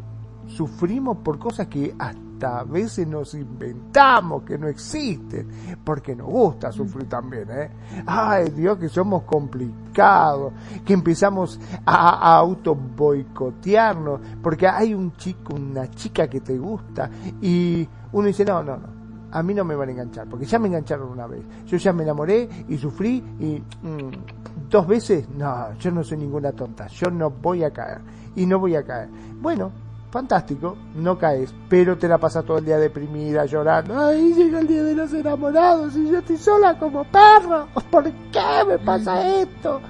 sufrimos 0.47 1.17
por 1.17 1.37
cosas 1.37 1.67
que 1.67 1.93
hasta 1.99 2.24
a 2.41 2.63
veces 2.63 3.07
nos 3.07 3.33
inventamos 3.33 4.43
que 4.43 4.57
no 4.57 4.67
existen, 4.67 5.47
porque 5.83 6.15
nos 6.15 6.27
gusta 6.27 6.71
sufrir 6.71 7.07
también, 7.07 7.47
¿eh? 7.49 7.69
Ay 8.05 8.49
Dios, 8.49 8.77
que 8.77 8.89
somos 8.89 9.23
complicados, 9.23 10.53
que 10.85 10.93
empezamos 10.93 11.59
a, 11.85 12.09
a 12.09 12.37
auto 12.37 12.75
boicotearnos, 12.75 14.19
porque 14.41 14.67
hay 14.67 14.93
un 14.93 15.15
chico, 15.15 15.55
una 15.55 15.89
chica 15.91 16.27
que 16.27 16.41
te 16.41 16.57
gusta 16.57 17.09
y 17.41 17.87
uno 18.11 18.27
dice, 18.27 18.45
no, 18.45 18.63
no, 18.63 18.77
no, 18.77 18.95
a 19.35 19.43
mí 19.43 19.53
no 19.53 19.65
me 19.65 19.75
van 19.75 19.89
a 19.89 19.91
enganchar, 19.91 20.27
porque 20.27 20.45
ya 20.45 20.57
me 20.59 20.69
engancharon 20.69 21.09
una 21.09 21.27
vez. 21.27 21.41
Yo 21.65 21.75
ya 21.77 21.91
me 21.91 22.03
enamoré 22.03 22.47
y 22.69 22.77
sufrí 22.77 23.21
y 23.39 23.61
mm, 23.85 24.69
dos 24.69 24.87
veces, 24.87 25.27
no, 25.29 25.73
yo 25.77 25.91
no 25.91 26.03
soy 26.03 26.17
ninguna 26.19 26.53
tonta, 26.53 26.87
yo 26.87 27.11
no 27.11 27.29
voy 27.29 27.63
a 27.63 27.71
caer 27.71 27.99
y 28.35 28.45
no 28.45 28.59
voy 28.59 28.75
a 28.75 28.83
caer. 28.83 29.09
Bueno, 29.41 29.71
fantástico, 30.15 30.77
no 30.95 31.17
caes, 31.17 31.53
pero 31.67 31.97
te 31.97 32.07
la 32.07 32.17
pasas 32.17 32.45
todo 32.45 32.59
el 32.59 32.63
día 32.63 32.77
deprimida, 32.77 33.45
llorando. 33.45 33.99
Ay, 33.99 34.33
llega 34.33 34.61
el 34.61 34.67
día 34.67 34.81
de 34.81 34.95
los 34.95 35.11
enamorados 35.11 35.93
y 35.97 36.09
yo 36.09 36.19
estoy 36.19 36.37
sola 36.37 36.79
como 36.79 37.03
perro. 37.03 37.67
¿Por 37.91 38.05
qué 38.31 38.65
me 38.65 38.79
pasa 38.79 39.41
esto? 39.41 39.81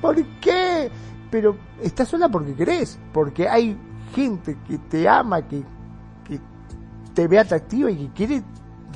¿Por 0.00 0.24
qué? 0.40 0.90
Pero 1.30 1.58
estás 1.82 2.08
sola 2.08 2.30
porque 2.30 2.54
querés, 2.54 2.98
porque 3.12 3.46
hay 3.46 3.76
gente 4.14 4.56
que 4.66 4.78
te 4.78 5.06
ama, 5.06 5.46
que, 5.46 5.62
que 6.26 6.40
te 7.12 7.28
ve 7.28 7.38
atractiva 7.38 7.90
y 7.90 8.06
que 8.06 8.12
quiere 8.14 8.42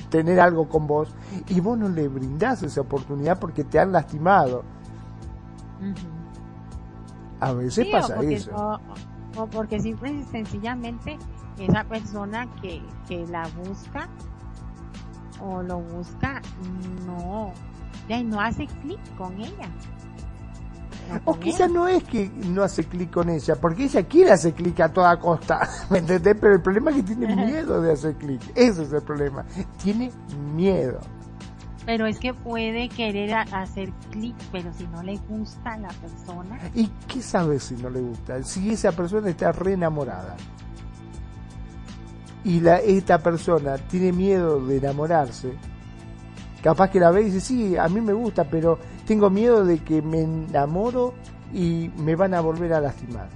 tener 0.08 0.40
algo 0.40 0.70
con 0.70 0.86
vos 0.86 1.14
y 1.48 1.60
vos 1.60 1.76
no 1.76 1.90
le 1.90 2.08
brindás 2.08 2.62
esa 2.62 2.80
oportunidad 2.80 3.38
porque 3.38 3.62
te 3.62 3.78
han 3.78 3.92
lastimado. 3.92 4.64
A 7.40 7.52
veces 7.52 7.88
pasa 7.92 8.22
eso. 8.22 8.80
O, 9.36 9.46
porque 9.46 9.80
simple 9.80 10.10
y 10.10 10.24
sencillamente 10.24 11.18
esa 11.58 11.84
persona 11.84 12.48
que, 12.60 12.82
que 13.06 13.26
la 13.26 13.48
busca 13.64 14.08
o 15.40 15.62
lo 15.62 15.80
busca 15.80 16.40
no, 17.06 17.52
ya 18.08 18.22
no 18.22 18.40
hace 18.40 18.66
clic 18.66 18.98
con 19.16 19.38
ella. 19.40 19.68
o 21.24 21.38
quizás 21.38 21.70
no 21.70 21.86
es 21.86 22.02
que 22.04 22.30
no 22.46 22.62
hace 22.62 22.84
clic 22.84 23.10
con 23.12 23.28
ella, 23.28 23.56
porque 23.56 23.84
ella 23.84 24.02
quiere 24.02 24.32
hacer 24.32 24.54
clic 24.54 24.80
a 24.80 24.92
toda 24.92 25.18
costa, 25.18 25.68
¿me 25.90 25.98
entendés? 25.98 26.36
Pero 26.40 26.54
el 26.54 26.62
problema 26.62 26.90
es 26.90 26.96
que 26.96 27.02
tiene 27.02 27.36
miedo 27.46 27.80
de 27.80 27.92
hacer 27.92 28.16
clic, 28.16 28.40
ese 28.54 28.82
es 28.82 28.92
el 28.92 29.02
problema, 29.02 29.44
tiene 29.82 30.10
miedo 30.54 31.00
pero 31.88 32.06
es 32.06 32.18
que 32.18 32.34
puede 32.34 32.90
querer 32.90 33.32
hacer 33.32 33.90
clic, 34.10 34.36
pero 34.52 34.70
si 34.74 34.86
no 34.88 35.02
le 35.02 35.16
gusta 35.26 35.72
a 35.72 35.78
la 35.78 35.88
persona. 35.88 36.58
¿Y 36.74 36.86
qué 37.08 37.22
sabe 37.22 37.58
si 37.58 37.76
no 37.76 37.88
le 37.88 38.00
gusta? 38.02 38.42
Si 38.42 38.68
esa 38.68 38.92
persona 38.92 39.30
está 39.30 39.52
re 39.52 39.72
enamorada 39.72 40.36
y 42.44 42.60
la, 42.60 42.76
esta 42.76 43.20
persona 43.20 43.78
tiene 43.78 44.12
miedo 44.12 44.60
de 44.66 44.76
enamorarse, 44.76 45.54
capaz 46.62 46.90
que 46.90 47.00
la 47.00 47.10
ve 47.10 47.22
y 47.22 47.24
dice, 47.30 47.40
sí, 47.40 47.74
a 47.78 47.88
mí 47.88 48.02
me 48.02 48.12
gusta, 48.12 48.44
pero 48.44 48.78
tengo 49.06 49.30
miedo 49.30 49.64
de 49.64 49.78
que 49.78 50.02
me 50.02 50.20
enamoro 50.20 51.14
y 51.54 51.90
me 51.96 52.16
van 52.16 52.34
a 52.34 52.42
volver 52.42 52.74
a 52.74 52.82
lastimar. 52.82 53.30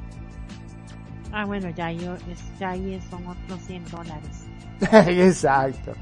Ah, 1.32 1.46
bueno, 1.46 1.70
ya, 1.70 1.90
yo, 1.90 2.16
ya 2.60 2.68
ahí 2.68 3.00
son 3.08 3.26
otros 3.26 3.60
100 3.62 3.86
dólares. 3.86 4.51
Exacto. 5.06 5.92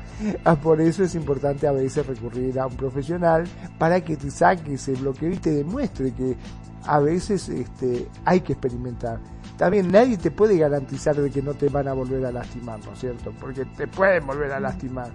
Ah, 0.44 0.56
por 0.56 0.80
eso 0.80 1.02
es 1.04 1.14
importante 1.14 1.66
a 1.66 1.72
veces 1.72 2.06
recurrir 2.06 2.58
a 2.58 2.66
un 2.66 2.76
profesional 2.76 3.44
para 3.78 4.00
que 4.02 4.16
te 4.16 4.30
saque 4.30 4.74
ese 4.74 4.92
bloqueo 4.92 5.30
y 5.30 5.36
te 5.36 5.50
demuestre 5.50 6.12
que 6.12 6.36
a 6.84 6.98
veces 6.98 7.48
este, 7.48 8.08
hay 8.24 8.40
que 8.40 8.52
experimentar. 8.52 9.18
También 9.56 9.90
nadie 9.90 10.16
te 10.16 10.30
puede 10.30 10.56
garantizar 10.56 11.14
de 11.16 11.30
que 11.30 11.42
no 11.42 11.54
te 11.54 11.68
van 11.68 11.88
a 11.88 11.92
volver 11.92 12.24
a 12.24 12.32
lastimar, 12.32 12.80
¿no 12.84 12.92
es 12.92 13.00
cierto? 13.00 13.32
Porque 13.38 13.64
te 13.64 13.86
pueden 13.86 14.26
volver 14.26 14.52
a 14.52 14.60
lastimar. 14.60 15.10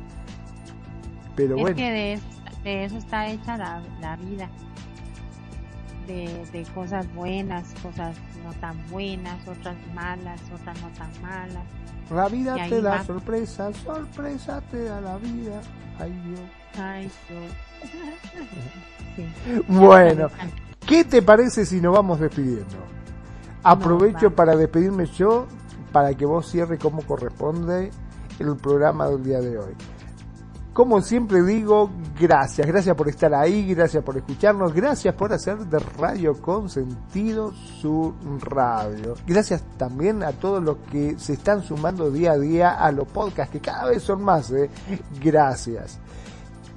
Pero 1.36 1.58
bueno. 1.58 1.76
que 1.76 2.20
de, 2.64 2.86
eso 2.86 2.98
está 2.98 3.28
hecha 3.28 3.58
la, 3.58 3.82
la 4.02 4.16
vida. 4.18 4.50
De, 6.08 6.46
de, 6.52 6.64
cosas 6.76 7.12
buenas, 7.16 7.74
cosas 7.82 8.16
no 8.44 8.54
tan 8.54 8.78
buenas, 8.92 9.48
otras 9.48 9.76
malas, 9.96 10.40
otras 10.54 10.80
no 10.80 10.90
tan 10.90 11.22
malas. 11.22 11.64
La 12.12 12.28
vida 12.28 12.56
te 12.70 12.82
da 12.82 13.04
sorpresa, 13.04 13.72
sorpresa 13.74 14.62
te 14.70 14.84
da 14.84 15.02
la 15.02 15.18
vida. 15.18 15.62
Ay 16.00 16.12
Dios. 16.26 16.40
Ay 16.78 17.12
Dios. 17.30 17.52
Bueno, 19.70 20.28
¿qué 20.86 21.06
te 21.06 21.22
parece 21.22 21.66
si 21.66 21.80
nos 21.80 21.94
vamos 21.94 22.20
despidiendo? 22.20 22.76
Aprovecho 23.64 24.36
para 24.36 24.58
despedirme 24.58 25.06
yo, 25.06 25.48
para 25.94 26.14
que 26.14 26.26
vos 26.26 26.52
cierres 26.52 26.80
como 26.82 27.02
corresponde 27.04 27.92
el 28.40 28.58
programa 28.58 29.08
del 29.08 29.24
día 29.24 29.40
de 29.40 29.58
hoy. 29.58 29.74
Como 30.76 31.02
siempre 31.02 31.42
digo, 31.42 31.90
gracias, 32.20 32.68
gracias 32.68 32.98
por 32.98 33.08
estar 33.08 33.34
ahí, 33.34 33.74
gracias 33.74 34.04
por 34.04 34.18
escucharnos, 34.18 34.74
gracias 34.74 35.16
por 35.16 35.32
hacer 35.32 35.58
de 35.60 35.80
Radio 35.80 36.42
Consentido 36.42 37.54
su 37.54 38.14
radio. 38.42 39.16
Gracias 39.26 39.64
también 39.78 40.22
a 40.22 40.34
todos 40.34 40.62
los 40.62 40.76
que 40.92 41.18
se 41.18 41.32
están 41.32 41.64
sumando 41.64 42.12
día 42.12 42.34
a 42.34 42.38
día 42.38 42.72
a 42.74 42.92
los 42.92 43.08
podcasts, 43.08 43.54
que 43.54 43.62
cada 43.62 43.86
vez 43.86 44.04
son 44.04 44.22
más, 44.22 44.52
¿eh? 44.52 44.70
Gracias. 45.22 45.98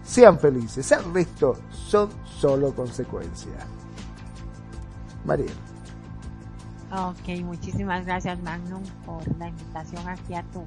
Sean 0.04 0.38
felices, 0.38 0.92
el 0.92 1.12
resto 1.12 1.56
son 1.72 2.08
solo 2.24 2.72
consecuencias. 2.76 3.66
María. 5.24 5.50
Ok, 6.92 7.44
muchísimas 7.44 8.06
gracias 8.06 8.40
Magnum 8.44 8.84
por 9.04 9.26
la 9.38 9.48
invitación 9.48 10.08
aquí 10.08 10.36
a 10.36 10.44
tu, 10.44 10.60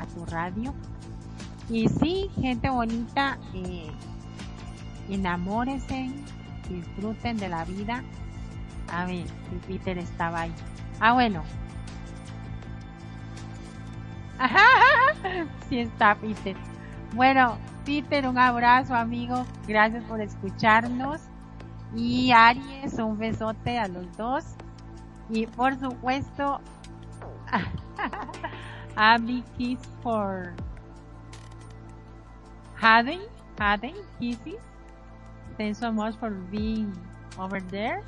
a 0.00 0.06
tu 0.06 0.26
radio 0.26 0.74
y 1.68 1.88
sí, 1.88 2.30
gente 2.40 2.68
bonita, 2.68 3.38
eh, 3.54 3.90
enamórense, 5.08 6.10
disfruten 6.68 7.36
de 7.36 7.48
la 7.48 7.64
vida. 7.64 8.02
A 8.92 9.04
ver, 9.06 9.26
si 9.26 9.56
Peter 9.66 9.98
estaba 9.98 10.42
ahí. 10.42 10.52
Ah, 11.00 11.14
bueno. 11.14 11.42
Ajá, 14.38 14.66
sí 15.68 15.78
está 15.78 16.14
Peter. 16.16 16.56
Bueno, 17.14 17.56
Peter, 17.84 18.26
un 18.28 18.38
abrazo, 18.38 18.94
amigo. 18.94 19.44
Gracias 19.66 20.04
por 20.04 20.20
escucharnos. 20.20 21.20
Y 21.94 22.32
Aries, 22.32 22.94
un 22.94 23.18
besote 23.18 23.78
a 23.78 23.86
los 23.86 24.16
dos. 24.16 24.44
Y 25.28 25.46
por 25.46 25.78
supuesto, 25.78 26.60
a 28.96 29.18
Kiss 29.56 29.78
for 30.02 30.52
Haden, 32.82 33.20
Haden, 33.60 33.94
Kisses. 34.18 34.58
Thanks 35.56 35.78
so 35.78 35.92
much 35.92 36.16
for 36.16 36.30
being 36.50 36.92
over 37.38 37.60
there. 37.70 38.02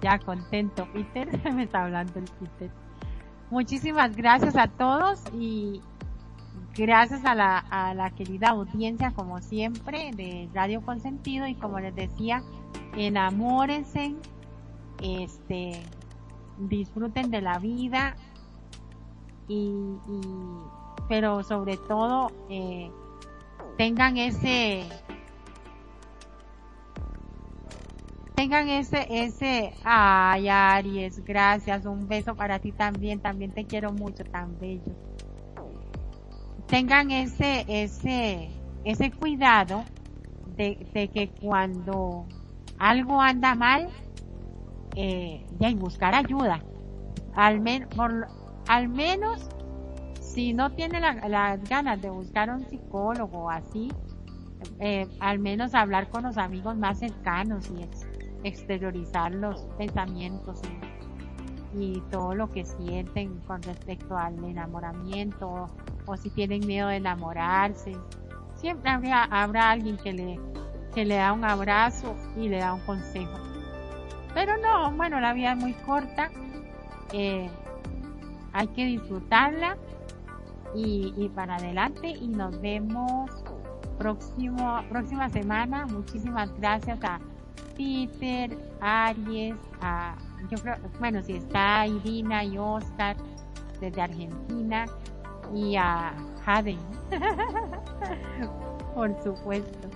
Ya 0.00 0.18
contento, 0.18 0.88
Peter. 0.94 1.28
Me 1.52 1.64
está 1.64 1.84
hablando 1.84 2.18
el 2.18 2.24
Peter. 2.24 2.70
Muchísimas 3.50 4.16
gracias 4.16 4.56
a 4.56 4.66
todos 4.68 5.22
y 5.34 5.82
gracias 6.74 7.22
a 7.26 7.34
la, 7.34 7.58
a 7.58 7.92
la 7.92 8.10
querida 8.10 8.48
audiencia, 8.48 9.10
como 9.10 9.42
siempre, 9.42 10.10
de 10.14 10.48
Radio 10.54 10.80
Consentido. 10.80 11.46
Y 11.46 11.54
como 11.54 11.80
les 11.80 11.94
decía, 11.94 12.42
enamórense, 12.96 14.14
este, 15.02 15.82
disfruten 16.56 17.30
de 17.30 17.42
la 17.42 17.58
vida 17.58 18.16
y, 19.48 19.68
y 20.08 20.20
pero 21.08 21.42
sobre 21.42 21.76
todo, 21.76 22.30
eh, 22.48 22.90
tengan 23.78 24.16
ese 24.16 24.82
tengan 28.34 28.68
ese 28.68 29.06
ese 29.08 29.72
ay 29.84 30.48
Aries 30.48 31.24
gracias 31.24 31.86
un 31.86 32.08
beso 32.08 32.34
para 32.34 32.58
ti 32.58 32.72
también 32.72 33.20
también 33.20 33.52
te 33.52 33.64
quiero 33.64 33.92
mucho 33.92 34.24
tan 34.24 34.58
bello. 34.58 34.92
Tengan 36.66 37.12
ese 37.12 37.64
ese 37.68 38.50
ese 38.84 39.12
cuidado 39.12 39.84
de, 40.56 40.86
de 40.92 41.08
que 41.08 41.28
cuando 41.40 42.26
algo 42.78 43.20
anda 43.20 43.54
mal 43.54 43.88
eh, 44.96 45.46
y 45.60 45.74
buscar 45.74 46.16
ayuda. 46.16 46.64
Al 47.34 47.60
menos 47.60 47.88
al 48.66 48.88
menos 48.88 49.48
si 50.38 50.52
no 50.52 50.70
tiene 50.70 51.00
las 51.00 51.68
ganas 51.68 52.00
de 52.00 52.10
buscar 52.10 52.48
un 52.48 52.64
psicólogo 52.64 53.50
así, 53.50 53.90
eh, 54.78 55.08
al 55.18 55.40
menos 55.40 55.74
hablar 55.74 56.08
con 56.10 56.22
los 56.22 56.38
amigos 56.38 56.76
más 56.76 57.00
cercanos 57.00 57.68
y 57.72 57.84
exteriorizar 58.46 59.34
los 59.34 59.62
pensamientos 59.76 60.60
y, 61.76 62.00
todo 62.12 62.36
lo 62.36 62.52
que 62.52 62.64
sienten 62.64 63.40
con 63.48 63.60
respecto 63.62 64.16
al 64.16 64.44
enamoramiento 64.44 65.66
o, 66.06 66.16
si 66.16 66.30
tienen 66.30 66.64
miedo 66.64 66.86
de 66.86 66.98
enamorarse. 66.98 67.96
Siempre 68.54 68.90
habrá, 68.90 69.24
habrá 69.24 69.72
alguien 69.72 69.96
que 69.96 70.12
le, 70.12 70.40
que 70.94 71.04
le 71.04 71.16
da 71.16 71.32
un 71.32 71.44
abrazo 71.44 72.14
y 72.36 72.48
le 72.48 72.58
da 72.58 72.74
un 72.74 72.80
consejo. 72.82 73.36
Pero 74.34 74.56
no, 74.58 74.92
bueno, 74.92 75.18
la 75.18 75.32
vida 75.32 75.54
es 75.54 75.58
muy 75.58 75.72
corta. 75.72 76.30
Eh, 77.12 77.50
hay 78.52 78.68
que 78.68 78.84
disfrutarla 78.84 79.76
y, 80.74 81.28
para 81.34 81.56
adelante 81.56 82.08
y 82.08 82.28
nos 82.28 82.60
vemos 82.60 83.30
próximo, 83.98 84.80
próxima 84.88 85.28
semana. 85.28 85.86
Muchísimas 85.86 86.52
gracias 86.58 86.98
a 87.02 87.20
Peter, 87.76 88.56
Aries, 88.80 89.56
a, 89.80 90.16
yo 90.50 90.58
creo, 90.58 90.76
bueno, 90.98 91.22
si 91.22 91.34
está 91.34 91.86
Irina 91.86 92.44
y 92.44 92.58
Oscar 92.58 93.16
desde 93.80 94.00
Argentina 94.02 94.86
y 95.54 95.76
a 95.76 96.12
Jaden, 96.44 96.78
por 98.94 99.14
supuesto. 99.22 99.88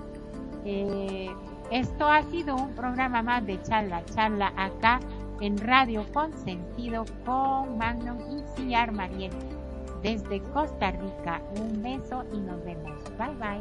Eh, 0.64 1.30
esto 1.70 2.06
ha 2.06 2.22
sido 2.24 2.54
un 2.54 2.74
programa 2.74 3.22
más 3.22 3.46
de 3.46 3.60
charla, 3.62 4.04
charla 4.14 4.52
acá 4.56 5.00
en 5.40 5.58
Radio 5.58 6.04
Consentido 6.12 7.04
con 7.24 7.78
Magnum 7.78 8.18
y 8.30 8.42
Ciar 8.54 8.92
Mariel. 8.92 9.32
Desde 10.02 10.40
Costa 10.52 10.90
Rica, 10.90 11.40
un 11.60 11.80
beso 11.82 12.24
y 12.32 12.40
nos 12.40 12.64
vemos. 12.64 13.02
Bye 13.16 13.34
bye. 13.38 13.60